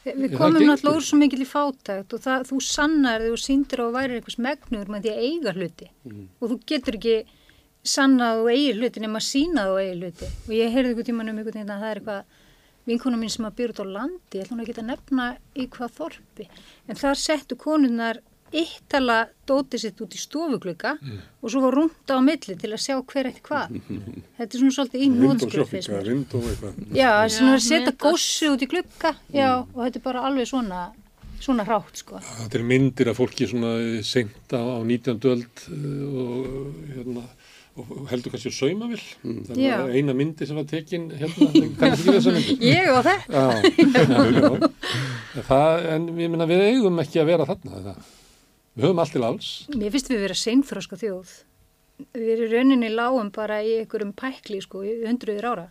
Við 0.05 0.35
komum 0.37 0.61
náttúrulega 0.69 0.99
úr 0.99 1.05
svo 1.07 1.17
mikil 1.17 1.41
í 1.41 1.49
fátækt 1.49 2.13
og 2.13 2.21
það, 2.21 2.43
þú 2.51 2.59
sannar 2.61 3.23
þegar 3.23 3.33
þú 3.33 3.41
sýndir 3.47 3.81
á 3.81 3.85
að 3.89 3.95
væri 3.97 4.19
eitthvað 4.19 4.35
smegnur 4.37 4.91
með 4.93 5.01
því 5.07 5.13
að 5.15 5.23
eiga 5.25 5.53
hluti 5.57 5.89
Mm. 6.05 6.27
og 6.43 6.51
þú 6.51 6.57
getur 6.67 6.95
ekki 6.99 7.17
sannað 7.85 8.41
og 8.43 8.49
eigi 8.53 8.75
hluti 8.77 9.01
nema 9.01 9.21
sýnað 9.25 9.73
og 9.73 9.79
eigi 9.81 9.97
hluti 10.01 10.29
og 10.29 10.53
ég 10.53 10.73
heyrði 10.75 10.91
einhvern 10.93 11.09
tímann 11.09 11.31
um 11.33 11.39
einhvern 11.39 11.55
veginn 11.57 11.73
að 11.73 11.81
það 11.81 11.91
er 11.95 12.01
eitthvað 12.01 12.25
vinkona 12.87 13.17
mín 13.17 13.31
sem 13.33 13.45
að 13.49 13.57
byrja 13.57 13.73
út 13.73 13.81
á 13.81 13.87
landi, 13.97 14.37
ég 14.41 14.47
ekki 14.61 14.77
að 14.77 14.89
nefna 14.93 15.27
í 15.57 15.67
hvað 15.73 15.91
þorpi, 15.97 16.47
en 16.89 16.97
þar 17.01 17.17
settu 17.17 17.57
konunnar 17.57 18.21
eittala 18.63 19.17
dótið 19.49 19.83
sitt 19.85 20.01
út 20.05 20.15
í 20.15 20.21
stofuglugga 20.23 20.95
Mm. 21.03 21.19
og 21.43 21.51
svo 21.53 21.61
var 21.65 21.75
rúnda 21.77 22.17
á 22.17 22.21
milli 22.25 22.55
til 22.57 22.71
að 22.73 22.81
sjá 22.85 22.97
hver 23.03 23.27
eitt 23.31 23.43
hvað. 23.45 23.75
Þetta 24.39 24.51
er 24.51 24.61
svona 24.63 24.75
svolítið 24.79 25.05
í 25.05 25.09
eitthvað. 25.13 26.75
Já, 26.95 27.11
svona 27.35 27.55
að 27.59 27.65
setja 27.69 27.93
góssi 28.05 28.51
út 28.53 28.63
í 28.65 28.69
glugga, 28.71 29.15
já, 29.35 29.51
og 29.65 29.81
þetta 29.85 30.01
er 30.01 30.05
bara 30.07 30.23
alveg 30.29 30.49
svona, 30.51 30.83
svona 31.45 31.67
rátt, 31.69 31.97
sko. 32.01 32.21
Þetta 32.41 32.59
er 32.61 32.67
myndir 32.71 33.11
af 33.13 33.19
fólki 33.21 33.49
svona 33.51 33.75
seint 34.07 34.55
á, 34.55 34.61
á 34.61 34.79
19. 34.81 35.19
öld 35.35 35.67
uh, 35.69 36.23
og, 36.25 36.75
hérna, 36.95 37.25
og 37.75 38.05
heldur 38.13 38.31
kannski 38.35 38.53
að 38.53 38.59
sauma 38.61 38.87
vil. 38.93 39.01
Það 39.51 39.59
Já. 39.59 39.77
var 39.83 39.95
eina 39.99 40.15
myndi 40.15 40.47
sem 40.47 40.57
var 40.61 40.67
tekin 40.71 41.09
hérna, 41.11 41.49
kannski 41.81 42.07
ekki 42.07 42.17
þessa 42.19 42.35
myndi. 42.39 42.59
Ég 42.71 42.91
og. 42.95 43.09
Já, 43.11 43.45
já, 44.15 44.21
já. 44.39 44.51
Það, 45.49 45.89
en 45.97 46.05
ég 46.23 46.31
minna 46.31 46.47
við 46.47 46.63
eigum 46.71 47.03
ekki 47.03 47.19
að 47.25 47.33
vera 47.35 47.49
þarna. 47.51 47.81
Það. 47.89 48.13
Við 48.75 48.89
höfum 48.89 49.01
allt 49.03 49.15
til 49.15 49.23
alls. 49.23 49.49
Mér 49.71 49.93
finnst 49.95 50.09
við 50.11 50.25
vera 50.25 50.37
seinfroska 50.39 50.99
þjóð. 50.99 51.35
Við 52.19 52.31
erum 52.35 52.51
rauninni 52.51 52.89
lágum 52.91 53.31
bara 53.35 53.61
í 53.63 53.77
einhverjum 53.79 54.11
pækli, 54.19 54.59
sko, 54.65 54.83
í 54.83 54.97
hundruður 55.05 55.51
ára. 55.53 55.67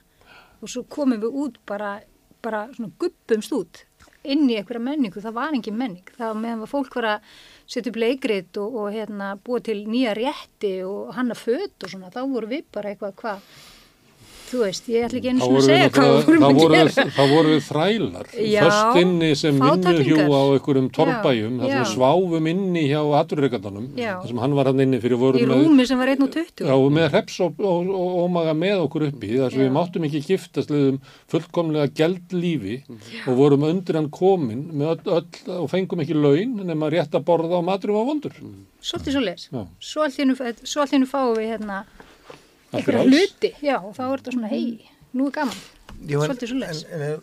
Og 0.63 0.71
svo 0.71 0.85
komum 0.87 1.19
við 1.19 1.35
út 1.43 1.57
bara, 1.67 1.97
bara 2.43 2.69
svona 2.71 2.93
gubbumst 3.01 3.55
út 3.57 3.83
inn 4.23 4.47
í 4.47 4.55
einhverja 4.55 4.83
menningu. 4.83 5.19
Það 5.19 5.35
var 5.35 5.55
engin 5.55 5.75
menning. 5.75 6.07
Það 6.15 6.29
var 6.29 6.39
meðan 6.45 6.63
að 6.63 6.71
fólk 6.71 6.95
var 6.95 7.09
að 7.11 7.29
setja 7.75 7.91
upp 7.91 7.99
leikrit 7.99 8.59
og, 8.63 8.77
og 8.79 8.95
hérna, 8.95 9.33
búa 9.43 9.59
til 9.63 9.81
nýja 9.83 10.15
rétti 10.17 10.73
og 10.87 11.11
hanna 11.17 11.35
föt 11.35 11.83
og 11.83 11.91
svona. 11.91 12.11
Þá 12.13 12.21
voru 12.31 12.51
við 12.53 12.69
bara 12.71 12.93
eitthvað, 12.93 13.17
hvað, 13.19 13.49
þú 14.53 14.61
veist, 14.61 14.87
ég 14.91 15.05
ætla 15.07 15.19
ekki 15.19 15.31
einu 15.31 15.41
svona 15.41 15.59
að 15.59 15.63
við, 15.63 15.67
segja 15.67 15.91
hvað 15.93 16.09
við 16.13 16.27
vorum 16.27 16.43
að 16.45 16.59
gera. 16.59 16.83
við, 16.83 17.11
þá 17.15 17.23
vorum 17.31 17.53
við 17.53 17.63
þrælar. 17.67 18.29
Já, 18.53 18.61
Föst 18.63 18.99
inni 19.01 19.29
sem 19.39 19.59
vinnuhjú 19.63 20.17
á 20.29 20.41
einhverjum 20.43 20.89
torrbæjum. 20.97 21.55
Já, 21.57 21.63
þar 21.63 21.69
sem 21.69 21.73
já. 21.73 21.81
við 21.81 21.91
sváfum 21.93 22.49
inni 22.53 22.83
hjá 22.89 22.99
aturreikandunum. 23.19 23.87
Já. 23.97 24.11
þar 24.21 24.31
sem 24.31 24.41
hann 24.43 24.57
var 24.59 24.69
hann 24.69 24.83
inni 24.85 24.99
fyrir 25.03 25.17
Í 25.17 25.21
vorum 25.23 25.53
með 25.53 25.63
rúmi 25.63 25.87
sem 25.89 26.01
var 26.03 26.13
1.20. 26.13 26.65
Já, 26.67 26.73
og 26.75 26.93
með 26.97 27.09
hreps 27.15 27.39
og, 27.45 27.63
og, 27.63 27.91
og 27.97 28.19
ómaga 28.27 28.55
með 28.57 28.85
okkur 28.85 29.07
uppi 29.09 29.31
þar 29.33 29.55
sem 29.55 29.63
Já. 29.63 29.65
við 29.65 29.73
máttum 29.79 30.07
ekki 30.09 30.23
giftast 30.27 30.73
liðum 30.73 31.01
fullkomlega 31.33 31.89
gæld 31.97 32.37
lífi 32.37 32.79
og 33.25 33.39
vorum 33.39 33.67
undir 33.67 33.99
hann 33.99 34.11
komin 34.13 34.67
með 34.73 34.93
öll, 34.93 35.17
öll 35.19 35.57
og 35.63 35.69
fengum 35.71 36.03
ekki 36.05 36.17
laun 36.17 36.59
nema 36.67 36.91
rétt 36.93 37.17
að 37.17 37.25
borða 37.27 37.59
og 37.59 37.67
maturum 37.67 37.99
var 37.99 38.09
vondur. 38.11 38.37
Svolítið 38.83 39.17
svo. 39.17 39.23
Já. 39.57 39.67
Svo 39.79 40.05
allt 40.05 40.19
í 40.19 40.23
í 40.23 40.95
hennu 40.97 41.09
fáum 41.09 41.37
við 41.37 41.53
hérna 41.55 41.83
einhverja 42.79 43.03
hluti. 43.07 43.53
Já, 43.63 43.77
og 43.79 43.93
þá 43.97 44.01
er 44.07 44.17
þetta 44.23 44.33
svona, 44.37 44.49
hei, 44.51 44.89
nú 45.13 45.27
er 45.29 45.35
gaman. 45.37 45.61
Ég 46.09 46.19
var- 46.19 46.33
Svolítið 46.33 46.51
en, 46.63 47.01
en, 47.01 47.21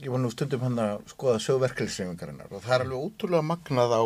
Ég 0.00 0.08
var 0.08 0.18
nú 0.22 0.30
stundum 0.32 0.62
hann 0.64 0.78
að 0.80 1.02
skoða 1.12 1.40
sögverkefliðsreifingarinnar 1.44 2.52
og 2.56 2.62
það 2.64 2.72
er 2.78 2.84
alveg 2.86 3.02
ótrúlega 3.04 3.44
magnað 3.44 3.90
á, 3.92 4.02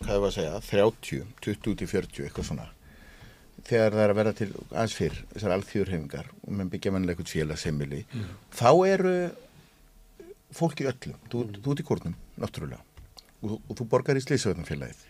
hvað 0.00 0.14
ég 0.14 0.22
var 0.22 0.30
að 0.30 0.38
segja, 0.38 0.60
30, 0.70 1.26
20 1.44 1.74
til 1.82 1.88
40, 1.90 2.24
eitthvað 2.24 2.46
svona. 2.48 2.64
Þegar 3.64 3.92
það 3.92 4.04
er 4.06 4.12
að 4.14 4.18
vera 4.20 4.32
til 4.38 4.48
aðeins 4.72 4.94
fyrr 4.96 5.18
þessar 5.34 5.54
alþjóðurhefingar 5.58 6.30
og 6.46 6.48
menn 6.56 6.70
byggja 6.72 6.92
mannlega 6.96 7.20
eitthvað 7.20 7.34
félagseimili 7.34 8.00
þá 8.56 8.70
eru 8.88 9.12
fólk 10.54 10.80
í 10.80 10.88
öllum, 10.88 11.20
þú, 11.32 11.44
þú 11.60 11.72
ert 11.74 11.80
í 11.84 11.86
kórnum 11.88 12.16
náttúrulega 12.40 12.80
og, 13.44 13.54
og 13.68 13.76
þú 13.78 13.86
borgar 13.92 14.16
í 14.20 14.24
slísöðunarfélagið 14.24 15.04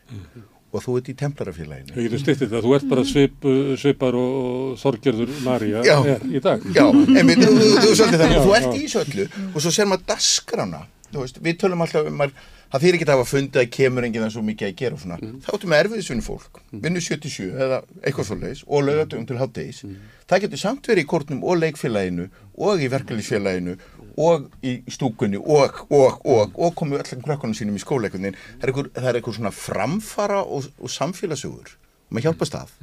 og 0.74 0.82
þú 0.82 0.96
ert 0.98 1.10
í 1.12 1.14
templarafélaginu. 1.20 1.94
Við 1.94 2.08
getum 2.08 2.22
styttið 2.24 2.54
það, 2.54 2.64
þú 2.66 2.72
ert 2.78 2.88
bara 2.90 3.04
svip, 3.06 3.46
svipar 3.80 4.18
og, 4.18 4.74
Já. 5.86 5.94
er 6.16 6.26
í 6.26 6.42
dag. 6.42 6.66
Já, 6.74 6.84
einmitt, 6.90 7.44
þú, 7.44 7.52
þú, 7.60 7.70
þú, 7.84 7.94
svolítið 8.00 8.24
þannig, 8.24 8.34
Já, 8.34 8.42
þú 8.48 8.56
ert 8.58 8.66
já. 8.66 8.74
í 8.74 8.82
þessu 8.88 9.04
öllu 9.04 9.28
og 9.54 9.62
svo 9.62 9.74
ser 9.78 9.88
maður 9.90 10.04
dasgrána, 10.10 10.82
þú 11.12 11.22
veist, 11.22 11.40
við 11.46 11.62
tölum 11.62 11.86
alltaf 11.86 12.10
um 12.10 12.26
að 12.26 12.34
það 12.74 12.82
þýr 12.82 12.96
ekki 12.96 13.06
að 13.06 13.12
hafa 13.14 13.26
fundið 13.30 13.60
að 13.60 13.68
kemur 13.76 14.06
enginn 14.08 14.24
það 14.24 14.32
svo 14.34 14.42
mikið 14.42 14.66
að 14.66 14.78
gera 14.80 14.96
og 14.96 15.02
svona, 15.04 15.18
þá 15.44 15.50
áttum 15.54 15.70
við 15.74 15.80
erfiðisvinni 15.84 16.24
fólk, 16.26 16.60
vinnu 16.84 17.02
77 17.04 17.44
eða 17.66 17.76
eitthvað 18.02 18.26
svo 18.26 18.38
leiðis 18.40 18.62
og 18.66 18.82
laugatum 18.88 19.28
til 19.28 19.38
háttegis, 19.38 19.82
það 20.26 20.42
getur 20.46 20.62
samt 20.64 20.90
verið 20.90 21.04
í 21.04 21.10
kórnum 21.12 21.44
og 21.46 21.60
leikfélaginu 21.60 22.26
og 22.66 22.82
í 22.82 22.90
verkefliðsfélaginu 22.90 23.76
og 24.16 24.48
í 24.62 24.76
stúkunni 24.94 25.40
og, 25.40 25.84
og, 25.90 26.20
og, 26.24 26.54
og 26.54 26.74
komið 26.78 27.04
öllum 27.04 27.24
krökkunum 27.26 27.56
sínum 27.58 27.78
í 27.78 27.82
skóleikunin, 27.82 28.36
það 28.62 28.68
er 28.70 28.90
það 28.94 29.10
er 29.10 29.20
einhver 29.20 29.38
svona 29.38 29.54
framfara 29.54 30.42
og, 30.44 30.70
og 30.78 30.92
samfélagsögur 30.92 31.74
og 31.74 32.10
maður 32.14 32.30
hjálpa 32.30 32.50
stað 32.50 32.74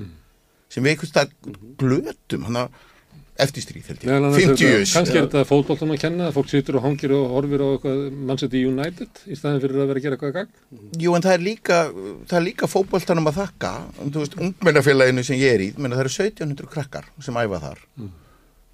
sem 0.71 0.85
við 0.87 1.05
stað 1.07 1.33
glötum, 1.79 2.47
hann 2.47 2.65
að 2.65 2.79
eftir 3.41 3.63
stríð, 3.63 3.87
held 3.89 4.03
ég, 4.05 4.11
annars 4.13 4.35
er 4.37 4.41
50 4.43 4.51
þetta- 4.51 4.69
years. 4.69 4.93
Kannski 4.95 5.17
er 5.17 5.25
þetta 5.25 5.43
fótboltan 5.49 5.93
að 5.95 5.99
kenna, 6.03 6.27
að 6.29 6.35
fólk 6.37 6.49
situr 6.51 6.77
og 6.77 6.83
hangir 6.85 7.13
og 7.15 7.31
horfir 7.35 7.63
á 7.63 7.67
eitthvað 7.71 8.01
mannsætti 8.29 8.63
United 8.67 9.21
í 9.25 9.37
staðin 9.39 9.61
fyrir 9.63 9.81
að 9.81 9.91
vera 9.91 9.99
að 9.99 10.05
gera 10.05 10.17
eitthvað 10.17 10.33
gagn. 10.37 10.51
Jú, 11.01 11.15
en 11.15 11.25
það 11.25 11.33
er 11.33 11.45
líka, 11.45 11.77
líka 12.45 12.69
fótboltanum 12.69 13.29
að 13.31 13.39
þakka, 13.41 13.71
þú 14.01 14.23
veist, 14.25 14.37
ungmennafélaginu 14.37 15.23
sem 15.25 15.39
ég 15.41 15.55
er 15.55 15.65
í, 15.65 15.69
menna 15.77 15.97
það 15.97 16.05
eru 16.05 16.13
1700 16.17 16.71
krakkar 16.75 17.05
sem 17.19 17.33
æfa 17.41 17.61
þar, 17.67 17.85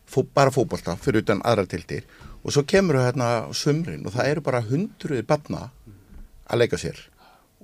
Fó, 0.07 0.21
bara 0.23 0.51
fótbolta 0.55 0.95
fyrir 0.95 1.19
utan 1.19 1.41
aðra 1.43 1.65
tildir 1.67 2.05
og 2.47 2.53
svo 2.55 2.63
kemur 2.67 2.95
það 2.99 3.09
hérna 3.11 3.29
á 3.43 3.51
sumrin 3.55 4.05
og 4.07 4.13
það 4.15 4.29
eru 4.31 4.43
bara 4.45 4.63
hundruðir 4.63 5.25
barna 5.27 5.65
að 6.47 6.61
leika 6.63 6.79
sér 6.79 7.01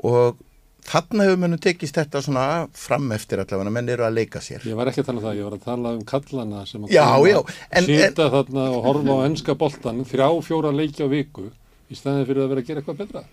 og 0.03 0.41
þarna 0.83 1.27
hefur 1.29 1.39
mennum 1.39 1.61
tekist 1.63 1.95
þetta 1.95 2.19
svona 2.25 2.45
fram 2.75 3.05
eftir 3.15 3.39
allavega, 3.39 3.71
menn 3.71 3.87
eru 3.93 4.03
að 4.03 4.17
leika 4.17 4.41
sér. 4.43 4.65
Ég 4.67 4.75
var 4.75 4.89
ekki 4.91 4.99
að 5.03 5.07
tala 5.07 5.21
um 5.21 5.23
það, 5.27 5.37
ég 5.39 5.47
var 5.47 5.55
að 5.55 5.67
tala 5.69 5.93
um 5.95 6.01
kallana 6.09 6.65
sem 6.67 6.83
að 6.83 6.91
Já, 6.91 7.05
já, 7.29 7.37
en- 7.79 7.87
sita 7.87 8.25
þarna 8.33 8.65
og 8.73 8.83
horfa 8.89 9.15
á 9.15 9.19
ennska 9.29 9.55
boltan 9.61 10.03
þrjá, 10.09 10.27
fjóra 10.43 10.73
leiki 10.75 11.05
á 11.05 11.07
viku 11.07 11.45
í 11.87 11.95
staðin 11.95 12.27
fyrir 12.27 12.43
að 12.43 12.51
vera 12.51 12.63
að 12.65 12.67
gera 12.67 12.83
eitthvað 12.83 12.99
betra. 12.99 13.23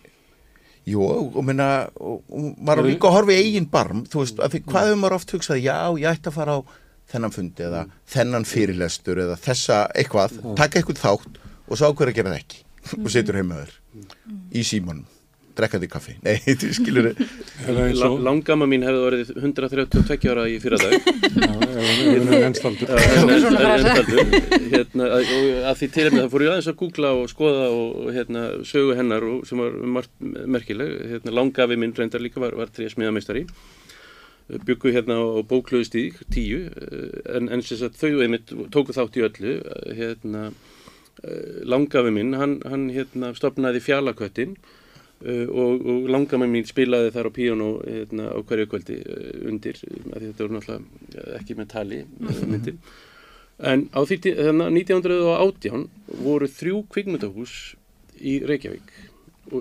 Jú, 0.90 1.02
og 1.02 1.42
minna, 1.44 1.66
og, 2.00 2.22
maður 2.62 2.86
á 2.86 2.88
líka 2.88 3.10
að 3.10 3.16
horfa 3.18 3.34
í 3.34 3.42
eigin 3.42 3.66
barm, 3.72 4.04
þú 4.06 4.22
veist, 4.22 4.38
að 4.38 4.54
því, 4.54 4.62
hvað 4.70 4.86
hefur 4.86 5.00
maður 5.02 5.16
oft 5.18 5.34
hugsað, 5.34 5.60
já, 5.64 5.76
ég 6.00 6.08
ætti 6.14 6.30
að 6.30 6.38
fara 6.38 6.54
á 6.56 6.60
þennan 7.10 7.34
fundi 7.34 7.66
eða 7.66 7.84
þennan 8.10 8.48
fyrirlestur 8.48 9.22
eða 9.26 9.38
þessa 9.40 9.84
eitthvað, 9.98 10.40
taka 10.58 10.80
eitthvað 10.80 11.00
þátt 11.04 11.40
og 11.70 11.78
svo 11.78 11.90
ákveður 11.90 12.12
að 12.12 12.20
gera 12.20 12.34
það 12.34 12.42
ekki. 12.42 12.66
Og 13.00 13.08
setur 13.12 13.36
heimaður 13.36 13.72
í 14.56 14.62
símanum, 14.64 15.04
drekkandi 15.58 15.88
kaffi, 15.90 16.14
nei, 16.24 16.38
þú 16.60 16.70
skilur 16.74 17.08
Langama 18.24 18.68
mín 18.70 18.86
hefði 18.86 19.02
orðið 19.08 19.32
132 19.36 20.30
ára 20.32 20.46
í 20.48 20.56
fyrra 20.62 20.78
dag 20.80 20.94
enstaldur. 22.48 22.88
hérna, 24.72 25.10
að, 25.10 25.34
og 25.34 25.68
að 25.70 25.82
því 25.82 25.90
tilhefni 25.96 26.22
það 26.22 26.32
fór 26.32 26.46
ég 26.46 26.54
aðeins 26.54 26.70
að 26.72 26.80
googla 26.80 27.12
og 27.18 27.28
skoða 27.34 27.68
og, 27.74 28.00
hérna, 28.16 28.46
sögu 28.70 28.96
hennar 28.98 29.28
og, 29.28 29.44
sem 29.50 29.60
var 29.60 29.76
margt 29.98 30.14
merkileg. 30.56 30.96
Hérna, 31.12 31.36
langafi 31.36 31.78
minn 31.78 31.94
reyndar 31.98 32.24
líka 32.24 32.42
var, 32.42 32.56
var 32.58 32.72
þrjá 32.74 32.94
smiðameistari 32.96 33.44
byggu 34.66 34.92
hérna 34.94 35.16
á 35.20 35.42
bóklöðustík 35.46 36.20
tíu 36.32 36.66
eh, 36.66 37.36
en, 37.36 37.48
en 37.52 37.62
þau 37.62 38.20
einmitt 38.24 38.52
tóku 38.74 38.94
þátt 38.96 39.18
í 39.20 39.24
öllu 39.26 39.56
eh, 39.60 39.94
hérna, 39.98 40.50
eh, 41.22 41.62
langafi 41.68 42.12
minn 42.14 42.36
hann, 42.38 42.60
hann 42.66 42.90
hérna, 42.94 43.34
stopnaði 43.38 43.82
fjalaköttin 43.84 44.58
Uh, 45.20 45.44
og, 45.52 45.82
og 45.84 46.06
langamæn 46.08 46.48
mín 46.48 46.64
spilaði 46.64 47.10
þar 47.12 47.26
á 47.28 47.36
píjónu 47.36 47.66
hérna, 47.84 48.30
á 48.32 48.40
hverju 48.40 48.70
kvöldi 48.72 48.94
undir, 49.50 49.76
þetta 50.14 50.46
voru 50.46 50.54
náttúrulega 50.54 51.24
ekki 51.36 51.56
með 51.58 51.66
tali 51.74 51.98
myndir. 52.48 52.78
En 53.60 53.82
á 53.92 54.00
því 54.00 54.16
tí- 54.24 54.32
hérna, 54.38 54.70
1918 54.72 55.84
voru 56.24 56.48
þrjú 56.48 56.80
kvikmyndahús 56.96 57.58
í 58.16 58.38
Reykjavík 58.48 58.88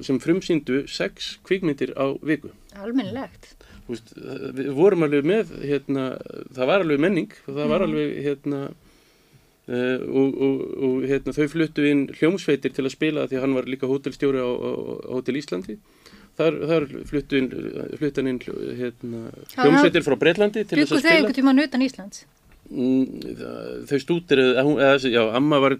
sem 0.08 0.22
frumsýndu 0.24 0.86
sex 0.88 1.34
kvikmyndir 1.44 1.92
á 2.00 2.08
viku. 2.24 2.54
Almennilegt. 2.80 3.58
Veist, 3.90 4.12
við 4.60 4.70
vorum 4.78 5.04
alveg 5.08 5.26
með 5.26 5.56
hérna, 5.66 6.04
það 6.54 6.70
var 6.70 6.84
alveg 6.86 7.02
menning 7.02 7.32
það 7.48 7.66
var 7.74 7.88
alveg 7.88 8.20
hérna 8.28 8.68
Uh, 9.70 10.02
og, 10.18 10.38
og, 10.42 10.62
og 10.82 11.04
hérna, 11.06 11.30
þau 11.36 11.46
fluttu 11.52 11.84
inn 11.86 12.00
hljómsveitir 12.18 12.72
til 12.74 12.88
að 12.88 12.94
spila 12.96 13.28
því 13.30 13.38
að 13.38 13.44
hann 13.44 13.52
var 13.54 13.68
líka 13.70 13.86
hótelstjóri 13.86 14.42
á, 14.42 14.50
á, 14.50 14.70
á 15.06 15.12
Hótel 15.14 15.38
Íslandi 15.38 15.76
þar, 16.40 16.56
þar 16.72 16.86
fluttu 17.06 17.38
inn, 17.38 17.50
fluttu 18.00 18.24
hann 18.24 18.32
inn 18.32 18.40
hérna, 18.80 19.20
hljómsveitir 19.54 20.08
frá 20.08 20.16
Breitlandi 20.24 20.64
til 20.66 20.80
þess 20.80 20.96
að 20.96 21.04
spila 21.04 21.20
einhvern 21.20 21.38
tímann 21.38 21.62
utan 21.62 21.86
Íslands? 21.86 22.24
mm, 22.66 23.86
þau 23.92 24.00
stútir 24.02 24.42
eða, 24.48 24.64
þessi- 24.96 25.14
já, 25.14 25.22
amma 25.38 25.62
var, 25.62 25.78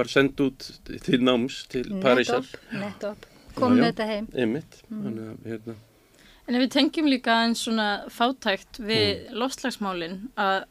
var 0.00 0.12
send 0.16 0.40
út 0.46 0.70
til 1.04 1.20
náms 1.20 1.66
til 1.68 1.84
Parísar 2.00 2.40
Nettopp, 2.40 2.80
nettopp. 2.86 3.28
Kom 3.60 3.76
þetta 3.84 4.08
heim. 4.08 4.32
einmitt 4.32 4.80
þannig 4.88 5.28
að 5.34 5.52
hérna 5.52 5.76
En 6.46 6.54
við 6.60 6.70
tengjum 6.76 7.08
líka 7.10 7.40
eins 7.42 7.64
svona 7.66 8.04
fátækt 8.12 8.78
við 8.78 9.06
Mm. 9.26 9.38
loftslagsmálin 9.42 10.18
að 10.38 10.64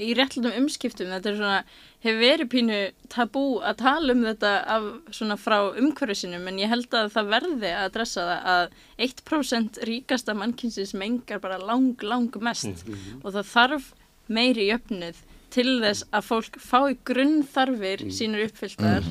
í 0.00 0.14
réttlutum 0.16 0.54
umskiptum 0.56 1.10
þetta 1.12 1.28
er 1.28 1.36
svona, 1.36 1.64
hefur 2.00 2.20
verið 2.22 2.48
pínu 2.48 2.76
tabú 3.12 3.42
að 3.60 3.76
tala 3.82 4.14
um 4.14 4.22
þetta 4.24 4.52
af 4.76 4.86
svona 5.12 5.36
frá 5.36 5.58
umhverju 5.76 6.14
sinum 6.16 6.46
en 6.48 6.56
ég 6.62 6.70
held 6.72 6.88
að 6.96 7.10
það 7.12 7.28
verði 7.34 7.72
að 7.76 7.90
dressa 7.98 8.24
það 8.28 8.46
að 8.54 8.70
1% 9.08 9.80
ríkasta 9.90 10.34
mannkynsins 10.34 10.94
mengar 10.94 11.42
bara 11.42 11.58
lang, 11.58 12.00
lang 12.02 12.30
mest. 12.40 12.86
Og 13.24 13.34
það 13.34 13.50
þarf 13.52 13.90
meiri 14.28 14.70
jöfnuð 14.70 15.20
til 15.50 15.80
þess 15.82 16.06
að 16.14 16.26
fólk 16.30 16.56
fái 16.62 16.96
grunnþarfir 17.04 18.06
sínur 18.14 18.46
uppfylltar 18.46 19.04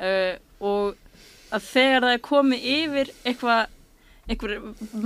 uh, 0.00 0.34
og 0.64 0.96
að 1.52 1.62
þegar 1.70 2.02
það 2.08 2.14
er 2.16 2.22
komið 2.32 2.68
yfir 2.74 3.10
eitthvað 3.22 3.66
einhver 4.26 4.56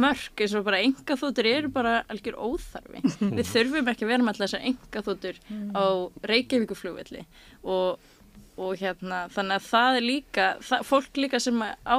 mörk 0.01 0.41
eins 0.45 0.55
og 0.57 0.65
bara 0.69 0.81
engaþóttur 0.85 1.49
eru 1.51 1.69
bara 1.75 1.99
algjör 2.13 2.39
óþarfi. 2.41 3.03
Við 3.37 3.51
þurfum 3.53 3.93
ekki 3.93 4.07
að 4.07 4.13
vera 4.15 4.25
með 4.25 4.33
alltaf 4.33 4.47
þessar 4.47 4.67
engaþóttur 4.73 5.43
á 5.77 5.85
Reykjavíkuflugvelli 6.33 7.27
og, 7.63 8.01
og 8.57 8.75
hérna 8.81 9.27
þannig 9.35 9.61
að 9.61 9.69
það 9.69 10.01
er 10.01 10.09
líka 10.09 10.51
það, 10.65 10.89
fólk 10.95 11.23
líka 11.27 11.43
sem 11.43 11.63
á 11.63 11.99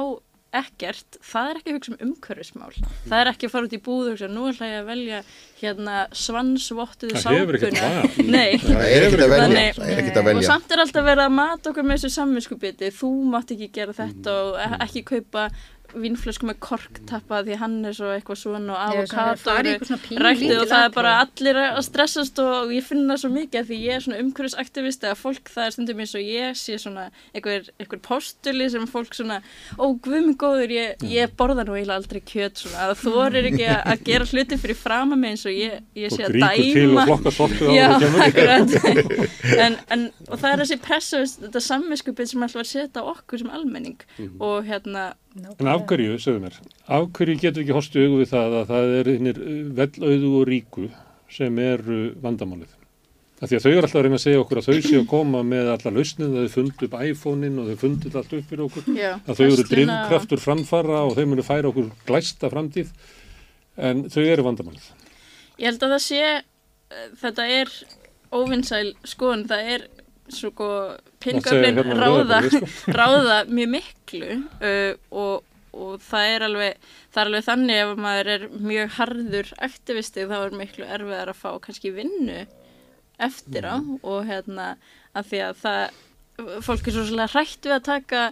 ekkert, 0.52 1.16
það 1.24 1.46
er 1.48 1.58
ekki 1.62 1.70
að 1.72 1.76
hugsa 1.78 1.92
um 1.94 2.00
umhverfismál. 2.10 2.74
Það 3.08 3.14
er 3.22 3.28
ekki 3.30 3.48
að 3.48 3.52
fara 3.54 3.68
út 3.68 3.72
í 3.72 3.78
búð 3.86 4.02
og 4.02 4.10
hugsa 4.12 4.28
nú 4.28 4.42
ætla 4.50 4.66
ég 4.68 4.82
að 4.82 4.90
velja 4.90 5.20
hérna 5.62 5.94
svansvottuðu 6.12 7.22
Það 7.22 7.36
hefur 7.38 7.58
ekkert 7.58 7.78
sápuna 7.78 8.02
val. 8.02 8.26
Nei, 8.36 8.50
það 8.60 8.82
er 8.84 9.06
ekkert 9.06 9.24
að 9.24 9.32
velja, 9.32 9.46
Þannig- 9.46 9.80
er 9.86 10.02
að 10.18 10.20
og 10.20 10.28
velja. 10.28 10.48
samt 10.50 10.74
er 10.76 10.82
alltaf 10.84 11.06
verið 11.08 11.24
að 11.24 11.34
mata 11.38 11.72
okkur 11.72 11.88
með 11.88 12.02
þessu 12.02 12.12
samvinskupiti 12.18 12.90
þú 12.98 13.10
mátt 13.32 13.54
ekki 13.56 13.70
gera 13.78 13.96
þetta 13.96 14.34
og 14.42 14.60
e- 14.66 14.80
ekki 14.86 15.04
kaupa 15.14 15.46
vínflösku 15.94 16.48
með 16.48 16.58
korktappa 16.64 17.42
því 17.46 17.58
hann 17.62 17.78
er 17.88 17.96
svo 17.96 18.12
eitthvað 18.14 18.40
svona 18.42 18.76
og 18.76 18.82
að 18.82 19.00
avokado 19.02 19.56
eitthvað 19.72 20.22
ræktið 20.26 20.56
og 20.58 20.70
það 20.72 20.86
er 20.86 20.94
bara 20.96 21.14
allir 21.22 21.60
að 21.62 21.82
stressast 21.88 22.42
og 22.42 22.74
ég 22.74 22.86
finn 22.86 23.06
það 23.10 23.22
svo 23.24 23.32
mikið 23.36 23.60
af 23.62 23.70
því 23.70 23.80
ég 23.82 23.98
er 23.98 24.06
svona 24.06 24.22
umhverfisaktivisti 24.22 25.10
að 25.10 25.20
fólk 25.22 25.52
það 25.52 25.68
er 25.68 25.76
stundum 25.76 26.02
eins 26.04 26.14
og 26.18 26.26
ég 26.26 26.58
sé 26.58 26.78
svona 26.80 27.08
einhver, 27.32 27.68
einhver 27.78 28.02
postuli 28.04 28.68
sem 28.72 28.86
fólk 28.90 29.16
svona 29.16 29.40
ó 29.78 29.84
guðminn 30.02 30.36
góður 30.38 30.72
ég, 30.74 31.04
ég 31.08 31.32
borða 31.38 31.64
nú 31.66 31.76
eiginlega 31.76 31.98
aldrei 32.00 32.20
kjöt 32.26 32.62
svona. 32.62 32.88
Að 32.88 32.94
þú 33.02 33.14
er 33.26 33.38
ekki 33.50 33.66
að, 33.68 33.80
að 33.92 34.04
gera 34.08 34.28
hluti 34.30 34.58
fyrir 34.62 34.78
frama 34.78 35.18
mig 35.18 35.34
eins 35.34 35.44
og 35.48 35.56
ég, 35.56 35.78
ég 35.98 36.14
sé 36.14 36.26
að 36.26 36.38
dæma. 36.42 37.06
Já, 37.72 37.88
en, 39.66 39.78
en, 39.94 40.06
og 40.28 40.36
það 40.38 40.48
er 40.52 40.62
þessi 40.64 40.78
pressa 40.82 41.22
þetta 41.46 41.64
samvinskupið 41.68 42.32
sem 42.32 42.46
alltaf 42.46 42.60
var 42.60 42.68
að 42.68 42.72
setja 42.72 43.06
okkur 43.12 43.42
sem 43.42 43.52
almenning. 43.52 44.06
Og 44.38 44.62
hérna 44.68 45.12
En 45.32 45.70
af 45.72 45.86
hverju, 45.88 46.18
segðu 46.20 46.42
mér, 46.42 46.60
af 46.92 47.08
hverju 47.16 47.38
getur 47.40 47.62
ekki 47.62 47.74
horstu 47.76 48.04
augu 48.04 48.20
við 48.20 48.30
það 48.34 48.56
að 48.58 48.70
það 48.72 48.94
er 48.98 49.10
hinnir 49.14 49.38
vellauðu 49.78 50.32
og 50.36 50.46
ríku 50.50 50.88
sem 51.32 51.60
eru 51.62 52.00
vandamálið? 52.20 52.74
Af 53.42 53.50
því 53.50 53.56
að 53.56 53.64
þau 53.64 53.70
eru 53.70 53.80
alltaf 53.82 53.98
að 53.98 54.04
reyna 54.06 54.18
að 54.18 54.22
segja 54.22 54.40
okkur 54.42 54.58
að 54.60 54.66
þau 54.68 54.84
séu 54.86 54.98
að 55.00 55.06
koma 55.10 55.40
með 55.46 55.70
alla 55.72 55.92
lausnið, 55.96 56.36
þau 56.36 56.52
fundu 56.52 56.86
upp 56.86 56.98
iPhone-in 57.08 57.56
og 57.58 57.70
þau 57.70 57.80
fundu 57.80 58.12
allt 58.12 58.36
upp 58.38 58.52
fyrir 58.52 58.64
okkur, 58.68 58.90
já, 58.94 59.08
að 59.18 59.40
þau 59.40 59.46
eru 59.46 59.64
drivkraftur 59.72 60.42
framfara 60.42 61.00
og 61.08 61.16
þau 61.16 61.24
munu 61.32 61.46
færa 61.46 61.72
okkur 61.72 61.88
glæsta 62.06 62.52
framtíð, 62.52 62.92
en 63.88 64.04
þau 64.12 64.20
eru 64.22 64.46
vandamálið. 64.46 64.86
Ég 65.56 65.66
held 65.72 65.82
að 65.88 65.96
það 65.96 66.04
sé, 66.06 66.22
uh, 66.92 67.08
þetta 67.24 67.48
er 67.56 67.74
óvinnsæl 68.32 68.86
skoðun, 69.10 69.48
það 69.50 69.74
er 69.74 69.88
sko 70.34 70.68
peningöflin 71.22 71.80
hérna 71.80 71.96
ráða, 71.98 72.42
sko. 72.48 72.68
ráða 72.98 73.38
mjög 73.50 73.72
miklu 73.76 74.30
uh, 74.38 74.94
og, 75.10 75.44
og 75.72 76.00
það 76.04 76.30
er 76.36 76.46
alveg, 76.48 76.88
það 77.12 77.22
er 77.22 77.30
alveg 77.30 77.46
þannig 77.48 77.82
ef 77.82 77.92
maður 78.06 78.32
er 78.36 78.48
mjög 78.70 78.96
harður 78.98 79.52
aktivisti 79.68 80.26
þá 80.30 80.36
er 80.40 80.58
miklu 80.62 80.88
erfiðar 80.88 81.34
að 81.34 81.42
fá 81.42 81.50
kannski 81.66 81.94
vinnu 81.94 82.40
eftir 83.22 83.68
á 83.68 83.76
og 83.78 84.24
hérna 84.26 84.74
að 85.12 85.30
því 85.30 85.44
að 85.46 85.62
það, 85.62 86.00
fólk 86.64 86.88
er 86.88 86.96
svo 86.96 87.06
svolítið 87.06 87.36
hrætt 87.36 87.68
við 87.68 87.76
að 87.76 87.88
taka 87.88 88.24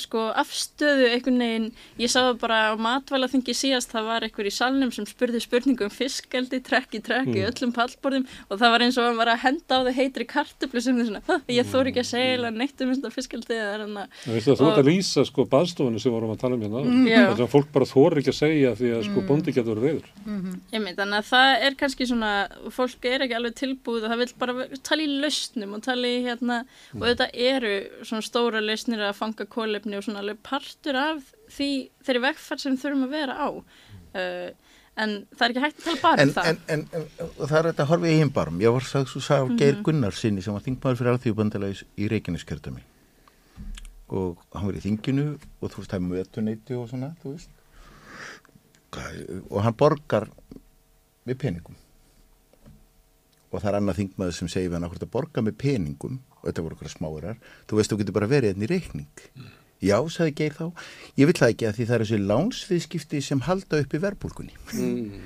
sko 0.00 0.30
afstöðu 0.34 1.10
einhvern 1.12 1.38
veginn 1.38 1.66
ég 2.00 2.10
sá 2.10 2.18
það 2.24 2.38
bara 2.42 2.58
á 2.70 2.74
matvæla 2.80 3.28
þingi 3.30 3.54
síðast 3.54 3.92
það 3.92 4.08
var 4.08 4.26
einhver 4.26 4.48
í 4.48 4.52
salnum 4.54 4.92
sem 4.94 5.06
spurði 5.06 5.40
spurningum 5.44 5.92
fiskeldi, 5.92 6.60
trekk 6.64 6.96
í 6.98 7.02
trekk 7.04 7.30
í 7.34 7.44
öllum 7.46 7.72
pallborðum 7.76 8.26
og 8.48 8.58
það 8.58 8.72
var 8.74 8.84
eins 8.86 8.98
og 8.98 9.04
hann 9.08 9.20
var 9.20 9.28
að 9.34 9.42
henda 9.44 9.78
á 9.78 9.84
þau 9.84 9.94
heitri 9.94 10.26
kartöflu 10.26 10.80
sem 10.82 10.96
þið 10.98 11.06
svona, 11.10 11.22
"Ha, 11.28 11.40
ég 11.48 11.66
þóri 11.68 11.92
ekki 11.92 12.02
að 12.02 12.10
segja 12.10 12.30
eiginlega 12.32 12.58
neitt 12.58 12.80
um 12.80 12.94
þetta 12.94 13.10
fiskeldi 13.12 13.54
eða 13.54 13.74
er 13.74 13.80
hann 13.84 13.96
að 14.02 14.08
Það 14.24 14.56
þú 14.58 14.66
ert 14.70 14.82
að 14.82 14.90
lýsa 14.90 15.20
sko 15.26 15.44
baðstofunni 15.44 16.00
sem 16.00 16.12
vorum 16.12 16.32
að 16.34 16.40
tala 16.40 16.54
um 16.54 16.62
hérna. 16.64 16.80
Mm. 16.84 17.06
Já. 17.08 17.22
Þess 17.34 17.44
að 17.44 17.54
fólk 17.54 17.68
bara 17.72 17.84
þorir 17.84 18.18
ekki 18.18 18.32
að 18.32 18.42
segja 18.42 18.70
því 18.74 18.88
að 18.94 19.04
sko 19.04 19.20
bóndi 19.28 19.50
getur 19.52 19.74
verið 19.74 19.84
reyður. 19.84 20.06
Einmitt, 20.72 20.96
þannig 20.96 21.18
að 21.20 21.28
það 21.30 21.50
er 21.68 21.72
kannski 21.74 22.04
svona, 22.08 22.32
fólk 22.70 23.04
er 23.04 23.20
tilbúið 29.82 29.94
og 29.94 29.98
og 29.98 29.98
og 29.98 30.04
svona 30.04 30.18
og 30.18 30.24
alveg 30.24 30.42
partur 30.42 30.96
af 30.96 31.34
því, 31.50 31.70
þeirri 32.06 32.22
vegferð 32.24 32.60
sem 32.60 32.76
þurfum 32.76 33.04
að 33.08 33.10
vera 33.10 33.34
á. 33.34 33.48
Uh, 34.14 34.50
en 34.96 35.26
það 35.34 35.44
er 35.44 35.50
ekki 35.50 35.62
hægt 35.64 35.78
að 35.78 35.84
tala 35.84 36.02
bara 36.02 36.22
en, 36.22 36.28
um 36.28 36.34
það. 36.34 36.46
en, 36.46 36.58
en, 36.68 36.82
en 36.94 37.28
og 37.34 37.48
það 37.50 37.58
er 37.58 37.68
þetta 37.72 37.86
horfa 37.90 38.06
í 38.06 38.12
eigin 38.14 38.32
barm. 38.32 38.60
Ég 38.62 38.72
var 38.72 38.80
sagði 38.86 39.10
svo 39.10 39.20
sá 39.20 39.36
Mhm. 39.44 39.56
Geir 39.58 39.82
Gunnar 39.82 40.12
sinni 40.14 40.42
sem 40.42 40.54
var 40.54 40.62
þingmaður 40.62 40.96
fyrir 41.00 41.12
alþjóðbandala 41.14 41.70
í, 41.74 42.08
Reykjaneskjördami 42.08 42.82
og 44.14 44.38
hann 44.52 44.66
var 44.68 44.76
í 44.78 44.82
þinginu 44.84 45.38
og 45.60 45.70
þú 45.72 45.76
veist 45.80 45.90
það 45.90 45.98
er 45.98 46.08
mötuneyti 46.10 46.76
og 46.78 46.88
svona 46.88 47.16
þú 47.22 47.32
veist. 47.34 47.48
Hvað- 48.92 49.42
og 49.50 49.62
hann 49.64 49.74
borgar 49.74 50.28
með 51.26 51.34
peningum. 51.38 51.74
Og 53.50 53.62
það 53.62 53.68
er 53.72 53.78
annað 53.80 53.98
þingmaður 53.98 54.32
sem 54.34 54.48
segir 54.48 54.70
hann 54.72 54.84
að 54.84 55.10
borga 55.10 55.42
með 55.42 55.56
peningum? 55.58 56.20
Og 56.42 56.52
þetta 56.52 56.62
voru 56.62 56.74
okkur 56.76 56.88
smáurar. 56.92 57.36
Þú 57.66 57.76
veist 57.76 57.90
þú 57.90 57.98
getur 57.98 58.12
bara 58.12 58.26
verið 58.26 58.54
hérna 58.54 58.66
í 58.66 58.70
reikning 58.70 59.06
já, 59.84 59.96
sagði 60.12 60.34
Geir 60.40 60.58
þá. 60.58 60.66
Ég 61.20 61.30
vil 61.30 61.36
það 61.38 61.54
ekki 61.54 61.68
að 61.68 61.78
því 61.78 61.86
það 61.88 61.96
er 61.96 62.04
þessi 62.04 62.20
lánsviðskipti 62.32 63.22
sem 63.24 63.44
halda 63.48 63.80
upp 63.84 63.94
í 63.94 64.00
verbulgunni 64.02 64.56
mm. 64.74 65.22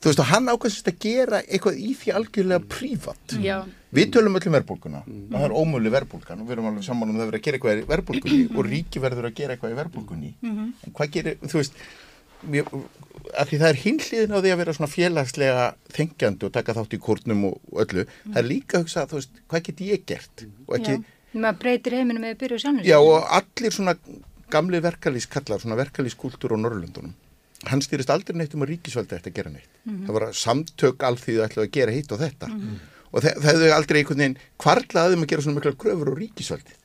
þú 0.00 0.10
veist 0.10 0.22
og 0.24 0.30
hann 0.30 0.50
ákvæmst 0.50 0.90
að 0.90 1.00
gera 1.04 1.40
eitthvað 1.46 1.80
í 1.80 1.94
því 2.00 2.14
algjörlega 2.18 2.70
prívat. 2.74 3.38
Já, 3.44 3.56
við 3.96 4.12
tölum 4.16 4.38
öllum 4.40 4.56
verðbólguna. 4.58 5.02
Og 5.06 5.34
það 5.38 5.48
er 5.48 5.56
ómölu 5.62 5.94
verðbólgan 5.96 6.44
og 6.44 6.48
við 6.48 6.56
erum 6.56 6.70
alveg 6.70 6.86
saman 6.86 7.12
um 7.12 7.18
það 7.18 7.26
að 7.26 7.32
vera 7.32 7.42
að 7.42 7.48
gera 7.48 7.60
eitthvað 7.60 7.82
í 7.82 7.88
verðbólgunni 7.94 8.44
og 8.54 8.70
ríki 8.70 9.02
verður 9.02 9.30
að 9.30 9.36
gera 9.40 9.56
eitthvað 9.56 9.74
í 9.74 9.80
verðbólgunni. 9.80 10.36
En 10.46 10.94
hvað 10.96 11.12
gerir, 11.18 11.42
þú 11.44 11.60
veist 11.60 11.82
mjög, 12.48 12.70
að 13.34 13.50
því 13.50 13.60
það 13.60 13.68
er 13.68 13.80
hinliðin 13.84 14.34
á 14.34 14.38
því 14.38 14.52
að 14.52 14.60
vera 14.62 14.74
svona 14.76 14.90
félagslega 14.90 15.64
þengjandi 15.96 16.46
og 16.46 16.54
taka 16.54 16.76
þátt 16.76 16.96
í 16.96 17.00
kórnum 17.02 17.46
og, 17.50 17.56
öllu. 17.84 18.06
Það 18.26 18.40
er 18.42 18.48
líka 18.48 18.78
að 18.78 18.84
hugsa, 18.84 19.06
þú 19.10 19.18
veist, 19.20 19.42
hvað 19.50 19.64
get 19.68 19.82
ég 19.86 20.04
gert? 20.08 20.44
Og 20.66 20.76
ekki, 20.78 20.96
maður 21.34 21.58
breytir 21.62 21.96
heiminum 22.00 22.22
með 22.24 22.34
að 22.34 22.38
byrja 22.44 22.58
sjálfnum 22.64 22.86
já 22.90 22.96
og 22.98 23.26
allir 23.38 23.74
svona 23.76 23.94
gamli 24.50 24.80
verkalýskallar, 24.82 25.60
svona 25.62 25.76
verkalýskúltúr 25.78 26.54
á 26.54 26.58
Norrlundunum 26.58 27.12
hann 27.70 27.82
stýrist 27.84 28.10
aldrei 28.10 28.34
neitt 28.40 28.54
um 28.56 28.62
að 28.64 28.70
ríkisvaldi 28.72 29.14
ætti 29.18 29.28
að 29.30 29.34
gera 29.36 29.50
neitt. 29.52 29.68
Það 29.84 30.14
var 30.16 30.24
samtök 30.32 31.02
alþýðu 31.04 31.42
ætlaði 31.44 31.66
að 31.68 31.74
gera 31.76 31.92
hitt 31.92 32.12
og 32.16 32.18
þetta. 32.22 32.48
Og 33.12 33.20
þe- 33.20 33.34
það 33.36 33.48
hefðu 33.50 33.68
aldrei 33.76 33.98
einhvern 34.00 34.22
veginn 34.22 34.36
kvarlaði 34.64 35.18
um 35.18 35.24
að 35.26 35.28
gera 35.34 35.42
svona 35.44 35.58
mikla 35.60 35.72
kröfur 35.82 36.08
á 36.08 36.14
ríkisvaldi 36.22 36.78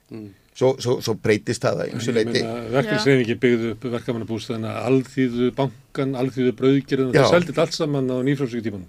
svo, 0.56 0.74
svo, 0.84 0.98
svo 1.04 1.14
breytist 1.16 1.64
það 1.64 1.80
að 1.80 1.94
eins 1.94 2.08
og 2.12 2.16
leiti 2.18 2.42
Verkefnisreiningi 2.76 3.36
byggði 3.46 3.72
upp 3.76 3.88
verkefnabústæðina 3.96 4.74
alþýðu 4.90 5.50
bankan, 5.56 6.14
alþýðu 6.20 6.54
brauðgerðin 6.60 7.16
Já. 7.16 7.22
það 7.24 7.32
seldi 7.36 7.52
þetta 7.54 7.66
allt 7.66 7.78
saman 7.80 8.12
á 8.12 8.18
nýfrálsvíkutímanum 8.28 8.88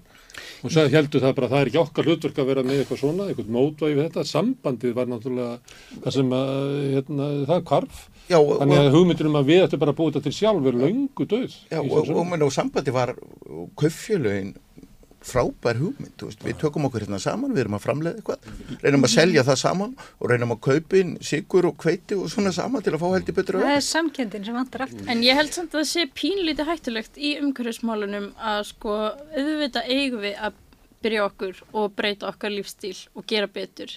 og 0.63 0.75
svo 0.75 0.85
heldur 0.93 1.25
það 1.25 1.37
bara 1.39 1.49
að 1.49 1.55
það 1.55 1.63
er 1.63 1.71
ekki 1.71 1.83
okkar 1.83 2.11
hlutverk 2.11 2.43
að 2.43 2.51
vera 2.51 2.67
með 2.67 2.83
eitthvað 2.83 3.03
svona, 3.03 3.29
eitthvað 3.31 3.55
mótvægi 3.57 3.97
við 3.97 4.05
þetta. 4.09 4.27
Sambandið 4.33 4.95
var 4.97 5.11
náttúrulega 5.13 5.57
það 6.05 6.17
sem 6.19 6.37
að, 6.41 6.77
hérna, 6.97 7.31
það 7.51 7.65
hvarf. 7.71 8.05
Já, 8.27 8.41
og, 8.41 8.53
þannig 8.59 8.81
að 8.83 8.93
hugmyndir 8.97 9.29
um 9.31 9.39
að 9.39 9.51
við 9.53 9.65
ættum 9.65 9.83
bara 9.83 9.93
að 9.95 9.99
búa 10.01 10.13
þetta 10.13 10.25
til 10.25 10.35
sjálf 10.35 10.65
er 10.67 10.79
löngu 10.81 11.27
döð 11.31 11.53
já, 11.71 11.79
og, 11.79 11.93
og, 12.01 12.09
og, 12.11 12.33
og 12.49 12.55
sambandi 12.55 12.95
var 12.95 13.13
kauffjölögin 13.79 14.57
frábær 15.27 15.81
hugmynd, 15.81 16.15
þú 16.20 16.28
veist, 16.31 16.44
við 16.47 16.59
tökum 16.61 16.86
okkur 16.89 17.05
hérna 17.05 17.20
saman, 17.23 17.55
við 17.55 17.65
erum 17.65 17.77
að 17.78 17.85
framleiða 17.86 18.20
eitthvað 18.20 18.82
reynum 18.85 19.07
að 19.09 19.12
selja 19.15 19.44
það 19.47 19.59
saman 19.62 19.94
og 19.98 20.31
reynum 20.31 20.55
að 20.55 20.61
kaupa 20.69 21.01
inn 21.01 21.15
sigur 21.31 21.70
og 21.70 21.78
kveiti 21.82 22.19
og 22.19 22.28
svona 22.32 22.53
saman 22.55 22.85
til 22.86 22.94
að 22.94 23.03
fá 23.03 23.09
heldur 23.16 23.39
betur 23.39 23.59
það 23.59 23.73
öll 23.73 23.78
er 23.81 23.86
samkendin 23.89 24.47
sem 24.47 24.59
vantar 24.59 24.86
aftur 24.86 25.11
en 25.12 25.24
ég 25.27 25.39
held 25.39 25.55
samt 25.57 25.74
að 25.74 25.82
það 25.82 25.90
sé 25.93 26.07
pínlítið 26.20 26.70
hættulegt 26.70 27.19
í 27.19 27.32
umhverfismálunum 27.40 28.31
að 28.53 28.61
sko 28.70 28.94
auðvitað 29.35 29.90
eigum 29.97 30.23
við 30.23 30.39
að 30.48 30.62
byrja 31.07 31.27
okkur 31.27 31.65
og 31.77 31.93
breyta 31.98 32.31
okkar 32.31 32.55
lífstíl 32.55 32.97
og 33.15 33.27
gera 33.31 33.51
betur 33.51 33.93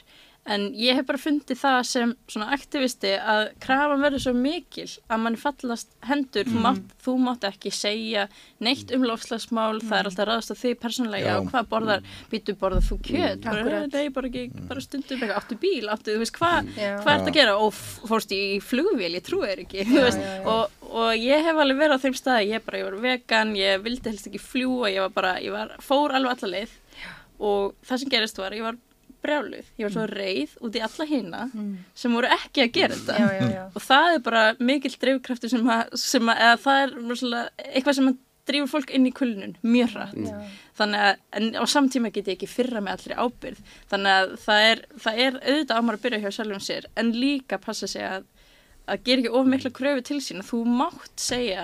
en 0.50 0.64
ég 0.74 0.98
hef 0.98 1.06
bara 1.06 1.20
fundið 1.22 1.60
það 1.62 1.78
sem 1.86 2.14
svona 2.32 2.48
aktivisti 2.56 3.12
að 3.22 3.52
krafan 3.62 4.02
verður 4.02 4.24
svo 4.24 4.34
mikil 4.34 4.88
að 5.14 5.22
mann 5.24 5.38
fallast 5.38 5.92
hendur. 6.10 6.48
Þú, 6.50 6.62
mátt, 6.64 6.96
þú 7.06 7.14
mátt 7.22 7.46
ekki 7.50 7.72
segja 7.76 8.24
neitt 8.66 8.90
um 8.96 9.06
lofslagsmál, 9.06 9.78
það 9.84 9.96
er 10.00 10.10
alltaf 10.10 10.28
ráðast 10.30 10.54
að 10.56 10.62
þig 10.64 10.80
persónlega, 10.82 11.28
Já. 11.30 11.38
já, 11.38 11.50
hvað 11.52 11.70
borðar 11.76 12.04
býttu 12.32 12.56
borðar 12.60 12.88
þú 12.90 12.98
kjöt, 13.06 13.44
bara, 13.46 13.62
Akkúrat. 13.62 13.94
nei, 13.94 14.10
bara 14.18 14.32
ekki 14.32 14.44
bara 14.72 14.84
stundum, 14.88 15.20
eitthvað, 15.22 15.36
áttu 15.44 15.60
bíl, 15.62 15.86
áttu, 15.94 16.16
þú 16.18 16.24
veist 16.26 16.36
hvað 16.40 16.74
Já. 16.80 16.92
hvað 17.06 17.14
ert 17.16 17.30
að 17.30 17.38
gera? 17.40 17.56
Og 17.62 17.80
fórst 18.10 18.34
í 18.36 18.42
flugvél, 18.66 19.14
ég 19.20 19.26
trúi 19.30 19.46
þér 19.52 19.64
ekki 19.68 19.86
þú 19.94 20.04
veist, 20.08 20.20
já, 20.26 20.34
já. 20.40 20.44
Og, 20.50 20.90
og 20.90 21.10
ég 21.22 21.46
hef 21.46 21.62
alveg 21.64 21.82
verið 21.86 21.96
á 21.96 22.04
þeim 22.04 22.18
staði, 22.20 22.50
ég 22.56 22.66
bara, 22.66 22.82
ég 22.82 22.90
var 22.90 23.00
vegan 23.06 23.56
ég 23.60 23.84
vildi 23.86 24.10
helst 24.12 24.28
ekki 24.32 24.42
fljúa, 24.42 24.90
ég 24.92 25.06
var 25.06 25.14
bara 25.22 25.36
ég 25.46 25.54
var, 25.54 25.76
fór 25.86 26.18
alveg 26.18 26.36
alla 26.40 26.54
leið. 26.58 26.78
Og 27.40 27.76
það 27.88 28.02
sem 28.02 28.10
gerist 28.12 28.40
var, 28.42 28.52
ég 28.58 28.66
var 28.66 28.76
brjáluð. 29.24 29.68
Ég 29.80 29.86
var 29.88 29.94
svo 29.96 30.06
reið 30.10 30.56
út 30.66 30.78
í 30.80 30.82
alla 30.86 31.10
hina 31.10 31.44
sem 31.98 32.16
voru 32.16 32.32
ekki 32.36 32.64
að 32.66 32.74
gera 32.78 32.96
þetta. 32.96 33.20
Já, 33.20 33.28
já, 33.36 33.52
já. 33.56 33.62
og 33.74 33.86
það 33.86 34.16
er 34.16 34.26
bara 34.30 34.48
mikill 34.60 34.96
dreifkraftur 35.04 35.54
sem 35.54 35.70
að, 35.76 35.94
sem 36.00 36.34
að 36.34 36.44
eða 36.48 36.58
það 36.66 36.82
er 36.82 37.54
eitthvað 37.70 38.00
sem 38.00 38.12
að 38.14 38.18
drífur 38.50 38.72
fólk 38.72 38.92
inn 38.96 39.06
í 39.06 39.14
kulnun 39.14 39.56
mjög 39.62 39.94
hratt. 39.94 40.18
Þannig 40.80 41.06
að, 41.06 41.22
en 41.38 41.50
á 41.60 41.64
samtíma 41.70 42.12
get 42.16 42.30
ég 42.32 42.38
ekki 42.40 42.50
fyrra 42.50 42.82
með 42.82 42.96
allri 42.96 43.18
ábyrð 43.20 43.60
þannig 43.92 44.16
að 44.16 44.36
það 44.46 44.68
er, 44.72 44.84
það 45.04 45.24
er 45.26 45.40
auðvitað 45.44 45.78
á 45.78 45.82
maður 45.86 46.00
að 46.00 46.06
byrja 46.06 46.22
hjá 46.24 46.32
sjálfum 46.38 46.64
sér 46.66 46.88
en 46.96 47.12
líka 47.14 47.60
passa 47.62 47.90
sig 47.90 48.06
að 48.08 48.26
að 48.90 49.04
gera 49.08 49.22
ekki 49.24 49.32
of 49.40 49.46
mikla 49.50 49.72
kröfu 49.76 50.02
til 50.10 50.20
sín. 50.24 50.42
Að 50.42 50.50
þú 50.50 50.60
mátt 50.80 51.16
segja 51.20 51.64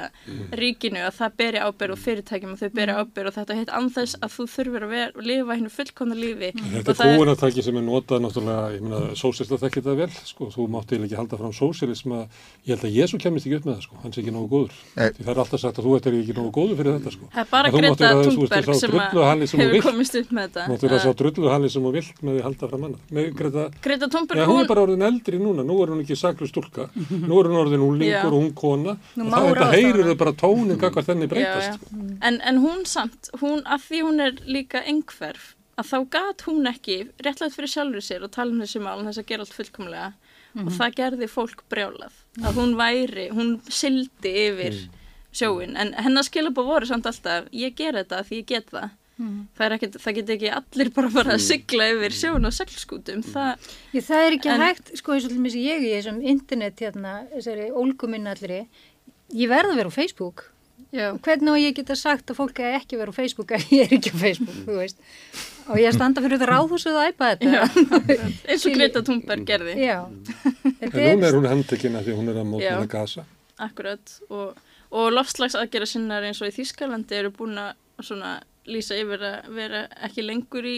ríkinu 0.56 1.02
að 1.06 1.14
það 1.20 1.32
beri 1.42 1.60
ábyrð 1.66 1.94
og 1.96 2.00
fyrirtækjum 2.06 2.54
að 2.56 2.60
þau 2.62 2.72
beri 2.80 2.92
ábyrð 3.00 3.28
og 3.32 3.36
þetta 3.40 3.58
heit 3.60 3.72
anþess 3.80 4.14
að 4.22 4.30
þú 4.36 4.44
þurfir 4.56 4.82
að 4.86 4.92
vera, 4.96 5.12
lifa 5.30 5.52
hennu 5.60 5.72
fullkomna 5.74 6.16
lífi. 6.20 6.50
Þetta 6.56 6.86
Og 6.86 6.90
er 6.92 6.98
það 7.00 7.10
kúunartæki 7.20 7.62
sem 7.66 7.76
er 7.80 7.86
notað 7.86 8.20
náttúrulega, 8.26 8.66
ég 8.76 8.82
meina, 8.86 9.00
sósista 9.20 9.56
þekkir 9.62 9.84
það 9.86 9.96
vel, 10.02 10.12
sko, 10.32 10.44
þú 10.56 10.62
mátti 10.76 10.92
eiginlega 10.96 11.10
ekki 11.10 11.20
halda 11.22 11.36
fram 11.42 11.54
sósialisma, 11.56 12.20
ég 12.66 12.72
held 12.76 12.86
að 12.86 12.96
Jésu 12.96 13.16
kemist 13.22 13.46
ekki 13.46 13.58
upp 13.60 13.66
með 13.70 13.76
það, 13.76 13.86
sko, 13.86 13.96
hann 14.04 14.12
sé 14.14 14.20
ekki 14.22 14.34
nógu 14.36 14.48
góður. 14.54 14.74
Nei. 14.96 15.10
Því 15.16 15.22
það 15.26 15.34
er 15.34 15.40
alltaf 15.46 15.60
sagt 15.62 15.78
að 15.80 15.86
þú 15.86 15.92
ert 15.96 16.06
ekki 16.12 16.36
nógu 16.36 16.52
góður 16.56 16.78
fyrir 16.80 16.92
þetta, 17.00 17.10
sko. 17.16 17.26
Það 17.36 17.44
er 17.46 17.50
bara 17.52 17.70
Greta 23.86 24.08
Thunberg 24.10 24.40
já, 27.22 27.28
nú 27.30 27.40
er 27.42 27.50
hún 27.50 27.60
orðin 27.64 27.82
Já. 27.82 27.88
úlingur 27.90 28.34
og 28.34 28.42
hún 28.44 28.54
kona, 28.58 28.96
Nú 29.16 29.26
og 29.26 29.32
það 29.34 29.66
hana. 29.72 30.06
þau 30.10 30.16
bara 30.22 30.34
tónin 30.44 30.80
kakvart 30.82 31.08
þenni 31.10 31.28
já, 31.28 31.32
breytast. 31.34 31.70
já. 31.70 31.76
sko. 31.80 32.06
En, 32.22 32.42
en 32.42 32.60
hún 32.64 32.86
samt, 32.86 33.30
hún, 33.42 33.64
að 33.66 33.86
því 33.90 34.02
hún 34.08 34.22
er 34.28 34.34
líka 34.46 34.82
einhverf, 34.86 35.56
að 35.78 35.90
þá 35.92 35.98
gat 36.18 36.46
hún 36.48 36.68
ekki 36.72 36.98
réttlægt 37.26 37.56
fyrir 37.58 37.72
sjálfur 37.74 38.06
sér 38.06 38.24
og 38.24 38.32
tala 38.32 38.52
um 38.52 38.62
þessi 38.64 38.80
mál, 38.84 39.02
þess 39.08 39.20
að 39.24 39.30
gera 39.32 39.44
allt 39.48 39.58
fullkomlega 39.58 40.14
og 40.56 40.70
það 40.72 40.94
gerði 40.96 41.28
fólk 41.28 41.64
brjálað. 41.70 42.14
Að 42.48 42.60
hún 42.62 42.78
væri, 42.80 43.26
hún 43.36 43.58
sildi 43.68 44.32
yfir 44.48 44.78
sjóin, 45.36 45.76
en 45.76 45.92
hennar 46.00 46.24
skilabóð 46.24 46.70
voru 46.70 46.88
samt 46.88 47.06
alltaf, 47.10 47.50
ég 47.52 47.76
ger 47.76 47.98
þetta 48.00 48.22
því 48.24 48.40
ég 48.40 48.46
get 48.54 48.70
það. 48.72 48.94
Það, 49.16 49.66
er 49.66 49.74
ekkit, 49.78 49.94
það 50.04 50.16
get 50.18 50.32
ekki 50.34 50.50
allir 50.52 50.90
bara 50.96 51.10
bara 51.14 51.36
að 51.38 51.44
sigla 51.46 51.86
yfir 51.94 52.16
sjóin 52.18 52.48
og 52.50 52.52
seglskútum, 52.58 53.22
það, 53.24 53.70
Ég, 53.96 54.04
það 54.04 54.24
er 54.26 54.34
ekki 54.36 54.50
En- 54.52 54.64
hægt, 54.66 54.90
sko, 55.00 55.14
eins 55.16 55.28
og 55.30 55.32
til 55.32 55.40
mér 55.46 55.56
ég 55.56 55.86
í 55.88 55.92
þessum 55.94 56.18
internet 56.34 56.84
hérna, 56.84 57.14
þessari 57.32 57.70
ólguminn 57.72 58.28
allri, 58.28 58.58
ég 59.32 59.48
verð 59.54 59.72
að 59.72 59.80
vera 59.80 59.88
á 59.88 59.96
Facebook. 59.96 60.44
já. 60.92 61.14
Hvernig 61.24 61.48
á 61.48 61.56
ég 61.64 61.76
geta 61.76 61.96
sagt 61.96 62.28
að 62.32 62.36
fólk 62.42 62.60
er 62.60 62.76
ekki 62.82 62.96
að 62.98 63.00
vera 63.06 63.12
á 63.16 63.20
Facebook 63.20 63.52
ef 63.56 63.64
ég 63.72 63.86
er 63.88 63.96
ekki 63.98 64.12
á 64.12 64.18
Facebook, 64.20 64.58
þú 64.68 64.76
veist. 64.82 65.00
Og 65.72 65.80
ég 65.80 65.88
að 65.90 65.96
standa 65.96 66.22
fyrir 66.22 66.36
þetta 66.38 66.50
ráðhúsuð 66.52 66.98
að 67.00 67.08
æpa 67.14 67.30
þetta. 67.40 68.28
eins 68.52 68.66
og 68.68 68.76
Greta 68.76 69.02
Thunberg 69.02 69.46
gerði. 69.48 69.78
Já. 69.80 70.02
En 70.84 70.92
núna 70.92 71.28
er 71.32 71.38
hún 71.40 71.48
handtekina 71.50 72.04
því 72.04 72.16
hún 72.20 72.30
er 72.34 72.42
að 72.44 72.50
mótna 72.52 72.84
Já. 72.84 72.88
gasa. 72.92 73.24
Akkurat 73.64 74.18
og, 74.30 74.60
og 74.92 75.08
loftslagsaðgerra 75.16 75.88
sinnar 75.88 76.28
eins 76.28 76.42
og 76.44 76.52
í 76.52 76.56
Þýskalandi 76.60 77.16
eru 77.22 77.32
búin 77.32 77.56
að 77.64 77.74
svona 78.04 78.36
lýsa 78.70 78.98
yfir 79.00 79.24
að 79.26 79.50
vera 79.56 79.86
ekki 80.08 80.26
lengur 80.26 80.68
í 80.68 80.78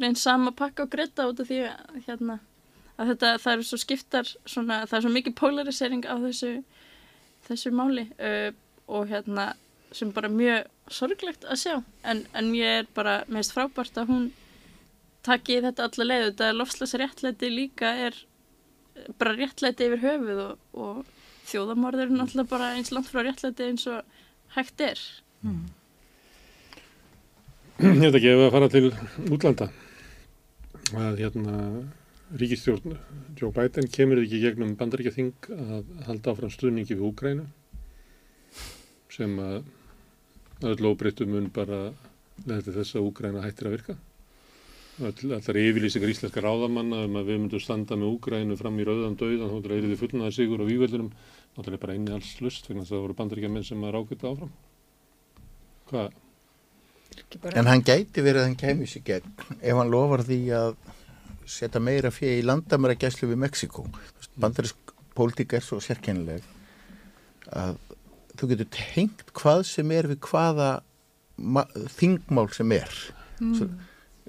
reyn 0.00 0.16
sama 0.18 0.52
pakka 0.56 0.86
og 0.86 0.92
greta 0.92 1.28
út 1.30 1.40
af 1.42 1.48
því 1.48 1.60
að, 1.68 1.98
hérna, 2.08 2.38
að 2.98 3.12
þetta, 3.12 3.32
það 3.42 3.56
eru 3.56 3.66
svo 3.68 3.80
skiptar 3.80 4.30
svona, 4.44 4.80
það 4.88 4.98
er 4.98 5.04
svo 5.06 5.12
mikið 5.14 5.36
polarisering 5.38 6.06
á 6.06 6.14
þessu, 6.24 6.52
þessu 7.48 7.74
máli 7.74 8.08
uh, 8.18 8.50
og 8.90 9.10
hérna 9.12 9.52
sem 9.94 10.10
bara 10.14 10.28
mjög 10.28 10.66
sorglegt 10.90 11.46
að 11.46 11.60
sjá. 11.62 11.74
En, 12.02 12.24
en 12.34 12.50
ég 12.56 12.80
er 12.82 12.88
bara 12.96 13.20
meðist 13.30 13.54
frábært 13.54 13.96
að 14.00 14.10
hún 14.10 14.24
taki 15.24 15.60
þetta 15.64 15.88
alla 15.88 16.08
leið. 16.08 16.24
Þetta 16.32 16.48
loftslagsréttlæti 16.58 17.50
líka 17.52 17.92
er 18.08 18.18
bara 19.20 19.36
réttlæti 19.38 19.88
yfir 19.88 20.02
höfuð 20.02 20.42
og, 20.48 20.66
og 20.74 21.46
þjóðamorður 21.48 22.08
er 22.08 22.16
náttúrulega 22.18 22.50
bara 22.50 22.72
eins 22.74 22.92
langt 22.94 23.10
frá 23.10 23.22
réttlæti 23.24 23.70
eins 23.70 23.86
og 23.90 24.02
hægt 24.56 24.84
er. 24.84 25.00
Ég 27.82 27.98
veit 27.98 28.14
ekki 28.14 28.30
ef 28.30 28.38
við 28.38 28.44
að 28.46 28.52
fara 28.54 28.66
til 28.70 28.88
útlanda 29.34 29.66
að 30.94 31.16
hérna 31.24 31.54
ríkistjórn 32.38 32.94
Joe 33.34 33.50
Biden 33.56 33.88
kemur 33.90 34.20
ekki 34.22 34.38
gegnum 34.44 34.76
bandaríkja 34.78 35.14
þing 35.16 35.48
að 35.50 35.88
halda 36.06 36.34
áfram 36.34 36.52
stuðningi 36.54 36.94
við 36.94 37.02
Úkrænu 37.08 37.48
sem 39.10 39.34
að 39.42 40.70
öll 40.70 40.86
óbreyttu 40.92 41.26
mun 41.26 41.50
bara 41.54 41.88
leða 42.46 42.68
til 42.68 42.78
þess 42.78 42.94
að 42.94 43.10
Úkræna 43.10 43.42
hættir 43.42 43.70
að 43.72 43.76
virka 43.80 43.98
allar 45.02 45.62
yfirlýsingar 45.66 46.14
íslenska 46.14 46.46
ráðamanna 46.46 47.04
um 47.08 47.18
að 47.18 47.32
við 47.32 47.40
myndum 47.42 47.64
standa 47.64 47.98
með 47.98 48.14
Úkrænu 48.20 48.58
fram 48.60 48.78
í 48.78 48.86
rauðan 48.86 49.18
döiðan 49.18 49.50
þá 49.50 49.72
er 49.74 49.88
þið 49.90 50.02
fullnaðar 50.04 50.38
sigur 50.38 50.62
og 50.62 50.70
výveldunum 50.70 51.10
náttúrulega 51.56 51.82
bara 51.88 51.98
inni 51.98 52.14
alls 52.14 52.36
lust 52.38 52.70
þess 52.70 52.86
að 52.86 52.92
það 52.94 53.08
voru 53.08 53.18
bandaríkja 53.18 53.50
menn 53.50 53.66
sem 53.66 53.82
að 53.82 53.96
rákita 53.98 54.30
áfram 54.30 54.54
hvað. 55.90 56.20
En 57.54 57.68
hann 57.68 57.84
gæti 57.84 58.22
verið 58.24 58.42
að 58.42 58.48
hann 58.48 58.58
kæmi 58.58 58.88
sér 58.90 59.04
gegn 59.06 59.58
ef 59.60 59.78
hann 59.78 59.92
lofar 59.92 60.24
því 60.26 60.40
að 60.58 60.76
setja 61.48 61.82
meira 61.82 62.10
fyrir 62.14 62.40
í 62.40 62.46
landamæra 62.46 62.96
gæslu 62.98 63.28
við 63.30 63.40
Mexiko. 63.44 63.84
Bandarisk 64.40 64.94
pólitík 65.14 65.54
er 65.56 65.64
svo 65.64 65.80
sérkennileg 65.82 66.44
að 67.54 67.76
þú 68.34 68.50
getur 68.50 68.70
tengt 68.74 69.26
hvað 69.36 69.64
sem 69.68 69.90
er 69.94 70.08
við 70.10 70.22
hvaða 70.26 70.70
þingmál 71.94 72.48
sem 72.54 72.72
er. 72.74 72.94
Svo, 73.38 73.68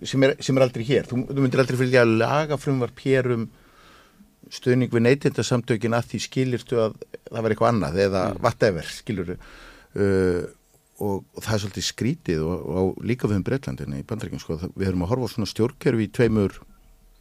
sem 0.03 0.25
er 0.27 0.35
sem 0.43 0.57
er 0.57 0.65
aldrei 0.65 0.85
hér. 0.85 1.07
Þú, 1.09 1.21
þú 1.29 1.45
myndir 1.45 1.63
aldrei 1.63 1.79
fylgja 1.79 2.03
að 2.05 2.17
laga 2.19 2.59
frumvarp 2.61 3.05
hér 3.05 3.31
um 3.37 3.47
stuðning 4.53 4.91
við 4.93 5.05
neytindasamtökin 5.07 5.95
að 5.97 6.11
því 6.11 6.21
skilirtu 6.25 6.81
að 6.83 6.99
það 7.31 7.39
var 7.39 7.53
eitthvað 7.53 7.71
annað 7.71 8.01
eða 8.03 8.21
whatever 8.43 8.91
skilurðu 8.93 9.37
uh, 9.39 10.43
og, 10.99 11.25
og 11.35 11.43
það 11.43 11.53
er 11.57 11.61
svolítið 11.65 11.85
skrítið 11.89 12.43
og, 12.45 12.67
og 12.79 13.01
líka 13.03 13.27
við 13.27 13.39
um 13.41 13.45
Breitlandinu 13.47 13.97
í 13.99 14.05
bandaríkjum 14.07 14.39
sko, 14.43 14.57
það- 14.61 14.75
við 14.79 14.87
erum 14.91 15.03
að 15.05 15.11
horfa 15.13 15.27
á 15.27 15.33
svona 15.35 15.49
stjórnkerfi 15.51 16.07
í 16.07 16.11
tveimur 16.15 16.59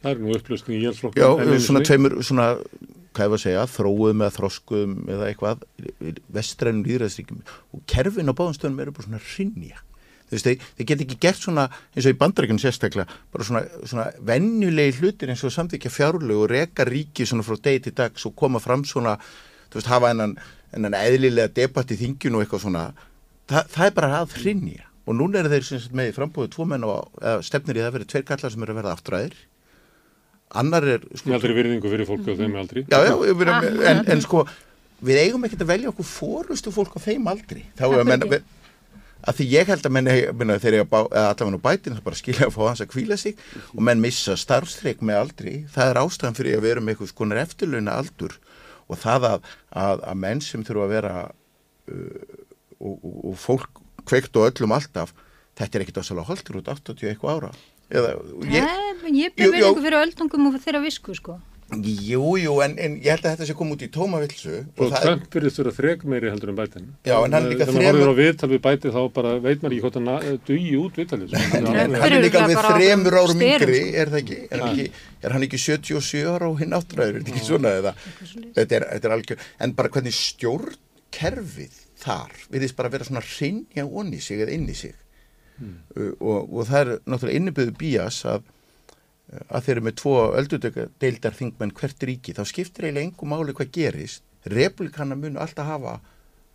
Það 0.05 0.11
er 0.11 0.19
nú 0.21 0.33
upplösning 0.37 0.75
í 0.77 0.83
jælsflokk. 0.85 1.15
Já, 1.17 1.57
svona 1.65 1.81
tveimur, 1.81 2.13
svona, 2.21 2.43
hvað 3.15 3.23
ég 3.25 3.31
var 3.31 3.39
að 3.39 3.41
segja, 3.41 3.61
þróum 3.73 4.19
eða 4.21 4.33
þroskum 4.35 4.91
eða 5.09 5.29
eitthvað, 5.31 5.63
vestrænum 6.35 6.83
líðræðsríkjum 6.85 7.39
og 7.73 7.81
kerfin 7.89 8.29
á 8.29 8.33
báðum 8.37 8.53
stöðum 8.57 8.81
eru 8.83 8.93
bara 8.93 9.07
svona 9.07 9.21
rinja. 9.23 9.79
Þú 10.25 10.35
veist, 10.35 10.45
þeir, 10.47 10.67
þeir 10.77 10.87
get 10.91 11.01
ekki 11.05 11.17
gert 11.25 11.41
svona, 11.41 11.63
eins 11.95 12.05
og 12.09 12.13
í 12.15 12.19
bandarækjum 12.21 12.59
sérstaklega, 12.61 13.17
bara 13.33 13.45
svona, 13.49 13.63
svona 13.85 14.05
venjulegi 14.29 14.95
hlutir 14.99 15.33
eins 15.33 15.43
og 15.45 15.53
samþykja 15.53 15.91
fjárlög 15.93 16.43
og 16.43 16.49
reka 16.53 16.85
ríki 16.89 17.25
svona 17.29 17.45
frá 17.45 17.57
degi 17.65 17.83
til 17.87 17.95
dags 17.97 18.25
og 18.29 18.35
koma 18.37 18.61
fram 18.61 18.85
svona, 18.89 19.17
þú 19.69 19.79
veist, 19.79 19.89
hafa 19.89 20.09
hennan, 20.13 20.33
hennan 20.73 20.97
eðlilega 20.97 21.49
debatt 21.63 21.93
í 21.93 21.99
þinginu 22.01 22.39
og 22.41 22.45
eitthvað 22.45 22.65
svona, 22.67 22.85
Þa, 23.51 23.63
það 23.75 23.87
er 23.89 23.97
bara 23.99 24.11
að 24.21 24.37
rinja. 24.43 24.85
Og 25.05 25.17
núna 25.19 25.41
eru 25.41 25.51
þeir 25.53 25.65
sem 25.67 25.81
sagt 25.83 25.97
með 25.97 26.09
í 26.09 26.15
frambúið 26.15 26.53
tvo 26.55 26.65
menn 26.69 26.85
og 26.87 27.19
eða, 27.21 27.41
stefnir 27.45 27.77
í 27.77 27.83
það 27.83 27.97
verið 27.99 28.11
tveir 28.13 28.25
kallar 28.31 28.53
sem 28.55 28.63
eru 28.65 28.73
að 28.73 28.79
verða 28.81 28.95
aftræðir. 28.97 29.35
Annar 30.55 30.87
er, 30.95 31.03
sko, 31.13 31.29
Með 31.29 31.37
aldrei 31.39 31.55
virðingu 31.57 31.91
fyrir 31.91 32.09
fólki 32.09 32.31
og 32.33 32.39
þeim 32.39 32.55
aldrei. 32.61 32.81
Já, 32.89 32.97
já, 33.05 33.13
við 33.21 33.43
erum, 33.45 33.55
Ah. 33.55 33.89
en, 33.91 34.01
en 34.15 34.21
sko 34.23 34.45
við 35.05 35.21
eigum 35.25 35.45
ekkert 35.47 35.63
að 35.65 35.71
velja 35.73 35.91
okkur 35.91 36.07
fórustu 36.07 36.71
fólk 36.73 36.95
á 36.95 36.99
þeim 37.03 37.27
aldri 37.29 37.65
þá 37.75 37.83
er 37.87 37.95
að 37.97 38.03
Af 38.05 38.11
menna 38.11 38.39
að 39.25 39.39
því 39.39 39.45
ég 39.49 39.69
held 39.71 39.87
að 39.87 39.93
menn 39.95 40.09
minna, 40.37 40.57
þegar 40.61 40.77
ég 40.77 40.95
allavega 40.95 41.57
á 41.57 41.65
bætinu 41.65 42.03
bara 42.05 42.19
skilja 42.19 42.47
að 42.47 42.53
fá 42.55 42.61
hans 42.67 42.83
að 42.83 42.91
kvíla 42.93 43.17
sig 43.17 43.39
og 43.73 43.81
menn 43.87 44.01
missa 44.03 44.35
starfstreik 44.37 45.01
með 45.01 45.21
aldri 45.23 45.55
það 45.73 45.91
er 45.91 45.99
ástæðan 46.03 46.37
fyrir 46.37 46.59
að 46.59 46.65
við 46.65 46.73
erum 46.75 46.91
eitthvað 46.93 47.11
skonar 47.11 47.41
eftirlauna 47.41 47.97
aldur 47.99 48.37
og 48.85 48.99
það 49.01 49.27
að, 49.31 49.47
að, 49.73 50.03
að 50.05 50.19
menn 50.21 50.43
sem 50.45 50.65
þurfa 50.67 50.85
að 50.85 50.93
vera 50.93 51.13
uh, 51.25 52.44
og, 52.85 52.99
og, 53.01 53.15
og 53.31 53.39
fólk 53.41 53.81
kveikt 54.05 54.37
og 54.37 54.47
öllum 54.51 54.75
alltaf 54.77 55.15
þetta 55.57 55.79
er 55.79 55.85
ekkert 55.87 56.01
ásala 56.03 56.27
holdur 56.27 56.61
út 56.61 56.69
80 56.77 57.09
eitthvað 57.13 57.35
ára 57.39 57.51
eða, 57.89 58.15
ég, 58.49 58.61
Ég, 58.61 59.03
ég 59.25 59.35
ber 59.37 59.45
jú. 59.45 59.51
verðingu 59.57 59.83
fyrir 59.89 60.01
öldungum 60.05 60.47
og 60.51 60.55
þeirra 60.63 60.79
visku 60.85 61.13
sko. 61.17 61.35
jú, 61.81 62.21
jú, 62.37 62.51
en, 62.65 62.75
en 62.81 62.95
ég 63.01 63.07
held 63.15 63.23
að 63.25 63.31
þetta 63.35 63.45
sé 63.49 63.53
koma 63.57 63.73
út 63.73 63.81
í 63.85 63.87
tómavilsu 63.93 64.57
Og 64.77 64.91
Trump 65.01 65.23
virðist 65.33 65.57
vera 65.61 65.71
þreg 65.73 66.03
meiri 66.11 66.29
heldur 66.29 66.51
en 66.51 66.57
bætin. 66.59 66.83
Já, 67.09 67.15
en 67.25 67.33
hann 67.33 67.47
er 67.47 67.53
líka 67.55 67.65
Þegar 67.65 67.77
maður 67.79 67.87
þremur- 67.97 68.11
á 68.13 68.19
viðtal 68.19 68.49
við 68.51 68.61
bæti 68.67 68.91
þá 68.93 68.99
bara 69.15 69.31
veit 69.41 69.63
maður 69.63 69.73
ekki 69.77 69.85
hvort 69.85 69.97
hann 69.97 70.05
na- 70.05 70.35
dugi 70.49 70.75
út 70.81 70.99
viðtalið. 71.01 71.33
sko. 71.33 71.41
Hann 71.55 71.95
er 72.11 72.21
líka 72.25 72.43
á 72.45 72.47
þremur 72.69 73.17
árum 73.21 73.41
yngri, 73.47 73.79
sko. 73.81 73.97
er 74.03 74.13
það 74.13 74.19
ekki? 74.21 74.37
Er, 74.51 74.65
ekki, 74.69 74.85
er 75.25 75.35
hann 75.37 75.47
ekki 75.49 75.61
77 75.65 76.29
ára 76.35 76.51
og 76.53 76.61
hinn 76.61 76.77
áttræður, 76.77 77.15
er 77.17 77.21
þetta 77.23 77.33
ekki 77.33 77.45
svona 77.49 77.73
eða? 77.81 77.95
Þetta 78.59 78.77
er, 78.81 78.87
þetta 78.93 79.09
er 79.09 79.17
algjör, 79.17 79.47
en 79.65 79.73
bara 79.81 79.93
hvernig 79.97 80.17
stjórnkerfið 80.21 81.81
þar 82.05 82.35
virðist 82.53 82.77
bara 82.77 82.91
vera 82.93 83.07
svona 83.07 83.23
hreinja 83.25 83.85
onni 83.85 84.21
sig 84.21 84.43
eða 84.45 84.55
inn 84.55 84.69
í 84.69 84.77
sig. 84.77 84.93
Uh, 85.55 86.11
og, 86.19 86.51
og 86.51 86.67
það 86.67 86.81
er 86.81 86.93
náttúrulega 87.05 87.39
inniböðu 87.39 87.75
bías 87.79 88.21
að 88.27 88.51
að 89.49 89.65
þeir 89.65 89.73
eru 89.73 89.83
með 89.87 89.95
tvo 89.99 90.15
öldudöka 90.37 90.83
þingmenn 91.33 91.73
hvert 91.75 92.03
ríki, 92.05 92.35
þá 92.37 92.43
skiptir 92.45 92.85
eiginlega 92.85 93.07
engum 93.07 93.31
máli 93.33 93.55
hvað 93.57 93.71
gerist, 93.73 94.23
republikana 94.45 95.17
munu 95.17 95.41
alltaf 95.41 95.65
hafa 95.65 95.95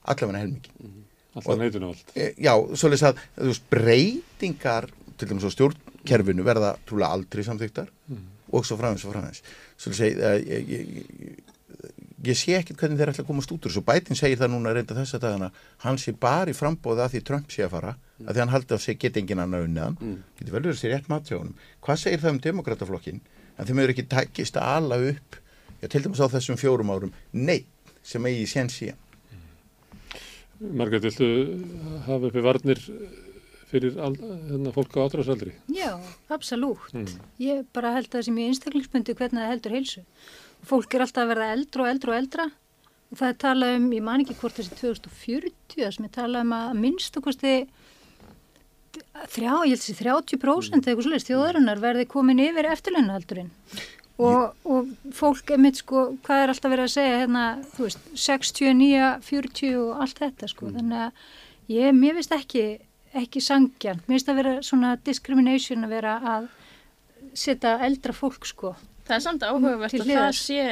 allavega 0.06 0.44
helmingin 0.44 1.06
Alltaf 1.31 1.59
neitun 1.60 1.86
og 1.86 1.93
allt. 1.94 2.12
E, 2.18 2.32
Já, 2.43 2.52
svolítið 2.74 3.06
að 3.06 3.20
þú 3.36 3.51
veist, 3.52 3.66
breytingar 3.70 4.89
til 5.18 5.28
dæmis 5.31 5.47
á 5.47 5.51
stjórnkerfinu 5.55 6.47
verða 6.47 6.72
trúlega 6.89 7.14
aldrei 7.14 7.44
samþyktar 7.47 7.90
og 8.51 8.66
svo 8.66 8.78
framins 8.81 9.05
og 9.06 9.14
framins. 9.14 9.43
Svolítið 9.78 10.24
að 10.27 10.39
ég, 10.40 10.72
ég, 10.74 10.89
ég, 11.28 11.49
ég 12.26 12.36
sé 12.36 12.55
ekkert 12.59 12.80
hvernig 12.80 13.01
þeir 13.01 13.12
ætla 13.12 13.24
að 13.24 13.28
komast 13.30 13.52
út 13.55 13.64
úr 13.64 13.72
þessu. 13.72 13.82
Bætin 13.86 14.18
segir 14.18 14.40
það 14.40 14.52
núna 14.55 14.72
reynda 14.76 14.97
þessa 14.97 15.20
dagana, 15.22 15.51
hann 15.84 15.98
sé 16.01 16.12
bara 16.12 16.52
í 16.52 16.56
frambóða 16.56 17.06
að 17.06 17.14
því 17.14 17.22
Trump 17.28 17.52
sé 17.55 17.64
að 17.64 17.74
fara, 17.76 17.92
að 18.26 18.32
því 18.32 18.42
hann 18.44 18.55
haldi 18.55 18.76
að 18.76 18.82
sig 18.84 18.98
geta 19.01 19.20
engin 19.22 19.42
annar 19.44 19.66
unniðan, 19.66 19.98
mm. 20.01 20.16
getur 20.38 20.56
vel 20.56 20.64
verið 20.66 20.80
sér 20.80 20.94
rétt 20.97 21.09
mat 21.12 21.28
hjá 21.28 21.38
honum. 21.38 21.55
Hvað 21.84 22.02
segir 22.05 22.24
það 22.24 22.34
um 22.34 22.42
demokrataflokkin? 22.48 23.22
En 23.56 23.68
þeim 23.68 23.82
eru 23.84 23.94
ekki 23.94 24.09
tækist 24.10 24.60
að 24.60 24.74
ala 24.76 25.01
upp, 25.12 25.40
já, 25.80 25.86
til 25.88 26.05
dæmis 26.05 26.20
á 26.20 26.32
þessum 26.32 26.60
fjórum 26.60 26.92
árum, 26.92 27.14
neitt 27.32 27.94
sem 28.05 28.28
eigi 28.28 28.47
sér 28.48 28.72
síðan. 28.72 29.06
Margrét, 30.60 31.06
viltu 31.09 31.26
hafa 32.05 32.28
uppi 32.28 32.42
varnir 32.44 32.80
fyrir 33.70 33.97
al, 34.02 34.16
hérna, 34.51 34.72
fólk 34.74 34.97
á 34.98 35.06
átrásaldri? 35.06 35.55
Já, 35.72 35.94
absolutt. 36.32 36.92
Mm. 36.92 37.06
Ég 37.40 37.66
bara 37.72 37.94
held 37.94 38.10
að 38.10 38.18
það 38.18 38.26
sem 38.26 38.40
ég 38.42 38.51
einstaklingsbundi 38.52 39.16
hvernig 39.16 39.40
það 39.40 39.52
heldur 39.55 39.76
heilsu. 39.76 40.02
Fólk 40.69 40.95
er 40.95 41.05
alltaf 41.05 41.24
að 41.24 41.32
verða 41.32 41.53
eldra 41.55 41.85
og 41.85 41.93
eldra 41.95 42.12
og 42.12 42.20
eldra 42.20 42.51
og 43.11 43.19
það 43.19 43.28
er 43.28 43.39
talað 43.43 43.77
um, 43.77 43.87
ég 43.97 44.03
man 44.07 44.23
ekki 44.23 44.37
hvort 44.39 44.59
þessi 44.59 44.77
2040, 44.78 45.55
það 45.74 45.95
sem 45.97 46.07
er 46.07 46.12
talað 46.15 46.45
um 46.47 46.53
að 46.55 46.74
minnst 46.78 47.16
og 47.19 47.24
kosti 47.27 47.55
þrjá, 49.31 49.55
ég 49.66 49.73
held 49.73 49.82
þessi 49.82 49.97
30% 49.99 50.45
eða 50.45 50.93
eitthvað 50.93 51.07
svolítið 51.07 51.31
þjóðarinnar 51.31 51.82
verði 51.82 52.07
komin 52.11 52.43
yfir 52.43 52.69
eftirlaunahaldurinn. 52.70 53.51
Og, 54.20 54.53
og 54.69 54.91
fólk 55.16 55.51
er 55.55 55.61
mitt 55.62 55.81
sko, 55.81 56.11
hvað 56.27 56.43
er 56.43 56.53
alltaf 56.53 56.73
verið 56.74 56.87
að 56.87 56.93
segja 56.93 57.20
hérna, 57.23 57.45
þú 57.73 57.87
veist, 57.87 58.09
69, 58.20 59.11
40 59.27 59.78
og 59.81 60.03
allt 60.05 60.20
þetta 60.20 60.51
sko, 60.51 60.69
þannig 60.74 61.05
að 61.07 61.23
ég, 61.73 61.95
mér 61.97 62.19
finnst 62.19 62.35
ekki, 62.37 62.65
ekki 63.16 63.43
sangjan, 63.43 64.03
mér 64.05 64.19
finnst 64.19 64.31
að 64.31 64.41
vera 64.43 64.55
svona 64.66 64.93
discrimination 65.07 65.89
að 65.89 65.95
vera 65.97 66.19
að 66.35 66.51
setja 67.39 67.78
eldra 67.87 68.15
fólk 68.16 68.45
sko. 68.51 68.74
Það 69.11 69.16
er 69.19 69.27
samt 69.27 69.47
áhugavert 69.49 69.97
Til 69.97 70.05
að 70.07 70.15
það 70.15 70.32
sé 70.39 70.65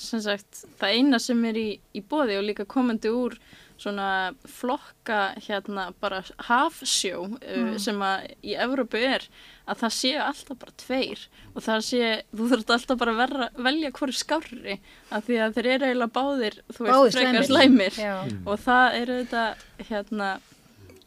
sem 0.00 0.22
sagt, 0.24 0.62
það 0.80 0.94
eina 0.96 1.18
sem 1.20 1.42
er 1.44 1.58
í, 1.60 1.68
í 1.92 2.00
bóði 2.00 2.38
og 2.38 2.46
líka 2.46 2.64
komandi 2.68 3.10
úr 3.12 3.36
svona 3.82 4.32
flokka 4.46 5.32
hérna 5.42 5.88
bara 6.00 6.20
hafsjó 6.46 7.24
uh, 7.26 7.72
sem 7.82 7.98
að 8.04 8.28
í 8.46 8.54
Evrópu 8.62 9.00
er 9.02 9.26
að 9.66 9.82
það 9.82 9.94
sé 9.96 10.12
alltaf 10.22 10.60
bara 10.60 10.76
tveir. 10.80 11.24
Og 11.52 11.64
það 11.66 11.84
sé, 11.88 12.12
þú 12.30 12.48
þurft 12.52 12.72
alltaf 12.76 13.00
bara 13.00 13.14
að 13.14 13.20
verra, 13.22 13.48
velja 13.68 13.92
hverju 13.98 14.18
skárri 14.18 14.78
af 15.10 15.26
því 15.26 15.40
að 15.44 15.58
þeir 15.58 15.70
eru 15.74 15.90
eiginlega 15.90 16.16
báðir, 16.16 16.58
þú 16.70 16.86
veist, 16.86 17.18
frekar 17.18 17.48
slæmir. 17.48 17.98
slæmir. 17.98 18.00
Já. 18.00 18.14
og 18.46 18.62
það 18.62 18.98
eru 19.02 19.18
þetta 19.22 19.44
hérna 19.90 20.32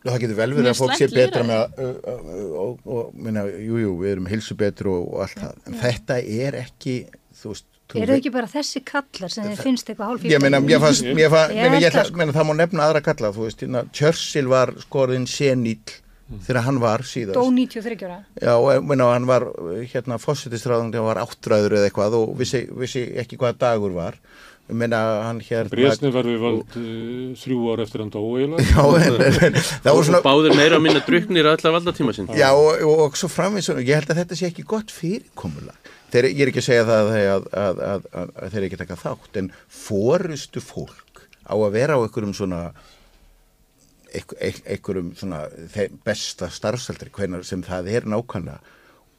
það 0.06 0.20
getur 0.24 0.40
vel 0.40 0.50
verið 0.56 0.72
að 0.72 0.80
fólk 0.80 0.98
sé 1.00 1.08
betra 1.12 1.44
með 1.46 1.62
að, 1.62 1.94
og, 2.64 2.74
og, 2.86 3.14
minna, 3.28 3.46
jú, 3.50 3.80
jú, 3.82 3.94
við 4.02 4.12
erum 4.16 4.30
hilsu 4.32 4.58
betri 4.60 4.92
og, 4.92 5.08
og 5.14 5.26
allt 5.26 5.42
það, 5.42 5.56
en 5.66 5.80
þetta 5.82 6.20
er 6.46 6.60
ekki, 6.62 6.96
þú 7.42 7.54
veist, 7.54 7.68
þú 7.86 8.02
Er 8.02 8.10
það 8.10 8.20
ekki 8.20 8.34
bara 8.34 8.50
þessi 8.50 8.82
kallar 8.86 9.34
sem 9.34 9.52
þið 9.52 9.62
finnst 9.68 9.92
eitthvað 9.92 10.12
hálf 10.12 10.26
Ég 10.30 10.42
meina, 10.42 10.62
mér 10.64 10.82
fannst, 10.82 11.06
mér 11.18 11.30
fannst, 11.34 11.54
Ég 11.58 11.78
ég 11.78 11.90
ætla, 11.90 12.08
það, 12.08 12.32
sko. 12.32 12.48
má 12.50 12.56
nefna 12.62 12.88
aðra 12.88 13.04
kalla, 13.06 13.34
þú 13.36 13.46
veist, 13.46 13.62
hérna, 13.62 13.86
Churchill 13.94 14.50
var 14.52 14.74
skorðin 14.86 15.30
senýll 15.30 16.00
þegar 16.26 16.66
hann 16.66 16.80
var 16.82 17.04
síðast. 17.06 17.38
Dó 17.38 17.52
93 17.54 18.08
ára. 18.08 18.18
Já, 18.42 18.56
og 18.58 18.88
meina, 18.90 19.12
hann 19.14 19.28
var, 19.30 19.46
hérna, 19.92 20.18
fósitistráðandi, 20.22 20.98
hann 20.98 21.10
var 21.12 21.22
áttræður 21.22 21.78
eða 21.78 21.90
eitthvað 21.92 22.18
og 22.18 22.34
vissi, 22.40 22.64
vissi 22.74 23.06
ekki 23.22 23.38
hvað 23.42 23.60
dagur 23.62 23.94
var. 23.94 24.18
Ég 24.66 24.78
meina, 24.82 25.00
hann 25.28 25.40
hérna... 25.46 25.70
Brésni 25.70 26.10
við 26.10 26.40
vald 26.42 26.76
uh, 26.80 27.34
þrjú 27.38 27.58
ár 27.70 27.82
eftir 27.84 28.02
hann 28.02 28.10
dó 28.14 28.22
eiginlega. 28.34 28.64
Já, 28.74 28.86
en, 28.98 29.18
en, 29.22 29.36
en 29.52 29.58
það 29.62 29.92
og 29.92 30.00
var 30.00 30.08
svona... 30.08 30.22
báðir 30.26 30.56
meira 30.58 30.80
að 30.80 30.86
minna 30.88 31.04
druknir 31.06 31.50
allar 31.52 31.76
valdatíma 31.76 32.16
sinn 32.18 32.32
Já, 32.34 32.48
og, 32.58 32.72
og, 32.82 33.04
og 33.06 33.20
svo 33.22 33.30
framvegis, 33.30 33.70
ég 33.86 33.92
held 34.00 34.10
að 34.16 34.22
þetta 34.24 34.40
sé 34.40 34.50
ekki 34.50 34.66
gott 34.72 34.90
fyrirkomulag. 34.96 35.92
Þeir, 36.16 36.30
ég 36.32 36.42
er 36.48 36.52
ekki 36.54 36.64
að 36.64 36.68
segja 36.72 36.88
það 36.90 37.12
að, 37.12 37.14
að, 37.36 37.48
að, 37.62 37.80
að, 37.92 38.10
að, 38.24 38.34
að 38.48 38.56
þeir 38.56 38.68
ekki 38.72 38.82
taka 38.82 38.98
þátt, 39.04 39.40
en 39.44 39.52
fórustu 39.84 40.64
fólk 40.66 41.22
á 41.46 41.54
að 41.60 41.74
vera 41.78 41.98
á 41.98 42.02
einhverjum 42.02 42.34
svona, 42.42 42.62
einhver- 44.16 44.42
einhver- 44.50 44.72
einhverjum 44.74 45.12
svona 45.20 45.44
besta 46.10 46.50
starfsaldri, 46.54 47.12
hvenar 47.14 47.46
sem 47.46 47.62
það 47.66 47.92
er 48.00 48.10
nákvæmlega 48.16 48.62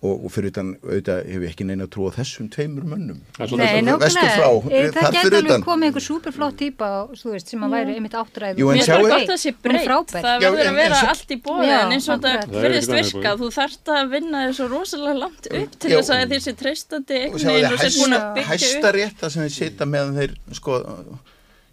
og, 0.04 0.26
fyrir 0.30 0.50
utan, 0.52 0.68
auðvitað, 0.84 1.18
hef 1.32 1.42
ég 1.46 1.50
ekki 1.54 1.64
neina 1.66 1.86
trú 1.88 2.04
á 2.06 2.10
þessum 2.14 2.50
tveimur 2.52 2.84
mönnum. 2.84 3.16
Það 3.38 3.52
er 3.52 3.56
Nei, 3.56 3.66
að- 3.66 3.86
nákvæmlega. 3.86 4.34
frá, 4.36 4.48
Eh, 4.70 4.90
þar 4.92 5.02
Það 5.02 5.12
getur 5.16 5.30
fyrir 5.30 5.38
alveg 5.40 5.64
komið 5.66 5.86
einhver 5.88 6.04
superflott 6.06 6.56
típa, 6.60 6.88
þú 7.16 7.32
veist, 7.32 7.48
sem 7.48 7.60
að 7.64 7.70
væri 7.76 7.94
einmitt 7.96 8.12
áttræð. 8.20 8.54
Mér 8.60 8.76
finnst 8.76 8.88
bara 8.92 9.02
gott 9.02 9.24
að 9.24 9.32
það 9.32 9.40
sé 9.46 9.52
breytt, 9.62 10.12
það 10.12 10.40
verður 10.44 10.68
að 10.70 10.76
vera 10.76 11.00
allt 11.08 11.30
í 11.32 11.38
bóði 11.42 11.66
Já, 11.66 11.78
en 11.86 11.92
eins 11.96 12.08
og 12.08 12.20
þetta 12.20 12.46
Það 12.46 12.64
er 12.66 12.76
í 12.76 12.86
virka, 12.92 13.30
þú 13.40 13.48
þarft 13.56 13.86
að 13.96 14.10
vinna 14.10 14.38
þér 14.46 14.54
svo 14.60 14.66
rosalega 14.76 15.18
langt 15.24 15.46
upp 15.50 15.78
til 15.80 15.90
þess 15.96 16.10
að 16.10 16.28
þér 16.30 16.42
sé 16.46 16.52
treystandi 16.60 17.20
Og 17.32 17.40
sér 17.40 17.96
búin 17.96 18.16
að 18.20 18.34
byggja 18.36 18.50
hæsta 18.52 18.88
upp. 18.88 18.94
rétta 19.00 19.30
sem 19.30 19.42
þeir 19.42 19.54
sita 19.56 19.84
meðan 19.86 20.14
þeir, 20.20 20.36
sko, 20.52 20.82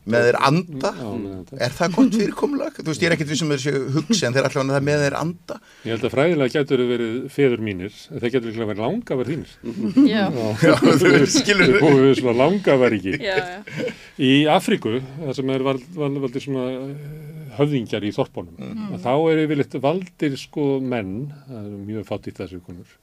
með 0.04 0.26
þeir 0.28 0.38
anda, 0.50 0.90
Já, 0.98 1.10
með 1.24 1.52
er 1.64 1.76
það 1.78 1.94
gott 1.96 2.18
fyrirkomulag? 2.20 2.80
Þú 2.80 2.88
veist, 2.90 3.04
ég 3.04 3.08
er 3.08 3.16
ekkert 3.16 3.32
við 3.32 3.40
sem 3.40 3.54
þeir 3.54 3.62
séu 3.64 3.82
hugsi 3.96 4.28
en 4.28 4.36
þeir 4.36 4.48
allavega 4.50 4.76
það 4.76 4.86
með 4.90 5.04
þeir 5.04 5.16
anda. 5.20 5.58
Ég 5.84 5.96
held 5.96 6.08
að 6.08 6.14
fræðilega 6.16 6.54
getur 6.58 6.84
verið 6.90 7.16
feður 7.34 7.64
mínir, 7.64 8.00
en 8.10 8.24
það 8.24 8.34
getur 8.36 8.50
líklega 8.52 8.70
verið 8.74 8.84
langavar 8.84 9.32
þínir. 9.32 9.54
Já, 10.10 10.24
Já, 10.64 10.74
þú 11.04 11.14
skilur 11.38 11.76
búum 11.80 12.02
við 12.04 12.16
svona 12.20 12.36
langavar 12.42 12.98
ekki. 13.00 13.16
já, 13.24 13.38
já. 13.40 13.90
Í 14.24 14.32
Afríku, 14.52 14.98
það 15.24 15.36
sem 15.40 15.54
er 15.56 15.68
vald, 15.70 15.90
vald, 15.98 16.22
valdir 16.28 16.44
svona 16.44 16.68
eh, 16.70 17.44
höfðingjar 17.58 18.06
í 18.06 18.14
þorpunum, 18.14 18.60
mm. 18.60 18.96
þá 19.04 19.12
er 19.16 19.44
yfirleitt 19.48 19.78
valdir 19.84 20.40
sko 20.42 20.68
menn, 20.84 21.30
það 21.48 21.68
er 21.68 21.84
mjög 21.90 22.10
fátt 22.12 22.30
í 22.30 22.36
þessu 22.38 22.60
konur, 22.66 22.98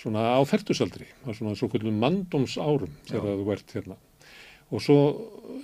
svona 0.00 0.30
á 0.34 0.40
fertusaldri, 0.48 1.08
á 1.26 1.30
svona 1.36 1.54
svo 1.58 1.68
kvöldum 1.70 2.00
mandóms 2.00 2.56
árum 2.58 2.94
þegar 3.10 3.42
þú 3.42 3.52
ert 3.54 3.76
hérna. 3.76 3.98
Og 4.70 4.82
svo 4.84 4.96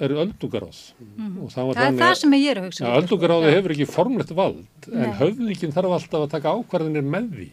er 0.03 0.13
öldungaráð. 0.13 0.79
Og 1.41 1.49
það 1.55 1.69
var 1.71 1.79
Það 1.79 1.87
er 1.87 1.95
það 1.97 2.11
að 2.11 2.19
sem 2.21 2.35
ég 2.37 2.51
er 2.51 2.59
að 2.61 2.67
hugsa. 2.67 2.83
ja, 2.85 2.91
sko. 2.91 3.01
öldungaráði 3.01 3.53
hefur 3.55 3.75
ekki 3.77 3.87
formlegt 3.89 4.33
vald 4.37 4.89
en 4.93 4.99
Nei. 5.01 5.15
höfðingin 5.21 5.73
þarf 5.77 5.95
alltaf 5.97 6.25
að 6.27 6.35
taka 6.35 6.53
ákvarðinir 6.59 7.07
með 7.15 7.31
því. 7.33 7.47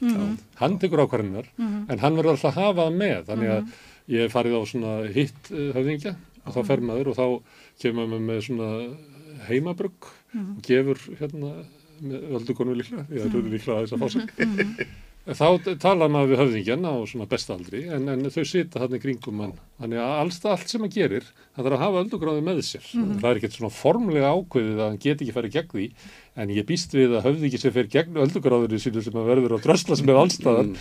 Hann 0.60 0.76
tekur 0.82 1.04
ákvarðinir 1.06 1.48
en 1.64 2.00
hann 2.04 2.18
verður 2.20 2.34
alltaf 2.36 2.52
að 2.52 2.60
hafa 2.60 2.88
það 2.90 2.98
með. 3.00 3.24
Þannig 3.30 3.54
að 3.54 3.72
ég 4.14 4.26
hef 4.26 4.36
farið 4.36 4.58
á 4.60 4.62
svona 4.74 4.94
hitt 5.16 5.52
eh, 5.54 5.70
höfðingja 5.78 6.16
og 6.44 6.58
þá 6.58 6.62
fer 6.68 6.84
maður 6.84 7.14
og 7.14 7.16
þá 7.16 7.26
kemur 7.80 8.10
maður 8.12 8.26
með 8.28 8.42
svona 8.50 8.70
heimabrugg 9.48 10.10
og 10.36 10.60
gefur 10.68 11.00
hérna 11.22 11.54
með 12.04 12.36
öldugonu 12.36 12.76
líklega, 12.76 13.06
ég 13.14 13.24
er 13.24 13.48
líklega 13.48 13.78
að 13.80 13.86
þess 13.86 13.96
að 13.96 14.02
fá 14.04 14.08
sig 14.12 14.88
þá 15.24 15.78
talar 15.80 16.10
maður 16.12 16.34
við 16.34 16.40
höfðingjan 16.42 16.84
á 16.84 16.94
svona 17.08 17.28
bestaldri 17.32 17.86
en, 17.96 18.10
en 18.12 18.28
þau 18.28 18.44
sita 18.44 18.82
þarna 18.82 18.98
í 19.00 19.04
kringum 19.06 19.38
mann 19.40 19.54
þannig 19.80 20.02
að 20.04 20.16
alls 20.20 20.40
allt 20.52 20.74
sem 20.74 20.84
hann 20.84 20.92
gerir 20.92 21.30
það 21.30 21.62
þarf 21.62 21.78
að 21.78 21.84
hafa 21.86 22.02
öldugráði 22.04 22.44
með 22.44 22.60
sér. 22.68 22.90
Það 22.92 23.30
er 23.30 23.40
ekkert 23.40 23.56
svona 23.56 23.72
formlega 23.78 24.34
ákveðið 24.36 24.82
að 24.82 24.90
hann 24.90 25.00
geti 25.06 25.24
ekki 25.24 25.36
farið 25.38 25.56
gegn 25.56 25.72
því 25.72 25.88
en 26.44 26.54
ég 26.58 26.68
býst 26.68 26.98
við 26.98 27.16
að 27.16 27.28
höfðingi 27.30 27.62
sem 27.62 27.76
fer 27.78 27.90
gegn 27.96 28.20
öldugráðinu 28.26 28.82
sínu 28.84 29.06
sem 29.06 29.22
að 29.22 29.32
verður 29.32 29.56
að 29.56 29.66
dröslast 29.70 30.08
með 30.10 30.22
allstaðar 30.26 30.74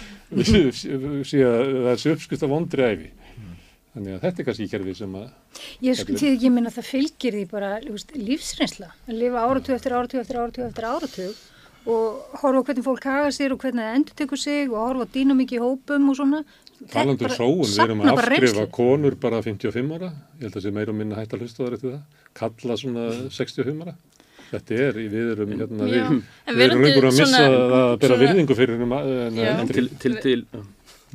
sé 1.31 1.47
að 1.47 1.63
það 1.63 1.93
er 1.93 2.17
uppskust 2.17 2.47
af 2.49 2.53
vondri 2.57 2.89
æfi 2.89 3.13
þannig 3.93 4.17
að 4.17 4.23
þetta 4.25 4.41
er 4.41 4.47
kannski 4.49 4.69
kerfi 4.73 4.95
sem 4.97 5.17
að 5.21 5.31
Ég, 5.85 5.99
sko, 6.01 6.17
því, 6.17 6.35
ég 6.41 6.53
minna 6.55 6.73
það 6.73 6.87
fylgir 6.89 7.37
því 7.37 7.43
bara 7.51 7.73
lífsreynsla, 7.85 8.89
að 9.07 9.19
lifa 9.21 9.43
áratug 9.45 9.77
eftir 9.77 9.95
áratug 9.97 10.23
eftir 10.23 10.39
áratug 10.41 10.65
eftir 10.71 10.89
áratug 10.89 11.43
og 11.87 12.39
horfa 12.43 12.63
á 12.63 12.67
hvernig 12.69 12.85
fólk 12.87 13.07
haga 13.11 13.31
sér 13.35 13.55
og 13.55 13.63
hvernig 13.63 13.83
það 13.83 13.97
endur 13.99 14.19
tekur 14.21 14.39
sig 14.41 14.69
og 14.71 14.79
horfa 14.79 15.07
á 15.07 15.13
dýnamík 15.17 15.55
í 15.57 15.61
hópum 15.63 16.11
og 16.13 16.19
svona. 16.19 16.43
Talandu 16.93 17.27
Bara 17.29 17.37
sóun, 17.37 17.63
við 17.63 17.83
erum 17.85 18.01
að 18.03 18.09
bara 18.19 18.37
afskrifa 18.37 18.65
konur 18.75 19.15
bara 19.23 19.43
55 19.43 19.93
ára, 19.97 20.09
ég 20.41 20.47
held 20.49 20.57
að 20.59 20.65
sé 20.65 20.73
meira 20.75 20.91
og 20.91 20.99
minna 20.99 21.19
hægt 21.21 21.37
að 21.37 21.45
hlusta 21.45 21.63
þar 21.63 21.77
eftir 21.79 21.93
það, 21.93 22.03
kalla 22.41 22.77
svona 22.81 23.05
65 23.31 23.85
ára. 23.87 23.95
Þetta 24.53 24.79
er, 24.85 24.99
við 24.99 25.29
erum 25.33 25.53
hérna, 25.57 25.87
við, 25.89 26.09
en 26.51 26.57
við 26.59 26.65
erum 26.67 26.83
lengur 26.85 27.07
að 27.09 27.15
missa 27.21 27.29
svona- 27.39 27.79
að 27.79 27.93
bera 28.03 28.19
virðingu 28.21 28.57
fyrir 28.59 28.75
hennum 28.77 28.97
en, 28.99 29.39
en, 29.47 29.71
til, 29.71 29.87
til, 30.03 30.17
til, 30.21 30.43
já. 30.53 30.65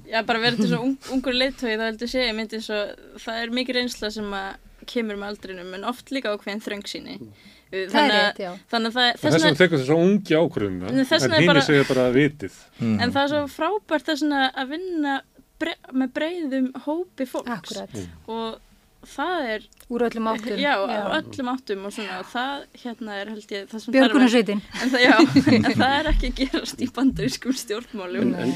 Já, 0.07 0.22
bara 0.26 0.39
verið 0.41 0.64
til 0.64 0.69
svo 0.72 0.80
ung, 0.85 0.95
ungur 1.14 1.35
leittói 1.35 1.76
þá 1.76 1.84
heldur 1.89 2.10
sé, 2.10 2.23
ég 2.30 2.35
myndi 2.38 2.57
eins 2.60 2.69
og 2.73 3.22
það 3.22 3.44
er 3.44 3.53
mikið 3.60 3.80
reynsla 3.80 4.11
sem 4.14 4.34
að 4.39 4.88
kemur 4.88 5.18
með 5.19 5.31
aldrinum 5.34 5.73
en 5.77 5.85
oft 5.89 6.11
líka 6.15 6.34
þröngsýni. 6.38 6.65
Það 6.65 6.85
er 6.88 7.26
rétt, 7.26 7.35
já. 7.35 7.56
Þannig 7.68 8.94
að 8.95 9.18
þess 9.18 9.23
vegna 9.23 9.39
vegna- 9.44 9.57
tekur 9.60 9.81
þess 9.81 9.89
að 9.91 10.03
ungi 10.03 10.38
ákvörðuna, 10.39 10.91
en 10.91 11.02
vegna 11.10 11.35
er 11.38 11.41
hinn 11.48 11.65
segja 11.68 11.88
bara 11.89 12.06
vitið. 12.15 12.53
En 12.88 13.11
það 13.11 13.23
er 13.23 13.34
svo 13.34 13.41
frábært 13.57 14.06
þess 14.07 14.23
vegna 14.23 14.45
að 14.56 14.69
vinna 14.76 15.18
bre 15.60 15.73
með 15.91 16.14
breyðum 16.15 16.72
hópi 16.85 17.26
fólks. 17.27 17.52
Akkurat, 17.57 17.98
Og 18.27 18.60
það 19.07 19.45
er, 19.56 19.65
úr 19.89 20.03
öllum 20.07 20.27
áttum. 20.31 20.57
já, 20.60 20.73
á 20.80 21.19
öllum 21.19 21.49
áttum 21.53 21.85
og 21.88 21.94
svona, 21.95 22.19
og 22.19 22.26
það 22.31 22.65
hérna 22.84 23.15
er 23.22 23.30
held 23.34 23.52
ég 23.56 23.68
það 23.72 23.81
sem 23.84 23.94
Björgunarsveitin. 23.95 24.61
En 24.84 24.89
já, 24.89 25.14
en 25.57 25.64
það 25.73 25.95
er 25.99 26.10
ekki 26.14 26.31
að 26.31 26.35
gerast 26.41 26.81
í 26.84 26.88
bandarískum 26.94 27.56
stjórnmálum. 27.56 28.34
en, 28.35 28.53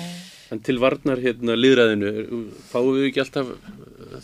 en 0.52 0.60
til 0.60 0.78
varnar 0.80 1.18
hérna 1.24 1.56
líðræðinu 1.60 2.12
fáum 2.72 2.96
við 2.98 3.10
ekki 3.12 3.24
alltaf 3.26 3.52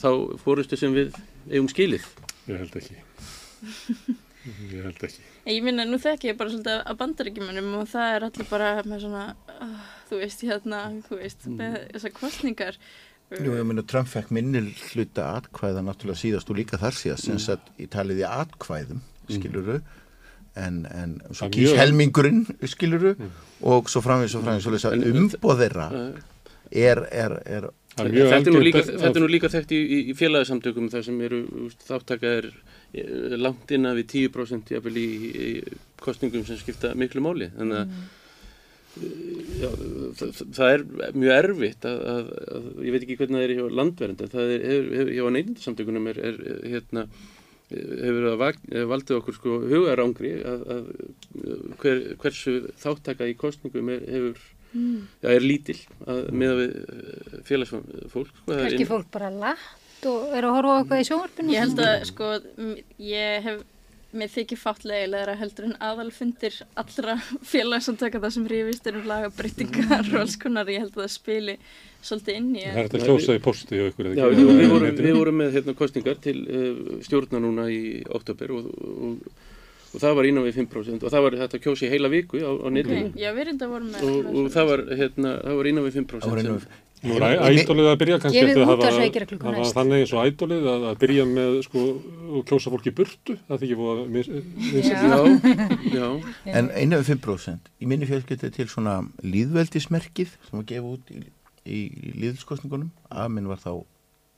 þá 0.04 0.10
fórustu 0.44 0.78
sem 0.80 0.94
við 0.94 1.16
eigum 1.52 1.68
skilið 1.72 2.04
Ég 2.48 2.58
held 2.64 2.76
ekki. 2.80 4.18
Ég 4.48 4.84
held 4.86 5.04
ekki. 5.08 5.26
Ég 5.52 5.64
minna, 5.66 5.84
nú 5.88 5.98
þekki 6.00 6.30
ég 6.32 6.38
bara 6.40 6.50
svolítið 6.54 6.80
að 6.88 6.98
bandaríkjumunum 7.02 7.70
og 7.82 7.90
það 7.92 8.16
er 8.16 8.26
allir 8.30 8.48
bara 8.50 8.70
með 8.88 9.02
svona, 9.04 9.24
uh, 9.60 9.86
þú 10.10 10.20
veist, 10.22 10.44
hérna, 10.48 10.80
þú 11.10 11.20
veist, 11.22 11.48
með 11.52 11.78
þessar 11.96 12.14
kostningar. 12.16 12.78
Jú, 13.28 13.52
ég 13.58 13.66
meina 13.68 13.84
Trump 13.84 14.08
fekk 14.08 14.30
minnil 14.32 14.70
hluta 14.94 15.26
atkvæða 15.42 15.82
náttúrulega 15.84 16.22
síðast 16.22 16.48
og 16.54 16.56
líka 16.62 16.80
þar 16.80 16.96
síðast 16.96 17.28
sem 17.28 17.40
sett 17.44 17.66
í 17.84 17.88
talið 17.92 18.22
í 18.24 18.28
atkvæðum 18.30 19.02
skiluru 19.36 19.82
en, 20.56 20.78
en 20.88 21.18
svo 21.36 21.50
mjög- 21.52 21.76
helmingurinn 21.82 22.46
skiluru 22.72 23.12
og 23.68 23.92
svo 23.92 24.00
framvegis 24.06 24.38
og 24.40 24.46
framvegis 24.48 24.64
svo 24.64 24.72
lesa 24.78 24.94
En- 24.96 25.04
umboð 25.12 25.60
þeirra 25.60 25.90
er, 26.72 27.04
er, 27.12 27.36
er 27.44 27.68
er 28.00 28.08
þetta 28.16 28.40
er, 28.40 28.54
nú 28.56 28.64
líka, 28.64 28.80
algengt 28.80 28.96
að- 28.96 29.04
þetta 29.04 29.20
er 29.20 29.26
nú 29.26 29.30
líka 29.36 29.52
þekkt 29.58 29.76
í, 29.76 29.82
í, 29.98 30.16
félagsamtökum 30.16 30.88
þar 30.96 31.04
sem 31.10 31.20
eru 31.28 31.42
úst, 31.68 31.84
eh, 32.94 33.36
langt 33.40 33.72
innan 33.76 33.98
við 34.00 34.08
10% 34.32 34.72
jafnvel 34.76 34.98
í, 35.02 35.08
í 35.48 35.50
kostningum 36.04 36.46
sem 36.48 36.60
skipta 36.62 36.94
miklu 36.96 37.24
máli 37.26 37.52
þannig 37.58 37.84
að 37.84 37.98
Mm. 38.98 39.12
já, 39.62 39.68
það, 40.18 40.30
það 40.58 40.72
er 40.74 40.84
mjög 41.22 41.34
erfitt 41.36 41.84
að, 41.86 42.00
að, 42.10 42.30
að 42.56 42.64
ég 42.88 42.94
veit 42.96 43.04
ekki 43.06 43.18
hvernig 43.20 43.38
það 43.38 43.44
er 43.46 43.52
hjá 43.60 43.68
landvernd 43.78 44.24
en 44.26 44.32
það 44.32 44.54
er, 44.56 44.64
hefur, 44.72 44.88
hefur, 44.98 45.12
hjá 45.14 45.28
neyndinsamtökunum 45.36 46.08
er, 46.10 46.20
er 46.32 46.40
hérna 46.72 47.04
hefur 47.70 48.26
það 48.32 48.44
eh, 48.72 48.86
valdið 48.90 49.20
okkur 49.20 49.38
sko 49.38 49.58
hugarangri 49.70 50.32
að, 50.50 50.64
að 50.74 50.90
hver, 51.84 52.02
hversu 52.24 52.56
þáttaka 52.82 53.30
í 53.30 53.36
kostningum 53.38 53.92
er, 53.94 54.02
hefur 54.16 54.42
já, 54.74 55.30
er 55.36 55.46
lítil 55.46 55.78
að, 56.08 56.24
með 56.34 56.56
við 56.64 56.74
félagsfólk 57.52 58.34
sko, 58.42 58.58
inn- 58.66 58.90
fólk 58.96 59.12
bara 59.14 59.30
latt 59.46 59.87
og 60.06 60.36
er 60.38 60.46
að 60.48 60.56
horfa 60.58 60.76
eitthvað 60.82 61.02
í 61.02 61.08
sjónvarpinu. 61.10 61.54
Ég 61.56 61.66
held 61.66 61.82
að, 61.84 62.06
sko, 62.12 62.30
ég 63.08 63.48
hef, 63.48 63.66
mér 64.18 64.32
þykir 64.32 64.60
fátt 64.62 64.86
leiðilegra 64.88 65.36
heldur 65.38 65.68
en 65.68 65.76
aðalfundir 65.84 66.56
allra 66.80 67.18
félagsamtaka 67.52 68.22
það 68.24 68.36
sem 68.38 68.48
rífist 68.52 68.88
eru 68.92 69.04
lagabreitingar 69.08 70.08
og 70.14 70.20
alls 70.24 70.38
konar, 70.42 70.70
ég 70.72 70.86
held 70.86 70.96
að 70.96 71.04
það 71.06 71.14
spili 71.18 71.58
svolítið 72.08 72.40
inn 72.40 72.54
í. 72.56 72.64
Það 72.64 72.80
er 72.80 72.88
þetta 72.88 73.02
að 73.02 73.10
kjósa 73.12 73.36
í 73.38 73.44
posti 73.50 73.82
og 73.82 73.92
ykkur 73.92 74.10
Já, 74.14 74.24
við, 74.32 74.42
við, 74.48 74.72
vorum, 74.72 75.04
við 75.10 75.20
vorum 75.20 75.40
með 75.42 75.60
hérna, 75.60 75.78
kostningar 75.82 76.18
til 76.24 76.38
uh, 76.46 76.82
stjórna 77.06 77.44
núna 77.44 77.68
í 77.74 77.84
oktober 78.20 78.56
og, 78.56 78.72
og, 78.72 79.46
og 79.92 80.02
það 80.04 80.18
var 80.22 80.30
innan 80.30 80.48
við 80.48 80.60
5% 80.62 81.04
og 81.08 81.14
það 81.14 81.26
var 81.28 81.40
þetta 81.44 81.60
að 81.60 81.66
kjósa 81.68 81.88
í 81.88 81.92
heila 81.92 82.12
viku 82.14 82.42
á, 82.44 82.52
á 82.54 82.68
netinu 82.72 83.12
Já, 83.18 83.32
vorum 83.36 83.90
með. 83.92 84.04
og, 84.08 84.34
og 84.44 84.52
það, 84.56 84.72
var, 84.72 84.86
hérna, 85.02 85.34
það 85.44 85.60
var 85.62 85.72
innan 85.74 85.88
við 85.90 86.00
5% 86.04 86.24
Það 86.28 86.36
var 86.36 86.44
innan 86.46 86.62
við- 86.62 86.84
Nú 87.06 87.18
er 87.20 87.42
ædolið 87.46 87.88
að 87.92 87.98
byrja 88.02 88.16
kannski 88.24 88.40
eftir 88.42 88.64
að 88.64 88.72
hafa, 88.72 88.88
af 89.62 89.74
þannig 89.76 90.00
eins 90.02 90.14
og 90.16 90.30
ædolið 90.32 90.70
að, 90.72 90.86
að 90.90 90.96
byrja 91.04 91.26
með 91.30 91.58
sko 91.68 91.84
og 92.40 92.46
kjósa 92.50 92.72
fólki 92.74 92.94
burtu, 92.98 93.36
það 93.46 93.62
þykir 93.64 93.80
búið 93.82 93.92
að 93.92 94.16
mis, 94.16 94.30
mis, 94.32 94.88
Já. 94.90 95.04
Já, 95.06 95.20
já, 96.00 96.08
En 96.58 96.72
einu 96.74 97.02
við 97.04 97.12
5% 97.14 97.70
í 97.78 97.90
minni 97.92 98.10
fjölskyldi 98.10 98.50
til 98.56 98.66
svona 98.72 98.96
líðveldismerkið 99.22 100.34
sem 100.48 100.58
var 100.58 100.66
gefið 100.72 100.96
út 100.96 101.14
í, 101.14 101.22
í, 101.70 101.84
í 101.86 102.16
líðelskostningunum 102.24 102.90
Amin 103.14 103.52
var 103.52 103.62
þá 103.62 103.72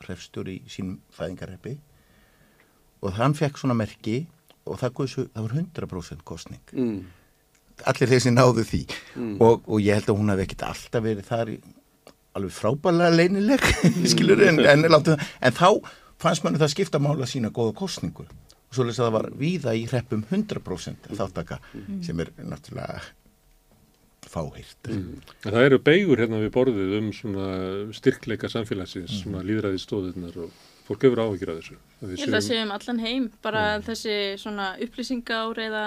hrefstjóri 0.03 0.59
í 0.59 0.73
sínum 0.73 0.99
fæðingarreppi 1.15 1.77
og 2.99 3.15
hann 3.15 3.39
fekk 3.39 3.59
svona 3.61 3.77
merki 3.79 4.25
og 4.67 4.81
það, 4.81 4.95
guðs, 4.99 5.17
það 5.31 5.47
var 5.47 5.57
100% 5.63 6.27
kostning 6.27 6.75
mm, 6.75 6.99
allir 7.87 8.11
þeir 8.11 8.23
sem 8.25 8.35
náðu 8.35 8.65
því. 8.67 8.85
Mm. 9.15 9.35
og, 9.39 9.63
og 9.63 9.83
ég 9.83 9.99
held 9.99 10.11
að 10.11 10.19
hún 10.19 10.33
hef 10.33 10.43
ekkit 10.43 10.65
alltaf 10.67 11.05
verið 11.05 11.29
þar 11.29 11.53
í, 11.53 11.59
alveg 12.39 12.55
frábælega 12.55 13.15
leynileg 13.15 13.65
skilur 14.13 14.43
en, 14.47 14.61
en, 14.63 14.85
en 14.89 15.57
þá 15.59 15.69
fannst 16.19 16.45
manni 16.45 16.61
það 16.61 16.73
skipta 16.75 17.01
mála 17.03 17.27
sína 17.29 17.51
góða 17.55 17.75
kostningu 17.79 18.25
og 18.25 18.75
svo 18.75 18.85
lesa 18.85 19.05
það 19.05 19.15
var 19.17 19.29
víða 19.39 19.75
í 19.77 19.85
hreppum 19.89 20.25
100% 20.29 21.13
þáttaka 21.17 21.59
sem 22.05 22.19
er 22.21 22.33
náttúrulega 22.41 22.99
fáhýrt 24.29 24.89
En 24.93 25.21
það 25.47 25.63
eru 25.65 25.79
beigur 25.81 26.21
hérna 26.21 26.41
við 26.43 26.51
borðið 26.53 26.97
um 26.99 27.07
styrkleika 27.95 28.49
samfélagsins, 28.51 29.23
svona 29.23 29.41
líðræði 29.47 29.81
stóðirnar 29.81 30.37
og 30.43 30.51
fólk 30.89 31.03
hefur 31.05 31.21
áhyggjur 31.23 31.51
af 31.53 31.59
þessu. 31.61 31.75
Að 32.01 32.07
við 32.09 32.15
Ég 32.17 32.23
held 32.25 32.37
að 32.39 32.45
séum- 32.49 32.73
allan 32.75 32.99
heim, 33.03 33.27
bara 33.45 33.63
þessi 33.85 34.15
svona 34.41 34.67
upplýsingaáreiða 34.85 35.83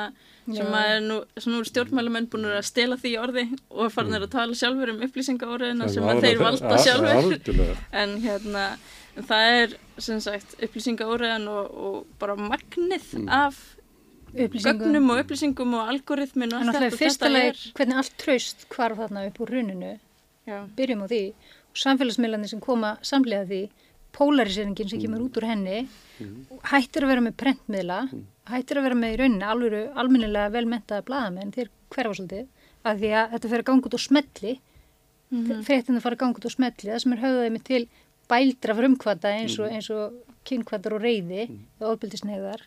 sem 0.53 0.73
að 0.74 0.89
er 0.93 1.01
nú, 1.05 1.19
sem 1.39 1.53
nú 1.53 1.61
er 1.62 1.69
stjórnmælumenn 1.70 2.27
búin 2.31 2.49
að 2.51 2.62
stela 2.66 2.97
því 2.99 3.12
orði 3.23 3.45
og 3.70 3.93
farnir 3.95 4.24
að 4.27 4.33
tala 4.35 4.57
sjálfur 4.59 4.91
um 4.95 5.03
upplýsingaáreiðina 5.07 5.89
sem 5.91 6.09
að 6.11 6.24
þeir 6.27 6.41
valda 6.43 6.79
sjálfur. 6.87 7.77
En 8.03 8.16
hérna, 8.24 8.65
en 9.16 9.29
það 9.29 9.53
er 9.62 9.77
sem 10.03 10.20
sagt 10.24 10.57
upplýsingaáreiðan 10.62 11.47
og, 11.53 11.70
og 11.87 12.19
bara 12.19 12.35
magnið 12.39 13.12
af 13.31 13.61
gögnum 14.35 15.11
og 15.12 15.20
upplýsingum 15.24 15.74
og 15.77 15.91
algoritmin 15.93 16.55
og 16.57 16.62
allt 16.73 16.97
þetta. 16.97 17.29
leið, 17.29 17.65
hvernig 17.77 17.99
allt 18.01 18.15
traust 18.19 18.66
hvarf 18.73 18.97
þarna 19.03 19.27
upp 19.29 19.41
úr 19.45 19.53
runinu, 19.59 19.99
Já, 20.49 20.65
byrjum 20.74 21.05
á 21.05 21.07
því, 21.07 21.20
og 21.70 21.77
samfélagsmiðlarnir 21.85 22.51
sem 22.51 22.61
koma 22.61 22.97
samlega 23.07 23.45
því, 23.47 23.61
polariseringen 24.17 24.91
sem 24.91 25.01
kemur 25.01 25.25
út 25.27 25.39
úr 25.41 25.47
henni, 25.49 25.87
hættir 26.71 27.07
að 27.07 27.13
vera 27.13 27.25
með 27.25 27.39
prentmiðla, 27.43 28.01
hættir 28.51 28.81
að 28.81 28.89
vera 28.89 28.99
með 28.99 29.15
í 29.15 29.21
rauninni 29.23 29.49
alvöru, 29.49 29.83
almennilega 29.99 30.53
velmentaða 30.53 31.07
blaðamenn, 31.09 31.55
þeir 31.55 31.71
hverfa 31.93 32.19
svolítið, 32.19 32.47
að 32.83 33.03
því 33.03 33.13
að 33.19 33.35
þetta 33.35 33.53
fer 33.53 33.63
að 33.63 33.69
ganga 33.71 33.89
út 33.89 33.97
á 33.97 34.01
smelli, 34.07 34.55
mm 35.33 35.43
-hmm. 35.47 35.63
fréttin 35.67 35.97
að 35.97 36.05
fara 36.05 36.19
að 36.19 36.23
ganga 36.25 36.39
út 36.39 36.49
á 36.49 36.57
smelli, 36.57 36.91
það 36.91 37.03
sem 37.03 37.13
er 37.13 37.25
höfðaðið 37.25 37.53
með 37.57 37.65
til 37.71 37.83
bældra 38.29 38.77
frumkvata 38.79 39.33
eins 39.33 39.59
og, 39.59 39.69
eins 39.71 39.91
og 39.91 40.13
kynkvatar 40.45 40.97
og 40.97 41.03
reyði, 41.03 41.49
eða 41.81 41.93
ofbildisneiðar, 41.93 42.63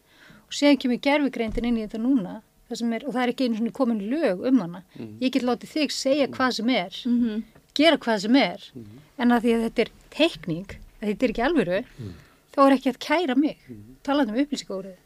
og 0.45 0.53
síðan 0.53 0.79
kemur 0.81 1.01
gerfugreindin 1.01 1.65
inn 1.65 1.77
í 1.77 1.85
þetta 1.85 2.01
núna, 2.01 2.41
það 2.69 2.77
sem 2.81 2.93
er, 2.93 3.05
og 3.05 3.13
það 3.13 3.23
er 3.23 3.33
ekki 3.33 3.45
einu 3.45 3.59
svona 3.59 3.75
komin 3.75 4.01
lög 4.09 4.45
um 4.49 4.59
hana. 4.63 4.83
Ég 5.21 5.31
get 5.31 5.43
látið 5.43 5.69
þig 5.75 5.91
segja 5.91 6.27
hvað 6.27 6.51
sem 6.59 6.69
er, 6.69 6.93
gera 7.75 7.97
hvað 7.97 8.19
sem 8.25 8.35
er, 8.35 8.71
en 9.17 9.31
að 9.31 9.41
því 9.41 9.53
að 9.55 9.65
þetta 9.65 9.81
er 9.81 9.91
teikning, 10.15 10.69
þetta 11.01 11.25
er 11.27 11.33
ekki 11.35 11.45
alvöru, 11.47 11.79
þá 12.55 12.59
er 12.65 12.75
ekki 12.77 12.93
að 12.93 12.99
kæra 13.07 13.35
mig 13.39 13.57
talað 14.03 14.31
um 14.33 14.39
upplýsingóriði 14.45 15.01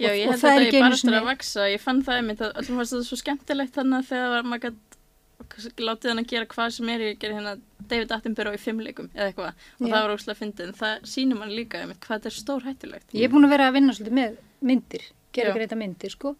Já, 0.00 0.14
ég 0.16 0.30
held 0.30 0.40
það 0.40 0.48
að 0.48 0.54
er 0.56 0.62
þetta 0.62 0.64
ekki 0.64 0.76
ég 0.76 0.80
einu 0.80 0.86
bara 0.86 0.94
eftir 0.96 1.00
sinni- 1.04 1.18
að 1.20 1.26
vaksa. 1.28 1.64
Ég 1.68 1.80
fann 1.84 1.98
það 2.06 2.16
einmitt 2.20 2.38
að 2.40 2.54
öllum 2.56 2.76
fannst 2.80 2.92
þetta 2.94 3.04
svo 3.10 3.16
skemmtilegt 3.20 3.74
þannig 3.74 3.98
að 3.98 4.06
þegar 4.08 4.46
maður 4.48 4.62
gætt 4.64 5.76
látið 5.80 6.08
hann 6.10 6.20
að 6.22 6.30
gera 6.30 6.46
hvað 6.54 6.70
sem 6.72 6.88
er. 6.88 7.00
Ég 7.04 7.18
gerði 7.20 7.36
hérna 7.36 7.52
David 7.90 8.14
Attenborough 8.16 8.56
í 8.56 8.60
fimmleikum 8.62 9.10
eða 9.12 9.26
eitthvað 9.28 9.50
og 9.50 9.84
Já. 9.84 9.92
það 9.92 10.00
var 10.06 10.14
óslega 10.14 10.38
fyndið. 10.40 10.70
En 10.70 10.78
það 10.80 11.04
sýnir 11.12 11.38
mann 11.42 11.52
líka 11.52 11.82
einmitt 11.82 12.00
hvað 12.00 12.16
þetta 12.16 12.30
er 12.32 12.36
stór 12.38 12.64
hættulegt. 12.64 13.12
Ég 13.12 13.24
er 13.28 13.32
búin 13.34 13.44
að 13.44 13.52
vera 13.58 13.68
að 13.68 13.76
vinna 13.76 13.92
svolítið 13.98 14.16
með 14.20 14.38
myndir, 14.70 15.04
gera 15.36 15.52
greita 15.52 15.76
myndir, 15.76 16.10
sko. 16.16 16.32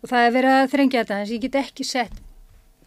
Og 0.00 0.08
það 0.08 0.26
er 0.30 0.34
verið 0.38 0.56
að 0.56 0.72
þrengja 0.72 1.04
þetta, 1.04 1.20
að 1.20 1.34
ég 1.36 1.44
get 1.44 1.60
ekki 1.60 1.84
sett 1.84 2.16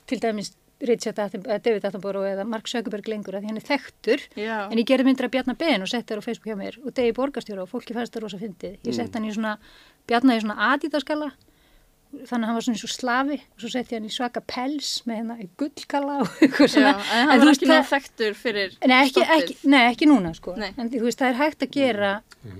til 0.09 0.19
dæmis 0.25 0.55
Richard 0.79 1.19
Attenborough, 1.19 1.55
eða 1.55 1.63
David 1.65 1.87
Attenborough 1.89 2.29
eða 2.29 2.45
Mark 2.47 2.69
Zuckerberg 2.71 3.09
lengur 3.11 3.35
að 3.35 3.49
er 3.51 3.65
þekktur. 3.67 4.23
Já, 4.39 4.69
En 4.69 4.79
ég 4.79 4.87
gerði 4.87 5.09
myndir 5.09 5.27
að 5.27 5.33
Bjarnar 5.35 5.57
Ben 5.59 5.83
og 5.83 5.91
setti 5.91 6.13
þær 6.13 6.23
á 6.23 6.27
Facebook 6.27 6.47
hjá 6.51 6.57
mér 6.59 6.79
og 6.79 6.93
degi 6.95 7.15
borgarstjóra 7.17 7.65
og 7.65 7.71
fólki 7.71 7.95
fannst 7.97 8.15
það 8.15 8.23
rosa 8.23 8.39
fyndið. 8.39 8.79
Ég 8.87 8.95
setti 8.95 9.19
hann 9.19 9.27
í 9.27 9.33
svona, 9.35 9.57
Bjarnar 10.07 10.39
í 10.39 10.43
svona 10.45 10.71
adidaskalla, 10.71 11.31
þannig 12.09 12.41
að 12.41 12.47
hann 12.49 12.55
var 12.57 12.63
svona 12.65 12.77
eins 12.79 12.85
og 12.87 12.91
slafi 12.93 13.35
og 13.37 13.61
svo 13.61 13.69
setti 13.69 13.95
hann 13.95 14.05
í 14.07 14.11
svaka 14.13 14.41
pels 14.49 14.87
með 15.05 15.17
hérna 15.19 15.35
í 15.43 15.47
gullkalla 15.61 16.15
og 16.23 16.31
eitthvað 16.41 16.65
já, 16.65 16.71
svona. 16.73 16.93
en 17.13 17.27
hann 17.29 17.41
þú 17.41 17.45
var 17.49 17.53
ekki 17.53 17.67
með 17.69 17.83
þekktur 17.91 18.37
fyrir 18.39 18.71
Nei 18.89 18.95
ekki, 19.03 19.25
ekki, 19.35 19.55
nei, 19.69 19.81
ekki 19.91 20.07
núna 20.09 20.31
sko. 20.33 20.55
Nei. 20.57 20.71
En 20.81 20.89
þú 20.89 21.03
veist, 21.05 21.19
það 21.21 21.29
er 21.29 21.37
hægt 21.43 21.65
að 21.67 21.71
gera 21.75 22.11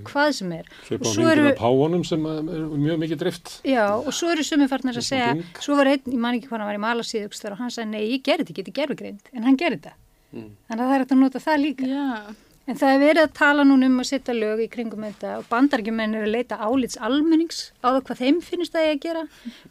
hvað 0.06 0.30
sem 0.38 0.52
er. 0.54 0.68
Sveipa 0.86 1.08
Og 1.08 1.14
svo 1.16 1.26
eru- 1.32 1.48
af 1.50 1.58
páanum 1.58 2.04
sem 2.06 2.22
að 2.30 2.38
er 2.54 2.66
mjög 2.84 3.00
mikið 3.02 3.20
drift. 3.24 3.50
Já, 3.66 3.84
og 3.96 4.12
svo 4.14 4.30
eru 4.30 4.44
sumi 4.46 4.68
farnir 4.70 5.00
að 5.00 5.06
segja, 5.08 5.32
bing. 5.34 5.58
svo 5.66 5.74
var 5.80 5.90
einn, 5.94 6.04
ég 6.06 6.20
man 6.20 6.36
ekki 6.38 6.46
hvað 6.50 6.58
hann 6.60 6.70
var 6.70 6.78
í 6.78 6.84
malasíðugstar 6.84 7.56
og 7.56 7.58
hann 7.64 7.70
sagði, 7.74 7.90
nei, 7.96 8.04
ég 8.14 8.22
gerði 8.22 8.44
þetta, 8.46 8.54
ég 8.54 8.60
geti 8.62 8.76
gerfugreind, 8.78 9.32
en 9.34 9.42
hann 9.48 9.56
gerði 9.58 9.80
þetta. 9.80 9.96
Þannig 10.30 10.78
að 10.78 10.86
það 10.86 10.94
er 10.94 11.02
hægt 11.04 11.14
að 11.16 11.22
nota 11.24 11.42
það 11.42 11.62
líka. 11.64 11.90
Já, 11.90 12.34
En 12.68 12.76
það 12.78 12.92
er 12.92 13.00
verið 13.00 13.24
að 13.24 13.32
tala 13.38 13.64
núna 13.66 13.88
um 13.88 14.02
að 14.02 14.08
setja 14.10 14.34
lög 14.36 14.60
í 14.62 14.68
kringum 14.70 15.02
þetta 15.06 15.30
og 15.40 15.46
bandargjumenn 15.50 16.12
eru 16.18 16.28
að 16.28 16.34
leita 16.36 16.58
álits 16.60 16.98
almennings 17.00 17.62
á 17.82 17.88
það 17.88 18.02
hvað 18.06 18.20
þeim 18.20 18.38
finnst 18.46 18.76
það 18.76 18.90
að 18.90 19.00
gera. 19.06 19.24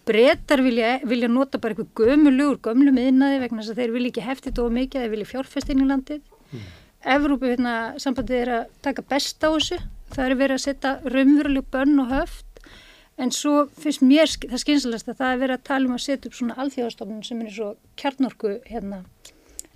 Bretar 0.10 0.64
vilja, 0.66 0.90
vilja 1.07 1.30
nota 1.32 1.61
bara 1.61 1.78
eitthvað 1.78 2.10
gömulugur, 2.10 2.60
gömlu 2.66 2.91
miðnaði 2.95 3.40
vegna 3.45 3.61
þess 3.61 3.76
að 3.76 3.82
þeir 3.84 3.95
vilja 3.95 4.11
ekki 4.14 4.26
hefti 4.26 4.49
þetta 4.49 4.66
of 4.66 4.76
mikið, 4.76 5.06
þeir 5.06 5.14
vilja 5.14 5.30
fjárfestin 5.30 5.84
í 5.86 5.88
landið. 5.88 6.26
Evrópu, 7.16 7.48
hérna, 7.53 7.76
sambandið 8.02 8.41
er 8.41 8.53
að 8.57 8.76
taka 8.84 9.06
best 9.14 9.45
á 9.45 9.49
þessu. 9.53 9.80
Það 10.10 10.26
er 10.26 10.38
verið 10.41 10.57
að 10.57 10.66
setja 10.66 10.94
raunveruleg 11.14 11.70
bönn 11.72 12.02
og 12.03 12.11
höft. 12.11 12.45
En 13.20 13.32
svo 13.36 13.68
finnst 13.80 14.03
mér 14.03 14.32
það 14.32 14.61
skynsalast 14.64 15.10
að 15.11 15.22
það 15.22 15.32
er 15.32 15.40
verið 15.44 15.57
að 15.57 15.66
tala 15.70 15.88
um 15.88 15.95
að 15.95 16.03
setja 16.06 16.30
upp 16.30 16.36
svona 16.38 16.60
alþjóðastofnun 16.64 17.24
sem 17.28 17.41
er 17.44 17.56
svo 17.56 17.72
kjarnorku, 17.99 18.53
hérna, 18.68 19.02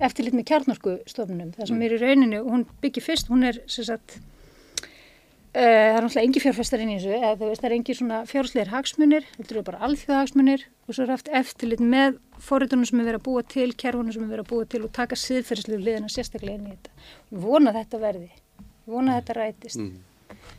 eftirlit 0.07 0.35
með 0.37 0.47
kjarnorkustofnunum. 0.51 1.55
Það 1.57 1.71
sem 1.71 1.81
er 1.85 1.95
í 1.95 1.99
rauninu, 2.01 2.43
hún 2.47 2.67
byggir 2.83 3.05
fyrst, 3.05 3.31
hún 3.31 3.47
er 3.47 3.59
sem 3.71 3.87
sagt, 3.87 4.17
uh, 4.17 5.57
það 5.57 5.97
er 5.97 6.05
náttúrulega 6.05 6.27
engi 6.27 6.43
fjárfestar 6.43 6.83
inn 6.83 6.93
í 6.93 6.99
þessu, 6.99 7.17
eða 7.17 7.33
veist, 7.41 7.63
það 7.63 7.69
er 7.69 7.75
engi 7.77 7.97
svona 7.97 8.21
fjárhásleir 8.29 8.71
hagsmunir, 8.73 9.27
þetta 9.37 9.55
eru 9.55 9.65
bara 9.69 9.81
alþjóðhagsmunir 9.89 10.65
og 10.87 10.95
svo 10.95 11.05
er 11.05 11.13
haft 11.15 11.33
eftirlit 11.41 11.83
með 11.83 12.17
forritunum 12.43 12.87
sem 12.89 13.01
er 13.01 13.11
verið 13.11 13.21
að 13.21 13.27
búa 13.27 13.43
til, 13.55 13.67
kerfunum 13.83 14.15
sem 14.15 14.25
er 14.25 14.33
verið 14.33 14.45
að 14.45 14.53
búa 14.53 14.71
til 14.71 14.81
og 14.83 14.95
taka 14.95 15.19
siðferðslu 15.19 15.79
liðina 15.81 16.09
sérstaklega 16.11 16.57
inn 16.59 16.71
í 16.71 16.73
þetta. 16.73 16.97
Ég 17.33 17.45
vona 17.45 17.75
þetta 17.75 18.01
verði, 18.01 18.31
ég 18.63 18.97
vona 18.97 19.19
þetta 19.19 19.37
rætist. 19.39 19.85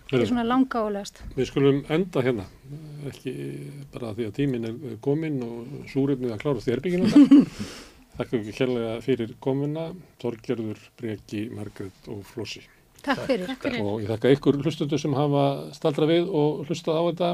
Þetta 0.04 0.20
er 0.20 0.28
svona 0.28 0.44
langálegast. 0.46 1.20
Við 1.34 1.48
skulum 1.48 1.80
enda 1.92 2.22
hérna, 2.24 2.44
ekki 3.08 3.32
bara 3.92 4.12
því 4.16 4.28
að 4.28 4.36
tíminn 4.36 4.68
er 4.68 5.00
kominn 5.04 5.40
og 5.44 5.90
súrefnið 5.92 6.36
að 6.36 6.68
herbygginu 6.70 7.10
þetta. 7.10 7.42
Þakka 8.14 8.38
ekki 8.38 8.52
kærlega 8.54 8.98
fyrir 9.02 9.32
komuna, 9.42 9.88
Þorgerður, 10.22 10.80
Breki, 11.00 11.48
Margrét 11.54 12.10
og 12.12 12.20
Flossi. 12.28 12.62
Takk 13.04 13.24
fyrir. 13.28 13.50
Og 13.82 14.04
ég 14.04 14.10
þakka 14.12 14.30
ykkur 14.36 14.60
hlustundu 14.62 14.98
sem 15.00 15.16
hafa 15.16 15.46
staldra 15.76 16.06
við 16.08 16.30
og 16.30 16.62
hlustað 16.68 17.00
á 17.00 17.02
þetta, 17.08 17.32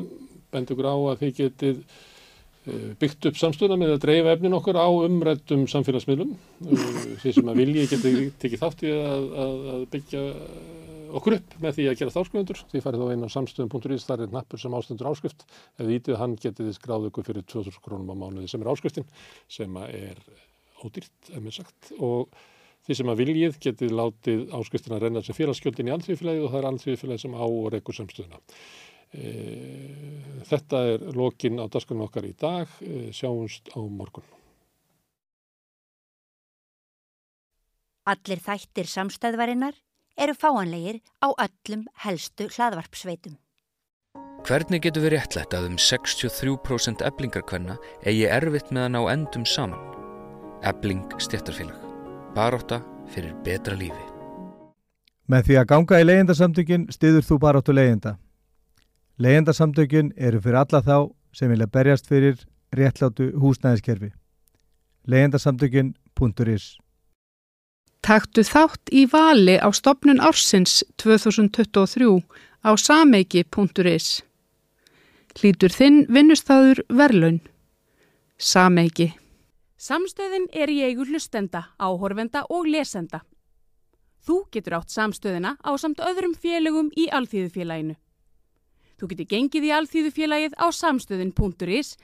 bend 0.50 0.72
ykkur 0.74 0.88
á 0.88 0.96
að 0.96 1.20
þið 1.20 1.34
getið 1.36 1.76
eh, 1.84 2.88
byggt 3.02 3.28
upp 3.30 3.38
samstöðuna 3.38 3.78
með 3.78 3.94
að 3.94 4.02
dreifa 4.06 4.34
efnin 4.34 4.56
okkur 4.56 4.80
á 4.80 4.88
umrættum 4.88 5.68
samfélagsmiðlum. 5.70 6.34
Eh, 6.64 6.90
Þið 7.22 7.38
sem 7.38 7.52
að 7.52 7.62
vilji 7.62 7.86
getið 7.92 8.20
tekið 8.42 8.64
þátt 8.64 8.84
í 8.88 8.96
að, 8.96 9.30
að, 9.44 9.56
að 9.76 9.86
byggja 9.94 10.26
okkur 11.20 11.36
upp 11.38 11.56
með 11.62 11.76
því 11.76 11.88
að 11.90 11.96
gera 12.00 12.16
þáskrifundur. 12.16 12.66
Því 12.72 12.86
farið 12.88 13.04
þá 13.04 13.14
inn 13.14 13.26
á 13.26 13.34
samstöðum.is, 13.36 14.06
þar 14.08 14.26
er 14.26 14.34
nappur 14.34 14.62
sem 14.62 14.76
ástendur 14.80 15.12
áskrift. 15.12 15.46
Ef 15.76 15.84
þið 15.84 15.96
ítið 16.00 16.20
hann 16.24 16.38
getið 16.40 16.70
þið 16.70 16.76
skráð 16.80 17.10
ykkur 17.10 17.26
fyrir 17.30 17.46
2000 17.52 17.82
krónum 17.84 18.14
á 18.14 18.20
mánuði 18.24 18.50
sem 18.50 18.62
er 18.64 18.70
áskriftin, 18.72 19.10
sem 19.50 19.78
að 19.78 19.98
er 20.00 20.22
ódýrt, 20.86 21.14
ef 21.30 21.42
mér 21.42 21.56
sagt. 21.56 21.92
Og 21.98 22.30
því 22.86 22.96
sem 22.98 23.12
að 23.12 23.22
viljið 23.22 23.58
getið 23.66 23.96
látið 23.96 24.44
áskriftina 24.56 25.00
renna 25.02 25.22
sem 25.24 25.36
félagsgjöldin 25.36 25.90
í 25.90 25.94
alþjóðfélagið 25.96 26.46
og 26.46 26.52
það 26.52 26.60
er 26.62 26.70
alþjóðfélagið 26.70 27.24
sem 27.24 27.36
á 27.36 27.44
og 27.44 27.68
reykur 27.74 27.98
samstöðuna. 27.98 28.40
E, 29.10 29.30
þetta 30.48 30.82
er 30.94 31.06
lokin 31.18 31.60
á 31.60 31.66
daskunum 31.70 32.06
okkar 32.06 32.28
í 32.28 32.34
dag. 32.38 32.72
E, 32.80 33.10
sjáumst 33.16 33.72
á 33.74 33.80
morgun. 33.84 34.26
Allir 38.10 38.40
þættir 38.42 38.88
samstæðvarinnar 38.90 39.76
eru 40.20 40.34
fáanlegir 40.34 40.98
á 41.22 41.28
öllum 41.30 41.86
helstu 42.04 42.48
hlaðvarpsveitum. 42.50 43.38
Hvernig 44.48 44.82
getur 44.86 45.04
við 45.04 45.14
réttlætt 45.18 45.54
að 45.54 45.68
um 45.68 45.78
63% 45.78 47.04
eblingarkvenna 47.04 47.76
eigi 48.08 48.24
erfitt 48.26 48.72
með 48.72 48.88
að 48.88 48.94
ná 48.96 49.00
endum 49.12 49.44
saman? 49.46 49.99
Ebling 50.62 51.12
stjættarfélag. 51.18 51.76
Baróta 52.34 52.82
fyrir 53.08 53.32
betra 53.44 53.74
lífi. 53.74 54.04
Með 55.30 55.46
því 55.46 55.56
að 55.56 55.68
ganga 55.72 56.00
í 56.00 56.04
leyendasamtökin 56.04 56.84
stiður 56.92 57.24
þú 57.24 57.38
baráttu 57.40 57.72
leyenda. 57.72 58.18
Leyendasamtökin 59.16 60.12
eru 60.16 60.40
fyrir 60.40 60.60
alla 60.60 60.82
þá 60.84 60.96
sem 61.32 61.48
vilja 61.48 61.66
berjast 61.66 62.08
fyrir 62.08 62.36
réttlátu 62.76 63.30
húsnæðiskerfi. 63.40 64.12
leyendasamtökin.is 65.06 66.76
Taktu 68.02 68.42
þátt 68.44 68.92
í 68.92 69.06
vali 69.12 69.56
á 69.56 69.68
stopnun 69.72 70.20
ársins 70.20 70.84
2023 70.96 72.20
á 72.64 72.70
sameiki.is. 72.76 74.22
Hlýtur 75.40 75.72
þinn 75.72 76.04
vinnustæður 76.08 76.84
verlaun. 76.88 77.40
Sameiki. 78.38 79.19
Samstöðin 79.80 80.44
er 80.52 80.68
í 80.68 80.82
eigu 80.84 81.06
hlustenda, 81.08 81.62
áhorfenda 81.80 82.42
og 82.52 82.66
lesenda. 82.68 83.22
Þú 84.20 84.42
getur 84.52 84.76
átt 84.76 84.92
samstöðina 84.92 85.54
á 85.56 85.70
samt 85.80 86.02
öðrum 86.04 86.34
félögum 86.36 86.90
í 87.00 87.06
Alþýðufélaginu. 87.08 87.96
Þú 89.00 89.08
getur 89.14 89.30
gengið 89.30 89.68
í 89.70 89.72
Alþýðufélagið 89.78 90.58
á 90.60 90.68
samstöðin.is. 90.68 91.94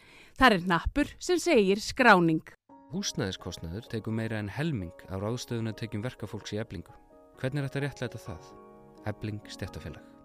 Þar 0.41 0.57
er 0.57 0.67
nappur 0.73 1.13
sem 1.21 1.37
segir 1.37 1.85
skráning. 1.85 2.49
Húsnæðiskostnaður 2.97 3.93
tekur 3.93 4.17
meira 4.17 4.41
en 4.41 4.49
helming 4.49 4.97
á 5.13 5.21
ráðstöðuna 5.21 5.77
tekjum 5.77 6.07
verkafólks 6.07 6.57
í 6.57 6.63
eblingu. 6.65 6.97
Hvernig 7.37 7.61
er 7.61 7.69
þetta 7.69 7.85
réttlæta 7.85 8.25
það? 8.25 8.53
Ebling 9.05 9.45
stjættarfélag. 9.53 10.16